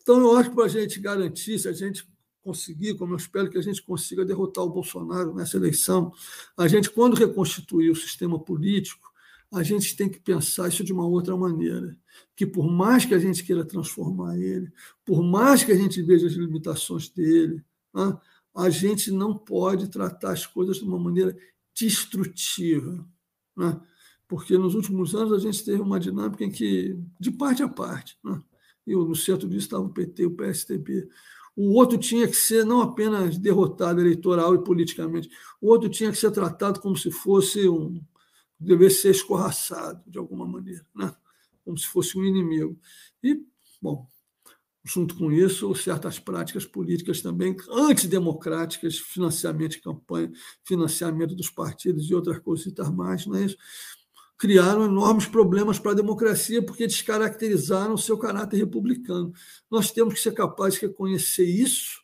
Então, 0.00 0.20
eu 0.20 0.36
acho 0.36 0.50
que 0.50 0.54
para 0.54 0.66
a 0.66 0.68
gente 0.68 1.00
garantir, 1.00 1.58
se 1.58 1.68
a 1.68 1.72
gente 1.72 2.08
conseguir, 2.40 2.94
como 2.94 3.14
eu 3.14 3.16
espero 3.16 3.50
que 3.50 3.58
a 3.58 3.62
gente 3.62 3.82
consiga 3.82 4.24
derrotar 4.24 4.64
o 4.64 4.70
Bolsonaro 4.70 5.34
nessa 5.34 5.56
eleição, 5.56 6.12
a 6.56 6.68
gente, 6.68 6.90
quando 6.90 7.16
reconstituir 7.16 7.90
o 7.90 7.96
sistema 7.96 8.38
político, 8.38 9.10
a 9.50 9.62
gente 9.62 9.96
tem 9.96 10.08
que 10.08 10.20
pensar 10.20 10.68
isso 10.68 10.84
de 10.84 10.92
uma 10.92 11.06
outra 11.06 11.36
maneira. 11.36 11.96
Que 12.36 12.46
por 12.46 12.70
mais 12.70 13.04
que 13.04 13.14
a 13.14 13.18
gente 13.18 13.42
queira 13.42 13.64
transformar 13.64 14.38
ele, 14.38 14.70
por 15.04 15.22
mais 15.22 15.64
que 15.64 15.72
a 15.72 15.76
gente 15.76 16.02
veja 16.02 16.26
as 16.26 16.34
limitações 16.34 17.08
dele, 17.08 17.64
a 18.54 18.70
gente 18.70 19.10
não 19.10 19.36
pode 19.36 19.88
tratar 19.88 20.32
as 20.32 20.46
coisas 20.46 20.78
de 20.78 20.84
uma 20.84 20.98
maneira 20.98 21.36
destrutiva. 21.74 23.06
Né? 23.56 23.80
Porque 24.26 24.58
nos 24.58 24.74
últimos 24.74 25.14
anos 25.14 25.32
a 25.32 25.38
gente 25.38 25.64
teve 25.64 25.80
uma 25.80 25.98
dinâmica 25.98 26.44
em 26.44 26.50
que, 26.50 26.98
de 27.18 27.30
parte 27.30 27.62
a 27.62 27.68
parte, 27.68 28.18
né? 28.22 28.42
eu, 28.86 29.04
no 29.04 29.16
centro 29.16 29.48
disso 29.48 29.66
estava 29.66 29.84
o 29.84 29.92
PT, 29.92 30.26
o 30.26 30.30
PSDB, 30.32 31.08
o 31.56 31.72
outro 31.74 31.98
tinha 31.98 32.28
que 32.28 32.36
ser 32.36 32.64
não 32.64 32.80
apenas 32.80 33.36
derrotado 33.36 34.00
eleitoral 34.00 34.54
e 34.54 34.62
politicamente, 34.62 35.28
o 35.60 35.68
outro 35.68 35.88
tinha 35.88 36.10
que 36.10 36.18
ser 36.18 36.30
tratado 36.30 36.80
como 36.80 36.96
se 36.96 37.10
fosse 37.10 37.68
um. 37.68 38.00
Devesse 38.58 39.02
ser 39.02 39.10
escorraçado 39.10 40.02
de 40.10 40.18
alguma 40.18 40.46
maneira, 40.46 40.84
né? 40.94 41.14
como 41.64 41.76
se 41.76 41.86
fosse 41.86 42.18
um 42.18 42.24
inimigo. 42.24 42.78
E, 43.22 43.44
bom, 43.80 44.06
junto 44.84 45.14
com 45.16 45.30
isso, 45.30 45.74
certas 45.74 46.18
práticas 46.18 46.64
políticas 46.64 47.20
também 47.20 47.56
antidemocráticas, 47.70 48.98
financiamento 48.98 49.72
de 49.72 49.82
campanha, 49.82 50.32
financiamento 50.64 51.34
dos 51.34 51.50
partidos 51.50 52.10
e 52.10 52.14
outras 52.14 52.38
coisas 52.38 52.72
mais, 52.90 53.26
é 53.26 53.44
isso? 53.44 53.56
criaram 54.38 54.84
enormes 54.84 55.26
problemas 55.26 55.80
para 55.80 55.90
a 55.90 55.96
democracia 55.96 56.64
porque 56.64 56.86
descaracterizaram 56.86 57.94
o 57.94 57.98
seu 57.98 58.16
caráter 58.16 58.56
republicano. 58.56 59.32
Nós 59.68 59.90
temos 59.90 60.14
que 60.14 60.20
ser 60.20 60.32
capazes 60.32 60.78
de 60.78 60.86
reconhecer 60.86 61.44
isso. 61.44 62.00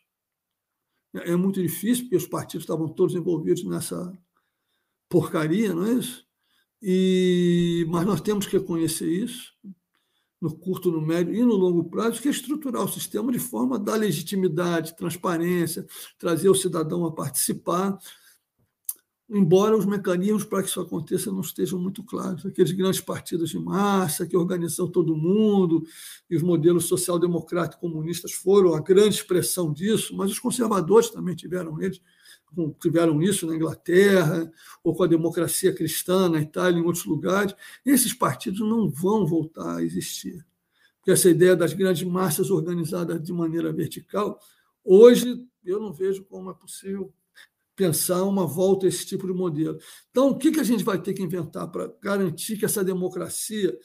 É 1.15 1.37
muito 1.37 1.63
difícil, 1.63 2.05
porque 2.05 2.17
os 2.17 2.27
partidos 2.27 2.65
estavam 2.65 2.89
todos 2.89 3.15
envolvidos 3.15 3.63
nessa 3.65 4.13
porcaria, 5.09 5.73
não 5.73 5.87
é 5.87 5.93
isso? 5.93 6.27
E, 6.87 7.87
mas 7.89 8.05
nós 8.05 8.21
temos 8.21 8.47
que 8.47 8.59
reconhecer 8.59 9.11
isso 9.11 9.55
no 10.39 10.55
curto, 10.55 10.91
no 10.91 11.01
médio 11.01 11.35
e 11.35 11.43
no 11.43 11.55
longo 11.55 11.85
prazo, 11.85 12.21
que 12.21 12.29
é 12.29 12.31
estruturar 12.31 12.85
o 12.85 12.93
sistema 12.93 13.33
de 13.33 13.39
forma 13.39 13.77
a 13.77 13.79
dar 13.79 13.97
legitimidade, 13.97 14.95
transparência, 14.95 15.87
trazer 16.19 16.51
o 16.51 16.55
cidadão 16.55 17.07
a 17.07 17.11
participar, 17.11 17.99
embora 19.31 19.75
os 19.75 19.87
mecanismos 19.87 20.45
para 20.45 20.63
que 20.63 20.69
isso 20.69 20.79
aconteça 20.79 21.33
não 21.33 21.41
estejam 21.41 21.81
muito 21.81 22.05
claros. 22.05 22.45
Aqueles 22.45 22.73
grandes 22.73 23.01
partidos 23.01 23.49
de 23.49 23.59
massa 23.59 24.27
que 24.27 24.37
organizam 24.37 24.87
todo 24.87 25.17
mundo, 25.17 25.83
e 26.29 26.37
os 26.37 26.43
modelos 26.43 26.85
social-democráticos 26.85 27.81
comunistas 27.81 28.33
foram 28.33 28.75
a 28.75 28.81
grande 28.83 29.15
expressão 29.15 29.73
disso, 29.73 30.15
mas 30.15 30.31
os 30.31 30.39
conservadores 30.39 31.09
também 31.09 31.35
tiveram 31.35 31.81
eles, 31.81 31.99
tiveram 32.81 33.23
isso 33.23 33.47
na 33.47 33.55
Inglaterra, 33.55 34.51
ou 34.83 34.95
com 34.95 35.03
a 35.03 35.07
democracia 35.07 35.73
cristã 35.73 36.29
na 36.29 36.41
Itália, 36.41 36.79
em 36.79 36.85
outros 36.85 37.05
lugares, 37.05 37.55
esses 37.85 38.13
partidos 38.13 38.61
não 38.61 38.89
vão 38.89 39.27
voltar 39.27 39.77
a 39.77 39.83
existir. 39.83 40.45
Porque 40.99 41.11
essa 41.11 41.29
ideia 41.29 41.55
das 41.55 41.73
grandes 41.73 42.03
massas 42.03 42.51
organizadas 42.51 43.23
de 43.23 43.33
maneira 43.33 43.73
vertical, 43.73 44.39
hoje 44.83 45.47
eu 45.65 45.79
não 45.79 45.93
vejo 45.93 46.25
como 46.25 46.51
é 46.51 46.55
possível 46.55 47.13
pensar 47.77 48.23
uma 48.25 48.47
volta 48.47 48.87
a 48.87 48.89
esse 48.89 49.05
tipo 49.05 49.27
de 49.27 49.33
modelo. 49.33 49.79
Então, 50.11 50.31
o 50.31 50.39
que 50.39 50.61
a 50.61 50.63
gente 50.63 50.85
vai 50.85 51.01
ter 51.01 51.13
que 51.13 51.23
inventar 51.23 51.71
para 51.71 51.93
garantir 52.01 52.57
que 52.57 52.65
essa 52.65 52.85
democracia 52.85 53.77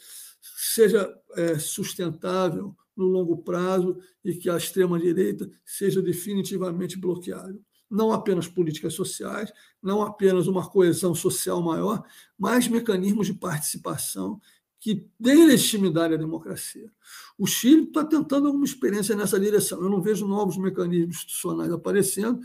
seja 0.42 1.14
é, 1.36 1.58
sustentável 1.58 2.76
no 2.96 3.06
longo 3.06 3.38
prazo 3.38 3.98
e 4.24 4.34
que 4.36 4.50
a 4.50 4.58
extrema-direita 4.58 5.50
seja 5.66 6.02
definitivamente 6.02 6.98
bloqueada? 6.98 7.60
Não 7.90 8.12
apenas 8.12 8.48
políticas 8.48 8.94
sociais, 8.94 9.52
não 9.82 10.02
apenas 10.02 10.48
uma 10.48 10.70
coesão 10.70 11.16
social 11.16 11.62
maior, 11.62 12.04
mas 12.38 12.68
mecanismos 12.68 13.28
de 13.28 13.34
participação 13.34 14.40
que 14.80 15.06
deem 15.20 15.46
legitimidade 15.46 16.14
à 16.14 16.18
democracia. 16.18 16.90
O 17.38 17.46
Chile 17.46 17.84
está 17.84 18.06
tentando 18.06 18.48
alguma 18.48 18.64
experiência 18.64 19.16
nessa 19.16 19.40
direção. 19.40 19.82
Eu 19.82 19.90
não 19.90 20.02
vejo 20.02 20.28
novos 20.28 20.58
mecanismos 20.58 21.18
institucionais 21.18 21.72
aparecendo 21.72 22.40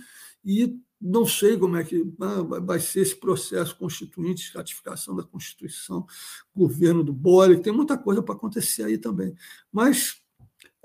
e 0.44 0.76
não 1.00 1.26
sei 1.26 1.56
como 1.56 1.76
é 1.76 1.84
que 1.84 2.02
vai 2.62 2.80
ser 2.80 3.00
esse 3.00 3.14
processo 3.14 3.76
constituinte, 3.76 4.50
ratificação 4.54 5.14
da 5.14 5.22
Constituição, 5.22 6.06
governo 6.56 7.04
do 7.04 7.12
Boric, 7.12 7.62
tem 7.62 7.72
muita 7.72 7.98
coisa 7.98 8.22
para 8.22 8.34
acontecer 8.34 8.84
aí 8.84 8.96
também. 8.96 9.34
Mas 9.70 10.16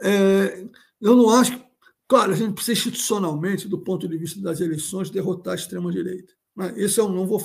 é, 0.02 0.68
eu 0.99 1.15
não 1.15 1.30
acho 1.30 1.57
que. 1.57 1.69
Claro, 2.10 2.34
a 2.34 2.36
gente 2.36 2.56
precisa 2.56 2.80
institucionalmente, 2.80 3.68
do 3.68 3.77
ponto 3.77 4.07
de 4.07 4.18
vista 4.18 4.41
das 4.41 4.60
eleições, 4.60 5.11
derrotar 5.11 5.53
a 5.53 5.56
extrema-direita. 5.56 6.34
Esse 6.76 6.99
eu 6.99 7.07
não 7.07 7.27
vou 7.27 7.40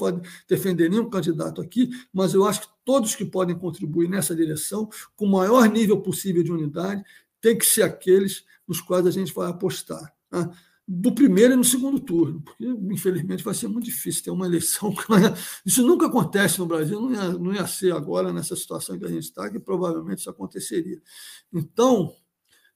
defender 0.48 0.88
nenhum 0.88 1.08
candidato 1.08 1.60
aqui, 1.60 1.90
mas 2.10 2.32
eu 2.32 2.46
acho 2.46 2.62
que 2.62 2.68
todos 2.82 3.14
que 3.14 3.26
podem 3.26 3.56
contribuir 3.56 4.08
nessa 4.08 4.34
direção, 4.34 4.88
com 5.14 5.26
o 5.26 5.30
maior 5.30 5.68
nível 5.68 6.00
possível 6.00 6.42
de 6.42 6.50
unidade, 6.50 7.04
tem 7.42 7.56
que 7.58 7.66
ser 7.66 7.82
aqueles 7.82 8.42
nos 8.66 8.80
quais 8.80 9.06
a 9.06 9.10
gente 9.10 9.34
vai 9.34 9.50
apostar. 9.50 10.10
Né? 10.32 10.50
do 10.86 11.14
primeiro 11.14 11.54
e 11.54 11.56
no 11.56 11.64
segundo 11.64 11.98
turno, 11.98 12.42
porque 12.42 12.62
infelizmente 12.92 13.42
vai 13.42 13.54
ser 13.54 13.68
muito 13.68 13.86
difícil 13.86 14.24
ter 14.24 14.30
uma 14.30 14.46
eleição. 14.46 14.94
Isso 15.64 15.82
nunca 15.86 16.06
acontece 16.06 16.58
no 16.58 16.66
Brasil, 16.66 17.00
não 17.00 17.10
ia, 17.10 17.32
não 17.32 17.54
ia 17.54 17.66
ser 17.66 17.94
agora 17.94 18.32
nessa 18.34 18.54
situação 18.54 18.98
que 18.98 19.04
a 19.06 19.08
gente 19.08 19.24
está, 19.24 19.48
que 19.48 19.58
provavelmente 19.58 20.18
isso 20.18 20.28
aconteceria. 20.28 21.00
Então, 21.50 22.14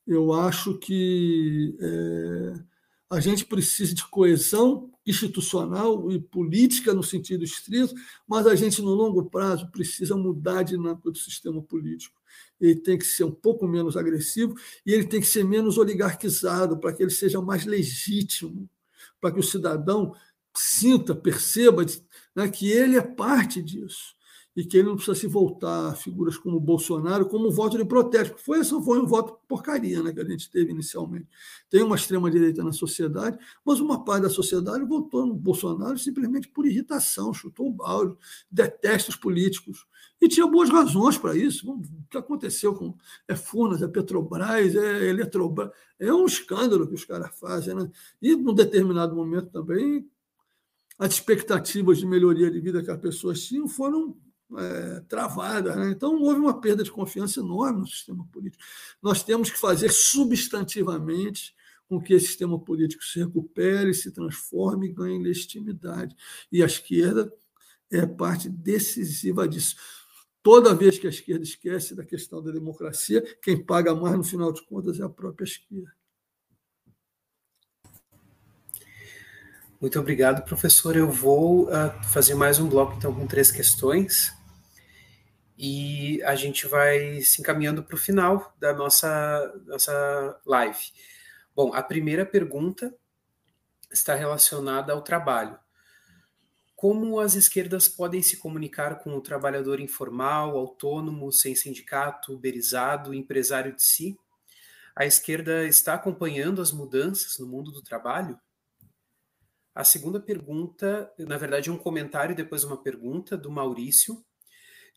eu 0.08 0.32
acho 0.32 0.78
que 0.78 1.76
é, 1.78 2.54
a 3.10 3.20
gente 3.20 3.44
precisa 3.44 3.94
de 3.94 4.04
coesão 4.08 4.90
institucional 5.06 6.10
e 6.10 6.18
política 6.18 6.94
no 6.94 7.02
sentido 7.02 7.44
estrito, 7.44 7.94
mas 8.26 8.46
a 8.46 8.54
gente, 8.54 8.80
no 8.80 8.94
longo 8.94 9.26
prazo, 9.26 9.70
precisa 9.70 10.16
mudar 10.16 10.60
a 10.60 10.62
dinâmica 10.62 11.10
do 11.10 11.18
sistema 11.18 11.62
político. 11.62 12.18
Ele 12.58 12.74
tem 12.74 12.96
que 12.96 13.04
ser 13.04 13.24
um 13.24 13.30
pouco 13.30 13.68
menos 13.68 13.98
agressivo 13.98 14.54
e 14.84 14.92
ele 14.92 15.04
tem 15.04 15.20
que 15.20 15.26
ser 15.26 15.44
menos 15.44 15.76
oligarquizado 15.76 16.78
para 16.78 16.92
que 16.92 17.02
ele 17.02 17.10
seja 17.10 17.40
mais 17.42 17.66
legítimo, 17.66 18.68
para 19.20 19.30
que 19.30 19.40
o 19.40 19.42
cidadão 19.42 20.14
sinta, 20.56 21.14
perceba 21.14 21.84
né, 22.34 22.48
que 22.48 22.70
ele 22.70 22.96
é 22.96 23.02
parte 23.02 23.62
disso 23.62 24.17
e 24.58 24.64
que 24.64 24.76
ele 24.76 24.88
não 24.88 24.96
precisa 24.96 25.14
se 25.14 25.28
voltar 25.28 25.90
a 25.90 25.94
figuras 25.94 26.36
como 26.36 26.58
Bolsonaro 26.58 27.28
como 27.28 27.46
um 27.46 27.50
voto 27.52 27.78
de 27.78 27.84
protesto. 27.84 28.36
Foi, 28.38 28.58
esse 28.58 28.70
foi 28.82 28.98
um 28.98 29.06
voto 29.06 29.38
porcaria 29.46 30.02
né, 30.02 30.12
que 30.12 30.18
a 30.18 30.24
gente 30.24 30.50
teve 30.50 30.72
inicialmente. 30.72 31.28
Tem 31.70 31.80
uma 31.80 31.94
extrema-direita 31.94 32.64
na 32.64 32.72
sociedade, 32.72 33.38
mas 33.64 33.78
uma 33.78 34.04
parte 34.04 34.24
da 34.24 34.28
sociedade 34.28 34.84
votou 34.84 35.24
no 35.24 35.34
Bolsonaro 35.36 35.96
simplesmente 35.96 36.48
por 36.48 36.66
irritação, 36.66 37.32
chutou 37.32 37.68
o 37.68 37.72
balde, 37.72 38.16
detesta 38.50 39.10
os 39.10 39.16
políticos. 39.16 39.86
E 40.20 40.26
tinha 40.26 40.44
boas 40.44 40.70
razões 40.70 41.16
para 41.16 41.36
isso. 41.36 41.70
O 41.70 41.80
que 42.10 42.18
aconteceu 42.18 42.74
com 42.74 42.96
é 43.28 43.36
Furnas, 43.36 43.80
é 43.80 43.86
Petrobras, 43.86 44.74
é 44.74 45.08
Eletrobras, 45.08 45.70
é 46.00 46.12
um 46.12 46.26
escândalo 46.26 46.88
que 46.88 46.94
os 46.94 47.04
caras 47.04 47.30
fazem. 47.38 47.76
Né? 47.76 47.88
E, 48.20 48.34
num 48.34 48.54
determinado 48.54 49.14
momento 49.14 49.50
também, 49.50 50.04
as 50.98 51.14
expectativas 51.14 51.98
de 51.98 52.06
melhoria 52.06 52.50
de 52.50 52.58
vida 52.58 52.82
que 52.82 52.90
as 52.90 53.00
pessoas 53.00 53.40
tinham 53.40 53.68
foram 53.68 54.16
é, 54.56 55.00
travada. 55.08 55.76
Né? 55.76 55.90
Então, 55.90 56.16
houve 56.20 56.40
uma 56.40 56.60
perda 56.60 56.82
de 56.82 56.90
confiança 56.90 57.40
enorme 57.40 57.80
no 57.80 57.86
sistema 57.86 58.26
político. 58.32 58.62
Nós 59.02 59.22
temos 59.22 59.50
que 59.50 59.58
fazer 59.58 59.90
substantivamente 59.90 61.54
com 61.88 62.00
que 62.00 62.14
esse 62.14 62.26
sistema 62.26 62.58
político 62.58 63.02
se 63.02 63.18
recupere, 63.18 63.94
se 63.94 64.12
transforme 64.12 64.88
e 64.88 64.92
ganhe 64.92 65.22
legitimidade. 65.22 66.14
E 66.52 66.62
a 66.62 66.66
esquerda 66.66 67.32
é 67.90 68.06
parte 68.06 68.48
decisiva 68.48 69.48
disso. 69.48 69.76
Toda 70.42 70.74
vez 70.74 70.98
que 70.98 71.06
a 71.06 71.10
esquerda 71.10 71.42
esquece 71.42 71.94
da 71.94 72.04
questão 72.04 72.42
da 72.42 72.50
democracia, 72.50 73.22
quem 73.42 73.62
paga 73.62 73.94
mais, 73.94 74.16
no 74.16 74.24
final 74.24 74.52
de 74.52 74.64
contas, 74.66 75.00
é 75.00 75.02
a 75.02 75.08
própria 75.08 75.44
esquerda. 75.44 75.92
Muito 79.80 79.98
obrigado, 79.98 80.44
professor. 80.44 80.96
Eu 80.96 81.10
vou 81.10 81.68
uh, 81.68 82.04
fazer 82.12 82.34
mais 82.34 82.58
um 82.58 82.68
bloco, 82.68 82.94
então, 82.96 83.14
com 83.14 83.26
três 83.26 83.50
questões 83.50 84.37
e 85.58 86.22
a 86.22 86.36
gente 86.36 86.68
vai 86.68 87.20
se 87.20 87.40
encaminhando 87.40 87.82
para 87.82 87.96
o 87.96 87.98
final 87.98 88.54
da 88.60 88.72
nossa, 88.72 89.60
nossa 89.66 90.40
live. 90.46 90.78
Bom, 91.54 91.74
a 91.74 91.82
primeira 91.82 92.24
pergunta 92.24 92.94
está 93.90 94.14
relacionada 94.14 94.92
ao 94.92 95.02
trabalho. 95.02 95.58
Como 96.76 97.18
as 97.18 97.34
esquerdas 97.34 97.88
podem 97.88 98.22
se 98.22 98.36
comunicar 98.36 99.00
com 99.00 99.16
o 99.16 99.20
trabalhador 99.20 99.80
informal, 99.80 100.56
autônomo, 100.56 101.32
sem 101.32 101.56
sindicato, 101.56 102.34
uberizado, 102.34 103.12
empresário 103.12 103.74
de 103.74 103.82
si? 103.82 104.16
A 104.94 105.04
esquerda 105.04 105.66
está 105.66 105.94
acompanhando 105.94 106.62
as 106.62 106.70
mudanças 106.70 107.36
no 107.40 107.48
mundo 107.48 107.72
do 107.72 107.82
trabalho? 107.82 108.38
A 109.74 109.82
segunda 109.82 110.20
pergunta, 110.20 111.12
na 111.18 111.36
verdade, 111.36 111.68
é 111.68 111.72
um 111.72 111.78
comentário 111.78 112.32
e 112.32 112.36
depois 112.36 112.62
uma 112.62 112.80
pergunta 112.80 113.36
do 113.36 113.50
Maurício. 113.50 114.24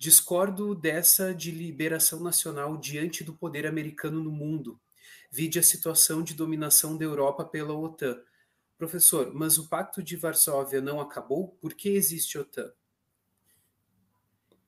Discordo 0.01 0.73
dessa 0.73 1.31
de 1.31 1.51
liberação 1.51 2.21
nacional 2.21 2.75
diante 2.75 3.23
do 3.23 3.35
poder 3.35 3.67
americano 3.67 4.19
no 4.23 4.31
mundo. 4.31 4.81
Vide 5.29 5.59
a 5.59 5.63
situação 5.63 6.23
de 6.23 6.33
dominação 6.33 6.97
da 6.97 7.05
Europa 7.05 7.45
pela 7.45 7.77
OTAN. 7.77 8.19
Professor, 8.79 9.31
mas 9.31 9.59
o 9.59 9.69
Pacto 9.69 10.01
de 10.01 10.15
Varsóvia 10.15 10.81
não 10.81 10.99
acabou? 10.99 11.49
Por 11.61 11.75
que 11.75 11.89
existe 11.89 12.39
OTAN? 12.39 12.73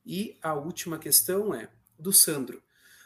E 0.05 0.37
a 0.39 0.53
última 0.53 0.99
questão 0.99 1.51
é 1.51 1.67
do 1.97 2.13
Sandro. 2.13 2.61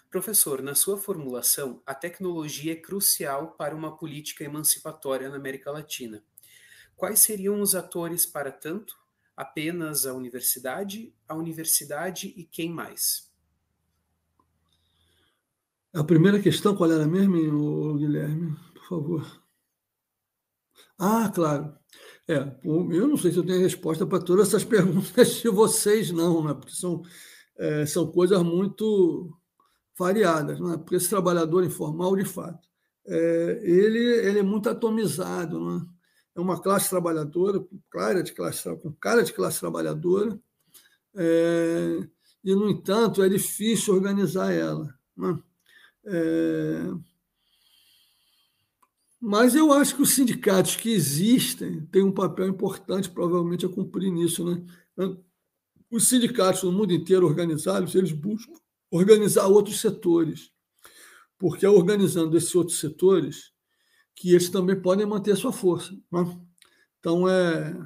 Professor, 0.10 0.62
na 0.62 0.76
sua 0.76 0.98
formulação, 0.98 1.82
a 1.86 1.96
tecnologia 1.96 2.74
é 2.74 2.76
crucial 2.76 3.52
para 3.52 3.74
uma 3.74 3.96
política 3.96 4.44
emancipatória 4.44 5.30
na 5.30 5.38
América 5.38 5.72
Latina. 5.72 6.22
Quais 6.94 7.20
seriam 7.20 7.62
os 7.62 7.74
atores 7.74 8.26
para 8.26 8.52
tanto? 8.52 9.07
Apenas 9.38 10.08
a 10.08 10.14
universidade, 10.16 11.14
a 11.30 11.36
universidade 11.36 12.34
e 12.36 12.44
quem 12.44 12.72
mais? 12.72 13.32
A 15.94 16.04
primeira 16.04 16.42
questão, 16.42 16.76
qual 16.76 16.92
era 16.92 17.06
mesmo, 17.08 17.98
Guilherme? 17.98 18.56
Por 18.74 18.88
favor. 18.88 19.44
Ah, 20.98 21.32
claro. 21.34 21.78
É, 22.28 22.56
eu 22.64 23.08
não 23.08 23.16
sei 23.16 23.32
se 23.32 23.38
eu 23.38 23.46
tenho 23.46 23.62
resposta 23.62 24.06
para 24.06 24.20
todas 24.20 24.48
essas 24.48 24.64
perguntas 24.66 25.36
de 25.36 25.50
vocês, 25.50 26.12
não, 26.12 26.44
né? 26.44 26.54
porque 26.54 26.74
são, 26.74 27.04
é, 27.58 27.86
são 27.86 28.12
coisas 28.12 28.42
muito 28.44 29.32
variadas. 29.98 30.60
Né? 30.60 30.78
Porque 30.78 30.96
esse 30.96 31.10
trabalhador 31.10 31.64
informal, 31.64 32.16
de 32.16 32.26
fato, 32.26 32.68
é, 33.06 33.62
ele, 33.64 34.00
ele 34.00 34.40
é 34.40 34.44
muito 34.44 34.70
atomizado. 34.70 35.60
Né? 35.60 35.86
É 36.38 36.40
uma 36.40 36.62
classe 36.62 36.88
trabalhadora, 36.88 37.60
com 37.60 37.80
cara 37.90 38.22
de 38.22 38.32
classe, 38.32 38.64
com 38.78 38.92
cara 38.94 39.24
de 39.24 39.34
classe 39.34 39.60
trabalhadora, 39.60 40.40
é, 41.16 42.08
e, 42.44 42.54
no 42.54 42.70
entanto, 42.70 43.24
é 43.24 43.28
difícil 43.28 43.96
organizar 43.96 44.54
ela. 44.54 44.94
Né? 45.18 45.40
É, 46.06 46.94
mas 49.20 49.56
eu 49.56 49.74
acho 49.74 49.96
que 49.96 50.02
os 50.04 50.12
sindicatos 50.12 50.76
que 50.76 50.92
existem 50.92 51.88
têm 51.88 52.04
um 52.04 52.12
papel 52.12 52.48
importante, 52.48 53.10
provavelmente, 53.10 53.66
a 53.66 53.70
cumprir 53.70 54.12
nisso. 54.12 54.46
Né? 54.46 55.18
Os 55.90 56.08
sindicatos 56.08 56.62
no 56.62 56.72
mundo 56.72 56.94
inteiro 56.94 57.26
organizados, 57.26 57.96
eles 57.96 58.12
buscam 58.12 58.54
organizar 58.92 59.48
outros 59.48 59.82
setores, 59.82 60.52
porque 61.40 61.66
organizando 61.66 62.38
esses 62.38 62.54
outros 62.54 62.80
setores, 62.80 63.52
que 64.18 64.32
eles 64.32 64.50
também 64.50 64.76
podem 64.76 65.06
manter 65.06 65.38
sua 65.38 65.54
força. 65.54 65.94
Né? 66.12 66.38
Então, 67.00 67.30
é, 67.30 67.78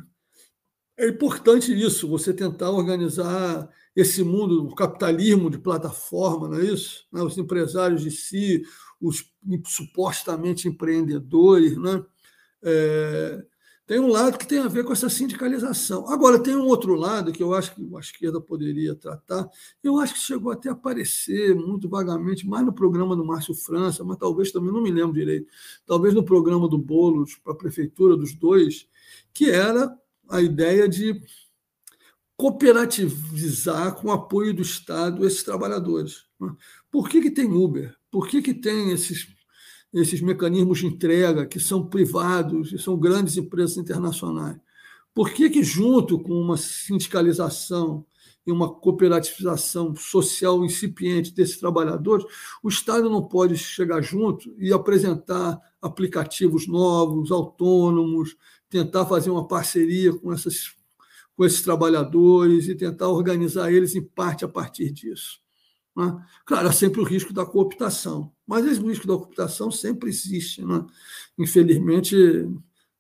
é 0.97 1.09
importante 1.09 1.73
isso, 1.73 2.07
você 2.07 2.33
tentar 2.33 2.71
organizar 2.71 3.69
esse 3.93 4.23
mundo, 4.23 4.65
o 4.65 4.73
capitalismo 4.73 5.49
de 5.49 5.59
plataforma, 5.59 6.47
não 6.47 6.57
é 6.57 6.63
isso? 6.63 7.05
Né? 7.11 7.21
Os 7.21 7.37
empresários 7.37 8.01
de 8.01 8.11
si, 8.11 8.63
os 8.99 9.29
supostamente 9.65 10.69
empreendedores, 10.69 11.77
né? 11.77 12.01
É, 12.63 13.45
tem 13.91 13.99
um 13.99 14.07
lado 14.07 14.37
que 14.37 14.47
tem 14.47 14.59
a 14.59 14.69
ver 14.69 14.85
com 14.85 14.93
essa 14.93 15.09
sindicalização. 15.09 16.09
Agora, 16.09 16.41
tem 16.41 16.55
um 16.55 16.65
outro 16.65 16.95
lado 16.95 17.33
que 17.33 17.43
eu 17.43 17.53
acho 17.53 17.75
que 17.75 17.81
a 17.93 17.99
esquerda 17.99 18.39
poderia 18.39 18.95
tratar, 18.95 19.49
eu 19.83 19.99
acho 19.99 20.13
que 20.13 20.21
chegou 20.21 20.49
até 20.49 20.69
a 20.69 20.71
aparecer 20.71 21.53
muito 21.53 21.89
vagamente, 21.89 22.47
mais 22.47 22.65
no 22.65 22.71
programa 22.71 23.17
do 23.17 23.25
Márcio 23.25 23.53
França, 23.53 24.01
mas 24.01 24.17
talvez 24.17 24.49
também, 24.49 24.71
não 24.71 24.81
me 24.81 24.89
lembro 24.89 25.11
direito, 25.11 25.45
talvez 25.85 26.13
no 26.13 26.23
programa 26.23 26.69
do 26.69 26.77
Boulos 26.77 27.35
para 27.43 27.51
a 27.51 27.55
prefeitura 27.57 28.15
dos 28.15 28.33
dois, 28.33 28.87
que 29.33 29.49
era 29.49 29.93
a 30.29 30.39
ideia 30.41 30.87
de 30.87 31.21
cooperativizar 32.37 33.95
com 33.95 34.07
o 34.07 34.13
apoio 34.13 34.53
do 34.53 34.61
Estado 34.61 35.27
esses 35.27 35.43
trabalhadores. 35.43 36.23
Né? 36.39 36.49
Por 36.89 37.09
que, 37.09 37.19
que 37.19 37.29
tem 37.29 37.51
Uber? 37.51 37.93
Por 38.09 38.29
que, 38.29 38.41
que 38.41 38.53
tem 38.53 38.91
esses 38.91 39.27
esses 39.93 40.21
mecanismos 40.21 40.79
de 40.79 40.87
entrega 40.87 41.45
que 41.45 41.59
são 41.59 41.85
privados 41.85 42.71
e 42.71 42.79
são 42.79 42.97
grandes 42.97 43.37
empresas 43.37 43.77
internacionais. 43.77 44.57
Por 45.13 45.31
que, 45.31 45.49
que 45.49 45.63
junto 45.63 46.19
com 46.19 46.33
uma 46.33 46.55
sindicalização 46.55 48.05
e 48.45 48.51
uma 48.51 48.73
cooperativização 48.73 49.95
social 49.95 50.65
incipiente 50.65 51.33
desses 51.33 51.57
trabalhadores, 51.57 52.25
o 52.63 52.69
Estado 52.69 53.09
não 53.09 53.27
pode 53.27 53.57
chegar 53.57 54.01
junto 54.01 54.53
e 54.57 54.73
apresentar 54.73 55.59
aplicativos 55.81 56.67
novos, 56.67 57.31
autônomos, 57.31 58.35
tentar 58.69 59.05
fazer 59.05 59.29
uma 59.29 59.47
parceria 59.47 60.13
com, 60.17 60.31
essas, 60.33 60.73
com 61.35 61.45
esses 61.45 61.61
trabalhadores 61.61 62.67
e 62.67 62.75
tentar 62.75 63.09
organizar 63.09 63.71
eles 63.71 63.95
em 63.95 64.01
parte 64.01 64.43
a 64.45 64.47
partir 64.47 64.91
disso. 64.91 65.40
Né? 65.95 66.25
Claro, 66.45 66.69
há 66.69 66.71
sempre 66.71 67.01
o 67.01 67.05
risco 67.05 67.33
da 67.33 67.45
cooptação, 67.45 68.31
mas 68.47 68.65
esse 68.65 68.81
risco 68.81 69.07
da 69.07 69.17
cooptação 69.17 69.71
sempre 69.71 70.09
existe. 70.09 70.63
Né? 70.63 70.85
Infelizmente, 71.37 72.15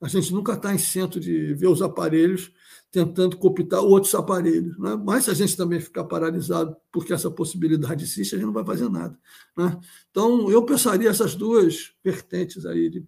a 0.01 0.07
gente 0.07 0.33
nunca 0.33 0.53
está 0.53 0.73
em 0.73 0.77
centro 0.77 1.19
de 1.19 1.53
ver 1.53 1.67
os 1.67 1.81
aparelhos 1.81 2.51
tentando 2.91 3.37
cooptar 3.37 3.81
outros 3.81 4.13
aparelhos. 4.13 4.77
Né? 4.77 4.95
Mas 4.95 5.23
se 5.23 5.31
a 5.31 5.33
gente 5.33 5.55
também 5.55 5.79
ficar 5.79 6.03
paralisado 6.03 6.75
porque 6.91 7.13
essa 7.13 7.31
possibilidade 7.31 8.03
existe, 8.03 8.35
a 8.35 8.37
gente 8.37 8.47
não 8.47 8.53
vai 8.53 8.65
fazer 8.65 8.89
nada. 8.89 9.17
Né? 9.57 9.79
Então, 10.09 10.51
eu 10.51 10.63
pensaria 10.65 11.09
essas 11.09 11.33
duas 11.33 11.93
vertentes 12.03 12.65
aí 12.65 12.89
de, 12.89 13.07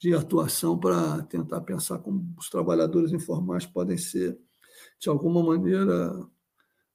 de 0.00 0.14
atuação 0.14 0.76
para 0.76 1.22
tentar 1.22 1.60
pensar 1.60 1.98
como 2.00 2.34
os 2.36 2.50
trabalhadores 2.50 3.12
informais 3.12 3.64
podem 3.64 3.96
ser, 3.96 4.36
de 4.98 5.08
alguma 5.08 5.42
maneira, 5.42 6.12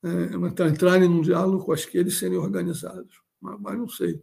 é, 0.02 0.68
entrarem 0.68 1.08
num 1.08 1.20
diálogo 1.20 1.64
com 1.64 1.72
aqueles 1.72 2.18
serem 2.18 2.38
organizados. 2.38 3.20
Mas, 3.40 3.60
mas 3.60 3.78
não 3.78 3.88
sei. 3.88 4.22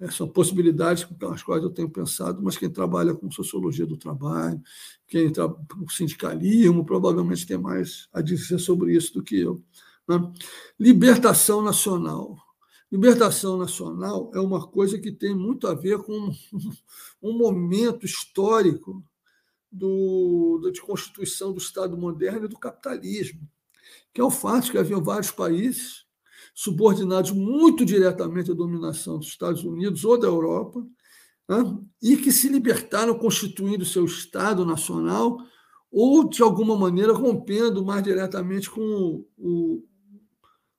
É, 0.00 0.10
são 0.10 0.28
possibilidades 0.28 1.04
com 1.04 1.26
as 1.28 1.42
quais 1.42 1.62
eu 1.62 1.70
tenho 1.70 1.88
pensado, 1.88 2.42
mas 2.42 2.56
quem 2.56 2.68
trabalha 2.68 3.14
com 3.14 3.30
sociologia 3.30 3.86
do 3.86 3.96
trabalho, 3.96 4.60
quem 5.06 5.30
trabalha 5.30 5.64
com 5.68 5.88
sindicalismo, 5.88 6.84
provavelmente 6.84 7.46
tem 7.46 7.56
mais 7.56 8.08
a 8.12 8.20
dizer 8.20 8.58
sobre 8.58 8.96
isso 8.96 9.14
do 9.14 9.22
que 9.22 9.38
eu. 9.38 9.62
Né? 10.08 10.32
Libertação 10.78 11.62
nacional. 11.62 12.36
Libertação 12.90 13.56
nacional 13.56 14.30
é 14.34 14.40
uma 14.40 14.66
coisa 14.66 14.98
que 14.98 15.12
tem 15.12 15.34
muito 15.34 15.66
a 15.66 15.74
ver 15.74 15.98
com 15.98 16.30
um 17.22 17.38
momento 17.38 18.04
histórico 18.04 19.04
do, 19.70 20.70
de 20.72 20.82
constituição 20.82 21.52
do 21.52 21.58
Estado 21.58 21.96
moderno 21.96 22.44
e 22.44 22.48
do 22.48 22.58
capitalismo, 22.58 23.48
que 24.12 24.20
é 24.20 24.24
o 24.24 24.30
fato 24.30 24.70
que 24.70 24.78
havia 24.78 24.98
vários 24.98 25.30
países 25.30 26.04
subordinados 26.54 27.30
muito 27.30 27.84
diretamente 27.84 28.50
à 28.50 28.54
dominação 28.54 29.18
dos 29.18 29.28
Estados 29.28 29.64
Unidos 29.64 30.04
ou 30.04 30.18
da 30.18 30.26
Europa, 30.26 30.84
né? 31.48 31.78
e 32.02 32.16
que 32.16 32.30
se 32.30 32.48
libertaram 32.48 33.18
constituindo 33.18 33.84
seu 33.84 34.04
Estado 34.04 34.64
nacional 34.64 35.38
ou, 35.90 36.28
de 36.28 36.42
alguma 36.42 36.76
maneira, 36.76 37.12
rompendo 37.12 37.84
mais 37.84 38.02
diretamente 38.02 38.70
com 38.70 39.24
o, 39.36 39.84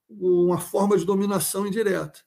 o, 0.10 0.46
uma 0.46 0.60
forma 0.60 0.98
de 0.98 1.06
dominação 1.06 1.68
indireta. 1.68 2.20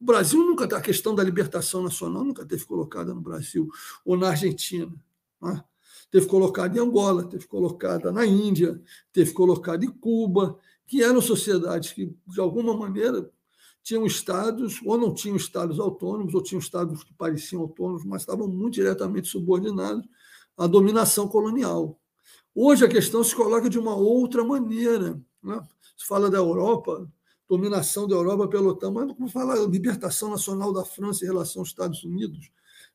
O 0.00 0.04
Brasil 0.04 0.38
nunca, 0.38 0.64
a 0.64 0.80
questão 0.80 1.14
da 1.14 1.24
libertação 1.24 1.82
nacional 1.82 2.24
nunca 2.24 2.46
teve 2.46 2.64
colocada 2.64 3.14
no 3.14 3.20
Brasil 3.20 3.68
ou 4.04 4.16
na 4.16 4.30
Argentina. 4.30 4.92
Né? 5.40 5.64
Teve 6.10 6.26
colocada 6.26 6.76
em 6.76 6.80
Angola, 6.80 7.24
teve 7.24 7.46
colocada 7.46 8.10
na 8.10 8.26
Índia, 8.26 8.80
teve 9.12 9.32
colocada 9.32 9.84
em 9.84 9.90
Cuba, 9.90 10.58
que 10.86 11.02
eram 11.02 11.20
sociedades 11.20 11.92
que, 11.92 12.12
de 12.26 12.40
alguma 12.40 12.76
maneira, 12.76 13.30
tinham 13.82 14.04
estados, 14.04 14.80
ou 14.84 14.98
não 14.98 15.14
tinham 15.14 15.36
estados 15.36 15.78
autônomos, 15.78 16.34
ou 16.34 16.42
tinham 16.42 16.58
estados 16.58 17.04
que 17.04 17.14
pareciam 17.14 17.62
autônomos, 17.62 18.04
mas 18.04 18.22
estavam 18.22 18.48
muito 18.48 18.74
diretamente 18.74 19.28
subordinados 19.28 20.04
à 20.56 20.66
dominação 20.66 21.28
colonial. 21.28 21.98
Hoje 22.54 22.84
a 22.84 22.88
questão 22.88 23.22
se 23.22 23.34
coloca 23.34 23.70
de 23.70 23.78
uma 23.78 23.94
outra 23.94 24.44
maneira. 24.44 25.20
Né? 25.42 25.60
Se 25.96 26.06
fala 26.06 26.28
da 26.28 26.38
Europa, 26.38 27.08
dominação 27.48 28.08
da 28.08 28.16
Europa 28.16 28.48
pela 28.48 28.70
OTAN, 28.70 28.90
mas 28.90 29.12
como 29.12 29.28
fala 29.28 29.54
libertação 29.66 30.30
nacional 30.30 30.72
da 30.72 30.84
França 30.84 31.24
em 31.24 31.28
relação 31.28 31.62
aos 31.62 31.68
Estados 31.68 32.02
Unidos, 32.02 32.50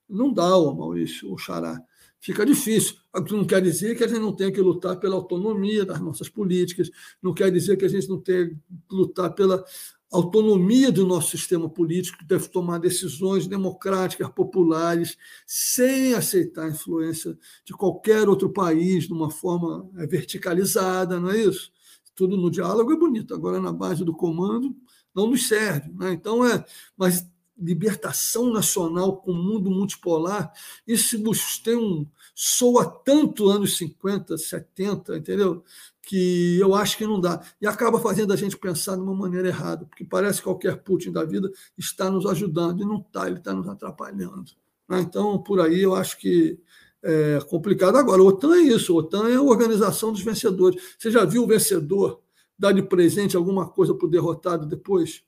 não 0.08 0.32
dá, 0.32 0.50
Maurício, 0.50 1.34
o 1.34 1.38
Xará 1.38 1.82
fica 2.26 2.44
difícil. 2.44 2.96
Não 3.32 3.46
quer 3.46 3.62
dizer 3.62 3.96
que 3.96 4.04
a 4.04 4.08
gente 4.08 4.20
não 4.20 4.34
tenha 4.34 4.52
que 4.52 4.60
lutar 4.60 5.00
pela 5.00 5.16
autonomia 5.16 5.86
das 5.86 6.02
nossas 6.02 6.28
políticas, 6.28 6.90
não 7.22 7.36
quer 7.36 7.52
dizer 7.52 7.78
que 7.78 7.86
a 7.86 7.88
gente 7.88 8.10
não 8.10 8.20
tenha 8.20 8.48
que 8.48 8.56
lutar 8.90 9.32
pela 9.36 9.64
autonomia 10.12 10.92
do 10.92 11.06
nosso 11.06 11.38
sistema 11.38 11.70
político, 11.70 12.18
que 12.18 12.26
deve 12.26 12.48
tomar 12.48 12.80
decisões 12.80 13.46
democráticas, 13.46 14.28
populares, 14.30 15.18
sem 15.46 16.16
aceitar 16.16 16.66
a 16.66 16.70
influência 16.70 17.38
de 17.64 17.74
qualquer 17.74 18.28
outro 18.28 18.50
país 18.50 19.04
de 19.04 19.14
uma 19.14 19.30
forma 19.30 19.88
é, 19.98 20.08
verticalizada, 20.08 21.20
não 21.20 21.30
é 21.30 21.38
isso? 21.38 21.72
Tudo 22.16 22.38
no 22.38 22.50
diálogo 22.50 22.92
é 22.92 22.98
bonito, 22.98 23.36
agora 23.36 23.60
na 23.60 23.72
base 23.72 24.04
do 24.04 24.16
comando 24.16 24.76
não 25.14 25.28
nos 25.28 25.48
serve. 25.48 25.92
Né? 25.94 26.14
Então, 26.14 26.46
é, 26.46 26.66
mas 26.98 27.28
libertação 27.58 28.52
nacional 28.52 29.18
com 29.18 29.32
o 29.32 29.36
mundo 29.36 29.72
multipolar, 29.72 30.52
isso 30.86 31.18
tem 31.64 31.76
um, 31.76 32.06
soa 32.36 32.86
tanto 32.86 33.50
anos 33.50 33.78
50, 33.78 34.38
70, 34.38 35.18
entendeu? 35.18 35.64
Que 36.02 36.60
eu 36.60 36.76
acho 36.76 36.98
que 36.98 37.08
não 37.08 37.20
dá. 37.20 37.42
E 37.62 37.66
acaba 37.66 37.98
fazendo 37.98 38.34
a 38.34 38.36
gente 38.36 38.58
pensar 38.58 38.96
de 38.96 39.02
uma 39.02 39.16
maneira 39.16 39.48
errada, 39.48 39.86
porque 39.86 40.04
parece 40.04 40.40
que 40.40 40.44
qualquer 40.44 40.84
Putin 40.84 41.14
da 41.14 41.24
vida 41.24 41.50
está 41.78 42.12
nos 42.12 42.26
ajudando, 42.26 42.84
e 42.84 42.86
não 42.86 42.98
está, 42.98 43.26
ele 43.28 43.38
está 43.38 43.54
nos 43.54 43.68
atrapalhando. 43.70 44.52
Né? 44.88 45.00
Então, 45.00 45.42
por 45.42 45.62
aí, 45.62 45.82
eu 45.82 45.96
acho 45.96 46.20
que 46.20 46.60
é 47.02 47.40
complicado. 47.50 47.96
Agora, 47.98 48.22
a 48.22 48.26
OTAN 48.26 48.56
é 48.56 48.62
isso, 48.62 48.94
a 48.94 48.98
OTAN 48.98 49.30
é 49.30 49.36
a 49.36 49.42
organização 49.42 50.12
dos 50.12 50.22
vencedores. 50.22 50.96
Você 51.00 51.10
já 51.10 51.24
viu 51.24 51.44
o 51.44 51.48
vencedor 51.48 52.20
dar 52.58 52.74
de 52.74 52.82
presente 52.82 53.38
alguma 53.38 53.70
coisa 53.70 53.94
para 53.94 54.08
o 54.08 54.10
derrotado 54.10 54.66
depois? 54.66 55.24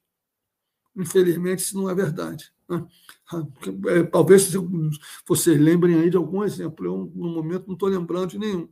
Infelizmente, 0.98 1.60
isso 1.60 1.78
não 1.78 1.90
é 1.90 1.94
verdade. 1.94 2.52
Né? 2.68 2.86
É, 3.88 4.03
talvez 4.03 4.52
vocês 5.26 5.60
lembrem 5.60 5.99
aí 5.99 6.10
de 6.10 6.18
algum 6.18 6.44
exemplo. 6.44 6.86
Eu, 6.86 7.11
no 7.14 7.30
momento, 7.30 7.68
não 7.68 7.76
estou 7.76 7.88
lembrando 7.88 8.32
de 8.32 8.40
nenhum. 8.40 8.68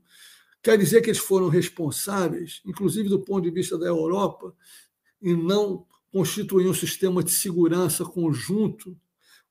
Quer 0.63 0.77
dizer 0.77 1.01
que 1.01 1.11
eles 1.11 1.19
foram 1.19 1.47
responsáveis, 1.47 2.61
inclusive 2.65 3.07
do 3.07 3.19
ponto 3.19 3.43
de 3.43 3.51
vista 3.51 3.77
da 3.77 3.85
Europa, 3.85 4.55
em 5.21 5.35
não 5.35 5.85
constituir 6.11 6.67
um 6.67 6.73
sistema 6.73 7.23
de 7.23 7.31
segurança 7.31 8.03
conjunto 8.03 8.97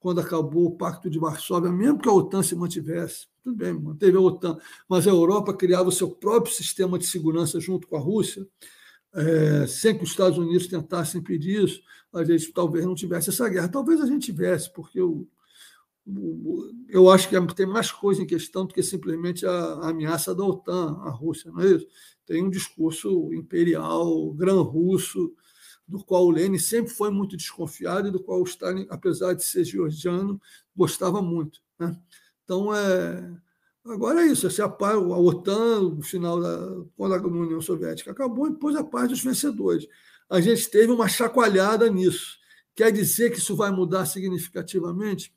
quando 0.00 0.20
acabou 0.20 0.66
o 0.66 0.76
Pacto 0.76 1.08
de 1.08 1.18
Varsóvia, 1.18 1.70
mesmo 1.70 2.00
que 2.00 2.08
a 2.08 2.12
OTAN 2.12 2.42
se 2.42 2.56
mantivesse. 2.56 3.28
Tudo 3.42 3.56
bem, 3.56 3.72
manteve 3.72 4.16
a 4.16 4.20
OTAN, 4.20 4.58
mas 4.88 5.06
a 5.06 5.10
Europa 5.10 5.54
criava 5.54 5.88
o 5.88 5.92
seu 5.92 6.10
próprio 6.10 6.52
sistema 6.52 6.98
de 6.98 7.06
segurança 7.06 7.60
junto 7.60 7.86
com 7.86 7.96
a 7.96 8.00
Rússia 8.00 8.46
é, 9.14 9.66
sem 9.66 9.96
que 9.96 10.02
os 10.02 10.10
Estados 10.10 10.38
Unidos 10.38 10.66
tentassem 10.66 11.20
impedir 11.20 11.62
isso, 11.62 11.80
a 12.14 12.24
gente 12.24 12.52
talvez 12.52 12.84
não 12.84 12.94
tivesse 12.94 13.30
essa 13.30 13.48
guerra. 13.48 13.68
Talvez 13.68 14.00
a 14.00 14.06
gente 14.06 14.26
tivesse, 14.26 14.72
porque 14.72 15.00
eu, 15.00 15.26
eu 16.88 17.10
acho 17.10 17.28
que 17.28 17.54
tem 17.54 17.66
mais 17.66 17.90
coisa 17.90 18.22
em 18.22 18.26
questão 18.26 18.66
do 18.66 18.74
que 18.74 18.82
simplesmente 18.82 19.44
a, 19.44 19.50
a 19.50 19.88
ameaça 19.90 20.34
da 20.34 20.44
OTAN, 20.44 20.98
a 21.02 21.10
Rússia, 21.10 21.50
não 21.50 21.60
é 21.60 21.66
isso? 21.72 21.86
Tem 22.26 22.42
um 22.42 22.50
discurso 22.50 23.32
imperial, 23.34 24.32
gran-russo, 24.32 25.34
do 25.86 26.02
qual 26.02 26.24
o 26.24 26.30
Lenin 26.30 26.58
sempre 26.58 26.92
foi 26.92 27.10
muito 27.10 27.36
desconfiado 27.36 28.08
e 28.08 28.10
do 28.10 28.22
qual 28.22 28.40
o 28.40 28.44
Stalin, 28.44 28.86
apesar 28.88 29.34
de 29.34 29.44
ser 29.44 29.64
georgiano, 29.64 30.40
gostava 30.74 31.20
muito. 31.20 31.60
Né? 31.78 31.94
Então, 32.42 32.74
é, 32.74 33.30
Agora 33.86 34.22
é 34.22 34.28
isso, 34.28 34.46
a, 34.46 34.64
a 34.64 35.18
OTAN, 35.18 35.90
no 35.90 36.02
final 36.02 36.40
da 36.40 36.84
quando 36.96 37.14
a 37.14 37.18
União 37.18 37.60
Soviética 37.60 38.12
acabou, 38.12 38.48
impôs 38.48 38.74
a 38.76 38.82
paz 38.82 39.10
dos 39.10 39.22
vencedores. 39.22 39.86
A 40.28 40.40
gente 40.40 40.70
teve 40.70 40.92
uma 40.92 41.08
chacoalhada 41.08 41.88
nisso. 41.88 42.38
Quer 42.74 42.90
dizer 42.90 43.30
que 43.30 43.38
isso 43.38 43.54
vai 43.54 43.70
mudar 43.70 44.06
significativamente? 44.06 45.34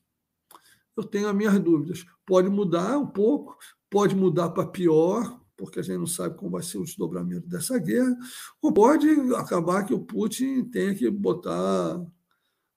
Eu 0.96 1.04
tenho 1.04 1.30
as 1.30 1.36
minhas 1.36 1.60
dúvidas. 1.60 2.06
Pode 2.26 2.50
mudar 2.50 2.98
um 2.98 3.06
pouco, 3.06 3.58
pode 3.90 4.16
mudar 4.16 4.50
para 4.50 4.68
pior, 4.68 5.40
porque 5.56 5.80
a 5.80 5.84
gente 5.84 5.98
não 5.98 6.08
sabe 6.08 6.36
como 6.36 6.52
vai 6.52 6.64
ser 6.64 6.78
o 6.78 6.84
desdobramento 6.84 7.48
dessa 7.48 7.78
guerra, 7.78 8.16
ou 8.62 8.74
pode 8.74 9.08
acabar 9.36 9.84
que 9.84 9.94
o 9.94 10.00
Putin 10.00 10.66
tenha 10.66 10.96
que 10.96 11.10
botar 11.10 12.04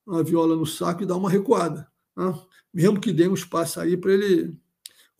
a 0.08 0.22
viola 0.22 0.56
no 0.56 0.66
saco 0.66 1.02
e 1.02 1.06
dar 1.06 1.16
uma 1.16 1.30
recuada. 1.30 1.86
Né? 2.16 2.34
Mesmo 2.72 3.00
que 3.00 3.12
dê 3.12 3.28
um 3.28 3.34
espaço 3.34 3.80
aí 3.80 3.96
para 3.96 4.12
ele 4.12 4.58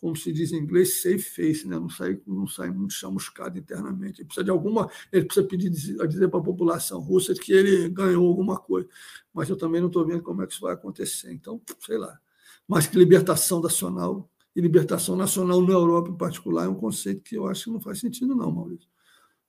como 0.00 0.16
se 0.16 0.32
diz 0.32 0.50
em 0.50 0.56
inglês, 0.56 1.02
safe 1.02 1.18
face, 1.18 1.68
né? 1.68 1.78
não, 1.78 1.90
sai, 1.90 2.18
não 2.26 2.48
sai 2.48 2.70
muito 2.70 2.94
chamuscado 2.94 3.58
internamente. 3.58 4.20
Ele 4.20 4.26
precisa 4.26 4.42
de 4.42 4.50
alguma, 4.50 4.90
ele 5.12 5.26
precisa 5.26 5.46
pedir 5.46 5.68
dizer 5.68 6.28
para 6.28 6.40
a 6.40 6.42
população 6.42 7.00
russa 7.00 7.34
que 7.34 7.52
ele 7.52 7.90
ganhou 7.90 8.26
alguma 8.26 8.58
coisa. 8.58 8.88
Mas 9.32 9.50
eu 9.50 9.56
também 9.56 9.80
não 9.80 9.88
estou 9.88 10.06
vendo 10.06 10.22
como 10.22 10.42
é 10.42 10.46
que 10.46 10.54
isso 10.54 10.62
vai 10.62 10.72
acontecer. 10.72 11.30
Então, 11.32 11.60
sei 11.84 11.98
lá. 11.98 12.18
Mas 12.66 12.86
que 12.86 12.96
libertação 12.96 13.60
nacional 13.60 14.30
e 14.56 14.60
libertação 14.60 15.16
nacional 15.16 15.60
na 15.60 15.72
Europa 15.72 16.08
em 16.08 16.16
particular 16.16 16.64
é 16.64 16.68
um 16.68 16.74
conceito 16.74 17.22
que 17.22 17.36
eu 17.36 17.46
acho 17.46 17.64
que 17.64 17.70
não 17.70 17.80
faz 17.80 18.00
sentido, 18.00 18.34
não, 18.34 18.50
Maurício. 18.50 18.88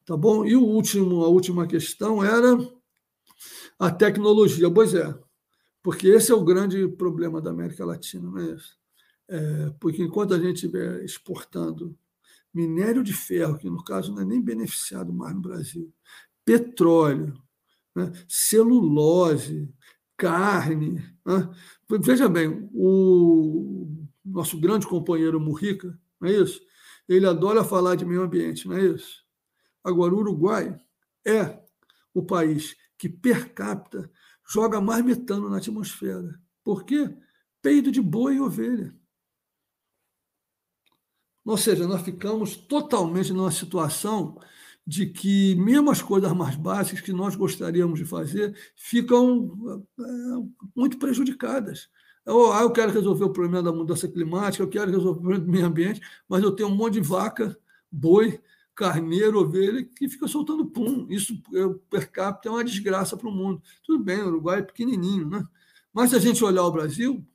Tá 0.06 0.18
bom? 0.18 0.46
E 0.46 0.56
o 0.56 0.64
último, 0.64 1.24
a 1.24 1.30
última 1.30 1.66
questão 1.66 2.22
era 2.22 2.58
a 3.80 3.90
tecnologia. 3.90 4.70
Pois 4.70 4.94
é, 4.94 5.18
porque 5.82 6.10
esse 6.10 6.32
é 6.32 6.36
o 6.36 6.44
grande 6.44 6.88
problema 6.90 7.42
da 7.42 7.52
América 7.52 7.86
Latina, 7.86 8.30
não 8.30 8.38
é 8.38 8.56
isso? 8.56 8.81
É, 9.32 9.70
porque 9.80 10.04
enquanto 10.04 10.34
a 10.34 10.40
gente 10.40 10.56
estiver 10.56 11.06
exportando 11.06 11.98
minério 12.54 13.02
de 13.02 13.14
ferro, 13.14 13.58
que 13.58 13.70
no 13.70 13.82
caso 13.82 14.14
não 14.14 14.22
é 14.22 14.26
nem 14.26 14.42
beneficiado 14.42 15.14
mais 15.14 15.34
no 15.34 15.42
Brasil, 15.42 15.94
petróleo, 16.44 17.34
né, 17.96 18.12
celulose, 18.28 19.74
carne. 20.18 21.02
Né? 21.26 21.50
Veja 22.02 22.28
bem, 22.28 22.70
o 22.74 24.06
nosso 24.26 24.60
grande 24.60 24.86
companheiro 24.86 25.40
Murrica, 25.40 25.98
não 26.20 26.28
é 26.28 26.34
isso? 26.34 26.62
Ele 27.08 27.26
adora 27.26 27.64
falar 27.64 27.96
de 27.96 28.04
meio 28.04 28.24
ambiente, 28.24 28.68
não 28.68 28.76
é 28.76 28.84
isso? 28.84 29.24
Agora, 29.82 30.14
o 30.14 30.18
Uruguai 30.18 30.78
é 31.26 31.58
o 32.14 32.22
país 32.22 32.76
que, 32.98 33.08
per 33.08 33.54
capita, 33.54 34.12
joga 34.46 34.82
mais 34.82 35.06
metano 35.06 35.50
na 35.50 35.58
atmosfera. 35.58 36.38
Por 36.66 36.84
quê? 36.84 37.16
Peido 37.62 37.94
de 37.94 38.02
boi 38.02 38.36
e 38.36 38.42
ovelha. 38.42 38.94
Ou 41.46 41.58
seja, 41.58 41.88
nós 41.88 42.02
ficamos 42.02 42.56
totalmente 42.56 43.34
numa 43.34 43.52
situação 43.52 44.38
de 44.86 45.06
que, 45.08 45.56
mesmo 45.56 45.92
as 45.92 46.02
coisas 46.02 46.32
mais 46.34 46.56
básicas 46.56 47.02
que 47.02 47.14
nós 47.14 47.36
gostaríamos 47.36 48.00
de 48.00 48.06
fazer, 48.06 48.56
ficam 48.76 49.84
é, 50.00 50.04
muito 50.76 50.98
prejudicadas. 50.98 51.90
Eu, 52.26 52.52
ah, 52.54 52.62
eu 52.62 52.72
quero 52.72 52.92
resolver 52.92 53.24
o 53.26 53.34
problema 53.34 53.64
da 53.64 53.72
mudança 53.72 54.08
climática, 54.08 54.64
eu 54.64 54.70
quero 54.70 54.92
resolver 54.92 55.20
o 55.20 55.22
problema 55.22 55.46
do 55.46 55.52
meio 55.52 55.66
ambiente, 55.66 56.02
mas 56.28 56.44
eu 56.44 56.52
tenho 56.52 56.70
um 56.70 56.76
monte 56.76 56.94
de 56.96 57.02
vaca, 57.02 57.58
boi, 57.92 58.40
carneiro, 58.76 59.40
ovelha, 59.40 59.84
que 59.84 60.10
fica 60.10 60.28
soltando 60.28 60.66
pum. 60.66 61.08
Isso, 61.10 61.42
per 61.90 62.12
capita, 62.12 62.50
é 62.50 62.52
uma 62.52 62.64
desgraça 62.64 63.18
para 63.18 63.28
o 63.28 63.32
mundo. 63.32 63.62
Tudo 63.84 64.04
bem, 64.04 64.22
o 64.22 64.28
Uruguai 64.28 64.60
é 64.60 64.64
pequenininho, 64.64 65.30
né? 65.30 65.44
Mas 65.94 66.12
se 66.12 66.16
a 66.16 66.20
gente 66.20 66.44
olhar 66.44 66.64
o 66.64 66.72
Brasil, 66.72 67.26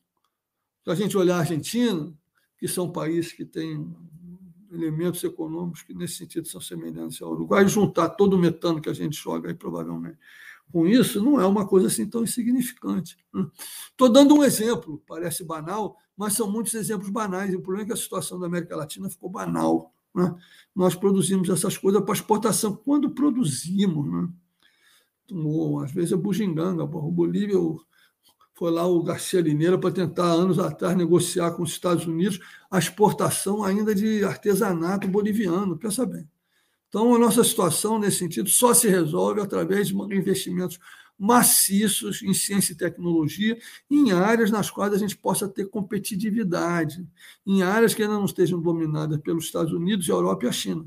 se 0.84 0.90
a 0.90 0.94
gente 0.94 1.16
olhar 1.16 1.36
a 1.36 1.40
Argentina, 1.40 2.12
que 2.58 2.66
são 2.66 2.90
países 2.90 3.32
que 3.32 3.44
têm 3.44 3.94
elementos 4.70 5.22
econômicos 5.24 5.82
que, 5.82 5.94
nesse 5.94 6.16
sentido, 6.16 6.48
são 6.48 6.60
semelhantes 6.60 7.20
ao 7.22 7.32
Uruguai, 7.32 7.64
e 7.64 7.68
juntar 7.68 8.10
todo 8.10 8.34
o 8.34 8.38
metano 8.38 8.80
que 8.80 8.88
a 8.88 8.94
gente 8.94 9.16
joga 9.16 9.48
aí, 9.48 9.54
provavelmente, 9.54 10.18
com 10.72 10.86
isso, 10.86 11.22
não 11.22 11.40
é 11.40 11.46
uma 11.46 11.66
coisa 11.66 11.86
assim 11.86 12.06
tão 12.06 12.24
insignificante. 12.24 13.16
Estou 13.90 14.08
dando 14.08 14.34
um 14.34 14.42
exemplo, 14.42 15.02
parece 15.06 15.44
banal, 15.44 15.96
mas 16.16 16.32
são 16.32 16.50
muitos 16.50 16.74
exemplos 16.74 17.08
banais. 17.08 17.54
O 17.54 17.60
problema 17.60 17.84
é 17.84 17.86
que 17.86 17.92
a 17.92 17.96
situação 17.96 18.38
da 18.38 18.46
América 18.46 18.76
Latina 18.76 19.08
ficou 19.08 19.30
banal. 19.30 19.94
Né? 20.14 20.34
Nós 20.74 20.94
produzimos 20.94 21.48
essas 21.48 21.78
coisas 21.78 22.02
para 22.02 22.14
exportação. 22.14 22.74
Quando 22.74 23.10
produzimos, 23.10 24.10
né? 24.10 24.28
às 25.84 25.92
vezes 25.92 26.12
é 26.12 26.16
bugiganga, 26.16 26.82
o 26.82 27.12
Bolívia 27.12 27.58
foi 28.56 28.70
lá 28.70 28.86
o 28.86 29.02
Garcia 29.02 29.42
Lineira 29.42 29.78
para 29.78 29.92
tentar, 29.92 30.32
anos 30.32 30.58
atrás, 30.58 30.96
negociar 30.96 31.50
com 31.52 31.62
os 31.62 31.72
Estados 31.72 32.06
Unidos 32.06 32.40
a 32.70 32.78
exportação 32.78 33.62
ainda 33.62 33.94
de 33.94 34.24
artesanato 34.24 35.06
boliviano, 35.06 35.76
pensa 35.76 36.06
bem. 36.06 36.26
Então, 36.88 37.14
a 37.14 37.18
nossa 37.18 37.44
situação, 37.44 37.98
nesse 37.98 38.18
sentido, 38.18 38.48
só 38.48 38.72
se 38.72 38.88
resolve 38.88 39.42
através 39.42 39.88
de 39.88 39.94
investimentos 39.94 40.78
maciços 41.18 42.22
em 42.22 42.32
ciência 42.32 42.72
e 42.72 42.76
tecnologia, 42.76 43.58
em 43.90 44.12
áreas 44.12 44.50
nas 44.50 44.70
quais 44.70 44.94
a 44.94 44.98
gente 44.98 45.18
possa 45.18 45.46
ter 45.46 45.68
competitividade, 45.68 47.06
em 47.46 47.62
áreas 47.62 47.92
que 47.92 48.02
ainda 48.02 48.14
não 48.14 48.24
estejam 48.24 48.58
dominadas 48.58 49.20
pelos 49.20 49.44
Estados 49.44 49.72
Unidos, 49.72 50.08
a 50.08 50.14
Europa 50.14 50.46
e 50.46 50.48
a 50.48 50.52
China. 50.52 50.86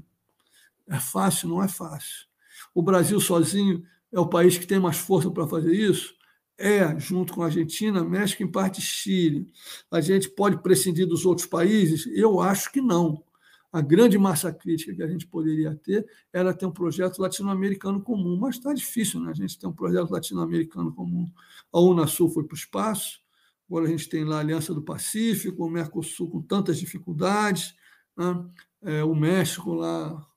É 0.88 1.00
fácil? 1.00 1.50
Não 1.50 1.62
é 1.62 1.68
fácil. 1.68 2.26
O 2.74 2.82
Brasil 2.82 3.20
sozinho 3.20 3.84
é 4.12 4.20
o 4.20 4.28
país 4.28 4.58
que 4.58 4.66
tem 4.66 4.80
mais 4.80 4.98
força 4.98 5.30
para 5.30 5.48
fazer 5.48 5.74
isso? 5.74 6.18
É, 6.62 7.00
junto 7.00 7.34
com 7.34 7.42
a 7.42 7.46
Argentina, 7.46 8.04
México, 8.04 8.44
em 8.44 8.52
parte 8.52 8.82
Chile. 8.82 9.50
A 9.90 10.02
gente 10.02 10.30
pode 10.30 10.62
prescindir 10.62 11.08
dos 11.08 11.26
outros 11.26 11.48
países? 11.48 12.06
Eu 12.08 12.42
acho 12.42 12.70
que 12.70 12.82
não. 12.82 13.24
A 13.72 13.80
grande 13.80 14.18
massa 14.18 14.52
crítica 14.52 14.94
que 14.94 15.02
a 15.02 15.08
gente 15.08 15.26
poderia 15.26 15.74
ter 15.74 16.06
era 16.34 16.54
ter 16.54 16.66
um 16.66 16.72
projeto 16.72 17.20
latino-americano 17.20 18.02
comum, 18.02 18.36
mas 18.36 18.56
está 18.56 18.74
difícil, 18.74 19.22
né? 19.22 19.32
A 19.32 19.34
gente 19.34 19.58
tem 19.58 19.70
um 19.70 19.74
projeto 19.74 20.10
latino-americano 20.10 20.92
comum. 20.94 21.32
A 21.72 21.80
Unasul 21.80 22.30
foi 22.30 22.44
para 22.44 22.56
o 22.56 22.58
espaço, 22.58 23.22
agora 23.70 23.86
a 23.86 23.90
gente 23.90 24.10
tem 24.10 24.26
lá 24.26 24.38
a 24.38 24.40
Aliança 24.40 24.74
do 24.74 24.82
Pacífico, 24.82 25.66
o 25.66 25.70
Mercosul 25.70 26.30
com 26.30 26.42
tantas 26.42 26.78
dificuldades, 26.78 27.74
né? 28.18 28.46
é, 28.82 29.04
o 29.04 29.16
México 29.16 29.74
lá 29.74 30.28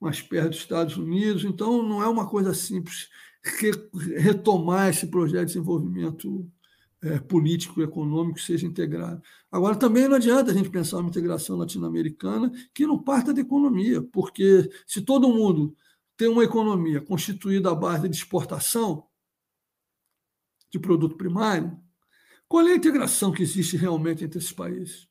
mais 0.00 0.22
perto 0.22 0.50
dos 0.50 0.58
Estados 0.58 0.96
Unidos. 0.96 1.44
Então, 1.44 1.82
não 1.82 2.02
é 2.02 2.08
uma 2.08 2.26
coisa 2.26 2.54
simples 2.54 3.10
retomar 3.42 4.90
esse 4.90 5.06
projeto 5.06 5.40
de 5.40 5.54
desenvolvimento 5.54 6.50
é, 7.02 7.18
político 7.18 7.80
econômico 7.82 8.40
seja 8.40 8.66
integrado. 8.66 9.22
Agora, 9.50 9.74
também 9.76 10.06
não 10.06 10.16
adianta 10.16 10.50
a 10.50 10.54
gente 10.54 10.68
pensar 10.68 10.98
uma 10.98 11.08
integração 11.08 11.56
latino-americana 11.56 12.52
que 12.74 12.86
não 12.86 13.02
parta 13.02 13.32
da 13.32 13.40
economia, 13.40 14.02
porque 14.02 14.68
se 14.86 15.00
todo 15.00 15.32
mundo 15.32 15.74
tem 16.16 16.28
uma 16.28 16.44
economia 16.44 17.00
constituída 17.00 17.70
à 17.70 17.74
base 17.74 18.08
de 18.08 18.16
exportação 18.16 19.06
de 20.70 20.78
produto 20.78 21.16
primário, 21.16 21.80
qual 22.46 22.66
é 22.66 22.72
a 22.72 22.76
integração 22.76 23.32
que 23.32 23.42
existe 23.42 23.76
realmente 23.76 24.24
entre 24.24 24.38
esses 24.38 24.52
países? 24.52 25.08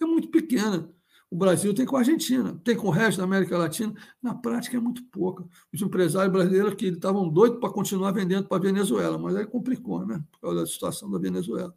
É 0.00 0.04
muito 0.04 0.28
pequena. 0.28 0.88
O 1.30 1.36
Brasil 1.36 1.72
tem 1.72 1.86
com 1.86 1.96
a 1.96 2.00
Argentina, 2.00 2.60
tem 2.64 2.74
com 2.74 2.88
o 2.88 2.90
resto 2.90 3.18
da 3.18 3.24
América 3.24 3.56
Latina. 3.56 3.94
Na 4.20 4.34
prática 4.34 4.76
é 4.76 4.80
muito 4.80 5.04
pouca. 5.04 5.46
Os 5.72 5.80
empresários 5.80 6.32
brasileiros 6.32 6.74
que 6.74 6.86
estavam 6.86 7.28
doidos 7.28 7.60
para 7.60 7.70
continuar 7.70 8.10
vendendo 8.10 8.48
para 8.48 8.56
a 8.56 8.60
Venezuela, 8.60 9.16
mas 9.16 9.36
aí 9.36 9.46
complicou, 9.46 10.04
né? 10.04 10.20
Por 10.32 10.40
causa 10.40 10.60
da 10.60 10.66
situação 10.66 11.08
da 11.08 11.18
Venezuela. 11.18 11.72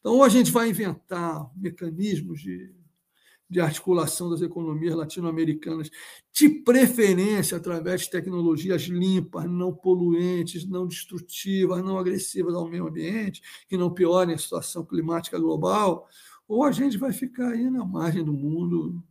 Então, 0.00 0.14
ou 0.14 0.24
a 0.24 0.28
gente 0.30 0.50
vai 0.50 0.70
inventar 0.70 1.50
mecanismos 1.54 2.40
de, 2.40 2.74
de 3.48 3.60
articulação 3.60 4.30
das 4.30 4.40
economias 4.40 4.94
latino-americanas, 4.94 5.90
de 6.32 6.48
preferência 6.48 7.58
através 7.58 8.02
de 8.02 8.10
tecnologias 8.10 8.82
limpas, 8.82 9.44
não 9.44 9.72
poluentes, 9.72 10.66
não 10.66 10.86
destrutivas, 10.86 11.84
não 11.84 11.98
agressivas 11.98 12.54
ao 12.54 12.68
meio 12.68 12.88
ambiente, 12.88 13.42
que 13.68 13.76
não 13.76 13.92
piorem 13.92 14.34
a 14.34 14.38
situação 14.38 14.84
climática 14.84 15.38
global, 15.38 16.08
ou 16.46 16.64
a 16.64 16.72
gente 16.72 16.98
vai 16.98 17.12
ficar 17.12 17.50
aí 17.50 17.70
na 17.70 17.84
margem 17.84 18.24
do 18.24 18.32
mundo, 18.32 19.02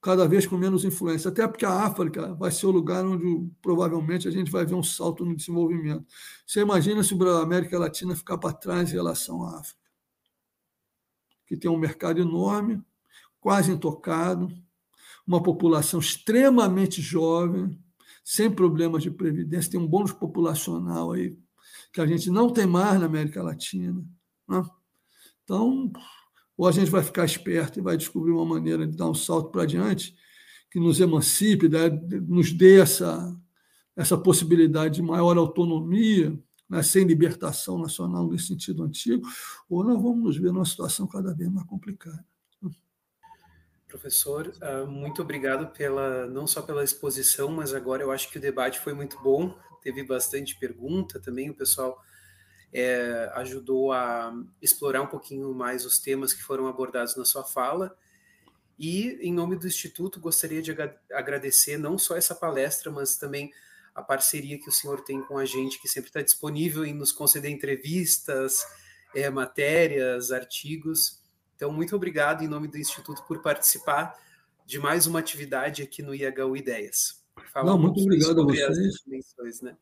cada 0.00 0.28
vez 0.28 0.46
com 0.46 0.56
menos 0.56 0.84
influência, 0.84 1.28
até 1.28 1.46
porque 1.46 1.64
a 1.64 1.84
África 1.84 2.34
vai 2.34 2.50
ser 2.50 2.66
o 2.66 2.70
lugar 2.70 3.04
onde 3.04 3.50
provavelmente 3.60 4.28
a 4.28 4.30
gente 4.30 4.50
vai 4.50 4.64
ver 4.64 4.74
um 4.74 4.82
salto 4.82 5.24
no 5.24 5.34
desenvolvimento. 5.34 6.06
Você 6.46 6.60
imagina 6.60 7.02
se 7.02 7.14
a 7.14 7.42
América 7.42 7.78
Latina 7.78 8.14
ficar 8.14 8.38
para 8.38 8.52
trás 8.52 8.90
em 8.90 8.94
relação 8.94 9.42
à 9.42 9.60
África, 9.60 9.80
que 11.46 11.56
tem 11.56 11.70
um 11.70 11.78
mercado 11.78 12.20
enorme, 12.20 12.82
quase 13.40 13.72
intocado, 13.72 14.48
uma 15.26 15.42
população 15.42 16.00
extremamente 16.00 17.02
jovem, 17.02 17.78
sem 18.24 18.50
problemas 18.50 19.02
de 19.02 19.10
previdência, 19.10 19.70
tem 19.70 19.80
um 19.80 19.86
bônus 19.86 20.12
populacional 20.12 21.12
aí 21.12 21.38
que 21.92 22.00
a 22.00 22.06
gente 22.06 22.30
não 22.30 22.52
tem 22.52 22.66
mais 22.66 23.00
na 23.00 23.06
América 23.06 23.42
Latina. 23.42 24.04
Né? 24.46 24.62
Então, 25.44 25.90
ou 26.58 26.66
a 26.66 26.72
gente 26.72 26.90
vai 26.90 27.04
ficar 27.04 27.24
esperto 27.24 27.78
e 27.78 27.82
vai 27.82 27.96
descobrir 27.96 28.32
uma 28.32 28.44
maneira 28.44 28.84
de 28.84 28.96
dar 28.96 29.08
um 29.08 29.14
salto 29.14 29.50
para 29.50 29.64
diante 29.64 30.16
que 30.68 30.80
nos 30.80 31.00
emancipe, 31.00 31.68
né? 31.68 31.88
nos 32.26 32.52
dê 32.52 32.80
essa, 32.80 33.34
essa 33.96 34.18
possibilidade 34.18 34.96
de 34.96 35.02
maior 35.02 35.38
autonomia, 35.38 36.36
né? 36.68 36.82
sem 36.82 37.04
libertação 37.04 37.78
nacional 37.78 38.28
nesse 38.28 38.48
sentido 38.48 38.82
antigo, 38.82 39.26
ou 39.70 39.84
nós 39.84 40.02
vamos 40.02 40.24
nos 40.24 40.36
ver 40.36 40.52
numa 40.52 40.66
situação 40.66 41.06
cada 41.06 41.32
vez 41.32 41.48
mais 41.48 41.66
complicada. 41.66 42.26
Professor, 43.86 44.52
ah, 44.60 44.84
muito 44.84 45.22
obrigado 45.22 45.72
pela 45.72 46.26
não 46.26 46.46
só 46.46 46.60
pela 46.60 46.84
exposição, 46.84 47.50
mas 47.50 47.72
agora 47.72 48.02
eu 48.02 48.10
acho 48.10 48.30
que 48.30 48.36
o 48.36 48.40
debate 48.40 48.80
foi 48.80 48.92
muito 48.92 49.18
bom. 49.22 49.56
Teve 49.80 50.02
bastante 50.02 50.58
pergunta 50.58 51.18
também, 51.18 51.48
o 51.48 51.54
pessoal 51.54 51.98
é, 52.72 53.30
ajudou 53.34 53.92
a 53.92 54.32
explorar 54.60 55.02
um 55.02 55.06
pouquinho 55.06 55.52
mais 55.54 55.84
os 55.84 55.98
temas 55.98 56.32
que 56.32 56.42
foram 56.42 56.66
abordados 56.66 57.16
na 57.16 57.24
sua 57.24 57.44
fala. 57.44 57.96
E, 58.78 59.18
em 59.20 59.32
nome 59.32 59.56
do 59.56 59.66
Instituto, 59.66 60.20
gostaria 60.20 60.62
de 60.62 60.76
agradecer 61.12 61.76
não 61.78 61.98
só 61.98 62.16
essa 62.16 62.34
palestra, 62.34 62.92
mas 62.92 63.16
também 63.16 63.50
a 63.94 64.02
parceria 64.02 64.58
que 64.58 64.68
o 64.68 64.72
senhor 64.72 65.02
tem 65.02 65.20
com 65.22 65.36
a 65.36 65.44
gente, 65.44 65.80
que 65.80 65.88
sempre 65.88 66.10
está 66.10 66.22
disponível 66.22 66.84
em 66.84 66.94
nos 66.94 67.10
conceder 67.10 67.50
entrevistas, 67.50 68.64
é, 69.14 69.28
matérias, 69.28 70.30
artigos. 70.30 71.20
Então, 71.56 71.72
muito 71.72 71.96
obrigado 71.96 72.44
em 72.44 72.48
nome 72.48 72.68
do 72.68 72.78
Instituto 72.78 73.24
por 73.26 73.42
participar 73.42 74.16
de 74.64 74.78
mais 74.78 75.06
uma 75.06 75.18
atividade 75.18 75.82
aqui 75.82 76.02
no 76.02 76.14
IHU 76.14 76.56
Ideias. 76.56 77.24
Falar 77.52 77.72
Não, 77.72 77.78
muito 77.78 78.00
obrigado 78.00 78.40
a 78.40 78.44
vocês. 78.44 79.60
Né? 79.62 79.76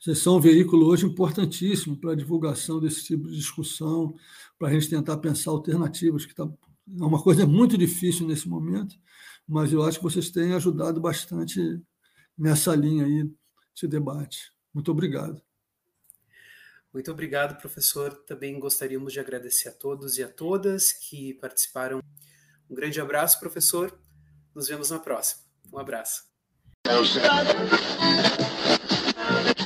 Vocês 0.00 0.18
são 0.18 0.36
um 0.36 0.40
veículo 0.40 0.86
hoje 0.86 1.06
importantíssimo 1.06 1.96
para 1.96 2.12
a 2.12 2.16
divulgação 2.16 2.80
desse 2.80 3.04
tipo 3.04 3.28
de 3.28 3.36
discussão, 3.36 4.14
para 4.58 4.68
a 4.68 4.72
gente 4.72 4.88
tentar 4.88 5.16
pensar 5.18 5.50
alternativas, 5.50 6.26
que 6.26 6.34
tá, 6.34 6.44
é 6.44 7.04
uma 7.04 7.22
coisa 7.22 7.46
muito 7.46 7.78
difícil 7.78 8.26
nesse 8.26 8.48
momento, 8.48 8.96
mas 9.46 9.72
eu 9.72 9.82
acho 9.82 9.98
que 9.98 10.04
vocês 10.04 10.30
têm 10.30 10.54
ajudado 10.54 11.00
bastante 11.00 11.80
nessa 12.36 12.74
linha 12.74 13.04
aí 13.04 13.30
de 13.74 13.86
debate. 13.86 14.52
Muito 14.72 14.90
obrigado. 14.90 15.40
Muito 16.92 17.10
obrigado, 17.10 17.58
professor. 17.58 18.12
Também 18.26 18.58
gostaríamos 18.60 19.12
de 19.12 19.20
agradecer 19.20 19.70
a 19.70 19.72
todos 19.72 20.18
e 20.18 20.22
a 20.22 20.28
todas 20.28 20.92
que 20.92 21.34
participaram. 21.34 22.02
Um 22.68 22.74
grande 22.74 23.00
abraço, 23.00 23.40
professor. 23.40 23.98
Nos 24.54 24.68
vemos 24.68 24.90
na 24.90 24.98
próxima. 24.98 25.42
Um 25.72 25.78
abraço. 25.78 26.24